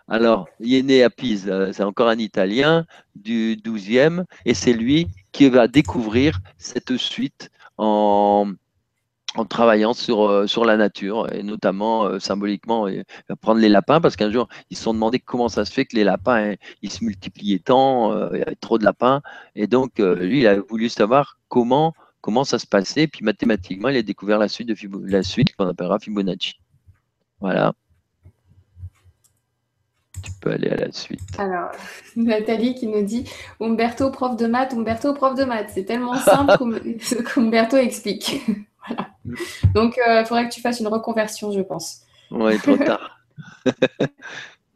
Alors, 0.08 0.48
il 0.60 0.74
est 0.74 0.82
né 0.82 1.02
à 1.02 1.10
Pise, 1.10 1.48
euh, 1.48 1.72
c'est 1.72 1.82
encore 1.82 2.08
un 2.08 2.18
Italien 2.18 2.86
du 3.16 3.56
12e, 3.56 4.24
et 4.44 4.54
c'est 4.54 4.72
lui 4.72 5.08
qui 5.32 5.48
va 5.48 5.66
découvrir 5.66 6.38
cette 6.58 6.96
suite 6.96 7.50
en, 7.76 8.52
travaillant 9.50 9.94
sur, 9.94 10.28
euh, 10.28 10.46
sur 10.46 10.64
la 10.64 10.76
nature 10.76 11.30
et 11.32 11.42
notamment 11.42 12.04
euh, 12.04 12.18
symboliquement 12.20 12.88
prendre 13.42 13.60
les 13.60 13.68
lapins 13.68 14.00
parce 14.00 14.16
qu'un 14.16 14.30
jour 14.30 14.48
ils 14.70 14.78
se 14.78 14.84
sont 14.84 14.94
demandé 14.94 15.18
comment 15.18 15.50
ça 15.50 15.66
se 15.66 15.72
fait 15.72 15.84
que 15.84 15.94
les 15.94 16.04
lapins 16.04 16.52
hein, 16.52 16.54
ils 16.80 16.90
se 16.90 17.04
multipliaient 17.04 17.58
tant, 17.58 18.30
il 18.32 18.38
y 18.38 18.42
avait 18.42 18.54
trop 18.54 18.78
de 18.78 18.84
lapins 18.84 19.20
et 19.54 19.66
donc 19.66 19.98
lui 19.98 20.40
il 20.40 20.46
a 20.46 20.58
voulu 20.58 20.88
savoir 20.88 21.38
comment 21.48 21.92
comment 22.26 22.42
ça 22.42 22.58
se 22.58 22.66
passait 22.66 23.06
puis 23.06 23.24
mathématiquement 23.24 23.88
il 23.88 23.96
a 23.96 24.02
découvert 24.02 24.40
la 24.40 24.48
suite 24.48 24.66
de 24.66 24.76
la 25.08 25.22
suite 25.22 25.54
qu'on 25.54 25.68
appellera 25.68 26.00
Fibonacci. 26.00 26.58
Voilà. 27.40 27.72
Tu 30.24 30.32
peux 30.40 30.50
aller 30.50 30.70
à 30.70 30.76
la 30.76 30.90
suite. 30.90 31.20
Alors, 31.38 31.70
Nathalie 32.16 32.74
qui 32.74 32.88
nous 32.88 33.02
dit 33.02 33.30
Umberto, 33.60 34.10
prof 34.10 34.36
de 34.36 34.48
maths, 34.48 34.74
Umberto, 34.74 35.14
prof 35.14 35.36
de 35.36 35.44
maths. 35.44 35.70
C'est 35.72 35.84
tellement 35.84 36.16
simple 36.16 36.58
qu'Umberto 37.32 37.76
explique. 37.76 38.42
Donc, 39.74 39.96
il 39.96 40.10
euh, 40.10 40.24
faudrait 40.24 40.48
que 40.48 40.54
tu 40.54 40.60
fasses 40.60 40.80
une 40.80 40.88
reconversion, 40.88 41.52
je 41.52 41.60
pense. 41.60 42.00
Oui, 42.32 42.58
trop 42.58 42.76
tard. 42.76 43.20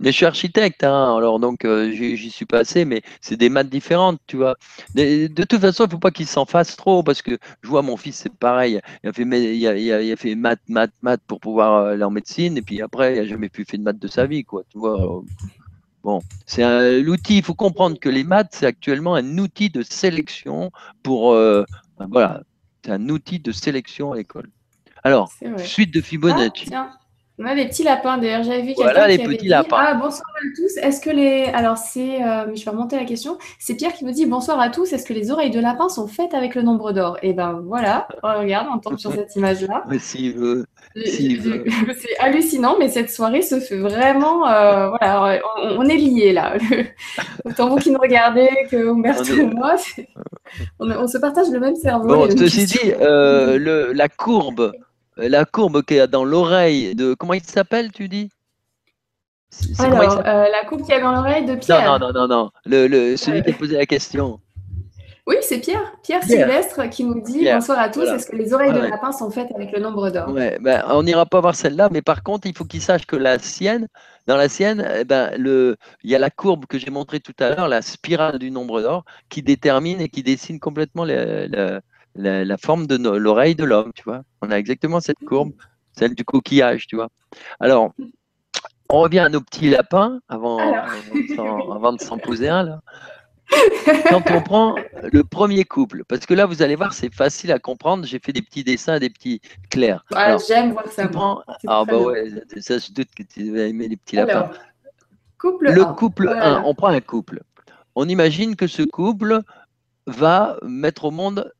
Mais 0.00 0.12
je 0.12 0.16
suis 0.16 0.26
architecte, 0.26 0.82
hein, 0.82 1.14
alors 1.14 1.38
donc 1.38 1.66
euh, 1.66 1.92
j'y 1.92 2.30
suis 2.30 2.46
passé, 2.46 2.86
mais 2.86 3.02
c'est 3.20 3.36
des 3.36 3.50
maths 3.50 3.68
différentes, 3.68 4.18
tu 4.26 4.38
vois. 4.38 4.56
De, 4.94 5.28
toute 5.28 5.60
façon, 5.60 5.84
il 5.84 5.88
ne 5.88 5.92
faut 5.92 5.98
pas 5.98 6.10
qu'il 6.10 6.26
s'en 6.26 6.46
fasse 6.46 6.74
trop, 6.74 7.02
parce 7.02 7.20
que 7.20 7.38
je 7.62 7.68
vois 7.68 7.82
mon 7.82 7.98
fils, 7.98 8.16
c'est 8.16 8.34
pareil. 8.34 8.80
Il 9.04 9.10
a 9.10 9.12
fait, 9.12 9.22
il 9.24 10.12
a, 10.12 10.16
fait 10.16 10.34
maths, 10.34 10.62
maths, 10.68 10.94
maths 11.02 11.20
pour 11.26 11.38
pouvoir 11.38 11.74
euh, 11.74 11.92
aller 11.92 12.02
en 12.02 12.10
médecine, 12.10 12.56
et 12.56 12.62
puis 12.62 12.80
après, 12.80 13.14
il 13.14 13.20
n'a 13.20 13.26
jamais 13.26 13.50
pu 13.50 13.66
faire 13.66 13.78
de 13.78 13.84
maths 13.84 13.98
de 13.98 14.08
sa 14.08 14.26
vie, 14.26 14.42
quoi, 14.42 14.62
tu 14.70 14.78
vois. 14.78 15.22
Bon, 16.02 16.22
c'est 16.46 17.02
l'outil, 17.02 17.36
il 17.36 17.44
faut 17.44 17.54
comprendre 17.54 17.98
que 17.98 18.08
les 18.08 18.24
maths, 18.24 18.48
c'est 18.52 18.66
actuellement 18.66 19.14
un 19.14 19.36
outil 19.36 19.68
de 19.68 19.82
sélection 19.82 20.70
pour, 21.02 21.36
voilà, 21.98 22.40
c'est 22.82 22.92
un 22.92 23.06
outil 23.10 23.38
de 23.38 23.52
sélection 23.52 24.12
à 24.12 24.16
l'école. 24.16 24.48
Alors, 25.04 25.30
suite 25.58 25.92
de 25.92 26.00
Fibonacci. 26.00 26.70
Ah, 26.72 26.90
On 27.42 27.46
a 27.46 27.54
des 27.54 27.66
petits 27.68 27.82
lapins. 27.84 28.18
D'ailleurs, 28.18 28.42
j'avais 28.42 28.60
vu 28.62 28.72
Voilà 28.76 29.06
quelqu'un 29.06 29.08
les 29.08 29.16
qui 29.16 29.22
avait 29.24 29.34
petits 29.34 29.44
dit 29.44 29.48
lapins. 29.50 29.76
Ah, 29.78 29.94
bonsoir 29.94 30.28
à 30.36 30.40
tous. 30.56 30.76
Est-ce 30.76 31.00
que 31.00 31.08
les. 31.08 31.44
Alors, 31.54 31.78
c'est. 31.78 32.22
euh, 32.22 32.54
je 32.54 32.62
vais 32.64 32.70
remonter 32.70 32.96
la 32.96 33.04
question. 33.06 33.38
C'est 33.58 33.74
Pierre 33.74 33.94
qui 33.94 34.04
nous 34.04 34.12
dit 34.12 34.26
Bonsoir 34.26 34.60
à 34.60 34.68
tous. 34.68 34.92
Est-ce 34.92 35.06
que 35.06 35.14
les 35.14 35.30
oreilles 35.30 35.50
de 35.50 35.58
lapin 35.60 35.88
sont 35.88 36.06
faites 36.06 36.34
avec 36.34 36.54
le 36.54 36.60
nombre 36.62 36.92
d'or? 36.92 37.16
Et 37.22 37.32
ben 37.32 37.62
voilà. 37.66 38.08
Regarde, 38.22 38.66
on 38.74 38.78
tombe 38.78 38.98
sur 38.98 39.12
cette 39.12 39.34
image-là. 39.36 39.84
Mais 39.88 39.98
s'il 39.98 40.36
veut. 40.36 40.66
J'ai- 40.94 41.06
Si, 41.06 41.40
C'est 42.00 42.18
hallucinant, 42.18 42.76
mais 42.78 42.88
cette 42.88 43.10
soirée 43.10 43.42
se 43.42 43.58
fait 43.60 43.78
vraiment. 43.78 44.46
euh, 44.48 44.88
voilà, 44.88 45.40
on, 45.62 45.78
on 45.78 45.84
est 45.84 45.96
liés 45.96 46.32
là. 46.32 46.54
Autant 47.44 47.68
vous 47.68 47.76
qui 47.76 47.90
nous 47.90 47.98
regardez 48.00 48.48
que 48.70 48.88
Humberto 48.90 49.32
ou 49.34 49.46
moi, 49.46 49.76
on, 50.78 50.90
on 50.90 51.06
se 51.06 51.16
partage 51.18 51.48
le 51.50 51.60
même 51.60 51.76
cerveau. 51.76 52.08
Bon, 52.08 52.28
ceci 52.36 52.64
dit, 52.66 52.92
euh, 53.00 53.56
le, 53.58 53.92
la 53.92 54.08
courbe, 54.08 54.72
la 55.28 55.44
courbe 55.44 55.82
qu'il 55.82 55.98
y 55.98 56.00
a 56.00 56.06
dans 56.06 56.24
l'oreille 56.24 56.94
de. 56.94 57.14
Comment 57.14 57.34
il 57.34 57.42
s'appelle, 57.42 57.92
tu 57.92 58.08
dis? 58.08 58.30
Alors, 59.78 60.20
euh, 60.26 60.46
la 60.50 60.64
coupe 60.68 60.82
qu'il 60.82 60.90
y 60.90 60.98
a 60.98 61.00
dans 61.00 61.12
l'oreille 61.12 61.44
de 61.44 61.54
Non, 61.54 61.58
Pierre. 61.58 61.98
non, 61.98 62.12
non, 62.12 62.12
non, 62.12 62.28
non. 62.28 62.50
Le, 62.66 62.86
le, 62.86 63.16
celui 63.16 63.38
Euh, 63.40 63.42
qui 63.42 63.50
a 63.50 63.54
posé 63.54 63.76
la 63.76 63.86
question. 63.86 64.40
Oui, 65.26 65.36
c'est 65.42 65.58
Pierre. 65.58 65.92
Pierre. 66.02 66.20
Pierre. 66.20 66.48
Sylvestre 66.48 66.88
qui 66.90 67.04
nous 67.04 67.20
dit 67.20 67.40
Pierre, 67.40 67.58
Bonsoir 67.58 67.78
à 67.80 67.88
tous. 67.88 68.00
voilà. 68.00 68.16
Est-ce 68.16 68.26
que 68.30 68.36
les 68.36 68.52
oreilles 68.54 68.72
de 68.72 68.80
ouais. 68.80 68.88
lapin 68.90 69.12
sont 69.12 69.30
faites 69.30 69.48
avec 69.54 69.70
le 69.72 69.80
nombre 69.80 70.08
d'or? 70.10 70.28
Ouais, 70.28 70.58
ben, 70.60 70.84
on 70.88 71.02
n'ira 71.02 71.26
pas 71.26 71.40
voir 71.40 71.54
celle-là, 71.54 71.88
mais 71.92 72.00
par 72.02 72.22
contre, 72.22 72.46
il 72.46 72.56
faut 72.56 72.64
qu'il 72.64 72.80
sache 72.80 73.06
que 73.06 73.16
la 73.16 73.38
sienne, 73.38 73.86
dans 74.26 74.36
la 74.36 74.48
sienne, 74.48 74.88
eh 74.98 75.04
ben, 75.04 75.30
le, 75.36 75.76
il 76.02 76.10
y 76.10 76.14
a 76.14 76.18
la 76.18 76.30
courbe 76.30 76.66
que 76.66 76.78
j'ai 76.78 76.90
montrée 76.90 77.20
tout 77.20 77.34
à 77.40 77.50
l'heure, 77.50 77.68
la 77.68 77.82
spirale 77.82 78.38
du 78.38 78.50
nombre 78.50 78.80
d'or, 78.82 79.04
qui 79.28 79.42
détermine 79.42 80.00
et 80.00 80.08
qui 80.08 80.22
dessine 80.22 80.58
complètement 80.60 81.04
la- 81.04 81.80
la- 82.14 82.44
la 82.44 82.56
forme 82.56 82.86
de 82.86 82.96
no- 82.96 83.18
l'oreille 83.18 83.54
de 83.54 83.64
l'homme, 83.64 83.92
tu 83.94 84.02
vois. 84.04 84.22
On 84.42 84.50
a 84.50 84.56
exactement 84.56 85.00
cette 85.00 85.18
courbe, 85.26 85.52
celle 85.92 86.14
du 86.14 86.24
coquillage, 86.24 86.86
tu 86.86 86.96
vois. 86.96 87.08
Alors, 87.60 87.92
on 88.88 89.00
revient 89.00 89.20
à 89.20 89.28
nos 89.28 89.40
petits 89.40 89.70
lapins 89.70 90.20
avant, 90.28 90.58
avant 90.58 91.14
de 91.14 91.34
s'en- 91.36 91.70
avant 91.72 91.92
de 91.92 92.00
s'en 92.00 92.18
poser 92.18 92.48
un, 92.48 92.62
là. 92.64 92.80
Quand 94.08 94.22
on 94.30 94.42
prend 94.42 94.76
le 95.12 95.24
premier 95.24 95.64
couple, 95.64 96.04
parce 96.06 96.24
que 96.24 96.34
là, 96.34 96.46
vous 96.46 96.62
allez 96.62 96.76
voir, 96.76 96.92
c'est 96.92 97.12
facile 97.12 97.50
à 97.50 97.58
comprendre. 97.58 98.04
J'ai 98.06 98.20
fait 98.20 98.32
des 98.32 98.42
petits 98.42 98.62
dessins, 98.62 98.98
des 99.00 99.10
petits 99.10 99.40
clairs. 99.70 100.04
Ah, 100.14 100.36
J'aime 100.46 100.70
voir 100.72 100.86
ça. 100.86 101.08
prends- 101.08 101.42
Ah 101.66 101.84
bah 101.84 101.96
bien. 101.96 101.98
ouais, 101.98 102.30
ça 102.60 102.78
je 102.78 102.92
doute 102.92 103.08
que 103.16 103.24
tu 103.24 103.52
vas 103.52 103.62
aimer 103.62 103.88
les 103.88 103.96
petits 103.96 104.16
lapins. 104.16 104.50
Couple 105.38 105.70
Le 105.72 105.82
1. 105.82 105.94
couple 105.94 106.26
Voilà. 106.26 106.58
1, 106.58 106.62
on 106.64 106.74
prend 106.74 106.88
un 106.88 107.00
couple. 107.00 107.42
On 107.96 108.08
imagine 108.08 108.54
que 108.54 108.68
ce 108.68 108.82
couple 108.82 109.40
va 110.06 110.56
mettre 110.62 111.06
au 111.06 111.10
monde 111.10 111.52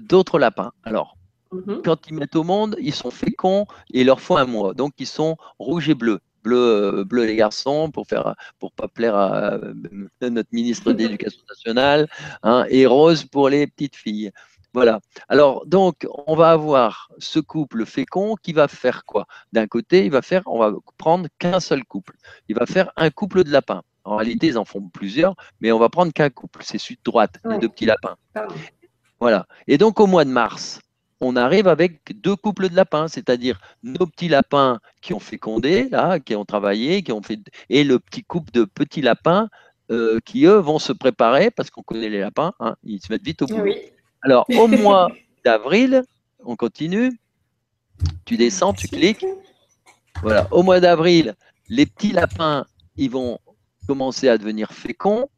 d'autres 0.00 0.38
lapins. 0.38 0.72
Alors, 0.84 1.16
Mhm. 1.52 1.82
quand 1.84 2.08
ils 2.08 2.14
mettent 2.14 2.34
au 2.36 2.42
monde, 2.42 2.76
ils 2.80 2.94
sont 2.94 3.10
féconds 3.12 3.66
et 3.92 4.00
il 4.00 4.06
leur 4.06 4.20
faut 4.20 4.36
un 4.36 4.46
mois. 4.46 4.74
Donc, 4.74 4.92
ils 4.98 5.06
sont 5.06 5.36
rouges 5.58 5.88
et 5.88 5.94
bleus. 5.94 6.18
Bleu, 6.42 6.56
euh, 7.00 7.04
bleu 7.04 7.24
les 7.24 7.34
garçons 7.36 7.90
pour 7.90 8.06
faire 8.06 8.36
pour 8.60 8.70
pas 8.72 8.86
plaire 8.88 9.16
à 9.16 9.54
euh, 9.54 9.74
notre 10.22 10.48
ministre 10.52 10.92
de 10.92 10.98
l'Éducation 10.98 11.42
nationale, 11.48 12.08
hein, 12.44 12.66
et 12.68 12.86
rose 12.86 13.24
pour 13.24 13.48
les 13.48 13.66
petites 13.66 13.96
filles. 13.96 14.30
Voilà. 14.74 15.00
Alors 15.28 15.64
donc 15.66 16.06
on 16.26 16.36
va 16.36 16.50
avoir 16.50 17.08
ce 17.18 17.40
couple 17.40 17.84
fécond 17.86 18.34
qui 18.42 18.52
va 18.52 18.68
faire 18.68 19.04
quoi? 19.04 19.26
D'un 19.52 19.66
côté, 19.66 20.04
il 20.04 20.10
va 20.12 20.22
faire, 20.22 20.42
on 20.46 20.58
va 20.58 20.72
prendre 20.98 21.28
qu'un 21.38 21.58
seul 21.60 21.82
couple. 21.84 22.14
Il 22.48 22.56
va 22.56 22.66
faire 22.66 22.92
un 22.96 23.10
couple 23.10 23.42
de 23.42 23.50
lapins. 23.50 23.82
En 24.04 24.14
réalité, 24.16 24.46
ils 24.46 24.58
en 24.58 24.64
font 24.64 24.82
plusieurs, 24.82 25.34
mais 25.60 25.72
on 25.72 25.80
va 25.80 25.88
prendre 25.88 26.12
qu'un 26.12 26.30
couple. 26.30 26.60
C'est 26.62 26.78
sud-droite, 26.78 27.40
les 27.44 27.50
Ouais. 27.50 27.58
deux 27.58 27.68
petits 27.68 27.86
lapins. 27.86 28.16
Voilà. 29.20 29.46
Et 29.66 29.78
donc 29.78 30.00
au 30.00 30.06
mois 30.06 30.24
de 30.24 30.30
mars, 30.30 30.80
on 31.20 31.36
arrive 31.36 31.66
avec 31.68 32.20
deux 32.20 32.36
couples 32.36 32.68
de 32.68 32.76
lapins, 32.76 33.08
c'est-à-dire 33.08 33.58
nos 33.82 34.06
petits 34.06 34.28
lapins 34.28 34.80
qui 35.00 35.14
ont 35.14 35.20
fécondé, 35.20 35.88
là, 35.88 36.20
qui 36.20 36.34
ont 36.36 36.44
travaillé, 36.44 37.02
qui 37.02 37.12
ont 37.12 37.22
fait, 37.22 37.40
et 37.70 37.84
le 37.84 37.98
petit 37.98 38.22
couple 38.22 38.52
de 38.52 38.64
petits 38.64 39.00
lapins 39.00 39.48
euh, 39.90 40.18
qui 40.24 40.44
eux 40.44 40.58
vont 40.58 40.78
se 40.78 40.92
préparer 40.92 41.50
parce 41.50 41.70
qu'on 41.70 41.82
connaît 41.82 42.08
les 42.08 42.20
lapins, 42.20 42.52
hein, 42.60 42.76
ils 42.82 43.00
se 43.00 43.10
mettent 43.10 43.24
vite 43.24 43.42
au 43.42 43.46
boulot. 43.46 43.62
Oui. 43.62 43.76
Alors 44.22 44.44
au 44.58 44.66
mois 44.68 45.10
d'avril, 45.44 46.02
on 46.44 46.56
continue. 46.56 47.18
Tu 48.26 48.36
descends, 48.36 48.74
tu 48.74 48.88
cliques. 48.88 49.24
Voilà. 50.22 50.48
Au 50.50 50.62
mois 50.62 50.80
d'avril, 50.80 51.34
les 51.68 51.86
petits 51.86 52.12
lapins, 52.12 52.66
ils 52.96 53.10
vont 53.10 53.38
commencer 53.86 54.28
à 54.28 54.36
devenir 54.36 54.72
féconds. 54.72 55.30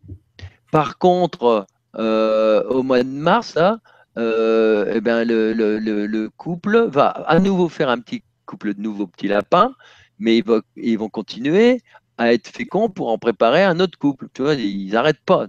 Par 0.73 0.99
contre, 0.99 1.67
au 1.99 2.83
mois 2.83 3.03
de 3.03 3.09
mars, 3.09 3.55
là, 3.55 3.79
euh, 4.17 4.93
eh 4.95 5.01
ben, 5.01 5.25
le, 5.27 5.53
le- 5.53 5.79
le- 5.79 6.07
le 6.07 6.31
couple 6.31 6.87
va 6.89 7.09
à 7.09 7.39
nouveau 7.39 7.69
faire 7.69 7.89
un 7.89 7.99
petit 8.01 8.23
couple 8.47 8.75
de 8.75 8.81
nouveaux 8.81 9.07
petits 9.07 9.29
lapins, 9.29 9.75
mais 10.19 10.39
ils, 10.39 10.45
vont- 10.45 10.63
ils 10.77 10.99
vont 10.99 11.09
continuer 11.09 11.83
à 12.17 12.33
être 12.33 12.49
féconds 12.49 12.89
pour 12.89 13.11
en 13.11 13.19
préparer 13.19 13.63
un 13.63 13.79
autre 13.79 13.97
couple. 13.99 14.29
Tu 14.35 14.43
vois, 14.43 14.55
ils 14.55 14.91
n'arrêtent 14.91 15.23
pas. 15.25 15.47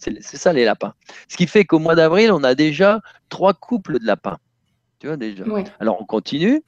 C'est 0.00 0.20
c'est 0.22 0.36
ça 0.36 0.52
les 0.52 0.64
lapins. 0.64 0.94
Ce 1.28 1.36
qui 1.36 1.46
fait 1.46 1.64
qu'au 1.64 1.78
mois 1.78 1.94
d'avril, 1.94 2.32
on 2.32 2.42
a 2.42 2.54
déjà 2.56 3.00
trois 3.28 3.54
couples 3.54 4.00
de 4.00 4.06
lapins. 4.06 4.38
Tu 4.98 5.06
vois 5.06 5.16
déjà. 5.16 5.44
Ouais. 5.44 5.62
Alors 5.78 6.00
on 6.00 6.04
continue. 6.04 6.62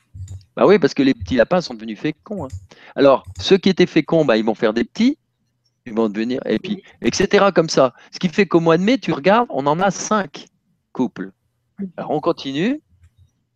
Bah 0.57 0.67
oui, 0.67 0.79
parce 0.79 0.95
que 0.95 1.03
les 1.03 1.15
petits 1.15 1.37
lapins 1.37 1.61
sont 1.61 1.75
devenus 1.75 1.99
féconds. 1.99 2.45
hein. 2.45 2.49
Alors 2.95 3.27
ceux 3.41 3.57
qui 3.57 3.69
étaient 3.71 3.87
féconds, 3.87 4.25
bah, 4.25 4.37
ils 4.37 4.45
vont 4.45 4.55
faire 4.55 4.73
des 4.73 4.85
petits, 4.85 5.19
ils 5.91 5.97
vont 5.97 6.09
devenir, 6.09 6.41
et 6.47 6.59
puis 6.59 6.83
etc. 7.03 7.47
comme 7.55 7.69
ça. 7.69 7.95
Ce 8.13 8.19
qui 8.19 8.29
fait 8.29 8.47
qu'au 8.47 8.61
mois 8.61 8.79
de 8.79 8.83
mai, 8.83 8.99
tu 8.99 9.13
regardes, 9.13 9.49
on 9.51 9.67
en 9.67 9.81
a 9.81 9.91
cinq 9.91 10.47
couples. 10.93 11.33
Alors 11.97 12.13
on 12.13 12.21
continue, 12.21 12.81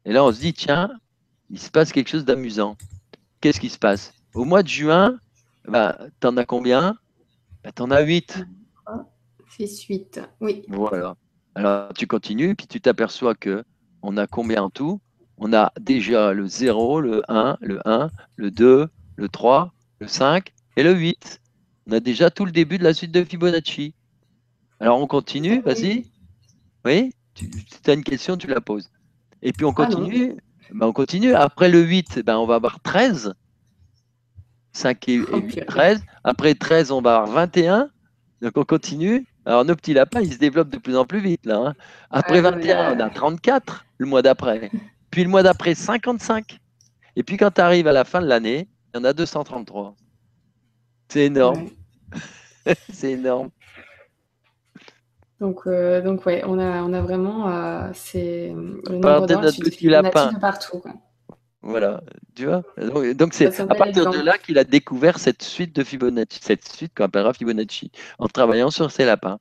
et 0.04 0.12
là 0.12 0.24
on 0.24 0.32
se 0.32 0.40
dit 0.40 0.52
tiens, 0.52 0.90
il 1.50 1.58
se 1.58 1.70
passe 1.70 1.92
quelque 1.92 2.08
chose 2.08 2.24
d'amusant. 2.24 2.76
Qu'est-ce 3.40 3.60
qui 3.60 3.70
se 3.70 3.78
passe? 3.78 4.12
Au 4.34 4.44
mois 4.44 4.62
de 4.62 4.68
juin, 4.68 5.18
bah, 5.68 5.98
t'en 6.20 6.36
as 6.36 6.44
combien? 6.44 6.96
Bah, 7.62 7.72
T'en 7.72 7.90
as 7.90 8.02
huit. 8.02 8.44
C'est 9.56 9.66
suite. 9.66 10.20
Oui. 10.40 10.64
Voilà. 10.68 11.14
Alors 11.54 11.92
tu 11.94 12.08
continues, 12.08 12.56
puis 12.56 12.66
tu 12.66 12.80
t'aperçois 12.80 13.34
que 13.36 13.64
on 14.02 14.16
a 14.16 14.26
combien 14.26 14.64
en 14.64 14.70
tout? 14.70 15.00
On 15.38 15.52
a 15.52 15.72
déjà 15.80 16.32
le 16.32 16.46
0, 16.46 17.00
le 17.00 17.22
1, 17.28 17.58
le 17.60 17.80
1, 17.84 18.10
le 18.36 18.50
2, 18.50 18.88
le 19.16 19.28
3, 19.28 19.72
le 20.00 20.08
5 20.08 20.52
et 20.76 20.82
le 20.82 20.94
8. 20.94 21.40
On 21.88 21.92
a 21.92 22.00
déjà 22.00 22.30
tout 22.30 22.44
le 22.44 22.52
début 22.52 22.78
de 22.78 22.84
la 22.84 22.94
suite 22.94 23.12
de 23.12 23.24
Fibonacci. 23.24 23.94
Alors 24.80 25.00
on 25.00 25.06
continue, 25.06 25.60
vas-y. 25.60 26.06
Oui 26.84 27.12
Tu 27.34 27.48
as 27.86 27.92
une 27.92 28.04
question, 28.04 28.36
tu 28.36 28.46
la 28.46 28.60
poses. 28.60 28.90
Et 29.42 29.52
puis 29.52 29.64
on 29.64 29.70
Ah 29.70 29.86
continue. 29.86 30.34
Ben, 30.72 30.86
on 30.86 30.92
continue. 30.92 31.34
Après 31.34 31.68
le 31.68 31.80
8, 31.82 32.20
ben, 32.24 32.36
on 32.38 32.46
va 32.46 32.56
avoir 32.56 32.80
13. 32.80 33.34
5 34.72 35.08
et, 35.08 35.14
et 35.14 35.20
Oh, 35.32 35.36
8, 35.36 35.46
purée. 35.52 35.66
13. 35.66 36.02
Après 36.24 36.54
13, 36.54 36.90
on 36.90 37.00
va 37.00 37.16
avoir 37.16 37.30
21. 37.46 37.90
Donc 38.42 38.52
on 38.56 38.64
continue. 38.64 39.26
Alors 39.46 39.64
nos 39.64 39.76
petits 39.76 39.92
lapins, 39.94 40.20
ils 40.20 40.32
se 40.32 40.38
développent 40.38 40.70
de 40.70 40.78
plus 40.78 40.96
en 40.96 41.04
plus 41.04 41.20
vite 41.20 41.44
là. 41.44 41.58
hein. 41.58 41.74
Après 42.10 42.38
Ah, 42.38 42.50
non, 42.50 42.56
mais 42.56 42.62
21, 42.66 42.96
on 42.96 43.00
a 43.00 43.10
34 43.10 43.84
le 43.98 44.06
mois 44.06 44.22
d'après. 44.22 44.70
Puis 45.10 45.22
le 45.22 45.30
mois 45.30 45.42
d'après, 45.42 45.74
55. 45.74 46.58
Et 47.16 47.22
puis 47.22 47.36
quand 47.36 47.50
tu 47.52 47.60
arrives 47.60 47.86
à 47.86 47.92
la 47.92 48.04
fin 48.04 48.20
de 48.20 48.26
l'année, 48.26 48.68
il 48.92 48.98
y 48.98 49.00
en 49.00 49.04
a 49.04 49.12
233. 49.12 49.94
C'est 51.08 51.26
énorme. 51.26 51.68
Ouais. 52.66 52.74
C'est 52.92 53.12
énorme. 53.12 53.50
Donc, 55.40 55.66
euh, 55.66 56.00
donc 56.00 56.24
ouais, 56.26 56.42
on 56.46 56.58
a, 56.58 56.82
on 56.82 56.92
a 56.92 57.02
vraiment 57.02 57.50
euh, 57.50 57.90
c'est 57.92 58.54
le 58.54 59.00
part 59.00 59.20
nombre 59.20 59.26
de 59.26 59.34
notre 59.34 59.62
petit 59.62 59.88
lapin. 59.88 60.32
de 60.32 60.38
partout. 60.38 60.78
quoi. 60.78 60.92
Voilà, 61.60 62.02
tu 62.34 62.46
vois. 62.46 62.62
Donc 63.14 63.34
c'est 63.34 63.58
à 63.60 63.74
partir 63.74 64.10
de 64.10 64.20
là 64.20 64.38
qu'il 64.38 64.58
a 64.58 64.64
découvert 64.64 65.18
cette 65.18 65.42
suite 65.42 65.74
de 65.74 65.82
Fibonacci, 65.82 66.38
cette 66.42 66.68
suite 66.68 66.92
qu'on 66.94 67.04
appellera 67.04 67.32
Fibonacci, 67.32 67.90
en 68.18 68.28
travaillant 68.28 68.70
sur 68.70 68.90
ses 68.90 69.04
lapins. 69.04 69.38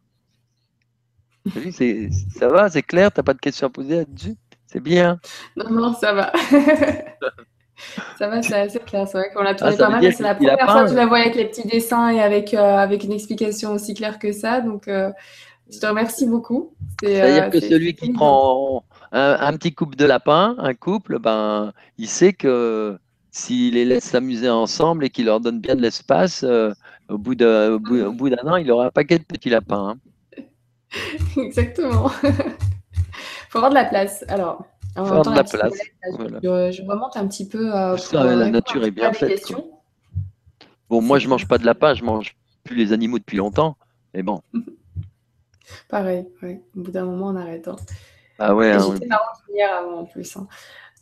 Ça 2.39 2.47
va, 2.47 2.69
c'est 2.69 2.81
clair, 2.81 3.11
t'as 3.11 3.23
pas 3.23 3.33
de 3.33 3.39
questions 3.39 3.67
à 3.67 3.69
poser 3.69 3.97
là-dessus? 3.97 4.35
C'est 4.67 4.79
bien. 4.79 5.19
Non, 5.57 5.69
non, 5.69 5.93
ça 5.93 6.13
va. 6.13 6.31
ça 8.17 8.27
va, 8.27 8.41
c'est 8.41 8.55
assez 8.55 8.79
clair. 8.79 9.07
C'est 9.07 9.17
vrai 9.17 9.31
qu'on 9.33 9.43
l'a 9.43 9.55
Ah, 9.61 9.73
tourné 9.73 9.75
ça 9.75 9.85
pas 9.85 9.89
mal, 9.89 10.13
c'est 10.13 10.23
la 10.23 10.35
première 10.35 10.69
fois 10.71 10.83
que 10.83 10.89
je 10.91 10.95
la 10.95 11.05
vois 11.05 11.19
avec 11.19 11.35
les 11.35 11.45
petits 11.45 11.67
dessins 11.67 12.09
et 12.09 12.21
avec, 12.21 12.53
euh, 12.53 12.77
avec 12.77 13.03
une 13.03 13.11
explication 13.11 13.71
aussi 13.73 13.93
claire 13.93 14.19
que 14.19 14.31
ça. 14.31 14.61
Donc, 14.61 14.87
euh, 14.87 15.11
je 15.71 15.79
te 15.79 15.85
remercie 15.85 16.27
beaucoup. 16.27 16.73
C'est, 17.01 17.15
C'est-à-dire 17.15 17.45
euh, 17.45 17.49
que 17.49 17.59
celui 17.59 17.95
qui 17.95 18.09
prend 18.11 18.83
un, 19.11 19.37
un 19.39 19.53
petit 19.57 19.73
couple 19.73 19.95
de 19.95 20.05
lapins, 20.05 20.55
un 20.59 20.73
couple, 20.73 21.19
ben, 21.19 21.73
il 21.97 22.07
sait 22.07 22.33
que 22.33 22.97
s'il 23.31 23.73
les 23.73 23.85
laisse 23.85 24.03
s'amuser 24.05 24.49
ensemble 24.49 25.05
et 25.05 25.09
qu'il 25.09 25.25
leur 25.25 25.39
donne 25.39 25.59
bien 25.59 25.75
de 25.75 25.81
l'espace, 25.81 26.43
au 27.09 27.17
bout 27.17 27.35
d'un 27.35 27.79
an, 28.45 28.55
il 28.57 28.71
aura 28.71 28.87
un 28.87 28.91
paquet 28.91 29.19
de 29.19 29.23
petits 29.23 29.49
lapins. 29.49 29.95
hein. 29.95 29.97
Exactement. 31.37 32.09
faut 33.49 33.57
avoir 33.59 33.69
de 33.69 33.75
la 33.75 33.85
place. 33.85 34.23
Alors, 34.27 34.65
en 34.95 35.21
de 35.21 35.35
la 35.35 35.43
place, 35.43 35.73
voilà. 36.11 36.39
je, 36.43 36.71
je 36.77 36.81
remonte 36.83 37.17
un 37.17 37.27
petit 37.27 37.47
peu 37.47 37.73
euh, 37.75 37.95
pour 37.95 38.19
euh, 38.19 38.23
la 38.23 38.29
répondre 38.29 38.51
nature 38.51 38.83
est 38.85 38.91
bien 38.91 39.11
faite. 39.13 39.51
Bon, 40.89 41.01
moi, 41.01 41.17
je 41.19 41.27
mange 41.27 41.47
pas 41.47 41.57
de 41.57 41.65
lapin, 41.65 41.93
je 41.95 42.03
mange 42.03 42.35
plus 42.63 42.75
les 42.75 42.93
animaux 42.93 43.17
depuis 43.19 43.37
longtemps. 43.37 43.75
Mais 44.13 44.21
bon, 44.23 44.41
Pareil, 45.89 46.27
ouais. 46.41 46.61
Au 46.77 46.81
bout 46.81 46.91
d'un 46.91 47.05
moment, 47.05 47.27
on 47.27 47.35
arrête. 47.35 47.67
hein. 47.67 47.75
ah 48.37 48.53
ouais, 48.53 48.71
hein, 48.71 48.93
j'étais 48.93 49.61
avant 49.63 49.99
en 49.99 50.05
plus. 50.05 50.35
hein. 50.37 50.47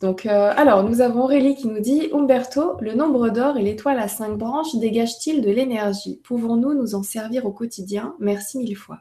Donc, 0.00 0.26
euh, 0.26 0.52
alors, 0.56 0.82
nous 0.82 1.00
avons 1.00 1.22
Aurélie 1.24 1.54
qui 1.54 1.68
nous 1.68 1.78
dit 1.80 2.08
Umberto, 2.12 2.76
le 2.80 2.94
nombre 2.94 3.28
d'or 3.28 3.56
et 3.56 3.62
l'étoile 3.62 3.98
à 3.98 4.08
cinq 4.08 4.36
branches 4.36 4.74
dégagent-ils 4.74 5.42
de 5.42 5.50
l'énergie? 5.50 6.20
Pouvons-nous 6.24 6.74
nous 6.74 6.94
en 6.94 7.02
servir 7.04 7.44
au 7.46 7.52
quotidien? 7.52 8.14
Merci 8.18 8.58
mille 8.58 8.76
fois. 8.76 8.98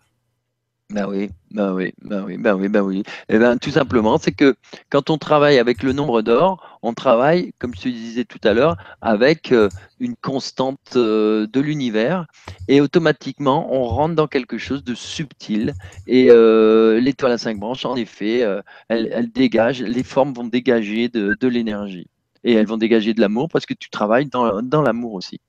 Ben 0.92 1.08
oui, 1.08 1.30
ben 1.52 1.74
oui, 1.74 1.94
ben 2.02 2.26
oui, 2.26 2.38
ben 2.38 2.54
oui, 2.54 2.68
ben 2.68 2.82
oui. 2.82 3.00
Et 3.00 3.36
eh 3.36 3.40
ben, 3.40 3.58
tout 3.58 3.72
simplement, 3.72 4.18
c'est 4.18 4.34
que 4.34 4.56
quand 4.90 5.10
on 5.10 5.18
travaille 5.18 5.58
avec 5.58 5.84
le 5.84 5.94
nombre 5.94 6.22
d'or, 6.22 6.80
on 6.82 6.94
travaille, 6.94 7.54
comme 7.60 7.74
je 7.74 7.82
te 7.82 7.88
disais 7.88 8.26
tout 8.26 8.40
à 8.44 8.54
l'heure, 8.54 8.76
avec 9.02 9.54
euh, 9.54 9.70
une 10.02 10.16
constante 10.18 10.98
euh, 10.98 11.48
de 11.48 11.62
l'univers 11.62 12.26
et 12.68 12.82
automatiquement, 12.82 13.74
on 13.74 13.86
rentre 13.86 14.16
dans 14.16 14.28
quelque 14.28 14.58
chose 14.58 14.84
de 14.84 14.94
subtil. 14.94 15.74
Et 16.08 16.28
euh, 16.30 17.00
l'étoile 17.00 17.32
à 17.32 17.38
cinq 17.38 17.58
branches, 17.58 17.86
en 17.86 17.96
effet, 17.96 18.46
elle, 18.90 19.32
dégage, 19.32 19.82
les 19.82 20.04
formes 20.04 20.34
vont 20.34 20.44
dégager 20.44 21.08
de, 21.08 21.48
l'énergie 21.48 22.08
et 22.44 22.54
elles 22.54 22.68
vont 22.68 22.78
dégager 22.78 23.14
de 23.14 23.22
l'amour 23.22 23.48
parce 23.48 23.66
que 23.66 23.74
tu 23.74 23.90
travailles 23.90 24.26
dans, 24.26 24.82
l'amour 24.82 25.14
aussi. 25.14 25.40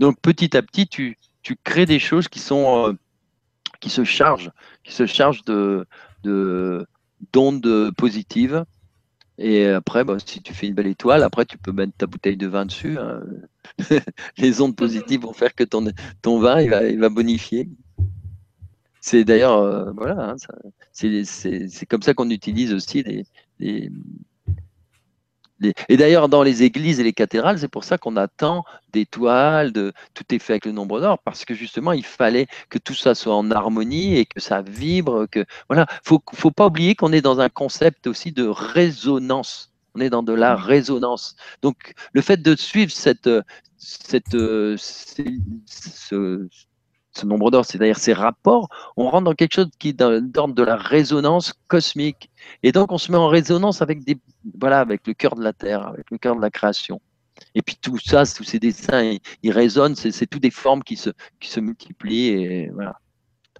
Donc 0.00 0.18
petit 0.20 0.56
à 0.56 0.62
petit, 0.62 0.88
tu 0.88 1.16
crées 1.62 1.86
des 1.86 2.00
choses 2.00 2.26
qui 2.26 2.40
sont 2.40 2.96
qui 3.82 3.90
se 3.90 4.04
charge, 4.04 4.50
qui 4.84 4.94
se 4.94 5.04
charge 5.04 5.42
de, 5.44 5.86
d'ondes 7.32 7.90
positives. 7.98 8.64
Et 9.38 9.66
après, 9.66 10.04
bah, 10.04 10.16
si 10.24 10.40
tu 10.40 10.54
fais 10.54 10.68
une 10.68 10.74
belle 10.74 10.86
étoile, 10.86 11.22
après 11.24 11.44
tu 11.44 11.58
peux 11.58 11.72
mettre 11.72 11.92
ta 11.98 12.06
bouteille 12.06 12.36
de 12.36 12.46
vin 12.46 12.64
dessus. 12.64 12.96
Hein. 12.98 13.20
Les 14.38 14.60
ondes 14.60 14.76
positives 14.76 15.22
vont 15.22 15.32
faire 15.32 15.54
que 15.54 15.64
ton, 15.64 15.84
ton 16.22 16.38
vin 16.38 16.60
il 16.60 16.70
va, 16.70 16.80
va 16.94 17.08
bonifier. 17.08 17.68
C'est 19.00 19.24
d'ailleurs, 19.24 19.58
euh, 19.58 19.90
voilà, 19.96 20.30
hein, 20.30 20.36
c'est, 20.92 21.86
comme 21.86 22.02
ça 22.02 22.14
qu'on 22.14 22.30
utilise 22.30 22.72
aussi 22.72 23.02
des, 23.58 23.90
et 25.88 25.96
d'ailleurs, 25.96 26.28
dans 26.28 26.42
les 26.42 26.62
églises 26.62 27.00
et 27.00 27.04
les 27.04 27.12
cathédrales, 27.12 27.58
c'est 27.58 27.68
pour 27.68 27.84
ça 27.84 27.98
qu'on 27.98 28.16
attend 28.16 28.64
des 28.92 29.06
toiles, 29.06 29.72
de, 29.72 29.92
tout 30.14 30.24
est 30.34 30.38
fait 30.38 30.54
avec 30.54 30.66
le 30.66 30.72
nombre 30.72 31.00
d'or, 31.00 31.18
parce 31.18 31.44
que 31.44 31.54
justement, 31.54 31.92
il 31.92 32.04
fallait 32.04 32.46
que 32.68 32.78
tout 32.78 32.94
ça 32.94 33.14
soit 33.14 33.34
en 33.34 33.50
harmonie 33.50 34.16
et 34.16 34.26
que 34.26 34.40
ça 34.40 34.62
vibre. 34.62 35.26
Que 35.30 35.44
voilà, 35.68 35.86
faut, 36.04 36.22
faut 36.34 36.50
pas 36.50 36.66
oublier 36.66 36.94
qu'on 36.94 37.12
est 37.12 37.22
dans 37.22 37.40
un 37.40 37.48
concept 37.48 38.06
aussi 38.06 38.32
de 38.32 38.46
résonance. 38.46 39.72
On 39.94 40.00
est 40.00 40.10
dans 40.10 40.22
de 40.22 40.32
la 40.32 40.56
résonance. 40.56 41.36
Donc, 41.62 41.94
le 42.12 42.22
fait 42.22 42.40
de 42.40 42.56
suivre 42.56 42.92
cette, 42.92 43.28
cette, 43.76 44.32
ce, 44.32 44.76
ce 45.66 46.48
nombre 47.24 47.50
d'or, 47.50 47.64
c'est-à-dire 47.64 47.98
ces 47.98 48.12
rapports, 48.12 48.68
on 48.96 49.08
rentre 49.08 49.24
dans 49.24 49.34
quelque 49.34 49.54
chose 49.54 49.68
qui 49.78 49.90
est 49.90 49.92
d'ordre 49.92 50.54
de 50.54 50.62
la 50.62 50.76
résonance 50.76 51.54
cosmique. 51.68 52.30
Et 52.62 52.72
donc, 52.72 52.92
on 52.92 52.98
se 52.98 53.12
met 53.12 53.18
en 53.18 53.28
résonance 53.28 53.82
avec, 53.82 54.04
des, 54.04 54.18
voilà, 54.58 54.80
avec 54.80 55.06
le 55.06 55.14
cœur 55.14 55.34
de 55.34 55.42
la 55.42 55.52
Terre, 55.52 55.86
avec 55.86 56.10
le 56.10 56.18
cœur 56.18 56.36
de 56.36 56.40
la 56.40 56.50
création. 56.50 57.00
Et 57.54 57.62
puis 57.62 57.76
tout 57.80 57.98
ça, 57.98 58.24
tous 58.26 58.44
ces 58.44 58.58
dessins, 58.58 59.16
ils, 59.42 59.52
résonnent, 59.52 59.94
c'est 59.94 60.26
tout 60.26 60.38
des 60.38 60.50
formes 60.50 60.82
qui 60.82 60.96
se, 60.96 61.10
qui 61.40 61.50
se 61.50 61.60
multiplient. 61.60 62.28
Et 62.28 62.70
voilà. 62.72 62.98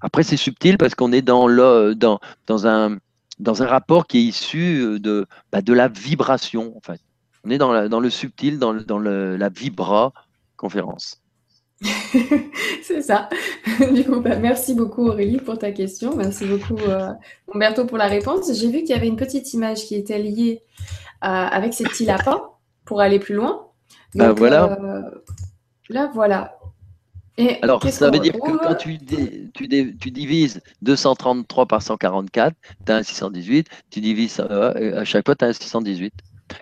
Après, 0.01 0.23
c'est 0.23 0.37
subtil 0.37 0.79
parce 0.79 0.95
qu'on 0.95 1.13
est 1.13 1.23
dans, 1.23 1.47
le, 1.47 1.95
dans, 1.95 2.21
dans, 2.47 2.67
un, 2.67 2.99
dans 3.39 3.63
un 3.63 3.67
rapport 3.67 4.07
qui 4.07 4.19
est 4.19 4.23
issu 4.23 5.01
de, 5.01 5.27
bah, 5.53 5.63
de 5.63 5.73
la 5.73 5.89
vibration, 5.89 6.77
en 6.77 6.81
fait. 6.81 7.01
On 7.45 7.51
est 7.51 7.59
dans, 7.59 7.89
dans 7.89 8.01
le 8.01 8.11
subtil, 8.11 8.59
dans, 8.59 8.75
dans 8.75 8.99
le, 8.99 9.37
la 9.37 9.49
vibra 9.49 10.13
conférence. 10.57 11.22
c'est 12.83 13.03
ça. 13.03 13.29
Du 13.93 14.05
coup, 14.05 14.21
bah, 14.21 14.37
merci 14.37 14.75
beaucoup 14.75 15.07
Aurélie 15.09 15.39
pour 15.39 15.59
ta 15.59 15.73
question. 15.73 16.17
Merci 16.17 16.47
beaucoup 16.47 16.79
euh, 16.79 17.13
Umberto 17.55 17.85
pour 17.85 17.99
la 17.99 18.07
réponse. 18.07 18.53
J'ai 18.53 18.69
vu 18.69 18.79
qu'il 18.79 18.91
y 18.91 18.95
avait 18.95 19.09
une 19.09 19.17
petite 19.17 19.53
image 19.55 19.85
qui 19.85 19.95
était 19.95 20.19
liée 20.19 20.63
euh, 21.25 21.27
avec 21.29 21.75
ces 21.75 21.85
petits 21.85 22.05
lapins 22.05 22.43
pour 22.85 23.01
aller 23.01 23.19
plus 23.19 23.35
loin. 23.35 23.67
bah 24.15 24.33
voilà. 24.33 24.79
Euh, 24.81 25.03
là, 25.89 26.11
voilà. 26.15 26.57
Et 27.39 27.59
Alors, 27.63 27.83
ça 27.89 28.11
veut 28.11 28.19
dire 28.19 28.35
que 28.35 28.59
quand 28.59 28.75
tu, 28.75 28.99
tu, 28.99 29.69
tu, 29.99 30.11
divises 30.11 30.61
233 30.83 31.67
par 31.67 31.81
144, 31.81 32.55
tu 32.85 32.93
as 32.93 32.97
un 32.97 33.03
618. 33.03 33.69
Tu 33.91 34.01
divises 34.01 34.39
à 34.39 35.05
chaque 35.05 35.25
fois, 35.25 35.35
tu 35.35 35.45
as 35.45 35.49
un 35.49 35.53
618. 35.53 36.13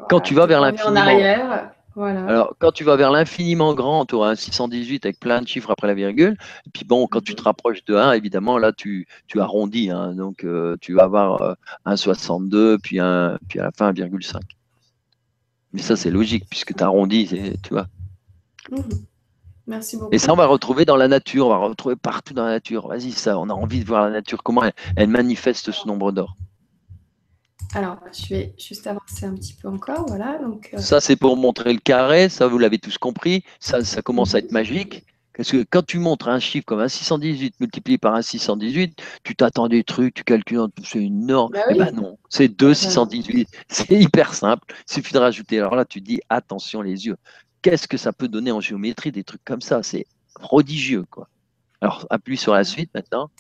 Quand 0.08 0.20
tu 0.20 0.34
vas 0.34 0.46
vers 0.46 0.60
l'infini. 0.60 0.88
En 0.88 0.96
arrière. 0.96 1.72
Alors, 1.96 2.54
quand 2.58 2.72
tu 2.72 2.84
vas 2.84 2.96
vers 2.96 3.10
l'infiniment 3.10 3.74
grand, 3.74 4.06
tu 4.06 4.14
auras 4.14 4.30
un 4.30 4.34
618 4.36 5.04
avec 5.04 5.18
plein 5.18 5.42
de 5.42 5.48
chiffres 5.48 5.70
après 5.70 5.86
la 5.86 5.94
virgule. 5.94 6.36
Et 6.66 6.70
puis 6.70 6.84
bon, 6.84 7.06
quand 7.06 7.20
tu 7.20 7.34
te 7.34 7.42
rapproches 7.42 7.84
de 7.84 7.96
1, 7.96 8.12
évidemment, 8.12 8.58
là, 8.58 8.72
tu, 8.72 9.06
tu 9.26 9.40
arrondis. 9.40 9.90
Hein. 9.90 10.14
donc, 10.14 10.44
euh, 10.44 10.76
tu 10.80 10.94
vas 10.94 11.04
avoir 11.04 11.42
euh, 11.42 11.54
un 11.84 11.96
62, 11.96 12.78
puis, 12.78 13.00
un, 13.00 13.38
puis 13.48 13.58
à 13.58 13.64
la 13.64 13.72
fin 13.72 13.92
1,5. 13.92 14.40
Mais 15.72 15.82
ça, 15.82 15.96
c'est 15.96 16.10
logique, 16.10 16.44
puisque 16.48 16.74
tu 16.74 16.82
arrondis, 16.82 17.28
tu 17.62 17.70
vois. 17.70 17.86
Mhm. 18.70 18.82
Merci 19.66 19.96
beaucoup. 19.96 20.12
Et 20.12 20.18
ça, 20.18 20.32
on 20.32 20.36
va 20.36 20.46
retrouver 20.46 20.84
dans 20.84 20.96
la 20.96 21.06
nature, 21.06 21.46
on 21.46 21.50
va 21.50 21.58
retrouver 21.58 21.94
partout 21.94 22.34
dans 22.34 22.44
la 22.44 22.52
nature. 22.52 22.88
Vas-y, 22.88 23.12
ça, 23.12 23.38
on 23.38 23.48
a 23.50 23.52
envie 23.52 23.80
de 23.80 23.86
voir 23.86 24.04
la 24.04 24.10
nature, 24.10 24.42
comment 24.42 24.64
elle 24.96 25.08
manifeste 25.08 25.70
ce 25.70 25.86
nombre 25.86 26.10
d'or. 26.10 26.36
Alors, 27.74 27.98
je 28.12 28.34
vais 28.34 28.54
juste 28.58 28.86
avancer 28.86 29.26
un 29.26 29.34
petit 29.34 29.54
peu 29.54 29.68
encore. 29.68 30.06
Voilà, 30.06 30.38
donc, 30.38 30.70
euh, 30.74 30.78
Ça, 30.78 31.00
c'est 31.00 31.16
pour 31.16 31.36
montrer 31.36 31.72
le 31.72 31.78
carré. 31.78 32.28
Ça, 32.28 32.48
vous 32.48 32.58
l'avez 32.58 32.78
tous 32.78 32.98
compris. 32.98 33.44
Ça, 33.60 33.84
ça 33.84 34.02
commence 34.02 34.34
à 34.34 34.38
être 34.38 34.50
magique. 34.50 35.04
Parce 35.36 35.52
que 35.52 35.64
quand 35.70 35.86
tu 35.86 35.98
montres 35.98 36.28
un 36.28 36.40
chiffre 36.40 36.66
comme 36.66 36.80
un 36.80 36.88
618 36.88 37.60
multiplié 37.60 37.96
par 37.96 38.14
un 38.14 38.22
618, 38.22 39.00
tu 39.22 39.36
t'attends 39.36 39.68
des 39.68 39.84
trucs, 39.84 40.12
tu 40.12 40.24
calcules, 40.24 40.66
c'est 40.84 41.02
énorme. 41.02 41.52
Bah 41.52 41.60
eh 41.70 41.78
ben 41.78 41.94
non, 41.94 42.18
c'est 42.28 42.48
2 42.48 42.74
618. 42.74 43.48
C'est 43.68 43.90
hyper 43.90 44.34
simple. 44.34 44.74
Il 44.88 44.92
suffit 44.92 45.14
de 45.14 45.18
rajouter. 45.18 45.58
Alors 45.58 45.76
là, 45.76 45.84
tu 45.84 46.00
dis, 46.00 46.20
attention 46.28 46.82
les 46.82 47.06
yeux. 47.06 47.16
Qu'est-ce 47.62 47.86
que 47.88 47.96
ça 47.96 48.12
peut 48.12 48.28
donner 48.28 48.50
en 48.52 48.60
géométrie, 48.60 49.12
des 49.12 49.24
trucs 49.24 49.44
comme 49.44 49.62
ça 49.62 49.82
C'est 49.82 50.06
prodigieux, 50.34 51.04
quoi. 51.08 51.28
Alors, 51.80 52.06
appuie 52.10 52.36
sur 52.36 52.52
la 52.52 52.64
suite 52.64 52.90
maintenant. 52.94 53.30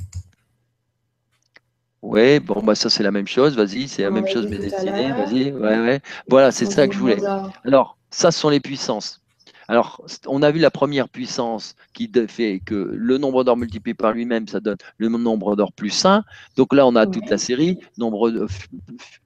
Ouais, 2.02 2.40
bon, 2.40 2.62
bah 2.62 2.74
ça 2.74 2.88
c'est 2.88 3.02
la 3.02 3.10
même 3.10 3.26
chose, 3.26 3.56
vas-y, 3.56 3.86
c'est 3.86 4.02
la 4.02 4.10
même 4.10 4.26
chose 4.26 4.46
mais 4.48 4.58
destinée, 4.58 5.12
vas-y, 5.12 5.52
ouais, 5.52 5.78
ouais. 5.78 6.00
Voilà, 6.28 6.50
c'est 6.50 6.66
ça 6.66 6.88
que 6.88 6.94
je 6.94 6.98
voulais. 6.98 7.18
Alors, 7.64 7.98
ça 8.10 8.30
ce 8.30 8.40
sont 8.40 8.48
les 8.48 8.60
puissances. 8.60 9.20
Alors, 9.68 10.02
on 10.26 10.42
a 10.42 10.50
vu 10.50 10.58
la 10.58 10.72
première 10.72 11.08
puissance 11.08 11.76
qui 11.92 12.10
fait 12.26 12.60
que 12.64 12.74
le 12.74 13.18
nombre 13.18 13.44
d'or 13.44 13.56
multiplié 13.56 13.94
par 13.94 14.12
lui-même, 14.12 14.48
ça 14.48 14.58
donne 14.58 14.78
le 14.98 15.08
nombre 15.08 15.54
d'or 15.54 15.72
plus 15.72 16.04
1. 16.04 16.24
Donc 16.56 16.74
là, 16.74 16.88
on 16.88 16.96
a 16.96 17.06
toute 17.06 17.30
la 17.30 17.38
série, 17.38 17.78
nombre 17.96 18.32
de 18.32 18.48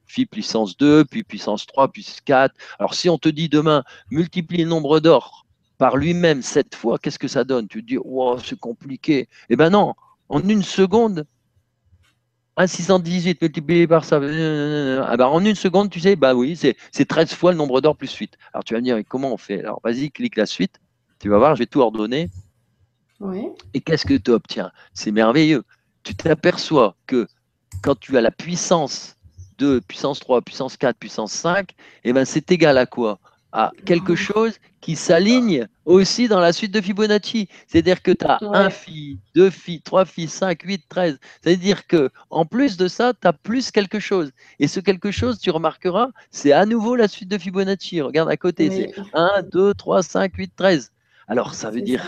phi 0.05 0.27
puissance 0.27 0.77
2, 0.77 1.05
puis 1.05 1.23
puissance 1.23 1.65
3, 1.65 1.87
puis 1.87 2.05
4. 2.25 2.53
Alors, 2.77 2.93
si 2.93 3.09
on 3.09 3.17
te 3.17 3.27
dit 3.27 3.49
demain, 3.49 3.83
multiplie 4.11 4.61
le 4.63 4.69
nombre 4.69 4.99
d'or 4.99 5.47
par 5.79 5.97
lui-même 5.97 6.43
cette 6.43 6.75
fois, 6.75 6.99
qu'est-ce 6.99 7.17
que 7.17 7.27
ça 7.27 7.43
donne? 7.43 7.67
Tu 7.67 7.81
te 7.81 7.87
dis, 7.87 7.97
wow, 7.97 8.37
c'est 8.37 8.59
compliqué. 8.59 9.27
Eh 9.49 9.55
ben 9.55 9.71
non, 9.71 9.95
en 10.29 10.47
une 10.47 10.61
seconde, 10.61 11.25
un 12.57 12.67
618 12.67 13.41
multiplié 13.41 13.87
par 13.87 14.05
ça, 14.05 14.17
ah 14.17 15.17
bah, 15.17 15.29
en 15.29 15.43
une 15.43 15.55
seconde, 15.55 15.89
tu 15.89 15.99
sais, 15.99 16.15
bah 16.15 16.33
oui, 16.35 16.55
c'est 16.55 17.05
13 17.05 17.33
fois 17.33 17.51
le 17.51 17.57
nombre 17.57 17.81
d'or 17.81 17.97
plus 17.97 18.13
8. 18.13 18.37
Alors 18.53 18.63
tu 18.63 18.73
vas 18.73 18.79
me 18.79 18.85
dire, 18.85 18.97
comment 19.07 19.33
on 19.33 19.37
fait? 19.37 19.59
Alors 19.59 19.81
vas-y, 19.83 20.09
clique 20.11 20.37
la 20.37 20.45
suite. 20.45 20.79
Tu 21.19 21.29
vas 21.29 21.37
voir, 21.37 21.55
je 21.55 21.59
vais 21.59 21.65
tout 21.65 21.81
ordonner. 21.81 22.29
Et 23.73 23.81
qu'est-ce 23.81 24.05
que 24.05 24.13
tu 24.13 24.31
obtiens? 24.31 24.71
C'est 24.93 25.11
merveilleux. 25.11 25.63
Tu 26.03 26.15
t'aperçois 26.15 26.95
que 27.07 27.27
quand 27.81 27.99
tu 27.99 28.17
as 28.17 28.21
la 28.21 28.31
puissance 28.31 29.15
2, 29.57 29.81
puissance 29.81 30.19
3, 30.19 30.41
puissance 30.41 30.77
4, 30.77 30.97
puissance 30.97 31.31
5, 31.31 31.71
eh 32.03 32.13
ben 32.13 32.25
c'est 32.25 32.51
égal 32.51 32.77
à 32.77 32.85
quoi? 32.85 33.19
À 33.57 33.71
quelque 33.85 34.15
chose 34.15 34.59
qui 34.81 34.97
s'aligne 34.97 35.65
aussi 35.85 36.27
dans 36.27 36.41
la 36.41 36.51
suite 36.51 36.73
de 36.73 36.81
Fibonacci. 36.81 37.47
C'est-à-dire 37.67 38.01
que 38.01 38.11
tu 38.11 38.25
as 38.25 38.37
un 38.41 38.69
phi, 38.69 39.17
deux 39.33 39.49
phi, 39.49 39.81
trois 39.81 40.03
phi, 40.03 40.27
5, 40.27 40.61
8, 40.61 40.83
13. 40.89 41.19
C'est-à-dire 41.41 41.87
que 41.87 42.09
en 42.29 42.45
plus 42.45 42.75
de 42.75 42.89
ça, 42.89 43.13
tu 43.13 43.25
as 43.25 43.31
plus 43.31 43.71
quelque 43.71 44.01
chose. 44.01 44.31
Et 44.59 44.67
ce 44.67 44.81
quelque 44.81 45.09
chose, 45.09 45.39
tu 45.39 45.51
remarqueras, 45.51 46.09
c'est 46.31 46.51
à 46.51 46.65
nouveau 46.65 46.97
la 46.97 47.07
suite 47.07 47.29
de 47.29 47.37
Fibonacci. 47.37 48.01
Regarde 48.01 48.29
à 48.29 48.35
côté, 48.35 48.69
c'est 48.69 49.01
1, 49.13 49.43
2, 49.43 49.73
3, 49.73 50.03
5, 50.03 50.35
8, 50.35 50.51
13. 50.53 50.91
Alors 51.29 51.53
ça 51.53 51.71
veut 51.71 51.81
dire 51.81 52.03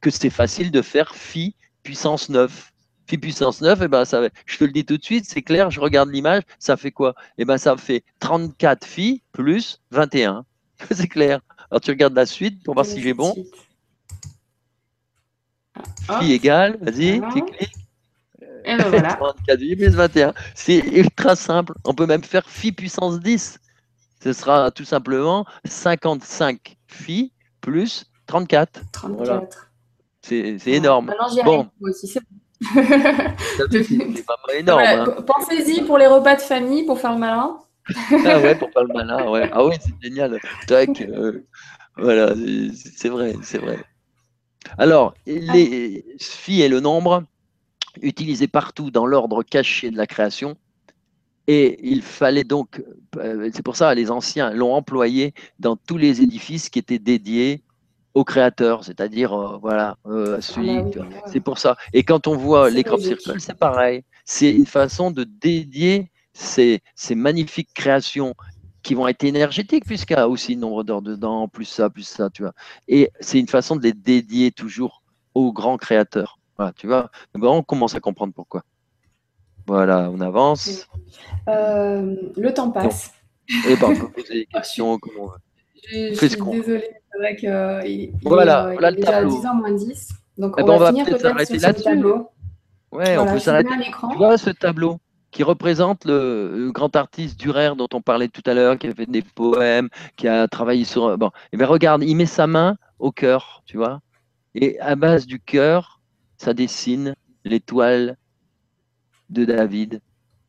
que 0.00 0.08
c'est 0.08 0.30
facile 0.30 0.70
de 0.70 0.80
faire 0.80 1.14
phi 1.14 1.54
puissance 1.82 2.30
9. 2.30 2.72
Phi 3.06 3.18
puissance 3.18 3.60
9, 3.60 3.82
et 3.82 3.84
eh 3.84 3.88
ben 3.88 4.06
ça, 4.06 4.22
je 4.46 4.56
te 4.56 4.64
le 4.64 4.72
dis 4.72 4.86
tout 4.86 4.96
de 4.96 5.04
suite, 5.04 5.26
c'est 5.28 5.42
clair, 5.42 5.70
je 5.70 5.78
regarde 5.78 6.08
l'image, 6.10 6.42
ça 6.58 6.78
fait 6.78 6.90
quoi? 6.90 7.14
Eh 7.36 7.44
ben 7.44 7.58
ça 7.58 7.76
fait 7.76 8.02
34 8.20 8.86
phi 8.86 9.22
plus 9.32 9.82
21. 9.90 10.46
c'est 10.90 11.08
clair. 11.08 11.40
Alors 11.70 11.80
tu 11.80 11.90
regardes 11.90 12.14
la 12.14 12.26
suite 12.26 12.62
pour 12.62 12.74
voir 12.74 12.86
si 12.86 13.00
j'ai 13.00 13.14
bon. 13.14 13.34
Phi 16.20 16.32
égale, 16.32 16.78
vas-y, 16.80 17.20
tu 17.32 17.42
cliques. 17.42 17.74
Et 18.64 18.76
ben 18.76 18.88
voilà. 18.88 19.14
34 19.14 19.58
plus 19.76 19.94
21. 19.94 20.34
C'est 20.54 20.78
ultra 20.78 21.36
simple. 21.36 21.74
On 21.84 21.94
peut 21.94 22.06
même 22.06 22.22
faire 22.22 22.48
phi 22.48 22.72
puissance 22.72 23.20
10. 23.20 23.58
Ce 24.22 24.32
sera 24.32 24.70
tout 24.70 24.84
simplement 24.84 25.44
55 25.64 26.76
phi 26.86 27.32
plus 27.60 28.06
34. 28.26 28.80
34. 28.92 29.70
C'est 30.22 30.58
énorme. 30.66 31.06
Maintenant, 31.06 31.44
bon. 31.44 31.70
aussi, 31.80 32.06
c'est 32.06 32.20
bon. 32.20 32.26
c'est 33.70 34.26
pas 34.26 34.36
énorme. 34.54 35.24
Pensez-y 35.26 35.82
pour 35.82 35.98
les 35.98 36.06
repas 36.06 36.36
de 36.36 36.40
famille, 36.40 36.86
pour 36.86 36.98
faire 36.98 37.12
le 37.12 37.18
malin. 37.18 37.58
Ah 38.26 38.40
ouais, 38.40 38.54
pour 38.54 38.70
pas 38.70 38.82
le 38.82 38.92
malin, 38.92 39.28
ouais. 39.28 39.48
Ah 39.52 39.64
oui, 39.64 39.74
c'est 39.80 39.94
génial. 40.02 40.38
Tac, 40.66 41.00
euh, 41.00 41.44
voilà, 41.96 42.34
c'est 42.74 43.08
vrai, 43.08 43.34
c'est 43.42 43.58
vrai. 43.58 43.78
Alors, 44.78 45.14
les 45.26 46.04
phi 46.18 46.62
et 46.62 46.68
le 46.68 46.80
nombre, 46.80 47.24
utilisés 48.00 48.48
partout 48.48 48.90
dans 48.90 49.06
l'ordre 49.06 49.42
caché 49.42 49.90
de 49.90 49.96
la 49.96 50.06
création, 50.06 50.56
et 51.46 51.78
il 51.82 52.02
fallait 52.02 52.44
donc, 52.44 52.82
euh, 53.16 53.50
c'est 53.52 53.62
pour 53.62 53.76
ça 53.76 53.94
les 53.94 54.10
anciens 54.10 54.50
l'ont 54.50 54.72
employé 54.72 55.34
dans 55.58 55.76
tous 55.76 55.98
les 55.98 56.22
édifices 56.22 56.70
qui 56.70 56.78
étaient 56.78 56.98
dédiés 56.98 57.62
au 58.14 58.24
créateur, 58.24 58.84
c'est-à-dire 58.84 59.32
euh, 59.34 59.58
voilà, 59.60 59.98
euh, 60.06 60.40
ah 60.40 60.60
bah 60.96 61.04
c'est 61.26 61.40
pour 61.40 61.58
ça. 61.58 61.76
Et 61.92 62.02
quand 62.02 62.26
on 62.26 62.36
voit 62.36 62.70
les 62.70 62.82
crop 62.84 63.00
circles, 63.00 63.38
c'est 63.40 63.58
pareil. 63.58 64.04
C'est 64.24 64.50
une 64.50 64.66
façon 64.66 65.10
de 65.10 65.24
dédier 65.24 66.10
ces, 66.34 66.80
ces, 66.94 67.14
magnifiques 67.14 67.72
créations 67.74 68.34
qui 68.82 68.94
vont 68.94 69.08
être 69.08 69.24
énergétiques 69.24 69.86
puisqu'il 69.86 70.16
y 70.16 70.20
a 70.20 70.28
aussi 70.28 70.56
nombre 70.56 70.84
d'heures 70.84 71.02
dedans, 71.02 71.48
plus 71.48 71.64
ça, 71.64 71.88
plus 71.88 72.06
ça, 72.06 72.28
tu 72.28 72.42
vois. 72.42 72.52
Et 72.86 73.10
c'est 73.20 73.40
une 73.40 73.48
façon 73.48 73.76
de 73.76 73.82
les 73.82 73.94
dédier 73.94 74.52
toujours 74.52 75.02
au 75.34 75.52
grand 75.52 75.78
créateur. 75.78 76.38
Voilà, 76.56 76.72
tu 76.72 76.86
vois. 76.86 77.10
on 77.34 77.62
commence 77.62 77.94
à 77.94 78.00
comprendre 78.00 78.34
pourquoi. 78.34 78.62
Voilà, 79.66 80.10
on 80.12 80.20
avance. 80.20 80.86
Euh, 81.48 82.16
le 82.36 82.52
temps 82.52 82.70
passe. 82.70 83.12
Et 83.68 83.76
ben, 83.76 83.88
on 83.90 83.96
peut 83.96 84.10
poser 84.10 84.34
des 84.34 84.46
questions 84.52 84.98
comme 84.98 85.12
on 85.18 85.26
veut. 85.28 85.38
Je, 85.90 86.14
suis 86.14 86.28
désolée, 86.28 86.90
c'est 87.12 87.18
vrai 87.18 87.36
qu'il 87.36 87.50
voilà, 88.22 88.72
est, 88.72 88.74
voilà 88.74 88.90
il 88.90 88.98
est 88.98 89.00
déjà 89.00 89.24
10 89.24 89.34
h 89.34 89.56
moins 89.56 89.72
10. 89.72 90.08
Donc, 90.38 90.54
eh 90.58 90.62
on, 90.62 90.66
ben, 90.66 90.78
va 90.78 90.88
finir 90.88 91.06
peut-être 91.06 91.46
sur 91.46 91.60
ce 91.60 91.82
tableau. 91.82 92.28
Ouais, 92.90 93.18
on 93.18 93.26
peut 93.26 93.38
s'arrêter. 93.38 93.70
Tu 94.10 94.16
vois 94.16 94.38
ce 94.38 94.50
tableau? 94.50 94.98
Qui 95.34 95.42
représente 95.42 96.04
le, 96.04 96.70
grand 96.72 96.94
artiste 96.94 97.38
Durer 97.38 97.72
dont 97.76 97.88
on 97.92 98.00
parlait 98.00 98.28
tout 98.28 98.42
à 98.46 98.54
l'heure, 98.54 98.78
qui 98.78 98.86
a 98.86 98.94
fait 98.94 99.10
des 99.10 99.22
poèmes, 99.22 99.88
qui 100.16 100.28
a 100.28 100.46
travaillé 100.46 100.84
sur. 100.84 101.18
Bon, 101.18 101.28
et 101.28 101.30
eh 101.52 101.56
bien 101.56 101.66
regarde, 101.66 102.04
il 102.04 102.14
met 102.14 102.24
sa 102.24 102.46
main 102.46 102.76
au 103.00 103.10
cœur, 103.10 103.62
tu 103.66 103.76
vois, 103.76 104.00
et 104.54 104.78
à 104.78 104.94
base 104.94 105.26
du 105.26 105.40
cœur, 105.40 106.00
ça 106.36 106.54
dessine 106.54 107.16
l'étoile 107.44 108.16
de 109.28 109.44
David, 109.44 110.00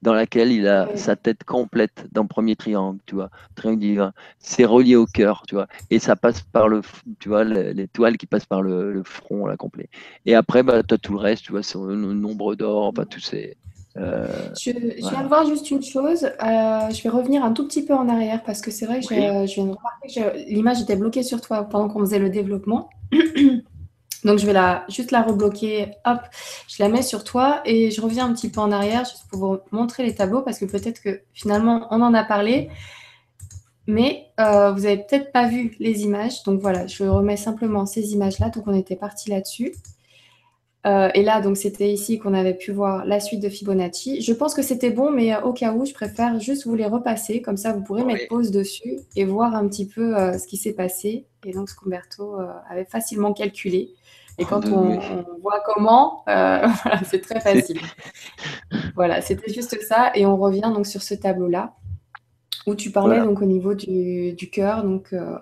dans 0.03 0.13
laquelle 0.13 0.51
il 0.51 0.67
a 0.67 0.95
sa 0.95 1.15
tête 1.15 1.43
complète 1.43 2.05
dans 2.11 2.21
le 2.21 2.27
premier 2.27 2.55
triangle, 2.55 2.99
tu 3.07 3.15
vois, 3.15 3.31
triangle 3.55 3.79
divin. 3.79 4.13
C'est 4.37 4.65
relié 4.65 4.95
au 4.95 5.07
cœur, 5.07 5.45
tu 5.47 5.55
vois, 5.55 5.67
et 5.89 5.97
ça 5.97 6.15
passe 6.15 6.41
par 6.41 6.67
le, 6.67 6.81
tu 7.19 7.29
vois, 7.29 7.43
l'étoile 7.43 8.17
qui 8.17 8.27
passe 8.27 8.45
par 8.45 8.61
le, 8.61 9.01
front, 9.03 9.47
là, 9.47 9.57
complet. 9.57 9.89
Et 10.27 10.35
après, 10.35 10.61
bah, 10.61 10.83
tu 10.83 10.93
as 10.93 10.99
tout 10.99 11.13
le 11.13 11.19
reste, 11.19 11.43
tu 11.43 11.53
vois, 11.53 11.63
c'est 11.63 11.79
le 11.79 11.95
nombre 11.95 12.53
d'or, 12.53 12.85
enfin, 12.85 13.05
tous 13.05 13.19
ces. 13.19 13.57
Euh, 13.97 14.27
je, 14.59 14.72
viens 14.72 15.23
de 15.23 15.27
voir 15.27 15.45
juste 15.45 15.72
une 15.72 15.84
chose. 15.84 16.26
Euh, 16.26 16.89
je 16.89 17.01
vais 17.01 17.09
revenir 17.09 17.43
un 17.43 17.53
tout 17.53 17.65
petit 17.65 17.84
peu 17.84 17.93
en 17.93 18.09
arrière 18.09 18.43
parce 18.43 18.61
que 18.61 18.69
c'est 18.69 18.85
vrai 18.85 18.99
que 18.99 19.07
je 19.07 19.53
viens 19.55 19.65
de 19.65 19.72
remarquer 19.72 20.07
que 20.13 20.49
l'image 20.49 20.81
était 20.81 20.97
bloquée 20.97 21.23
sur 21.23 21.39
toi 21.39 21.63
pendant 21.63 21.88
qu'on 21.88 22.01
faisait 22.01 22.19
le 22.19 22.30
développement. 22.30 22.89
Donc, 24.26 24.39
je 24.39 24.45
vais 24.45 24.53
la, 24.53 24.85
juste 24.89 25.11
la 25.11 25.22
rebloquer. 25.22 25.91
Hop, 26.03 26.19
je 26.67 26.81
la 26.81 26.89
mets 26.89 27.03
sur 27.03 27.23
toi 27.23 27.61
et 27.63 27.91
je 27.91 28.01
reviens 28.01 28.26
un 28.26 28.34
petit 28.34 28.49
peu 28.49 28.59
en 28.59 28.72
arrière 28.72 29.05
juste 29.05 29.27
pour 29.30 29.39
vous 29.39 29.57
montrer 29.72 30.03
les 30.03 30.15
tableaux 30.15 30.41
parce 30.41 30.57
que 30.57 30.65
peut-être 30.65 30.99
que 30.99 31.22
finalement, 31.31 31.88
on 31.91 32.01
en 32.01 32.13
a 32.15 32.23
parlé, 32.23 32.69
mais 33.85 34.31
euh, 34.39 34.72
vous 34.72 34.81
n'avez 34.81 34.97
peut-être 34.97 35.31
pas 35.31 35.47
vu 35.47 35.76
les 35.80 36.01
images. 36.01 36.41
Donc, 36.43 36.59
voilà, 36.59 36.88
je 36.88 37.03
remets 37.03 37.38
simplement 37.38 37.85
ces 37.85 38.13
images-là. 38.13 38.49
Donc, 38.49 38.63
on 38.67 38.73
était 38.73 38.95
parti 38.95 39.30
là-dessus. 39.30 39.73
Euh, 40.85 41.09
et 41.13 41.23
là, 41.23 41.41
donc, 41.41 41.57
c'était 41.57 41.91
ici 41.91 42.19
qu'on 42.19 42.33
avait 42.33 42.53
pu 42.53 42.71
voir 42.71 43.05
la 43.05 43.19
suite 43.19 43.41
de 43.41 43.49
Fibonacci. 43.49 44.21
Je 44.21 44.33
pense 44.33 44.53
que 44.53 44.61
c'était 44.61 44.91
bon, 44.91 45.11
mais 45.11 45.33
euh, 45.33 45.41
au 45.41 45.53
cas 45.53 45.73
où, 45.73 45.85
je 45.85 45.93
préfère 45.93 46.39
juste 46.39 46.65
vous 46.65 46.75
les 46.75 46.85
repasser. 46.85 47.41
Comme 47.41 47.57
ça, 47.57 47.73
vous 47.73 47.81
pourrez 47.81 48.03
mettre 48.03 48.27
pause 48.27 48.51
dessus 48.51 48.99
et 49.15 49.25
voir 49.25 49.55
un 49.55 49.67
petit 49.67 49.87
peu 49.87 50.13
ce 50.37 50.45
qui 50.47 50.57
s'est 50.57 50.73
passé. 50.73 51.25
Et 51.43 51.53
donc, 51.53 51.69
ce 51.69 51.75
qu'Umberto 51.75 52.37
avait 52.69 52.85
facilement 52.85 53.33
calculé. 53.33 53.95
Et 54.37 54.45
quand 54.45 54.65
on, 54.65 54.99
voit 55.41 55.61
comment, 55.65 56.23
euh, 56.27 56.67
c'est 57.05 57.21
très 57.21 57.39
facile. 57.39 57.79
voilà, 58.95 59.21
c'était 59.21 59.51
juste 59.51 59.79
ça. 59.81 60.11
Et 60.15 60.25
on 60.25 60.35
revient 60.35 60.71
donc 60.73 60.87
sur 60.87 61.01
ce 61.01 61.13
tableau-là 61.13 61.73
où 62.67 62.75
tu 62.75 62.89
parlais 62.89 63.19
donc 63.19 63.41
au 63.41 63.45
niveau 63.45 63.75
du, 63.75 64.33
du 64.33 64.49
cœur. 64.49 64.83
Donc, 64.83 65.13
euh, 65.13 65.37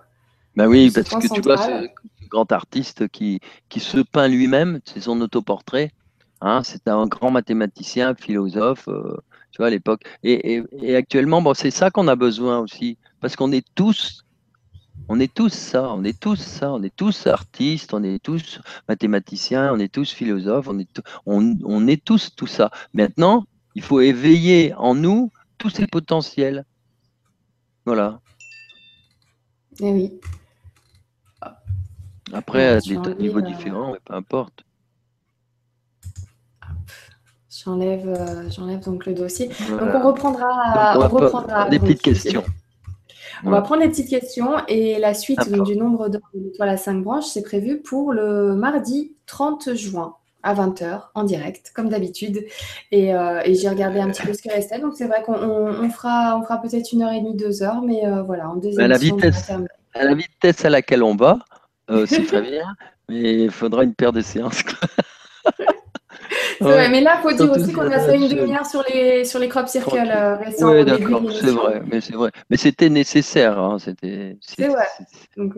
bah 0.55 0.67
oui, 0.67 0.91
parce 0.91 1.09
que 1.09 1.33
tu 1.33 1.41
vois, 1.41 1.81
grand 2.33 2.51
artiste 2.51 3.07
qui, 3.09 3.39
qui 3.69 3.79
se 3.79 3.99
peint 3.99 4.27
lui-même, 4.27 4.79
c'est 4.85 5.01
son 5.01 5.21
autoportrait. 5.21 5.91
Hein, 6.41 6.61
c'est 6.63 6.87
un 6.87 7.05
grand 7.07 7.31
mathématicien, 7.31 8.15
philosophe, 8.15 8.87
euh, 8.89 9.15
tu 9.51 9.57
vois, 9.59 9.67
à 9.67 9.69
l'époque. 9.69 10.01
Et, 10.23 10.55
et, 10.55 10.63
et, 10.81 10.95
actuellement, 10.95 11.41
bon, 11.41 11.53
c'est 11.53 11.71
ça 11.71 11.91
qu'on 11.91 12.07
a 12.09 12.15
besoin 12.15 12.59
aussi, 12.59 12.97
parce 13.21 13.35
qu'on 13.35 13.51
est 13.51 13.65
tous 13.75 14.23
on 15.09 15.19
est 15.19 15.33
tous 15.33 15.53
ça, 15.53 15.91
on 15.93 16.03
est 16.03 16.17
tous 16.17 16.39
ça, 16.39 16.71
on 16.71 16.81
est 16.81 16.95
tous 16.95 17.27
artistes, 17.27 17.93
on 17.93 18.03
est 18.03 18.23
tous 18.23 18.61
mathématiciens, 18.87 19.73
on 19.73 19.79
est 19.79 19.91
tous 19.91 20.11
philosophes, 20.11 20.67
on 20.69 20.79
est, 20.79 21.01
on, 21.25 21.87
est 21.87 22.03
tous 22.03 22.33
tout 22.35 22.47
ça. 22.47 22.71
Maintenant, 22.93 23.45
il 23.75 23.81
faut 23.81 23.99
éveiller 23.99 24.73
en 24.75 24.95
nous 24.95 25.31
tous 25.57 25.69
ces 25.69 25.87
potentiels. 25.87 26.65
Voilà. 27.85 28.21
Eh 29.81 29.91
oui. 29.91 30.19
Après, 32.33 32.67
à 32.67 32.79
des 32.79 32.97
niveaux 33.19 33.39
euh, 33.39 33.41
différents, 33.41 33.95
peu 34.05 34.13
importe. 34.13 34.63
J'enlève, 37.49 38.07
euh, 38.07 38.49
j'enlève 38.49 38.83
donc 38.83 39.05
le 39.05 39.13
dossier. 39.13 39.47
Donc 39.69 39.81
on 39.93 40.07
reprendra, 40.07 40.97
on, 40.97 41.07
reprendra 41.07 41.69
des 41.69 41.79
petites 41.79 42.01
questions. 42.01 42.43
On 43.45 43.51
va 43.51 43.61
prendre 43.61 43.81
les 43.81 43.89
petites 43.89 44.09
questions 44.09 44.55
et 44.67 44.99
la 44.99 45.13
suite 45.13 45.51
du 45.63 45.75
nombre 45.75 46.09
d'or 46.09 46.21
de 46.33 46.39
l'étoile 46.39 46.69
à 46.69 46.77
5 46.77 47.03
branches, 47.03 47.25
c'est 47.25 47.43
prévu 47.43 47.81
pour 47.81 48.13
le 48.13 48.55
mardi 48.55 49.15
30 49.27 49.73
juin 49.75 50.15
à 50.43 50.53
20h 50.53 51.03
en 51.15 51.23
direct, 51.23 51.71
comme 51.73 51.89
d'habitude. 51.89 52.45
Euh, 52.93 53.41
et, 53.45 53.55
j'ai 53.55 53.69
regardé 53.69 53.99
un 53.99 54.09
petit 54.09 54.21
peu 54.23 54.33
ce 54.33 54.41
qui 54.41 54.49
restait. 54.49 54.79
Donc 54.79 54.93
c'est 54.95 55.07
vrai 55.07 55.23
qu'on 55.23 55.89
fera, 55.89 56.37
on 56.37 56.43
fera 56.43 56.61
peut-être 56.61 56.91
une 56.91 57.01
heure 57.01 57.11
et 57.11 57.19
demie, 57.19 57.35
deux 57.35 57.63
heures, 57.63 57.81
mais 57.81 58.05
euh, 58.05 58.23
voilà, 58.23 58.49
en 58.49 58.55
deuxième 58.55 58.85
à 58.85 58.87
la 58.87 58.97
vitesse, 58.97 59.49
à 59.93 60.03
la 60.03 60.13
vitesse 60.13 60.65
à 60.65 60.69
laquelle 60.69 61.03
on 61.03 61.15
va, 61.15 61.39
euh, 61.89 62.05
c'est 62.05 62.23
très 62.27 62.41
bien, 62.41 62.65
mais 63.09 63.43
il 63.43 63.51
faudra 63.51 63.83
une 63.83 63.93
paire 63.93 64.13
de 64.13 64.21
séances. 64.21 64.63
mais 66.61 67.01
là, 67.01 67.19
il 67.19 67.21
faut 67.21 67.35
dire 67.35 67.51
aussi 67.51 67.73
qu'on 67.73 67.91
a 67.91 67.99
fait 67.99 68.15
une 68.15 68.27
demi-heure 68.27 68.65
sur 68.65 68.83
les, 68.89 69.25
sur 69.25 69.39
les 69.39 69.49
crop 69.49 69.67
circles 69.67 69.97
euh, 69.97 70.35
récents. 70.35 70.71
Oui, 70.71 70.85
d'accord, 70.85 71.23
c'est 71.31 71.51
vrai, 71.51 71.81
mais 71.85 72.01
c'est 72.01 72.13
vrai. 72.13 72.31
Mais 72.49 72.57
c'était 72.57 72.89
nécessaire. 72.89 73.59
Hein, 73.59 73.77
c'était, 73.79 74.37
c'est 74.41 74.67
vrai. 74.67 74.85
Euh, 75.37 75.49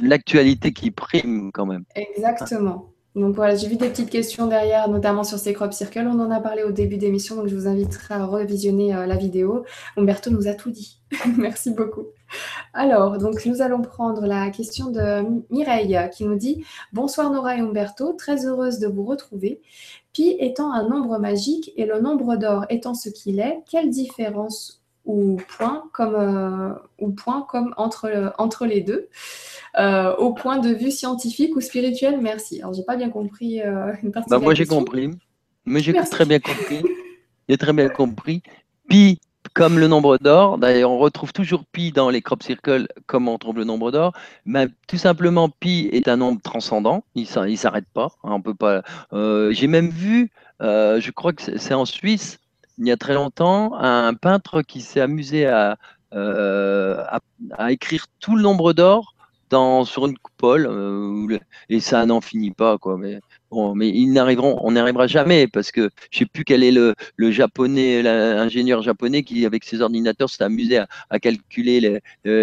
l'actualité 0.00 0.72
qui 0.72 0.90
prime 0.90 1.50
quand 1.52 1.66
même. 1.66 1.84
Exactement. 1.94 2.90
Donc 3.14 3.34
voilà, 3.34 3.56
j'ai 3.56 3.68
vu 3.68 3.76
des 3.76 3.88
petites 3.88 4.10
questions 4.10 4.46
derrière, 4.46 4.88
notamment 4.88 5.24
sur 5.24 5.38
ces 5.38 5.52
crop 5.52 5.72
circles. 5.72 6.06
On 6.06 6.20
en 6.20 6.30
a 6.30 6.40
parlé 6.40 6.62
au 6.62 6.70
début 6.70 6.98
d'émission, 6.98 7.36
donc 7.36 7.48
je 7.48 7.54
vous 7.54 7.66
inviterai 7.66 8.14
à 8.14 8.26
revisionner 8.26 8.94
euh, 8.94 9.06
la 9.06 9.16
vidéo. 9.16 9.64
Umberto 9.96 10.30
nous 10.30 10.46
a 10.46 10.54
tout 10.54 10.70
dit. 10.70 11.00
Merci 11.36 11.70
beaucoup. 11.72 12.06
Alors, 12.74 13.18
donc 13.18 13.44
nous 13.46 13.62
allons 13.62 13.80
prendre 13.80 14.26
la 14.26 14.50
question 14.50 14.90
de 14.90 15.24
Mireille 15.50 15.98
qui 16.12 16.24
nous 16.24 16.36
dit 16.36 16.64
Bonsoir 16.92 17.30
Nora 17.30 17.56
et 17.56 17.60
Umberto, 17.60 18.12
très 18.12 18.46
heureuse 18.46 18.78
de 18.78 18.86
vous 18.86 19.04
retrouver. 19.04 19.62
Pi 20.12 20.36
étant 20.38 20.72
un 20.72 20.86
nombre 20.88 21.18
magique 21.18 21.72
et 21.76 21.86
le 21.86 22.00
nombre 22.00 22.36
d'or 22.36 22.66
étant 22.68 22.94
ce 22.94 23.08
qu'il 23.08 23.40
est, 23.40 23.62
quelle 23.70 23.90
différence 23.90 24.77
ou 25.08 25.40
point 25.56 25.84
comme, 25.92 26.14
euh, 26.14 26.74
ou 26.98 27.10
point 27.10 27.44
comme 27.48 27.74
entre, 27.78 28.34
entre 28.36 28.66
les 28.66 28.82
deux 28.82 29.08
euh, 29.78 30.14
au 30.16 30.34
point 30.34 30.58
de 30.58 30.68
vue 30.68 30.90
scientifique 30.90 31.56
ou 31.56 31.60
spirituel 31.60 32.20
Merci. 32.20 32.60
Alors, 32.60 32.74
j'ai 32.74 32.84
pas 32.84 32.96
bien 32.96 33.08
compris 33.08 33.62
euh, 33.62 33.94
une 34.02 34.12
partie 34.12 34.28
bah, 34.28 34.38
Moi, 34.38 34.54
j'ai 34.54 34.66
compris. 34.66 35.10
Mais 35.64 35.80
j'ai 35.80 35.94
très 35.94 36.26
bien 36.26 36.38
compris. 36.38 36.82
J'ai 37.48 37.56
très 37.56 37.72
bien 37.72 37.88
compris. 37.88 38.42
Pi 38.88 39.18
comme 39.54 39.78
le 39.78 39.88
nombre 39.88 40.18
d'or, 40.18 40.58
d'ailleurs 40.58 40.90
on 40.90 40.98
retrouve 40.98 41.32
toujours 41.32 41.64
pi 41.64 41.90
dans 41.90 42.10
les 42.10 42.20
crop 42.20 42.42
circles 42.42 42.86
comme 43.06 43.28
on 43.28 43.38
trouve 43.38 43.56
le 43.56 43.64
nombre 43.64 43.90
d'or, 43.90 44.12
mais 44.44 44.68
tout 44.86 44.98
simplement 44.98 45.48
pi 45.48 45.88
est 45.90 46.06
un 46.06 46.18
nombre 46.18 46.40
transcendant, 46.42 47.02
il 47.14 47.22
ne 47.22 47.56
s'arrête 47.56 47.86
pas, 47.94 48.10
hein, 48.24 48.32
on 48.34 48.42
peut 48.42 48.54
pas. 48.54 48.82
J'ai 49.50 49.66
même 49.66 49.88
vu, 49.88 50.30
je 50.60 51.10
crois 51.10 51.32
que 51.32 51.58
c'est 51.58 51.74
en 51.74 51.86
Suisse, 51.86 52.38
il 52.78 52.86
y 52.86 52.90
a 52.92 52.96
très 52.96 53.14
longtemps, 53.14 53.74
un 53.74 54.14
peintre 54.14 54.62
qui 54.62 54.80
s'est 54.80 55.00
amusé 55.00 55.46
à, 55.46 55.76
euh, 56.14 57.04
écrire 57.68 58.06
tout 58.20 58.36
le 58.36 58.42
nombre 58.42 58.72
d'or 58.72 59.14
sur 59.84 60.06
une 60.06 60.18
coupole, 60.18 61.40
et 61.68 61.80
ça 61.80 62.04
n'en 62.06 62.20
finit 62.20 62.52
pas, 62.52 62.78
quoi. 62.78 62.98
Bon, 63.50 63.74
mais 63.74 63.88
ils 63.88 64.12
n'arriveront, 64.12 64.58
on 64.62 64.72
n'arrivera 64.72 65.06
jamais 65.06 65.46
parce 65.46 65.72
que 65.72 65.88
je 66.10 66.18
sais 66.18 66.26
plus 66.26 66.44
quel 66.44 66.62
est 66.62 66.70
le, 66.70 66.94
le 67.16 67.30
japonais, 67.30 68.02
l'ingénieur 68.02 68.82
japonais 68.82 69.22
qui, 69.22 69.46
avec 69.46 69.64
ses 69.64 69.80
ordinateurs, 69.80 70.28
s'est 70.28 70.44
amusé 70.44 70.82
à, 71.08 71.18
calculer 71.18 71.80
le, 71.80 72.00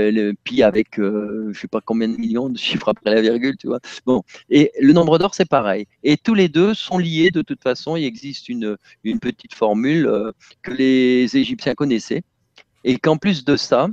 le, 0.09 0.33
pi 0.43 0.63
avec 0.63 0.99
euh, 0.99 1.51
je 1.53 1.59
sais 1.59 1.67
pas 1.67 1.79
combien 1.79 2.07
de 2.07 2.17
millions 2.17 2.49
de 2.49 2.57
chiffres 2.57 2.89
après 2.89 3.13
la 3.13 3.21
virgule, 3.21 3.55
tu 3.55 3.67
vois. 3.67 3.79
Bon, 4.07 4.23
et 4.49 4.71
le 4.79 4.93
nombre 4.93 5.19
d'or, 5.19 5.35
c'est 5.35 5.47
pareil. 5.47 5.85
Et 6.03 6.17
tous 6.17 6.33
les 6.33 6.49
deux 6.49 6.73
sont 6.73 6.97
liés 6.97 7.29
de 7.29 7.43
toute 7.43 7.61
façon. 7.61 7.95
Il 7.95 8.05
existe 8.05 8.49
une, 8.49 8.75
une 9.03 9.19
petite 9.19 9.53
formule 9.53 10.07
euh, 10.07 10.31
que 10.63 10.71
les 10.71 11.37
Égyptiens 11.37 11.75
connaissaient 11.75 12.23
Et 12.83 12.97
qu'en 12.97 13.17
plus 13.17 13.45
de 13.45 13.55
ça, 13.57 13.89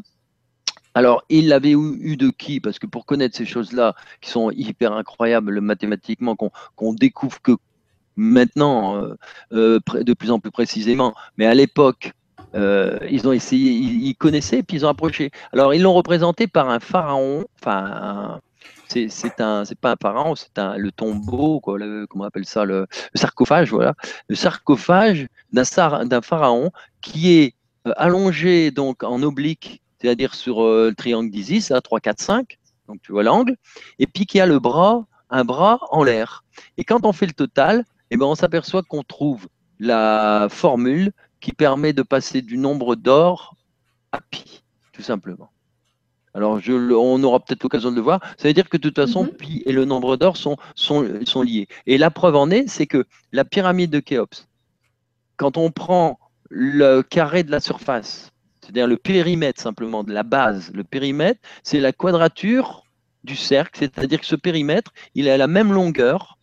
alors, 0.94 1.24
il 1.28 1.48
l'avait 1.48 1.72
eu 1.72 2.16
de 2.16 2.28
qui? 2.30 2.60
Parce 2.60 2.78
que 2.78 2.86
pour 2.86 3.06
connaître 3.06 3.36
ces 3.36 3.46
choses-là, 3.46 3.94
qui 4.20 4.30
sont 4.30 4.50
hyper 4.50 4.92
incroyables 4.92 5.60
mathématiquement, 5.60 6.36
qu'on 6.36 6.92
découvre 6.92 7.40
que 7.40 7.52
maintenant, 8.16 8.96
euh, 8.96 9.16
euh, 9.52 9.80
de 10.02 10.12
plus 10.14 10.30
en 10.30 10.38
plus 10.38 10.50
précisément, 10.50 11.14
mais 11.38 11.46
à 11.46 11.54
l'époque, 11.54 12.12
euh, 12.54 12.98
ils 13.10 13.26
ont 13.26 13.32
essayé, 13.32 13.72
ils, 13.72 14.14
connaissaient, 14.14 14.62
puis 14.62 14.76
ils 14.76 14.86
ont 14.86 14.90
approché. 14.90 15.30
Alors, 15.52 15.72
ils 15.72 15.82
l'ont 15.82 15.94
représenté 15.94 16.46
par 16.46 16.68
un 16.68 16.80
pharaon, 16.80 17.46
enfin, 17.60 18.40
c'est 18.88 19.40
un, 19.40 19.64
c'est 19.64 19.78
pas 19.78 19.92
un 19.92 19.96
pharaon, 20.00 20.34
c'est 20.34 20.58
un 20.58 20.76
le 20.76 20.92
tombeau, 20.92 21.60
quoi, 21.60 21.78
comment 22.10 22.24
on 22.24 22.26
appelle 22.26 22.44
ça, 22.44 22.66
le, 22.66 22.86
sarcophage, 23.14 23.70
voilà, 23.70 23.94
le 24.28 24.34
sarcophage 24.34 25.28
d'un 25.52 26.20
pharaon 26.20 26.70
qui 27.00 27.32
est 27.38 27.54
allongé 27.96 28.70
donc 28.70 29.02
en 29.02 29.22
oblique 29.22 29.81
c'est-à-dire 30.02 30.34
sur 30.34 30.62
euh, 30.62 30.88
le 30.90 30.94
triangle 30.94 31.30
d'Isis, 31.30 31.70
à 31.70 31.80
3, 31.80 32.00
4, 32.00 32.20
5, 32.20 32.58
donc 32.88 33.00
tu 33.02 33.12
vois 33.12 33.22
l'angle, 33.22 33.56
et 34.00 34.06
puis 34.06 34.26
qui 34.26 34.40
a 34.40 34.46
le 34.46 34.58
bras, 34.58 35.06
un 35.30 35.44
bras 35.44 35.78
en 35.90 36.02
l'air. 36.02 36.44
Et 36.76 36.84
quand 36.84 37.06
on 37.06 37.12
fait 37.12 37.26
le 37.26 37.32
total, 37.32 37.84
eh 38.10 38.16
ben, 38.16 38.26
on 38.26 38.34
s'aperçoit 38.34 38.82
qu'on 38.82 39.04
trouve 39.04 39.48
la 39.78 40.48
formule 40.50 41.12
qui 41.40 41.52
permet 41.52 41.92
de 41.92 42.02
passer 42.02 42.42
du 42.42 42.58
nombre 42.58 42.96
d'or 42.96 43.54
à 44.10 44.20
pi, 44.20 44.64
tout 44.92 45.02
simplement. 45.02 45.50
Alors, 46.34 46.58
je, 46.58 46.72
on 46.72 47.22
aura 47.22 47.40
peut-être 47.40 47.62
l'occasion 47.62 47.90
de 47.90 47.96
le 47.96 48.02
voir. 48.02 48.20
Ça 48.38 48.48
veut 48.48 48.54
dire 48.54 48.68
que 48.68 48.78
de 48.78 48.82
toute 48.82 48.96
façon, 48.96 49.24
mhm. 49.24 49.32
pi 49.32 49.62
et 49.66 49.72
le 49.72 49.84
nombre 49.84 50.16
d'or 50.16 50.36
sont, 50.36 50.56
sont, 50.74 51.06
sont 51.24 51.42
liés. 51.42 51.68
Et 51.86 51.96
la 51.96 52.10
preuve 52.10 52.36
en 52.36 52.50
est, 52.50 52.66
c'est 52.68 52.86
que 52.86 53.04
la 53.32 53.44
pyramide 53.44 53.90
de 53.90 54.00
Khéops, 54.00 54.48
quand 55.36 55.56
on 55.56 55.70
prend 55.70 56.18
le 56.48 57.02
carré 57.02 57.44
de 57.44 57.50
la 57.50 57.60
surface 57.60 58.31
c'est-à-dire 58.62 58.86
le 58.86 58.96
périmètre 58.96 59.60
simplement 59.60 60.04
de 60.04 60.12
la 60.12 60.22
base. 60.22 60.70
Le 60.72 60.84
périmètre, 60.84 61.40
c'est 61.62 61.80
la 61.80 61.92
quadrature 61.92 62.84
du 63.24 63.36
cercle, 63.36 63.78
c'est-à-dire 63.78 64.20
que 64.20 64.26
ce 64.26 64.36
périmètre, 64.36 64.92
il 65.14 65.28
a 65.28 65.36
la 65.36 65.46
même 65.46 65.72
longueur 65.72 66.38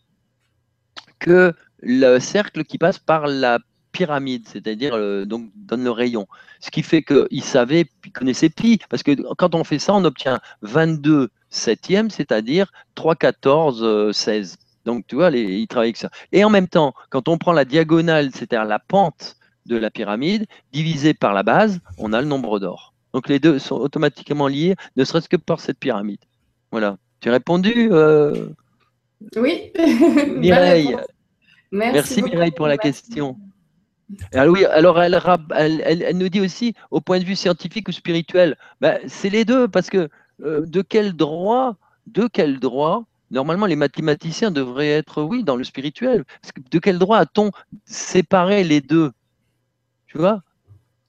que 1.20 1.54
le 1.82 2.20
cercle 2.20 2.64
qui 2.64 2.78
passe 2.78 3.00
par 3.00 3.28
la 3.28 3.60
pyramide, 3.92 4.48
c'est-à-dire 4.48 4.94
euh, 4.96 5.26
donc 5.26 5.50
donne 5.56 5.84
le 5.84 5.92
rayon. 5.92 6.28
Ce 6.60 6.70
qui 6.70 6.84
fait 6.84 7.04
qu'il 7.04 7.44
savait, 7.44 7.86
il 8.06 8.12
connaissait 8.12 8.50
pi, 8.50 8.80
parce 8.90 9.04
que 9.04 9.12
quand 9.36 9.56
on 9.56 9.64
fait 9.64 9.80
ça, 9.80 9.94
on 9.94 10.04
obtient 10.06 10.40
22 10.62 11.30
septièmes, 11.50 12.10
c'est-à-dire 12.10 12.72
3, 12.96 13.16
14, 13.16 14.12
16. 14.16 14.58
Donc 14.86 15.06
tu 15.08 15.16
vois, 15.16 15.32
il 15.32 15.68
travaille 15.68 15.88
avec 15.88 15.98
ça. 15.98 16.10
Et 16.32 16.44
en 16.44 16.50
même 16.50 16.68
temps, 16.68 16.94
quand 17.10 17.28
on 17.28 17.38
prend 17.38 17.54
la 17.54 17.66
diagonale, 17.66 18.30
c'est-à-dire 18.34 18.66
la 18.66 18.80
pente 18.80 19.36
de 19.70 19.78
la 19.78 19.90
pyramide, 19.90 20.46
divisé 20.74 21.14
par 21.14 21.34
la 21.34 21.44
base, 21.44 21.80
on 21.98 22.12
a 22.12 22.22
le 22.22 22.28
nombre 22.28 22.60
d'or. 22.60 22.94
Donc 23.14 23.30
les 23.30 23.40
deux 23.40 23.60
sont 23.60 23.76
automatiquement 23.76 24.48
liés, 24.48 24.76
ne 24.98 25.04
serait-ce 25.06 25.30
que 25.30 25.38
par 25.38 25.60
cette 25.62 25.80
pyramide. 25.80 26.20
Voilà. 26.72 26.98
Tu 27.22 27.30
as 27.30 27.34
répondu 27.34 27.90
euh, 27.92 28.50
Oui. 29.36 29.72
Mireille. 30.38 30.98
Merci, 31.72 32.22
Mireille 32.24 32.52
pour 32.52 32.68
la 32.68 32.78
question. 32.78 33.38
Alors 34.34 34.54
oui, 34.54 34.66
alors 34.66 35.02
elle, 35.02 35.22
elle, 35.86 36.18
nous 36.18 36.30
dit 36.30 36.42
aussi, 36.42 36.74
au 36.90 37.00
point 37.00 37.20
de 37.20 37.26
vue 37.26 37.36
scientifique 37.36 37.88
ou 37.88 37.92
spirituel, 37.92 38.58
ben, 38.82 39.00
c'est 39.06 39.30
les 39.30 39.46
deux, 39.46 39.68
parce 39.68 39.90
que 39.90 40.10
euh, 40.44 40.66
de 40.66 40.82
quel 40.82 41.14
droit, 41.14 41.76
de 42.08 42.28
quel 42.32 42.60
droit, 42.60 43.04
normalement 43.30 43.68
les 43.68 43.76
mathématiciens 43.76 44.50
devraient 44.50 44.90
être, 44.90 45.22
oui, 45.22 45.44
dans 45.44 45.56
le 45.56 45.64
spirituel. 45.64 46.26
de 46.72 46.80
quel 46.80 46.98
droit 46.98 47.20
a-t-on 47.20 47.52
séparé 47.86 48.64
les 48.64 48.82
deux? 48.82 49.12
Tu 50.10 50.18
vois 50.18 50.44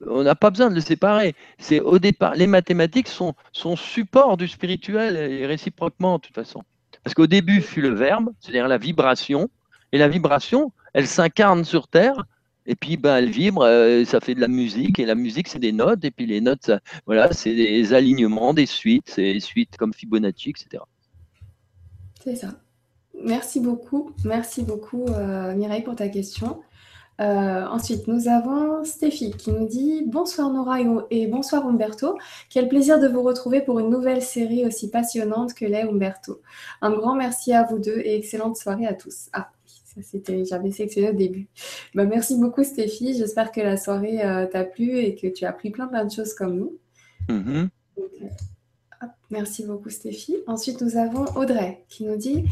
on 0.07 0.23
n'a 0.23 0.35
pas 0.35 0.51
besoin 0.51 0.71
de 0.71 0.75
le 0.75 0.81
séparer. 0.81 1.35
C'est 1.59 1.81
au 1.81 1.99
départ, 1.99 2.35
les 2.35 2.47
mathématiques 2.47 3.09
sont, 3.09 3.35
sont 3.53 3.77
support 3.77 4.37
du 4.37 4.49
spirituel 4.49 5.17
et 5.17 5.47
réciproquement 5.47 6.17
de 6.17 6.23
toute 6.23 6.35
façon. 6.35 6.63
Parce 7.05 7.15
qu'au 7.15 7.27
début 7.27 7.61
fut 7.61 7.81
le 7.81 7.91
verbe, 7.91 8.31
c'est-à-dire 8.41 8.69
la 8.69 8.79
vibration, 8.79 9.49
et 9.93 9.99
la 9.99 10.09
vibration, 10.09 10.73
elle 10.95 11.07
s'incarne 11.07 11.65
sur 11.65 11.89
Terre, 11.89 12.25
et 12.67 12.75
puis 12.77 12.97
ben, 12.97 13.17
elle 13.17 13.31
vibre, 13.31 13.63
euh, 13.63 14.05
ça 14.05 14.21
fait 14.21 14.35
de 14.35 14.41
la 14.41 14.49
musique, 14.49 14.99
et 14.99 15.07
la 15.07 15.15
musique 15.15 15.49
c'est 15.49 15.59
des 15.59 15.73
notes, 15.73 16.05
et 16.05 16.11
puis 16.11 16.27
les 16.27 16.41
notes, 16.41 16.71
voilà, 17.07 17.33
c'est 17.33 17.55
des 17.55 17.93
alignements, 17.95 18.55
des 18.55 18.67
suites, 18.67 19.09
c'est 19.09 19.33
des 19.33 19.41
suites 19.41 19.77
comme 19.77 19.93
Fibonacci, 19.95 20.51
etc. 20.51 20.83
C'est 22.23 22.37
ça. 22.37 22.49
Merci 23.23 23.61
beaucoup, 23.61 24.13
merci 24.25 24.63
beaucoup 24.63 25.07
euh, 25.07 25.55
Mireille 25.55 25.83
pour 25.83 25.97
ta 25.97 26.09
question. 26.09 26.61
Euh, 27.21 27.67
ensuite, 27.67 28.09
nous 28.09 28.29
avons 28.29 28.83
Stéphie 28.85 29.33
qui 29.33 29.53
nous 29.53 29.67
dit 29.67 30.05
Bonsoir 30.07 30.51
Nora 30.51 30.79
et 31.11 31.27
bonsoir 31.27 31.67
Umberto. 31.67 32.17
Quel 32.49 32.69
plaisir 32.69 32.99
de 32.99 33.09
vous 33.09 33.23
retrouver 33.23 33.61
pour 33.61 33.79
une 33.79 33.91
nouvelle 33.91 34.23
série 34.23 34.65
aussi 34.65 34.91
passionnante 34.91 35.53
que 35.53 35.67
l'est 35.67 35.83
Umberto. 35.83 36.41
Un 36.81 36.93
grand 36.93 37.15
merci 37.15 37.53
à 37.53 37.65
vous 37.65 37.79
deux 37.79 37.99
et 37.99 38.17
excellente 38.17 38.57
soirée 38.57 38.87
à 38.87 38.95
tous. 38.95 39.29
Ah, 39.33 39.51
ça 39.67 40.01
c'était, 40.03 40.45
j'avais 40.45 40.71
sélectionné 40.71 41.11
au 41.11 41.15
début. 41.15 41.49
Bah, 41.95 42.07
merci 42.07 42.39
beaucoup 42.39 42.65
Stéphie. 42.65 43.15
J'espère 43.19 43.53
que 43.53 43.61
la 43.61 43.77
soirée 43.77 44.25
euh, 44.25 44.47
t'a 44.47 44.65
plu 44.65 44.99
et 44.99 45.15
que 45.15 45.27
tu 45.27 45.45
as 45.45 45.51
appris 45.51 45.71
plein 45.71 45.89
plein 45.89 46.07
de 46.07 46.11
choses 46.11 46.33
comme 46.33 46.57
nous. 46.57 46.79
Mm-hmm. 47.29 47.69
Euh, 47.99 48.29
merci 49.31 49.65
beaucoup 49.65 49.91
Stéphie. 49.91 50.37
Ensuite, 50.47 50.81
nous 50.81 50.97
avons 50.97 51.25
Audrey 51.37 51.85
qui 51.89 52.05
nous 52.05 52.17
dit 52.17 52.45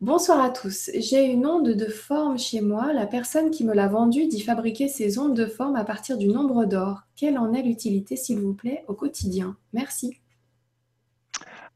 Bonsoir 0.00 0.40
à 0.40 0.50
tous. 0.50 0.90
J'ai 0.94 1.24
une 1.24 1.44
onde 1.44 1.70
de 1.70 1.86
forme 1.86 2.38
chez 2.38 2.60
moi. 2.60 2.92
La 2.92 3.06
personne 3.06 3.50
qui 3.50 3.64
me 3.64 3.74
l'a 3.74 3.88
vendue 3.88 4.28
dit 4.28 4.40
fabriquer 4.40 4.86
ces 4.86 5.18
ondes 5.18 5.34
de 5.34 5.46
forme 5.46 5.74
à 5.74 5.84
partir 5.84 6.16
du 6.16 6.28
nombre 6.28 6.66
d'or. 6.66 7.02
Quelle 7.16 7.36
en 7.36 7.52
est 7.52 7.62
l'utilité, 7.62 8.14
s'il 8.14 8.38
vous 8.38 8.54
plaît, 8.54 8.84
au 8.86 8.94
quotidien? 8.94 9.56
Merci. 9.72 10.16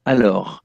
Alors, 0.04 0.62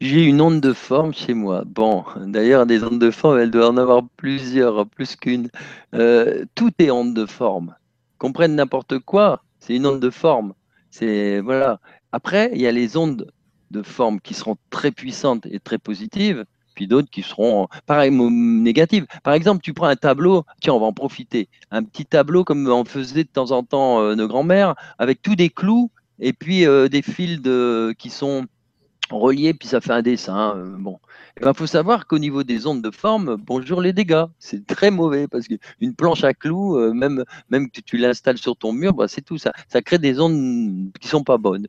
j'ai 0.00 0.24
une 0.24 0.40
onde 0.40 0.60
de 0.60 0.72
forme 0.72 1.14
chez 1.14 1.32
moi. 1.32 1.62
Bon, 1.64 2.04
d'ailleurs, 2.16 2.66
des 2.66 2.82
ondes 2.82 2.98
de 2.98 3.10
forme, 3.12 3.38
elles 3.38 3.52
doivent 3.52 3.70
en 3.70 3.76
avoir 3.76 4.02
plusieurs, 4.16 4.86
plus 4.86 5.14
qu'une. 5.14 5.48
Euh, 5.94 6.44
tout 6.54 6.72
est 6.80 6.90
onde 6.90 7.14
de 7.14 7.24
forme. 7.24 7.76
Comprenne 8.18 8.56
n'importe 8.56 8.98
quoi, 8.98 9.42
c'est 9.60 9.76
une 9.76 9.86
onde 9.86 10.00
de 10.00 10.10
forme. 10.10 10.54
C'est 10.90 11.40
voilà. 11.40 11.80
Après, 12.16 12.50
il 12.54 12.62
y 12.62 12.66
a 12.66 12.72
les 12.72 12.96
ondes 12.96 13.30
de 13.70 13.82
forme 13.82 14.20
qui 14.20 14.32
seront 14.32 14.56
très 14.70 14.90
puissantes 14.90 15.44
et 15.44 15.60
très 15.60 15.76
positives 15.76 16.46
puis 16.74 16.86
d'autres 16.86 17.10
qui 17.10 17.22
seront, 17.22 17.68
pareil, 17.86 18.10
négatives. 18.10 19.06
Par 19.22 19.34
exemple, 19.34 19.62
tu 19.62 19.72
prends 19.74 19.86
un 19.86 19.96
tableau, 19.96 20.44
tiens, 20.60 20.74
on 20.74 20.80
va 20.80 20.86
en 20.86 20.92
profiter, 20.92 21.48
un 21.70 21.82
petit 21.82 22.04
tableau 22.04 22.44
comme 22.44 22.68
on 22.68 22.84
faisait 22.84 23.24
de 23.24 23.28
temps 23.28 23.50
en 23.50 23.62
temps 23.62 24.00
euh, 24.00 24.14
nos 24.14 24.28
grands-mères, 24.28 24.74
avec 24.98 25.20
tous 25.22 25.36
des 25.36 25.48
clous 25.48 25.90
et 26.18 26.32
puis 26.32 26.66
euh, 26.66 26.88
des 26.88 27.02
fils 27.02 27.40
qui 27.98 28.10
sont 28.10 28.46
reliés, 29.10 29.54
puis 29.54 29.68
ça 29.68 29.80
fait 29.80 29.92
un 29.92 30.02
dessin. 30.02 30.56
Euh, 30.56 30.76
bon, 30.78 30.98
il 31.36 31.42
eh 31.42 31.44
ben, 31.44 31.54
faut 31.54 31.66
savoir 31.66 32.06
qu'au 32.06 32.18
niveau 32.18 32.42
des 32.42 32.66
ondes 32.66 32.82
de 32.82 32.90
forme, 32.90 33.36
bonjour 33.36 33.80
les 33.80 33.92
dégâts, 33.92 34.24
c'est 34.38 34.66
très 34.66 34.90
mauvais 34.90 35.28
parce 35.28 35.46
qu'une 35.48 35.94
planche 35.94 36.24
à 36.24 36.34
clous, 36.34 36.78
même, 36.92 37.24
même 37.50 37.70
que 37.70 37.80
tu 37.80 37.96
l'installes 37.96 38.38
sur 38.38 38.56
ton 38.56 38.72
mur, 38.72 38.94
bah, 38.94 39.08
c'est 39.08 39.22
tout 39.22 39.38
ça. 39.38 39.52
Ça 39.68 39.82
crée 39.82 39.98
des 39.98 40.20
ondes 40.20 40.90
qui 41.00 41.08
sont 41.08 41.24
pas 41.24 41.38
bonnes. 41.38 41.66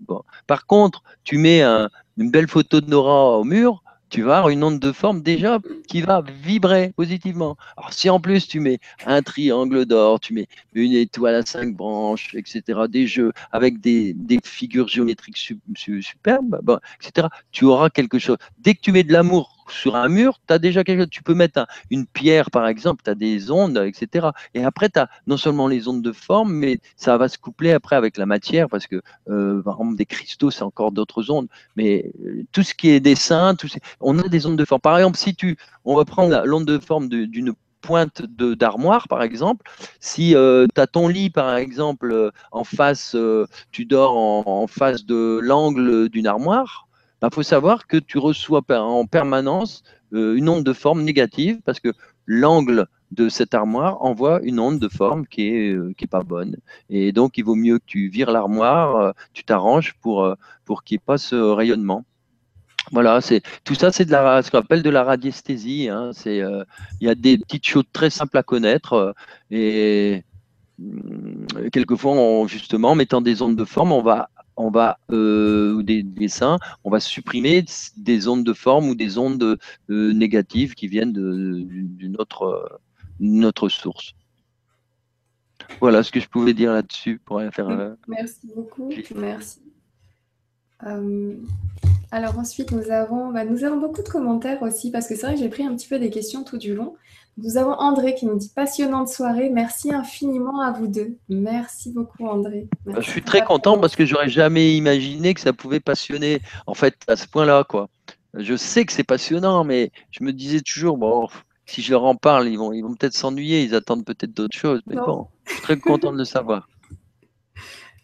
Par 0.48 0.66
contre, 0.66 1.04
tu 1.24 1.38
mets 1.38 1.64
une 1.64 2.32
belle 2.32 2.48
photo 2.48 2.82
de 2.82 2.90
Nora 2.90 3.38
au 3.38 3.44
mur, 3.44 3.84
tu 4.10 4.22
vas 4.22 4.38
avoir 4.38 4.50
une 4.50 4.64
onde 4.64 4.80
de 4.80 4.92
forme 4.92 5.22
déjà 5.22 5.60
qui 5.88 6.02
va 6.02 6.24
vibrer 6.44 6.94
positivement. 6.96 7.58
Alors 7.76 7.94
si 7.94 8.10
en 8.10 8.20
plus 8.20 8.48
tu 8.48 8.60
mets 8.60 8.80
un 9.06 9.22
triangle 9.22 9.86
d'or, 9.86 10.20
tu 10.20 10.34
mets 10.34 10.48
une 10.74 10.94
étoile 10.94 11.36
à 11.36 11.46
cinq 11.46 11.76
branches, 11.76 12.34
etc., 12.36 12.82
des 12.90 13.08
jeux 13.08 13.32
avec 13.52 13.80
des, 13.80 14.16
figures 14.44 14.88
géométriques 14.88 15.38
superbes, 15.38 16.80
etc., 17.02 17.28
tu 17.52 17.66
auras 17.66 17.90
quelque 17.90 18.20
chose. 18.20 18.38
Dès 18.60 18.76
que 18.76 18.82
tu 18.82 18.92
mets 18.92 19.04
de 19.04 19.12
l'amour 19.12 19.57
sur 19.72 19.96
un 19.96 20.10
mur, 20.10 20.40
tu 20.48 20.54
as 20.54 20.60
déjà 20.60 20.84
quelque 20.84 21.02
chose. 21.02 21.10
Tu 21.10 21.24
peux 21.24 21.34
mettre 21.34 21.66
une 21.90 22.06
pierre, 22.06 22.52
par 22.52 22.68
exemple, 22.68 23.04
tu 23.04 23.10
as 23.10 23.16
des 23.16 23.52
ondes, 23.52 23.78
etc. 23.78 24.28
Et 24.54 24.64
après, 24.64 24.90
tu 24.90 25.00
as 25.00 25.10
non 25.28 25.38
seulement 25.38 25.68
les 25.68 25.88
ondes 25.88 26.02
de 26.02 26.12
forme, 26.12 26.54
mais 26.54 26.80
ça 26.96 27.18
va 27.18 27.28
se 27.28 27.38
coupler 27.38 27.72
après 27.72 27.96
avec 27.96 28.18
la 28.18 28.26
matière, 28.26 28.68
parce 28.70 28.88
que, 28.88 29.02
euh, 29.30 29.62
par 29.62 29.76
exemple, 29.76 29.98
des 29.98 30.06
cristaux, 30.06 30.52
c'est 30.52 30.64
encore 30.64 30.92
d'autres 30.92 31.32
ondes. 31.32 31.48
Mais 31.76 32.12
euh, 32.26 32.44
tout 32.52 32.64
ce 32.64 32.74
qui 32.74 32.90
est 32.90 33.00
dessin, 33.00 33.56
on 34.02 34.20
a 34.20 34.28
des 34.28 34.46
ondes 34.46 34.58
de 34.58 34.66
forme. 34.66 34.82
Par 34.82 34.98
exemple, 34.98 35.18
si 35.18 35.36
tu, 35.36 35.58
on 35.86 35.96
va 35.96 36.06
prendre 36.06 36.42
l'onde 36.46 36.66
de 36.66 36.80
forme 36.80 37.10
d'une 37.10 37.54
pointe 37.82 38.22
d'armoire, 38.24 39.08
par 39.08 39.22
exemple. 39.22 39.70
Si 40.00 40.36
euh, 40.36 40.66
tu 40.74 40.82
as 40.82 40.88
ton 40.88 41.08
lit, 41.08 41.30
par 41.30 41.56
exemple, 41.56 42.32
en 42.52 42.64
face, 42.64 43.16
tu 43.72 43.86
dors 43.86 44.18
en 44.18 44.68
face 44.68 45.06
de 45.06 45.40
l'angle 45.42 46.10
d'une 46.10 46.28
armoire, 46.28 46.87
bah, 47.22 47.30
faut 47.32 47.44
savoir 47.44 47.88
que 47.88 47.98
tu 47.98 48.18
reçois 48.18 48.64
en 48.70 49.06
permanence 49.06 49.84
euh, 50.14 50.36
une 50.36 50.50
onde 50.50 50.64
de 50.64 50.74
forme 50.74 51.04
négative 51.04 51.60
parce 51.66 51.80
que 51.80 51.92
l'angle 52.26 52.88
de 53.12 53.30
cette 53.30 53.54
armoire 53.54 54.02
envoie 54.02 54.42
une 54.44 54.60
onde 54.60 54.80
de 54.80 54.88
forme 54.90 55.26
qui 55.26 55.48
est, 55.48 55.72
euh, 55.74 55.94
qui 55.98 56.04
est 56.06 56.08
pas 56.08 56.24
bonne. 56.24 56.58
Et 56.90 57.12
donc, 57.12 57.38
il 57.38 57.44
vaut 57.44 57.56
mieux 57.56 57.80
que 57.80 57.86
tu 57.86 58.10
vires 58.10 58.32
l'armoire, 58.32 58.96
euh, 58.98 59.12
tu 59.34 59.44
t'arranges 59.44 59.94
pour, 60.02 60.36
pour 60.66 60.84
qu'il 60.84 60.96
n'y 60.96 60.98
ait 60.98 61.06
pas 61.06 61.18
ce 61.18 61.36
rayonnement. 61.36 62.06
Voilà, 62.92 63.20
c'est 63.20 63.42
tout 63.66 63.76
ça, 63.76 63.92
c'est 63.92 64.06
de 64.06 64.12
la, 64.12 64.42
ce 64.42 64.52
qu'on 64.52 64.60
appelle 64.60 64.84
de 64.84 64.90
la 64.90 65.04
radiesthésie. 65.04 65.90
Hein. 65.90 66.12
c'est, 66.14 66.38
il 67.02 67.08
y 67.08 67.10
a 67.10 67.16
des 67.16 67.38
petites 67.38 67.68
choses 67.68 67.84
très 67.92 68.10
simples 68.10 68.38
à 68.38 68.44
connaître 68.44 69.14
et 69.52 70.24
quelquefois, 71.74 72.48
justement, 72.48 72.92
en 72.92 72.96
mettant 72.96 73.22
des 73.22 73.42
ondes 73.42 73.56
de 73.56 73.66
forme, 73.66 73.92
on 73.92 74.02
va, 74.02 74.30
on 74.58 74.70
va 74.70 75.00
ou 75.10 75.82
des 75.84 76.04
dessins, 76.04 76.58
on 76.84 76.90
va 76.90 77.00
supprimer 77.00 77.64
des 77.96 78.28
ondes 78.28 78.44
de 78.44 78.54
forme 78.54 78.90
ou 78.90 78.96
des 78.96 79.18
ondes 79.18 79.58
négatives 79.90 80.74
qui 80.74 80.88
viennent 80.88 81.14
d'une 81.14 82.18
autre, 82.20 82.80
autre 83.22 83.70
source. 83.70 84.14
Voilà 85.80 86.04
ce 86.04 86.12
que 86.12 86.20
je 86.20 86.28
pouvais 86.28 86.54
dire 86.54 86.74
là-dessus 86.74 87.20
pour 87.24 87.42
faire. 87.52 87.96
Merci 88.08 88.52
beaucoup. 88.56 88.90
Merci. 89.16 89.62
Alors 92.12 92.40
ensuite, 92.40 92.72
nous 92.72 92.90
avons, 92.90 93.34
bah, 93.34 93.44
nous 93.44 93.64
avons 93.66 93.78
beaucoup 93.78 94.02
de 94.02 94.08
commentaires 94.08 94.62
aussi, 94.62 94.92
parce 94.92 95.08
que 95.08 95.16
c'est 95.16 95.26
vrai 95.26 95.36
que 95.36 95.42
j'ai 95.42 95.50
pris 95.50 95.64
un 95.64 95.76
petit 95.76 95.90
peu 95.90 96.00
des 96.00 96.10
questions 96.10 96.44
tout 96.44 96.58
du 96.58 96.74
long. 96.74 96.96
Nous 97.38 97.58
avons 97.58 97.74
André 97.74 98.16
qui 98.16 98.26
nous 98.26 98.36
dit 98.36 98.52
passionnante 98.54 99.10
soirée. 99.10 99.50
Merci 99.50 99.94
infiniment 99.94 100.60
à 100.62 100.72
vous 100.72 100.88
deux. 100.88 101.18
Merci 101.30 101.92
beaucoup 101.92 102.28
André. 102.28 102.68
je 102.88 103.02
suis 103.02 103.22
très 103.22 103.42
content 103.44 103.78
parce 103.78 103.96
que 103.96 104.06
j'aurais 104.06 104.30
jamais 104.30 104.76
imaginé 104.76 105.36
que 105.36 105.42
ça 105.42 105.54
pouvait 105.54 105.80
passionner 105.80 106.42
en 106.66 106.74
fait 106.74 106.96
à 107.08 107.16
ce 107.16 107.28
point-là 107.28 107.64
quoi. 107.64 107.90
Je 108.34 108.56
sais 108.56 108.86
que 108.86 108.92
c'est 108.92 109.04
passionnant, 109.04 109.64
mais 109.64 109.92
je 110.12 110.24
me 110.24 110.34
disais 110.34 110.62
toujours 110.62 110.98
bon, 110.98 111.28
si 111.66 111.82
je 111.82 111.92
leur 111.92 112.06
en 112.06 112.16
parle, 112.16 112.48
ils 112.48 112.58
vont, 112.58 112.74
ils 112.74 112.82
vont 112.82 112.94
peut-être 112.94 113.14
s'ennuyer, 113.14 113.64
ils 113.64 113.76
attendent 113.76 114.06
peut-être 114.06 114.34
d'autres 114.34 114.58
choses. 114.58 114.82
Mais 114.88 114.96
bon, 114.96 115.28
je 115.46 115.54
suis 115.54 115.62
très 115.62 115.78
content 115.78 116.12
de 116.12 116.18
le 116.18 116.26
savoir. 116.26 116.68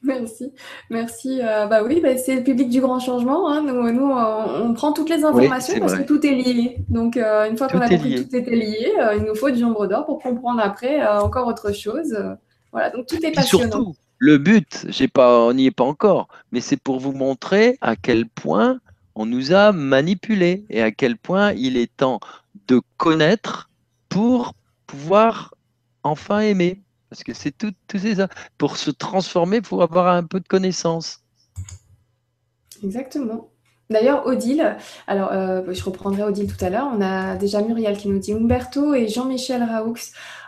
Merci, 0.06 0.52
merci. 0.90 1.40
Euh, 1.42 1.66
bah 1.68 1.82
oui, 1.82 2.02
bah, 2.02 2.18
c'est 2.18 2.36
le 2.36 2.44
public 2.44 2.68
du 2.68 2.82
grand 2.82 3.00
changement. 3.00 3.50
Hein. 3.50 3.62
Nous, 3.62 3.92
nous 3.92 4.12
on, 4.12 4.74
prend 4.74 4.92
toutes 4.92 5.10
les 5.10 5.24
informations 5.24 5.80
parce 5.80 5.96
que 5.96 6.04
tout 6.04 6.26
est 6.26 6.36
lié. 6.36 6.78
Donc, 6.90 7.16
euh, 7.16 7.50
une 7.50 7.58
fois 7.58 7.70
qu'on 7.70 7.80
a 7.80 7.88
compris 7.88 8.16
que 8.16 8.22
tout 8.24 8.36
était 8.36 8.56
lié, 8.56 8.92
euh, 9.00 9.16
il 9.16 9.24
nous 9.24 9.36
faut 9.36 9.50
du 9.50 9.62
nombre 9.62 9.88
d'or 9.88 10.06
pour 10.06 10.20
comprendre 10.20 10.60
après 10.62 11.06
encore 11.08 11.48
autre 11.48 11.72
chose. 11.72 12.18
voilà, 12.74 12.90
donc 12.90 13.08
tout 13.08 13.26
est 13.26 13.32
passionnant. 13.32 13.72
surtout, 13.72 13.96
le 14.18 14.38
but, 14.38 14.88
pas, 15.14 15.40
on 15.40 15.54
n'y 15.54 15.68
est 15.68 15.72
pas 15.72 15.86
encore, 15.86 16.28
mais 16.52 16.60
c'est 16.60 16.78
pour 16.78 17.00
vous 17.00 17.14
montrer 17.14 17.78
à 17.80 17.96
quel 17.96 18.28
point 18.28 18.80
on 19.16 19.26
nous 19.26 19.54
a 19.54 19.72
manipulés 19.72 20.66
et 20.70 20.82
à 20.82 20.92
quel 20.92 21.18
point 21.18 21.54
il 21.54 21.78
est 21.78 21.96
temps 21.96 22.20
de 22.68 22.82
connaître 22.98 23.70
pour 24.10 24.54
pouvoir 24.86 25.54
enfin 26.04 26.42
aimer. 26.42 26.82
Parce 27.14 27.24
que 27.24 27.36
c'est 27.36 27.56
tout, 27.56 27.72
tout 27.88 28.00
ça. 28.00 28.28
Pour 28.58 28.76
se 28.78 28.90
transformer, 28.90 29.58
il 29.58 29.64
faut 29.64 29.82
avoir 29.82 30.08
un 30.08 30.24
peu 30.24 30.40
de 30.40 30.48
connaissances. 30.48 31.20
Exactement. 32.84 33.52
D'ailleurs, 33.92 34.26
Odile, 34.26 34.78
alors 35.06 35.32
euh, 35.32 35.62
je 35.72 35.84
reprendrai 35.84 36.24
Odile 36.24 36.52
tout 36.52 36.66
à 36.66 36.72
l'heure, 36.72 36.90
on 36.92 37.02
a 37.02 37.36
déjà 37.36 37.62
Muriel 37.62 37.98
qui 37.98 38.10
nous 38.10 38.18
dit 38.18 38.34
Umberto 38.34 38.96
et 38.96 39.08
Jean-Michel 39.10 39.62
Raoux 39.62 39.94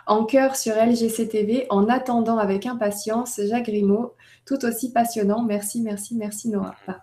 en 0.08 0.24
cœur 0.24 0.56
sur 0.56 0.74
LGCTV 0.74 1.68
en 1.70 1.88
attendant 1.88 2.38
avec 2.38 2.66
impatience 2.66 3.40
Jacques 3.48 3.66
Grimaud, 3.66 4.14
tout 4.44 4.64
aussi 4.64 4.90
passionnant. 4.90 5.44
Merci, 5.44 5.82
merci, 5.82 6.16
merci 6.16 6.48
Nora. 6.48 6.74
Ah, 6.88 7.00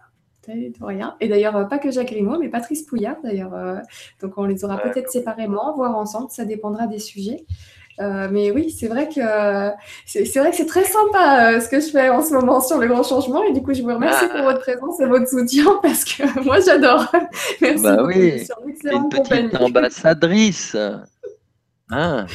rien. 0.81 1.15
Et 1.21 1.29
d'ailleurs, 1.29 1.69
pas 1.69 1.79
que 1.79 1.89
Jacques 1.89 2.11
Grimaud, 2.11 2.37
mais 2.37 2.49
Patrice 2.49 2.83
Pouillard 2.83 3.21
d'ailleurs. 3.23 3.53
Euh, 3.53 3.79
donc 4.21 4.33
on 4.35 4.43
les 4.43 4.65
aura 4.65 4.77
peut-être 4.79 5.09
séparément, 5.09 5.73
voire 5.73 5.95
ensemble, 5.95 6.31
ça 6.31 6.43
dépendra 6.43 6.87
des 6.87 6.99
sujets. 6.99 7.45
Euh, 7.99 8.27
mais 8.31 8.51
oui, 8.51 8.71
c'est 8.71 8.87
vrai 8.87 9.07
que 9.07 9.21
c'est 10.05 10.39
vrai 10.39 10.49
que 10.49 10.55
c'est 10.55 10.65
très 10.65 10.83
sympa 10.83 11.53
euh, 11.53 11.59
ce 11.59 11.69
que 11.69 11.79
je 11.79 11.89
fais 11.89 12.09
en 12.09 12.23
ce 12.23 12.33
moment 12.33 12.59
sur 12.59 12.77
le 12.77 12.87
grand 12.87 13.03
changement. 13.03 13.43
Et 13.43 13.53
du 13.53 13.61
coup, 13.61 13.73
je 13.73 13.81
vous 13.81 13.93
remercie 13.93 14.27
pour 14.27 14.41
votre 14.43 14.59
présence 14.59 14.99
et 14.99 15.05
votre 15.05 15.27
soutien 15.27 15.79
parce 15.81 16.03
que 16.03 16.43
moi, 16.43 16.59
j'adore. 16.59 17.11
Merci 17.61 17.83
bah. 17.83 18.03
Oui. 18.03 18.45
Une 18.85 19.09
petite 19.09 19.55
ambassadrice. 19.55 20.75
Hein. 21.89 22.25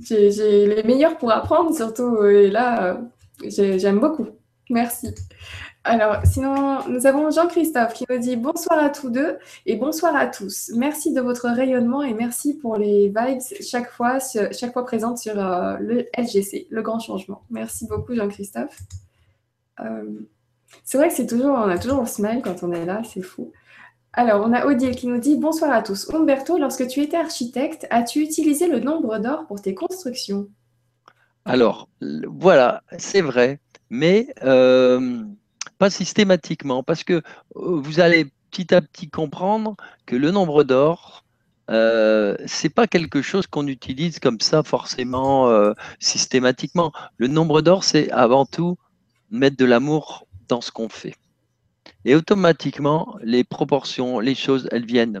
J'ai 0.00 0.66
les 0.66 0.82
meilleurs 0.84 1.18
pour 1.18 1.32
apprendre 1.32 1.74
surtout. 1.74 2.24
Et 2.24 2.50
là, 2.50 2.98
euh, 3.42 3.78
j'aime 3.78 4.00
beaucoup. 4.00 4.28
Merci. 4.70 5.14
Alors, 5.86 6.16
sinon, 6.24 6.78
nous 6.88 7.06
avons 7.06 7.30
Jean-Christophe 7.30 7.92
qui 7.92 8.06
nous 8.08 8.16
dit 8.16 8.36
bonsoir 8.36 8.78
à 8.78 8.88
tous 8.88 9.10
deux 9.10 9.36
et 9.66 9.76
bonsoir 9.76 10.16
à 10.16 10.26
tous. 10.26 10.70
Merci 10.74 11.12
de 11.12 11.20
votre 11.20 11.46
rayonnement 11.50 12.02
et 12.02 12.14
merci 12.14 12.54
pour 12.54 12.78
les 12.78 13.08
vibes 13.08 13.42
chaque 13.60 13.90
fois, 13.90 14.18
présentes 14.86 15.18
sur 15.18 15.38
euh, 15.38 15.76
le 15.80 16.06
LGC, 16.16 16.68
le 16.70 16.80
grand 16.80 17.00
changement. 17.00 17.42
Merci 17.50 17.86
beaucoup, 17.86 18.14
Jean-Christophe. 18.14 18.78
Euh, 19.80 20.20
c'est 20.84 20.96
vrai 20.96 21.10
que 21.10 21.44
on 21.44 21.68
a 21.68 21.78
toujours 21.78 22.00
le 22.00 22.06
smile 22.06 22.40
quand 22.42 22.62
on 22.62 22.72
est 22.72 22.86
là, 22.86 23.02
c'est 23.04 23.22
fou. 23.22 23.52
Alors, 24.14 24.42
on 24.46 24.54
a 24.54 24.64
Odile 24.64 24.96
qui 24.96 25.06
nous 25.06 25.18
dit 25.18 25.36
bonsoir 25.36 25.70
à 25.70 25.82
tous. 25.82 26.10
Umberto, 26.14 26.56
lorsque 26.56 26.86
tu 26.86 27.00
étais 27.00 27.18
architecte, 27.18 27.86
as-tu 27.90 28.20
utilisé 28.20 28.68
le 28.68 28.80
nombre 28.80 29.18
d'or 29.18 29.46
pour 29.46 29.60
tes 29.60 29.74
constructions? 29.74 30.48
Alors, 31.44 31.90
voilà, 32.00 32.82
c'est 32.96 33.20
vrai, 33.20 33.60
mais. 33.90 34.28
Euh, 34.44 35.24
systématiquement, 35.90 36.82
parce 36.82 37.04
que 37.04 37.14
euh, 37.14 37.22
vous 37.54 38.00
allez 38.00 38.26
petit 38.50 38.74
à 38.74 38.80
petit 38.80 39.08
comprendre 39.08 39.76
que 40.06 40.16
le 40.16 40.30
nombre 40.30 40.64
d'or, 40.64 41.24
euh, 41.70 42.36
c'est 42.46 42.68
pas 42.68 42.86
quelque 42.86 43.22
chose 43.22 43.46
qu'on 43.46 43.66
utilise 43.66 44.18
comme 44.18 44.40
ça 44.40 44.62
forcément 44.62 45.48
euh, 45.48 45.72
systématiquement. 45.98 46.92
Le 47.16 47.28
nombre 47.28 47.62
d'or, 47.62 47.84
c'est 47.84 48.10
avant 48.10 48.46
tout 48.46 48.76
mettre 49.30 49.56
de 49.56 49.64
l'amour 49.64 50.26
dans 50.48 50.60
ce 50.60 50.70
qu'on 50.70 50.88
fait. 50.88 51.14
Et 52.04 52.14
automatiquement, 52.14 53.16
les 53.22 53.44
proportions, 53.44 54.20
les 54.20 54.34
choses, 54.34 54.68
elles 54.70 54.86
viennent. 54.86 55.20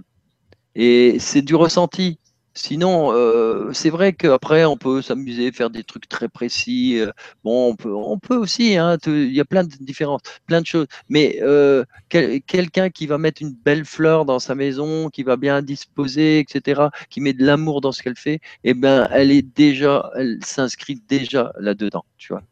Et 0.74 1.18
c'est 1.18 1.42
du 1.42 1.54
ressenti. 1.54 2.18
Sinon, 2.56 3.12
euh, 3.12 3.72
c'est 3.72 3.90
vrai 3.90 4.12
qu'après, 4.12 4.64
on 4.64 4.76
peut 4.76 5.02
s'amuser, 5.02 5.50
faire 5.50 5.70
des 5.70 5.82
trucs 5.82 6.08
très 6.08 6.28
précis. 6.28 7.00
Euh, 7.00 7.10
bon, 7.42 7.70
on 7.70 7.74
peut, 7.76 7.92
on 7.92 8.18
peut 8.18 8.36
aussi, 8.36 8.76
hein, 8.76 8.96
il 9.06 9.32
y 9.34 9.40
a 9.40 9.44
plein 9.44 9.64
de 9.64 9.74
différences, 9.80 10.20
plein 10.46 10.60
de 10.60 10.66
choses. 10.66 10.86
Mais 11.08 11.38
euh, 11.42 11.84
quelqu'un 12.08 12.90
qui 12.90 13.06
va 13.08 13.18
mettre 13.18 13.42
une 13.42 13.54
belle 13.54 13.84
fleur 13.84 14.24
dans 14.24 14.38
sa 14.38 14.54
maison, 14.54 15.10
qui 15.10 15.24
va 15.24 15.36
bien 15.36 15.62
disposer, 15.62 16.38
etc., 16.38 16.90
qui 17.10 17.20
met 17.20 17.32
de 17.32 17.44
l'amour 17.44 17.80
dans 17.80 17.90
ce 17.90 18.02
qu'elle 18.02 18.16
fait, 18.16 18.40
eh 18.62 18.74
ben, 18.74 19.08
elle 19.10 19.32
est 19.32 19.42
déjà, 19.42 20.10
elle 20.16 20.38
s'inscrit 20.44 21.02
déjà 21.08 21.52
là-dedans, 21.58 22.04
tu 22.18 22.32
vois. 22.32 22.42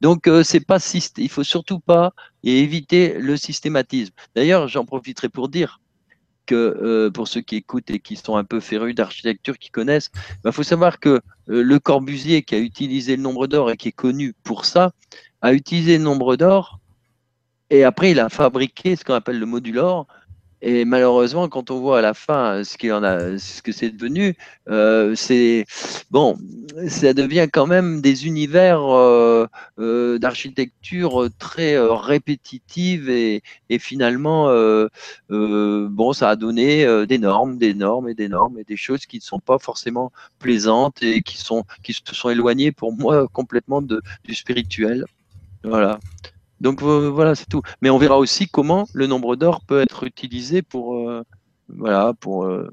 Donc, 0.00 0.28
c'est 0.44 0.60
pas 0.64 0.78
il 1.18 1.28
faut 1.28 1.44
surtout 1.44 1.80
pas 1.80 2.12
éviter 2.44 3.14
le 3.18 3.36
systématisme. 3.36 4.12
D'ailleurs, 4.34 4.68
j'en 4.68 4.84
profiterai 4.84 5.28
pour 5.28 5.48
dire, 5.48 5.80
euh, 6.54 7.10
pour 7.10 7.28
ceux 7.28 7.40
qui 7.40 7.56
écoutent 7.56 7.90
et 7.90 7.98
qui 7.98 8.16
sont 8.16 8.36
un 8.36 8.44
peu 8.44 8.60
férus 8.60 8.94
d'architecture, 8.94 9.58
qui 9.58 9.70
connaissent, 9.70 10.10
il 10.14 10.40
bah, 10.44 10.52
faut 10.52 10.62
savoir 10.62 11.00
que 11.00 11.08
euh, 11.08 11.20
Le 11.62 11.78
Corbusier, 11.78 12.42
qui 12.42 12.54
a 12.54 12.58
utilisé 12.58 13.16
le 13.16 13.22
nombre 13.22 13.46
d'or 13.46 13.70
et 13.70 13.76
qui 13.76 13.88
est 13.88 13.92
connu 13.92 14.34
pour 14.44 14.64
ça, 14.64 14.92
a 15.40 15.52
utilisé 15.52 15.98
le 15.98 16.04
nombre 16.04 16.36
d'or 16.36 16.78
et 17.72 17.84
après 17.84 18.10
il 18.10 18.20
a 18.20 18.28
fabriqué 18.28 18.96
ce 18.96 19.04
qu'on 19.04 19.14
appelle 19.14 19.38
le 19.38 19.46
modulor 19.46 20.06
et 20.64 20.84
malheureusement, 20.84 21.48
quand 21.48 21.72
on 21.72 21.80
voit 21.80 21.98
à 21.98 22.02
la 22.02 22.14
fin 22.14 22.62
ce 22.62 22.78
qu'il 22.78 22.92
en 22.92 23.02
a, 23.02 23.36
ce 23.36 23.62
que 23.62 23.72
c'est 23.72 23.90
devenu, 23.90 24.36
euh, 24.68 25.12
c'est 25.16 25.66
bon, 26.12 26.38
ça 26.86 27.12
devient 27.14 27.48
quand 27.52 27.66
même 27.66 28.00
des 28.00 28.28
univers 28.28 28.80
euh, 28.80 29.46
euh, 29.80 30.18
d'architecture 30.18 31.28
très 31.40 31.76
répétitive 31.78 33.10
et, 33.10 33.42
finalement, 33.80 34.46
bon, 35.28 36.12
ça 36.12 36.30
a 36.30 36.36
donné 36.36 36.86
des 37.06 37.18
normes, 37.18 37.58
des 37.58 37.74
normes 37.74 38.08
et 38.08 38.14
des 38.14 38.28
normes 38.28 38.58
et 38.58 38.64
des 38.64 38.76
choses 38.76 39.04
qui 39.06 39.16
ne 39.16 39.22
sont 39.22 39.40
pas 39.40 39.58
forcément 39.58 40.12
plaisantes 40.38 41.02
et 41.02 41.22
qui 41.22 41.38
sont 41.38 41.64
qui 41.82 41.92
se 41.92 42.14
sont 42.14 42.30
éloignées 42.30 42.70
pour 42.70 42.92
moi 42.92 43.26
complètement 43.32 43.82
de, 43.82 44.00
du 44.24 44.34
spirituel. 44.34 45.06
Voilà. 45.64 45.98
Donc 46.62 46.80
euh, 46.82 47.10
voilà, 47.10 47.34
c'est 47.34 47.48
tout. 47.48 47.60
Mais 47.82 47.90
on 47.90 47.98
verra 47.98 48.16
aussi 48.16 48.46
comment 48.48 48.86
le 48.94 49.08
nombre 49.08 49.34
d'or 49.34 49.62
peut 49.66 49.80
être 49.80 50.04
utilisé 50.04 50.62
pour, 50.62 50.96
euh, 50.96 51.24
voilà, 51.68 52.14
pour, 52.20 52.44
euh, 52.44 52.70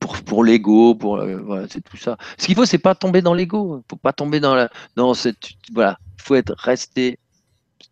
pour, 0.00 0.16
pour 0.22 0.42
l'ego, 0.42 0.94
pour 0.94 1.22
voilà, 1.44 1.66
c'est 1.68 1.82
tout 1.82 1.98
ça. 1.98 2.16
Ce 2.38 2.46
qu'il 2.46 2.54
faut, 2.54 2.64
c'est 2.64 2.78
pas 2.78 2.94
tomber 2.94 3.20
dans 3.20 3.34
l'ego. 3.34 3.78
Il 3.78 3.90
faut 3.90 3.96
pas 3.96 4.14
tomber 4.14 4.40
dans 4.40 4.54
la, 4.54 4.70
dans 4.96 5.12
cette, 5.12 5.50
voilà. 5.74 5.98
Il 6.16 6.22
faut 6.22 6.34
être 6.34 6.54
resté 6.56 7.18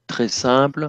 très 0.07 0.29
simple, 0.29 0.89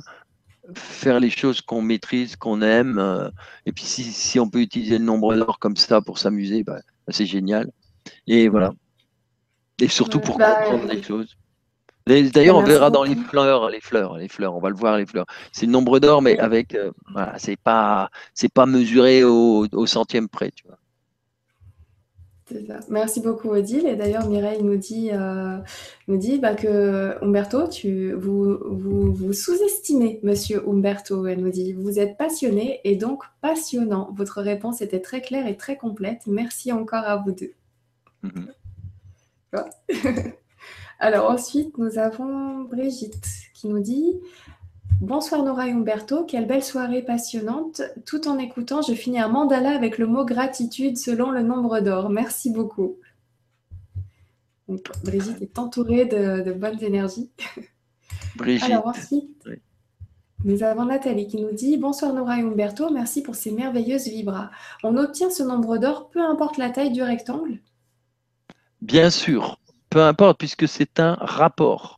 faire 0.74 1.20
les 1.20 1.30
choses 1.30 1.60
qu'on 1.60 1.82
maîtrise, 1.82 2.38
qu'on 2.38 2.62
aime. 2.62 3.32
et 3.66 3.74
puis 3.74 3.84
si, 3.84 4.06
si, 4.06 4.40
on 4.40 4.50
peut 4.50 4.62
utiliser 4.62 5.00
le 5.00 5.06
nombre 5.06 5.36
d'or 5.36 5.60
comme 5.60 5.76
ça 5.76 6.00
pour 6.00 6.18
s'amuser, 6.18 6.64
bah, 6.64 6.80
bah, 7.06 7.14
c'est 7.14 7.26
génial. 7.26 7.70
Et 8.26 8.48
voilà. 8.48 8.72
Et 9.82 9.90
surtout 9.90 10.22
pour 10.22 10.38
bah, 10.38 10.64
comprendre 10.64 10.94
les 10.94 11.04
choses. 11.04 11.36
D'ailleurs, 12.08 12.58
on 12.58 12.64
verra 12.64 12.90
dans 12.90 13.04
les 13.04 13.16
fleurs, 13.16 13.70
les 13.70 13.82
fleurs, 13.82 14.18
les 14.18 14.28
fleurs. 14.28 14.56
On 14.56 14.60
va 14.60 14.70
le 14.70 14.76
voir, 14.76 14.98
les 14.98 15.06
fleurs. 15.06 15.26
C'est 15.52 15.66
le 15.66 15.72
nombre 15.72 16.00
d'or, 16.00 16.22
mais 16.22 16.38
avec, 16.40 16.74
euh, 16.76 16.92
voilà, 17.12 17.34
c'est 17.38 17.58
pas, 17.58 18.10
c'est 18.34 18.52
pas 18.52 18.66
mesuré 18.66 19.24
au, 19.24 19.86
centième 19.86 20.28
près, 20.28 20.52
tu 20.52 20.66
vois. 20.68 20.78
Ça. 22.66 22.80
Merci 22.90 23.20
beaucoup 23.20 23.50
Odile. 23.50 23.86
Et 23.88 23.98
d'ailleurs 23.98 24.30
Mireille 24.30 24.64
nous 24.64 24.78
dit, 24.78 25.10
euh, 25.12 25.58
nous 26.08 26.16
dit 26.16 26.40
bah, 26.40 26.56
que 26.56 27.22
Umberto, 27.22 27.68
tu, 27.68 28.14
vous, 28.14 28.58
vous, 28.66 29.12
vous 29.14 29.34
sous-estimez 29.34 30.22
Monsieur 30.24 30.64
Umberto. 30.66 31.26
Elle 31.26 31.42
nous 31.42 31.50
dit, 31.50 31.74
vous 31.74 32.00
êtes 32.00 32.16
passionné 32.18 32.80
et 32.86 32.96
donc 32.96 33.24
passionnant. 33.42 34.14
Votre 34.16 34.42
réponse 34.42 34.82
était 34.82 35.02
très 35.02 35.20
claire 35.20 35.46
et 35.46 35.58
très 35.58 35.76
complète. 35.76 36.22
Merci 36.26 36.72
encore 36.72 37.04
à 37.04 37.18
vous 37.18 37.34
deux. 37.34 37.52
Mm-hmm. 38.24 38.48
Alors 40.99 41.30
ensuite, 41.30 41.78
nous 41.78 41.99
avons 41.99 42.64
Brigitte 42.64 43.28
qui 43.53 43.68
nous 43.68 43.80
dit 43.80 44.15
Bonsoir 44.99 45.44
Nora 45.44 45.68
et 45.68 45.72
Umberto, 45.72 46.26
quelle 46.26 46.48
belle 46.48 46.64
soirée 46.64 47.03
passionnante. 47.03 47.84
Tout 48.06 48.28
en 48.28 48.40
écoutant, 48.40 48.82
je 48.82 48.94
finis 48.94 49.19
un 49.19 49.28
mandala 49.28 49.76
avec 49.76 49.99
le 49.99 50.07
mot 50.07 50.26
gratitude 50.26 50.98
selon 50.98 51.30
le 51.30 51.44
nombre 51.44 51.82
d'or. 51.82 52.10
Merci 52.10 52.49
beaucoup. 52.49 52.98
Brigitte 55.03 55.41
est 55.41 55.60
entourée 55.60 56.06
de, 56.06 56.52
bonnes 56.52 56.84
énergies. 56.84 57.30
Brigitte. 58.36 58.72
Alors 58.72 58.88
ensuite, 58.88 59.48
nous 60.44 60.64
avons 60.64 60.86
Nathalie 60.86 61.28
qui 61.28 61.40
nous 61.40 61.52
dit 61.52 61.78
Bonsoir 61.78 62.14
Nora 62.14 62.40
et 62.40 62.41
Umberto, 62.41 62.90
merci 62.90 63.22
pour 63.22 63.36
ces 63.36 63.52
merveilleuses 63.52 64.07
vibras. 64.07 64.49
On 64.84 64.98
obtient 64.98 65.30
ce 65.30 65.44
nombre 65.44 65.78
d'or 65.78 66.10
peu 66.10 66.22
importe 66.22 66.57
la 66.57 66.72
taille 66.72 66.91
du 66.91 67.03
rectangle 67.03 67.60
Bien 68.82 69.10
sûr, 69.10 69.57
peu 69.90 70.04
importe, 70.04 70.38
puisque 70.38 70.68
c'est 70.68 71.00
un 71.00 71.16
rapport. 71.20 71.98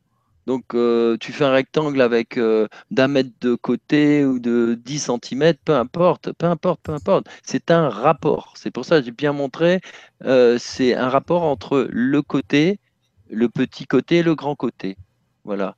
Donc, 0.50 0.74
euh, 0.74 1.16
tu 1.20 1.32
fais 1.32 1.46
un 1.46 1.52
rectangle 1.52 2.02
avec 2.02 2.38
euh, 2.38 2.68
d'un 2.90 3.08
mètre 3.08 3.30
de 3.40 3.54
côté 3.54 4.26
ou 4.26 4.40
de 4.40 4.80
10 4.84 5.12
cm, 5.22 5.54
peu 5.64 5.76
importe, 5.76 6.32
peu 6.34 6.48
importe, 6.48 6.82
peu 6.82 6.92
importe. 6.92 7.28
C'est 7.44 7.70
un 7.70 7.88
rapport. 7.88 8.54
C'est 8.56 8.72
pour 8.72 8.84
ça 8.84 9.00
que 9.00 9.06
j'ai 9.06 9.12
bien 9.12 9.32
montré, 9.32 9.80
euh, 10.24 10.58
c'est 10.60 10.96
un 10.96 11.08
rapport 11.08 11.44
entre 11.44 11.88
le 11.92 12.22
côté, 12.24 12.80
le 13.30 13.48
petit 13.48 13.86
côté 13.86 14.18
et 14.18 14.24
le 14.24 14.34
grand 14.34 14.56
côté. 14.56 14.98
Voilà. 15.44 15.76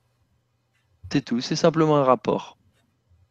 C'est 1.12 1.22
tout, 1.22 1.42
c'est 1.42 1.56
simplement 1.56 1.98
un 1.98 2.04
rapport. 2.04 2.56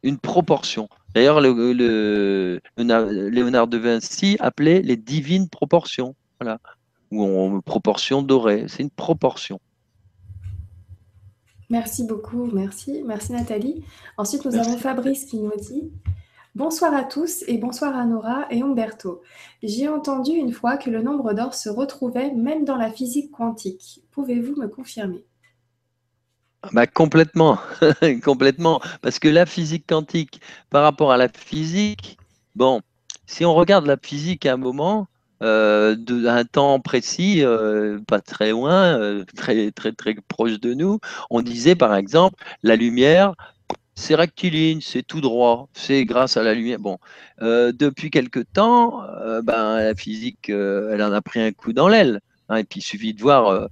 Une 0.03 0.19
proportion. 0.19 0.89
D'ailleurs, 1.15 1.41
le, 1.41 2.61
Léonard 2.77 3.67
de 3.67 3.77
Vinci 3.79 4.37
appelait 4.39 4.83
les 4.83 4.95
divines 4.95 5.49
proportions. 5.49 6.15
Voilà 6.39 6.59
ou 7.11 7.23
en 7.23 7.61
proportion 7.61 8.21
dorée. 8.21 8.65
C'est 8.67 8.83
une 8.83 8.89
proportion. 8.89 9.59
Merci 11.69 12.03
beaucoup, 12.03 12.45
merci. 12.47 13.01
Merci 13.05 13.31
Nathalie. 13.31 13.83
Ensuite, 14.17 14.45
nous 14.45 14.55
avons 14.55 14.77
Fabrice 14.77 15.25
qui 15.25 15.39
nous 15.39 15.55
dit 15.57 15.91
Bonsoir 16.53 16.93
à 16.93 17.05
tous 17.05 17.45
et 17.47 17.57
bonsoir 17.57 17.95
à 17.95 18.03
Nora 18.03 18.45
et 18.49 18.61
Umberto. 18.61 19.21
J'ai 19.63 19.87
entendu 19.87 20.31
une 20.31 20.51
fois 20.51 20.75
que 20.75 20.89
le 20.89 21.01
nombre 21.01 21.33
d'or 21.33 21.53
se 21.53 21.69
retrouvait 21.69 22.33
même 22.33 22.65
dans 22.65 22.75
la 22.75 22.91
physique 22.91 23.31
quantique. 23.31 24.01
Pouvez-vous 24.11 24.59
me 24.59 24.67
confirmer? 24.67 25.25
Bah, 26.73 26.87
complètement, 26.87 27.57
complètement. 28.23 28.81
Parce 29.01 29.17
que 29.17 29.29
la 29.29 29.45
physique 29.45 29.85
quantique, 29.87 30.41
par 30.69 30.83
rapport 30.83 31.13
à 31.13 31.17
la 31.17 31.29
physique, 31.29 32.17
bon, 32.55 32.81
si 33.25 33.45
on 33.45 33.55
regarde 33.55 33.85
la 33.85 33.95
physique 33.95 34.45
à 34.45 34.53
un 34.53 34.57
moment, 34.57 35.07
euh, 35.41 35.95
d'un 35.95 36.45
temps 36.45 36.79
précis, 36.79 37.43
euh, 37.43 37.99
pas 38.07 38.21
très 38.21 38.51
loin, 38.51 38.99
euh, 38.99 39.25
très, 39.35 39.71
très, 39.71 39.91
très 39.91 40.13
proche 40.27 40.59
de 40.59 40.75
nous, 40.75 40.99
on 41.31 41.41
disait 41.41 41.75
par 41.75 41.95
exemple, 41.95 42.35
la 42.61 42.75
lumière, 42.75 43.33
c'est 43.95 44.13
rectiligne, 44.13 44.81
c'est 44.81 45.01
tout 45.01 45.19
droit, 45.19 45.67
c'est 45.73 46.05
grâce 46.05 46.37
à 46.37 46.43
la 46.43 46.53
lumière. 46.53 46.79
Bon, 46.79 46.99
depuis 47.39 48.09
quelque 48.11 48.39
temps, 48.39 49.03
ben, 49.43 49.77
la 49.79 49.95
physique, 49.95 50.49
elle 50.49 51.03
en 51.03 51.11
a 51.11 51.21
pris 51.21 51.41
un 51.41 51.51
coup 51.51 51.73
dans 51.73 51.87
l'aile. 51.87 52.21
Hein, 52.49 52.57
et 52.57 52.63
puis 52.63 52.79
il 52.79 52.83
suffit 52.83 53.13
de 53.13 53.21
voir 53.21 53.67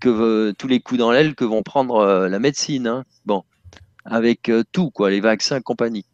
tous 0.00 0.68
les 0.68 0.80
coups 0.80 0.98
dans 0.98 1.12
l'aile 1.12 1.34
que 1.34 1.44
vont 1.44 1.62
prendre 1.62 2.26
la 2.28 2.38
médecine. 2.38 2.86
Hein. 2.86 3.04
Bon, 3.24 3.44
avec 4.04 4.50
tout, 4.72 4.90
quoi, 4.90 5.10
les 5.10 5.20
vaccins 5.20 5.60
compagnie. 5.60 6.04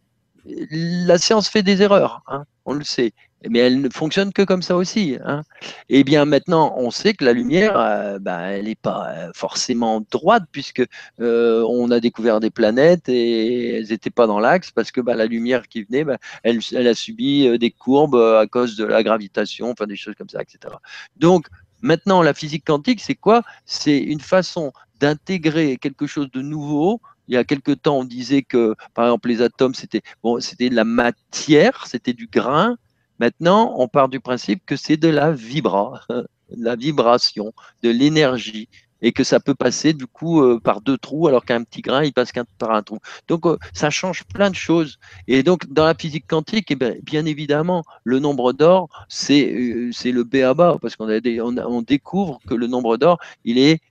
La 0.45 1.17
science 1.17 1.49
fait 1.49 1.63
des 1.63 1.81
erreurs, 1.81 2.21
hein, 2.27 2.45
on 2.65 2.73
le 2.73 2.85
sait 2.85 3.11
mais 3.49 3.59
elle 3.59 3.81
ne 3.81 3.89
fonctionne 3.89 4.33
que 4.33 4.41
comme 4.41 4.61
ça 4.61 4.75
aussi. 4.75 5.17
Hein. 5.23 5.43
Et 5.89 5.99
eh 5.99 6.03
bien 6.03 6.25
maintenant, 6.25 6.73
on 6.77 6.91
sait 6.91 7.13
que 7.13 7.23
la 7.23 7.33
lumière, 7.33 7.79
euh, 7.79 8.19
bah, 8.19 8.41
elle 8.51 8.65
n'est 8.65 8.75
pas 8.75 9.09
euh, 9.09 9.31
forcément 9.35 10.03
droite 10.11 10.43
puisque 10.51 10.83
euh, 11.19 11.63
on 11.69 11.91
a 11.91 11.99
découvert 11.99 12.39
des 12.39 12.49
planètes 12.49 13.09
et 13.09 13.77
elles 13.77 13.89
n'étaient 13.89 14.09
pas 14.09 14.27
dans 14.27 14.39
l'axe 14.39 14.71
parce 14.71 14.91
que 14.91 15.01
bah, 15.01 15.15
la 15.15 15.25
lumière 15.25 15.67
qui 15.67 15.83
venait, 15.83 16.03
bah, 16.03 16.17
elle, 16.43 16.59
elle, 16.73 16.87
a 16.87 16.95
subi 16.95 17.57
des 17.59 17.71
courbes 17.71 18.15
à 18.15 18.47
cause 18.47 18.75
de 18.75 18.85
la 18.85 19.03
gravitation, 19.03 19.71
enfin 19.71 19.85
des 19.85 19.95
choses 19.95 20.15
comme 20.17 20.29
ça, 20.29 20.41
etc. 20.41 20.73
Donc 21.15 21.47
maintenant, 21.81 22.21
la 22.21 22.33
physique 22.33 22.65
quantique, 22.65 23.01
c'est 23.01 23.15
quoi? 23.15 23.43
C'est 23.65 23.97
une 23.97 24.21
façon 24.21 24.71
d'intégrer 24.99 25.77
quelque 25.77 26.07
chose 26.07 26.31
de 26.31 26.41
nouveau 26.41 27.01
il 27.27 27.33
y 27.33 27.37
a 27.37 27.43
quelque 27.43 27.71
temps, 27.71 27.99
on 27.99 28.03
disait 28.05 28.41
que, 28.41 28.73
par 28.93 29.05
exemple, 29.05 29.27
les 29.27 29.41
atomes, 29.41 29.75
c'était 29.75 30.01
bon, 30.23 30.39
c'était 30.39 30.69
de 30.69 30.75
la 30.75 30.85
matière, 30.85 31.85
c'était 31.85 32.13
du 32.13 32.27
grain, 32.27 32.77
Maintenant, 33.19 33.73
on 33.77 33.87
part 33.87 34.09
du 34.09 34.19
principe 34.19 34.63
que 34.65 34.75
c'est 34.75 34.97
de 34.97 35.07
la 35.07 35.31
vibra, 35.31 36.01
la 36.57 36.75
vibration, 36.75 37.53
de 37.83 37.89
l'énergie, 37.89 38.69
et 39.01 39.11
que 39.11 39.23
ça 39.23 39.39
peut 39.39 39.55
passer 39.55 39.93
du 39.93 40.07
coup 40.07 40.41
euh, 40.41 40.59
par 40.59 40.81
deux 40.81 40.97
trous, 40.97 41.27
alors 41.27 41.45
qu'un 41.45 41.63
petit 41.63 41.81
grain, 41.81 42.03
il 42.03 42.13
passe 42.13 42.31
par 42.57 42.71
un 42.71 42.83
trou. 42.83 42.99
Donc, 43.27 43.45
euh, 43.45 43.57
ça 43.73 43.89
change 43.89 44.23
plein 44.25 44.49
de 44.49 44.55
choses. 44.55 44.99
Et 45.27 45.43
donc, 45.43 45.67
dans 45.71 45.85
la 45.85 45.95
physique 45.95 46.25
quantique, 46.27 46.71
eh 46.71 46.75
bien, 46.75 46.95
bien, 47.03 47.25
évidemment, 47.25 47.83
le 48.03 48.19
nombre 48.19 48.53
d'or, 48.53 48.89
c'est 49.09 49.51
euh, 49.53 49.91
le 50.05 50.23
B 50.23 50.37
à 50.37 50.55
parce 50.55 50.95
qu'on 50.95 51.09
on, 51.09 51.57
on 51.57 51.81
découvre 51.81 52.39
que 52.47 52.53
le 52.53 52.67
nombre 52.67 52.97
d'or, 52.97 53.19
il 53.45 53.57
est 53.57 53.81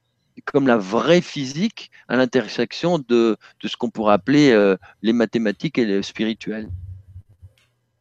comme 0.45 0.67
la 0.67 0.77
vraie 0.77 1.23
physique 1.23 1.91
à 2.09 2.17
l'intersection 2.17 2.99
de, 2.99 3.37
de, 3.63 3.69
ce 3.69 3.77
qu'on 3.77 3.91
pourrait 3.91 4.15
appeler 4.15 4.75
les 5.03 5.15
mathématiques 5.15 5.79
et 5.79 5.87
le 5.87 6.03
spirituel. 6.03 6.69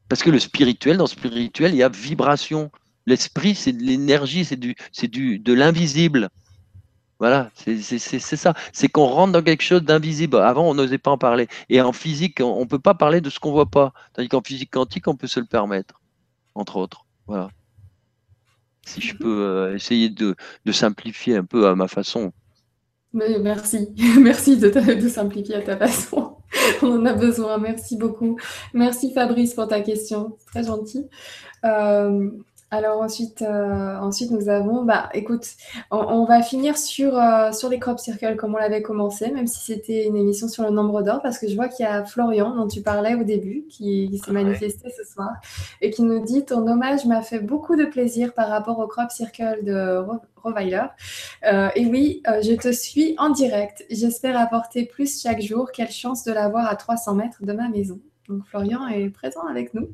Parce 0.10 0.22
que 0.22 0.30
le 0.30 0.40
spirituel, 0.40 0.98
dans 0.98 1.06
le 1.06 1.10
spirituel, 1.10 1.74
il 1.74 1.78
y 1.78 1.84
a 1.84 1.90
vibration. 1.90 2.72
L'esprit, 3.06 3.56
c'est 3.56 3.74
de 3.74 3.84
l'énergie, 3.84 4.46
c'est 4.46 4.56
du, 4.56 4.76
c'est 4.92 5.08
du, 5.08 5.40
de 5.40 5.54
l'invisible. 5.54 6.30
Voilà, 7.20 7.50
c'est 7.56 7.78
ça. 8.20 8.54
C'est 8.74 8.90
qu'on 8.90 9.06
rentre 9.06 9.32
dans 9.32 9.42
quelque 9.42 9.64
chose 9.64 9.84
d'invisible. 9.84 10.38
Avant, 10.38 10.70
on 10.70 10.74
n'osait 10.74 10.98
pas 10.98 11.12
en 11.12 11.18
parler. 11.18 11.48
Et 11.70 11.80
en 11.80 11.94
physique, 11.94 12.42
on 12.42 12.62
ne 12.62 12.66
peut 12.66 12.80
pas 12.80 12.94
parler 12.94 13.22
de 13.22 13.30
ce 13.30 13.40
qu'on 13.40 13.50
ne 13.50 13.54
voit 13.54 13.70
pas. 13.70 13.94
Tandis 14.14 14.28
qu'en 14.28 14.42
physique 14.42 14.72
quantique, 14.72 15.08
on 15.08 15.16
peut 15.16 15.28
se 15.28 15.40
le 15.40 15.46
permettre, 15.46 16.02
entre 16.56 16.76
autres. 16.76 17.06
Voilà. 17.26 17.50
Si 18.86 19.02
je 19.02 19.16
peux 19.16 19.44
euh, 19.44 19.76
essayer 19.76 20.10
de, 20.10 20.36
de, 20.66 20.72
simplifier 20.72 21.38
un 21.38 21.46
peu 21.46 21.68
à 21.68 21.76
ma 21.76 21.88
façon. 21.88 22.34
Mais 23.14 23.40
merci, 23.40 23.90
merci 24.20 24.58
de, 24.58 24.70
de 24.70 25.10
simplifier 25.10 25.56
à 25.56 25.62
ta 25.62 25.78
façon. 25.78 26.35
On 26.82 27.00
en 27.00 27.06
a 27.06 27.14
besoin. 27.14 27.58
Merci 27.58 27.98
beaucoup. 27.98 28.38
Merci 28.74 29.14
Fabrice 29.14 29.54
pour 29.54 29.68
ta 29.68 29.82
question. 29.82 30.38
Très 30.48 30.64
gentil. 30.64 31.08
Euh, 31.64 32.30
alors 32.72 33.00
ensuite, 33.00 33.44
euh, 33.44 33.98
ensuite 34.00 34.32
nous 34.32 34.50
avons, 34.50 34.84
bah 34.84 35.10
écoute, 35.14 35.46
on, 35.92 36.26
va 36.26 36.42
finir 36.42 36.78
sur, 36.78 37.18
euh, 37.18 37.52
sur 37.52 37.70
les 37.70 37.80
crop 37.80 38.00
circles 38.00 38.36
comme 38.36 38.56
on 38.56 38.58
l'avait 38.58 38.82
commencé, 38.82 39.32
même 39.32 39.46
si 39.46 39.64
c'était 39.64 40.06
une 40.06 40.18
émission 40.18 40.48
sur 40.48 40.64
le 40.64 40.72
nombre 40.72 41.04
d'or, 41.04 41.22
parce 41.22 41.38
que 41.38 41.48
je 41.48 41.56
vois 41.56 41.68
qu'il 41.68 41.86
y 41.86 41.88
a 41.88 42.04
Florian 42.04 42.56
dont 42.56 42.68
tu 42.68 42.82
parlais 42.82 43.14
au 43.16 43.24
début, 43.24 43.66
qui, 43.70 44.20
s'est 44.24 44.32
manifesté 44.32 44.90
ce 44.90 45.04
soir, 45.04 45.30
et 45.82 45.92
qui 45.92 46.02
nous 46.02 46.26
dit 46.26 46.44
ton 46.44 46.68
hommage 46.68 47.06
m'a 47.06 47.22
fait 47.22 47.40
beaucoup 47.40 47.76
de 47.76 47.86
plaisir 47.86 48.34
par 48.34 48.50
rapport 48.50 48.80
au 48.80 48.88
crop 48.88 49.12
circle 49.12 49.64
de 49.64 50.04
Rottweiler. 50.44 50.88
Euh, 51.46 51.70
et 51.76 51.86
oui, 51.86 52.24
je 52.26 52.56
te 52.56 52.72
suis 52.72 53.16
en 53.20 53.30
direct. 53.30 53.86
J'espère 53.92 54.38
apporter 54.38 54.86
plus 54.86 55.22
chaque 55.22 55.42
jour. 55.42 55.72
Quelle 55.72 55.92
chance 55.92 56.24
de 56.24 56.34
l'avoir 56.34 56.68
à 56.68 56.76
300 56.76 57.14
mètres 57.14 57.46
de 57.46 57.54
ma 57.54 57.70
maison. 57.70 58.00
Donc 58.28 58.44
Florian 58.46 58.88
est 58.88 59.10
présent 59.12 59.46
avec 59.48 59.74
nous. 59.76 59.90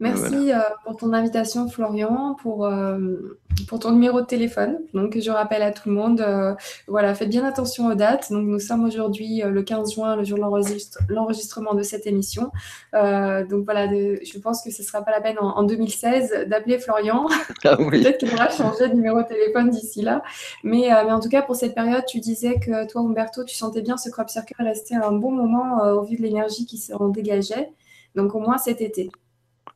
Merci 0.00 0.52
euh, 0.52 0.58
pour 0.84 0.96
ton 0.96 1.12
invitation, 1.12 1.68
Florian, 1.68 2.34
pour, 2.42 2.66
euh, 2.66 3.38
pour 3.68 3.78
ton 3.78 3.92
numéro 3.92 4.20
de 4.20 4.26
téléphone. 4.26 4.80
Donc, 4.92 5.16
je 5.20 5.30
rappelle 5.30 5.62
à 5.62 5.70
tout 5.70 5.88
le 5.88 5.94
monde, 5.94 6.20
euh, 6.20 6.52
voilà, 6.88 7.14
faites 7.14 7.28
bien 7.28 7.44
attention 7.44 7.86
aux 7.86 7.94
dates. 7.94 8.32
Donc, 8.32 8.44
nous 8.44 8.58
sommes 8.58 8.84
aujourd'hui 8.84 9.42
le 9.44 9.62
15 9.62 9.94
juin, 9.94 10.16
le 10.16 10.24
jour 10.24 10.36
de 10.38 11.14
l'enregistrement 11.14 11.74
de 11.74 11.82
cette 11.82 12.08
émission. 12.08 12.50
donc, 12.92 13.64
voilà, 13.64 13.86
je 13.86 14.38
pense 14.40 14.62
que 14.62 14.72
ce 14.72 14.82
ne 14.82 14.86
sera 14.86 15.02
pas 15.02 15.12
la 15.12 15.20
peine 15.20 15.38
en, 15.38 15.62
2016 15.62 16.46
d'appeler 16.48 16.78
Florian. 16.78 17.26
Ah 17.66 17.76
Peut-être 17.76 18.18
qu'il 18.18 18.32
aura 18.34 18.50
changé 18.50 18.88
de 18.88 18.94
numéro 18.94 19.22
de 19.22 19.26
téléphone 19.26 19.70
d'ici 19.70 20.02
là. 20.02 20.22
Mais, 20.64 20.88
mais 21.06 21.12
en 21.12 21.20
tout 21.20 21.30
cas, 21.30 21.40
pour 21.40 21.56
cette 21.56 21.74
période, 21.74 22.04
tu 22.06 22.20
disais 22.20 22.58
que 22.58 22.86
toi, 22.86 23.00
Umberto, 23.00 23.44
tu 23.44 23.54
sentais 23.54 23.80
bien 23.80 23.96
ce 23.96 24.10
crop 24.10 24.28
circle 24.28 24.54
rester 24.58 24.96
un 24.96 25.12
bon 25.12 25.30
moment 25.30 25.78
au 25.94 26.02
vu 26.02 26.16
de 26.16 26.22
l'énergie 26.22 26.66
qui 26.66 26.76
s'en 26.76 27.08
dégageait. 27.08 27.70
Donc, 28.16 28.34
au 28.34 28.40
moins 28.40 28.58
cet 28.58 28.80
été. 28.82 29.10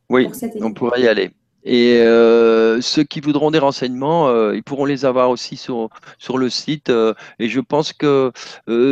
Oui, 0.09 0.27
on 0.61 0.73
pourrait 0.73 1.01
y 1.01 1.07
aller. 1.07 1.31
Et 1.65 1.97
euh, 1.97 2.79
ceux 2.81 3.03
qui 3.03 3.19
voudront 3.19 3.51
des 3.51 3.59
renseignements, 3.59 4.29
euh, 4.29 4.55
ils 4.55 4.63
pourront 4.63 4.85
les 4.85 5.05
avoir 5.05 5.29
aussi 5.29 5.57
sur, 5.57 5.89
sur 6.17 6.37
le 6.37 6.49
site. 6.49 6.89
Euh, 6.89 7.13
et 7.37 7.49
je 7.49 7.59
pense 7.59 7.93
que 7.93 8.31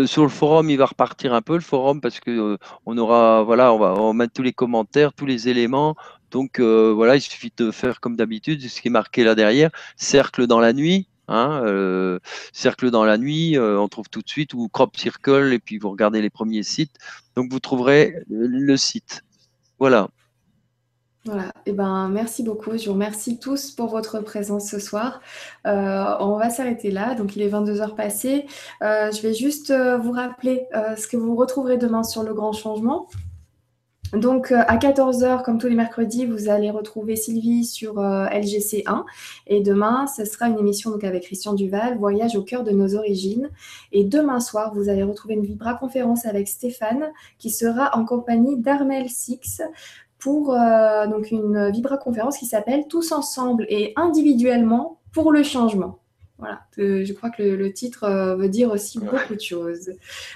sur 0.05 0.23
le 0.23 0.29
forum, 0.29 0.69
il 0.69 0.77
va 0.77 0.85
repartir 0.85 1.33
un 1.33 1.41
peu 1.41 1.53
le 1.55 1.61
forum 1.61 2.01
parce 2.01 2.19
que 2.19 2.57
on 2.85 2.97
aura, 2.97 3.43
voilà, 3.43 3.73
on 3.73 3.79
va, 3.79 4.13
mettre 4.13 4.33
tous 4.33 4.43
les 4.43 4.53
commentaires, 4.53 5.13
tous 5.13 5.25
les 5.25 5.49
éléments. 5.49 5.95
Donc 6.31 6.59
voilà, 6.59 7.15
il 7.15 7.21
suffit 7.21 7.53
de 7.55 7.71
faire 7.71 7.99
comme 8.01 8.15
d'habitude, 8.15 8.61
ce 8.61 8.81
qui 8.81 8.89
est 8.89 8.91
marqué 8.91 9.23
là 9.23 9.35
derrière, 9.35 9.71
cercle 9.95 10.47
dans 10.47 10.59
la 10.59 10.73
nuit. 10.73 11.07
Hein, 11.29 11.61
cercle 12.53 12.89
dans 12.91 13.03
la 13.05 13.17
nuit, 13.17 13.57
on 13.59 13.87
trouve 13.87 14.09
tout 14.09 14.21
de 14.21 14.29
suite, 14.29 14.53
ou 14.53 14.67
crop 14.69 14.95
circle, 14.97 15.53
et 15.53 15.59
puis 15.59 15.77
vous 15.77 15.89
regardez 15.89 16.21
les 16.21 16.29
premiers 16.29 16.63
sites. 16.63 16.97
Donc 17.35 17.51
vous 17.51 17.59
trouverez 17.59 18.15
le 18.29 18.77
site. 18.77 19.23
Voilà. 19.79 20.09
Voilà, 21.27 21.47
et 21.65 21.71
eh 21.71 21.73
ben, 21.73 22.07
merci 22.07 22.41
beaucoup. 22.41 22.77
Je 22.77 22.85
vous 22.85 22.93
remercie 22.93 23.37
tous 23.37 23.71
pour 23.71 23.87
votre 23.87 24.21
présence 24.21 24.69
ce 24.69 24.79
soir. 24.79 25.19
Euh, 25.65 26.15
on 26.21 26.37
va 26.37 26.49
s'arrêter 26.49 26.89
là. 26.89 27.15
Donc, 27.15 27.35
il 27.35 27.41
est 27.41 27.49
22 27.49 27.81
heures 27.81 27.95
passées. 27.95 28.45
Euh, 28.81 29.11
je 29.11 29.21
vais 29.21 29.33
juste 29.33 29.71
euh, 29.71 29.97
vous 29.97 30.13
rappeler 30.13 30.67
ce 30.95 31.05
que 31.05 31.17
vous 31.17 31.35
retrouverez 31.35 31.77
demain 31.77 32.03
sur 32.03 32.23
le 32.23 32.33
grand 32.33 32.53
changement. 32.53 33.09
Donc, 34.13 34.53
à 34.53 34.77
14h, 34.77 35.43
comme 35.43 35.57
tous 35.57 35.67
les 35.67 35.75
mercredis, 35.75 36.25
vous 36.25 36.47
allez 36.47 36.71
retrouver 36.71 37.17
Sylvie 37.17 37.65
sur 37.65 37.95
LGC1. 37.95 39.03
Et 39.47 39.59
demain, 39.59 40.07
ce 40.07 40.23
sera 40.23 40.47
une 40.47 40.57
émission 40.57 40.93
avec 40.93 41.23
Christian 41.23 41.51
Duval, 41.55 41.97
Voyage 41.97 42.37
au 42.37 42.41
cœur 42.41 42.63
de 42.63 42.71
nos 42.71 42.95
origines. 42.95 43.49
Et 43.91 44.05
demain 44.05 44.39
soir, 44.39 44.73
vous 44.73 44.87
allez 44.87 45.03
retrouver 45.03 45.33
une 45.33 45.43
Vibra 45.43 45.73
conférence 45.73 46.25
avec 46.25 46.47
Stéphane, 46.47 47.11
qui 47.37 47.49
sera 47.49 47.97
en 47.97 48.05
compagnie 48.05 48.55
d'Armel 48.57 49.09
Six 49.09 49.61
pour 50.19 50.53
euh, 50.53 51.07
donc 51.07 51.31
une 51.31 51.69
Vibra 51.71 51.97
conférence 51.97 52.37
qui 52.37 52.45
s'appelle 52.45 52.87
Tous 52.87 53.11
ensemble 53.11 53.65
et 53.69 53.93
individuellement 53.95 54.99
pour 55.13 55.31
le 55.31 55.43
changement. 55.43 55.99
Voilà, 56.39 56.59
je 56.77 57.11
crois 57.13 57.31
que 57.31 57.41
le, 57.41 57.73
titre 57.73 58.03
euh, 58.03 58.35
veut 58.35 58.47
dire 58.47 58.69
aussi 58.69 58.99
beaucoup 58.99 59.33
de 59.33 59.41
choses. 59.41 59.89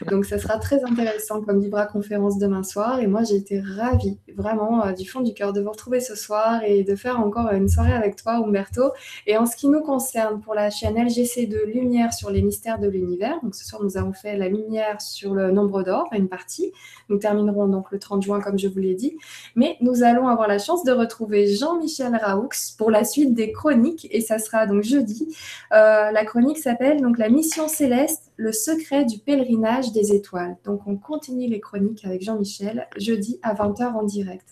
Donc, 0.09 0.25
ça 0.25 0.39
sera 0.39 0.57
très 0.57 0.83
intéressant 0.83 1.41
comme 1.41 1.61
Vibra 1.61 1.85
conférence 1.85 2.39
demain 2.39 2.63
soir. 2.63 2.99
Et 2.99 3.05
moi, 3.05 3.23
j'ai 3.23 3.35
été 3.35 3.59
ravie, 3.59 4.17
vraiment, 4.35 4.83
euh, 4.83 4.93
du 4.93 5.07
fond 5.07 5.21
du 5.21 5.35
cœur, 5.35 5.53
de 5.53 5.61
vous 5.61 5.69
retrouver 5.69 5.99
ce 5.99 6.15
soir 6.15 6.63
et 6.65 6.83
de 6.83 6.95
faire 6.95 7.19
encore 7.19 7.51
une 7.51 7.69
soirée 7.69 7.93
avec 7.93 8.15
toi, 8.15 8.37
Umberto. 8.37 8.91
Et 9.27 9.37
en 9.37 9.45
ce 9.45 9.55
qui 9.55 9.67
nous 9.67 9.81
concerne, 9.81 10.41
pour 10.41 10.55
la 10.55 10.71
chaîne 10.71 10.95
LGC 10.95 11.45
de 11.45 11.59
Lumière 11.71 12.13
sur 12.13 12.31
les 12.31 12.41
mystères 12.41 12.79
de 12.79 12.87
l'univers, 12.87 13.39
donc 13.43 13.53
ce 13.53 13.63
soir, 13.63 13.83
nous 13.83 13.95
avons 13.95 14.13
fait 14.13 14.37
la 14.37 14.47
lumière 14.47 14.99
sur 15.01 15.35
le 15.35 15.51
nombre 15.51 15.83
d'or, 15.83 16.09
une 16.13 16.29
partie. 16.29 16.71
Nous 17.09 17.17
terminerons 17.19 17.67
donc 17.67 17.91
le 17.91 17.99
30 17.99 18.23
juin, 18.23 18.41
comme 18.41 18.57
je 18.57 18.67
vous 18.67 18.79
l'ai 18.79 18.95
dit. 18.95 19.17
Mais 19.55 19.77
nous 19.81 20.01
allons 20.01 20.27
avoir 20.27 20.47
la 20.47 20.57
chance 20.57 20.83
de 20.83 20.91
retrouver 20.91 21.53
Jean-Michel 21.53 22.15
Raoux 22.15 22.49
pour 22.79 22.89
la 22.89 23.03
suite 23.03 23.35
des 23.35 23.51
chroniques. 23.51 24.07
Et 24.09 24.21
ça 24.21 24.39
sera 24.39 24.65
donc 24.65 24.81
jeudi. 24.81 25.35
Euh, 25.73 25.90
la 26.11 26.25
chronique 26.25 26.57
s'appelle 26.57 27.01
donc 27.01 27.17
La 27.17 27.29
mission 27.29 27.67
céleste, 27.67 28.31
le 28.37 28.51
secret 28.51 29.05
du 29.05 29.19
pèlerinage 29.19 29.91
des 29.91 30.13
étoiles. 30.13 30.57
Donc 30.65 30.81
on 30.87 30.97
continue 30.97 31.47
les 31.47 31.59
chroniques 31.59 32.05
avec 32.05 32.21
Jean-Michel 32.21 32.87
jeudi 32.97 33.39
à 33.43 33.53
20h 33.53 33.93
en 33.93 34.03
direct. 34.03 34.47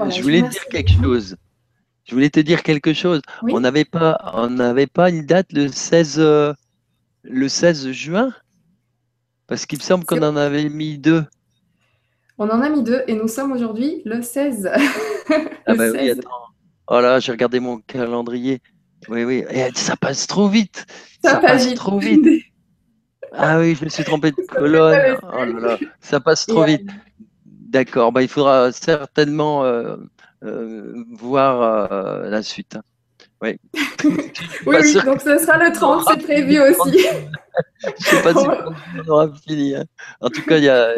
Euh, 0.00 0.10
je 0.10 0.22
voulais 0.22 0.42
dire 0.42 0.66
quelque 0.66 0.92
chose. 0.92 1.36
Je 2.04 2.14
voulais 2.14 2.30
te 2.30 2.40
dire 2.40 2.62
quelque 2.62 2.92
chose. 2.92 3.20
On 3.42 3.60
n'avait 3.60 3.84
pas, 3.84 4.32
on 4.34 4.50
n'avait 4.50 4.86
pas 4.86 5.10
une 5.10 5.24
date 5.24 5.52
le 5.52 5.68
16, 5.68 6.16
euh, 6.18 6.52
le 7.22 7.48
16 7.48 7.90
juin, 7.92 8.32
parce 9.46 9.66
qu'il 9.66 9.78
me 9.78 9.82
semble 9.82 10.04
qu'on 10.04 10.22
en 10.22 10.36
avait 10.36 10.68
mis 10.68 10.98
deux. 10.98 11.24
On 12.38 12.48
en 12.48 12.60
a 12.62 12.70
mis 12.70 12.82
deux 12.82 13.02
et 13.06 13.14
nous 13.14 13.28
sommes 13.28 13.52
aujourd'hui 13.52 14.02
le 14.04 14.22
16. 14.22 14.70
ah 15.66 15.74
bah 15.74 15.90
oui, 15.92 16.10
attends. 16.10 16.30
Oh 16.88 17.00
là, 17.00 17.20
j'ai 17.20 17.32
regardé 17.32 17.60
mon 17.60 17.78
calendrier. 17.78 18.60
Oui, 19.08 19.24
oui, 19.24 19.44
et 19.50 19.68
ça 19.74 19.96
passe 19.96 20.26
trop 20.26 20.48
vite. 20.48 20.86
Ça, 21.24 21.36
passe 21.36 21.74
trop 21.74 21.98
vite. 21.98 22.26
Ah 23.32 23.60
oui, 23.60 23.76
je 23.76 23.84
me 23.84 23.90
suis 23.90 24.02
trompé 24.02 24.32
de 24.32 24.42
colonne. 24.48 25.16
Oh 25.22 25.44
là 25.44 25.60
là, 25.60 25.78
ça 26.00 26.18
passe 26.18 26.46
trop 26.46 26.64
vite. 26.64 26.90
D'accord, 27.46 28.10
bah, 28.10 28.22
il 28.22 28.28
faudra 28.28 28.72
certainement 28.72 29.64
euh, 29.64 29.94
euh, 30.42 31.04
voir 31.12 31.92
euh, 31.92 32.28
la 32.28 32.42
suite. 32.42 32.76
Oui. 33.40 33.56
oui, 34.04 34.32
oui 34.66 34.94
donc 35.04 35.20
ce 35.20 35.38
sera 35.38 35.58
le 35.64 35.72
30, 35.72 36.06
c'est 36.08 36.24
prévu 36.24 36.60
aussi. 36.60 36.98
je 36.98 37.88
ne 37.88 37.92
sais 37.96 38.22
pas 38.22 38.34
si 38.34 38.46
on 39.06 39.08
aura 39.08 39.28
fini. 39.46 39.76
Hein. 39.76 39.84
En 40.20 40.28
tout 40.28 40.42
cas, 40.42 40.58
il 40.58 40.64
y 40.64 40.68
a 40.68 40.92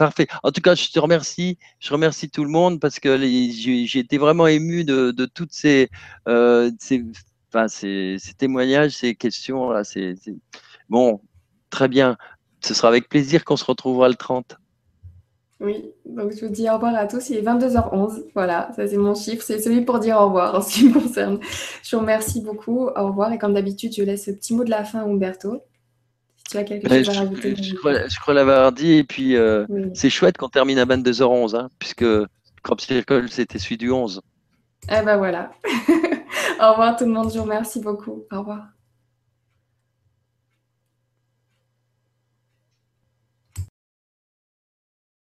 Parfait. 0.00 0.28
En 0.42 0.50
tout 0.50 0.62
cas, 0.62 0.74
je 0.74 0.90
te 0.90 0.98
remercie. 0.98 1.58
Je 1.78 1.92
remercie 1.92 2.30
tout 2.30 2.42
le 2.42 2.48
monde 2.48 2.80
parce 2.80 2.98
que 2.98 3.18
j'ai 3.18 3.98
été 3.98 4.16
vraiment 4.16 4.46
ému 4.46 4.82
de, 4.82 5.26
toutes 5.26 5.52
ces, 5.52 5.90
euh, 6.26 6.70
ces, 6.78 7.04
témoignages, 8.38 8.92
ces 8.92 9.14
questions. 9.14 9.68
Là, 9.68 9.84
c'est, 9.84 10.14
Bon, 10.88 11.20
très 11.68 11.86
bien. 11.86 12.16
Ce 12.64 12.72
sera 12.72 12.88
avec 12.88 13.10
plaisir 13.10 13.44
qu'on 13.44 13.58
se 13.58 13.64
retrouvera 13.66 14.08
le 14.08 14.14
30. 14.14 14.56
Oui, 15.60 15.92
donc 16.06 16.32
je 16.32 16.46
vous 16.46 16.50
dis 16.50 16.70
au 16.70 16.76
revoir 16.76 16.94
à 16.94 17.06
tous. 17.06 17.28
Il 17.28 17.36
est 17.36 17.42
22h11. 17.42 18.22
Voilà, 18.34 18.70
ça 18.76 18.88
c'est 18.88 18.96
mon 18.96 19.14
chiffre. 19.14 19.42
C'est 19.42 19.60
celui 19.60 19.82
pour 19.82 19.98
dire 19.98 20.16
au 20.16 20.28
revoir 20.28 20.54
en 20.58 20.62
ce 20.62 20.76
qui 20.76 20.88
me 20.88 20.94
concerne. 20.94 21.40
Je 21.82 21.94
vous 21.94 22.00
remercie 22.00 22.40
beaucoup. 22.40 22.86
Au 22.86 23.06
revoir. 23.08 23.34
Et 23.34 23.38
comme 23.38 23.52
d'habitude, 23.52 23.94
je 23.94 24.02
laisse 24.02 24.24
ce 24.24 24.30
petit 24.30 24.54
mot 24.54 24.64
de 24.64 24.70
la 24.70 24.82
fin 24.82 25.00
à 25.00 25.04
Umberto. 25.04 25.62
Tu 26.50 26.56
as 26.56 26.64
quelque 26.64 26.88
chose 26.88 27.08
à 27.08 27.20
rajouter 27.20 27.54
Je, 27.54 27.74
crois, 28.20 28.34
l'avoir 28.34 28.72
dit, 28.72 28.94
et 28.94 29.04
puis 29.04 29.36
euh, 29.36 29.66
c'est 29.94 30.10
chouette 30.10 30.36
qu'on 30.36 30.48
termine 30.48 30.78
à 30.78 30.84
22h11, 30.84 31.56
hein, 31.56 31.68
puisque 31.78 32.04
Crop 32.64 32.80
Circle, 32.80 33.28
c'était 33.30 33.58
celui 33.58 33.76
du 33.76 33.92
11. 33.92 34.20
Eh 34.88 35.02
ben 35.04 35.16
voilà. 35.16 35.52
Au 36.60 36.72
revoir 36.72 36.96
tout 36.96 37.04
le 37.04 37.12
monde, 37.12 37.30
je 37.32 37.38
vous 37.38 37.44
remercie 37.44 37.80
beaucoup. 37.80 38.24
Au 38.32 38.40
revoir. 38.40 38.64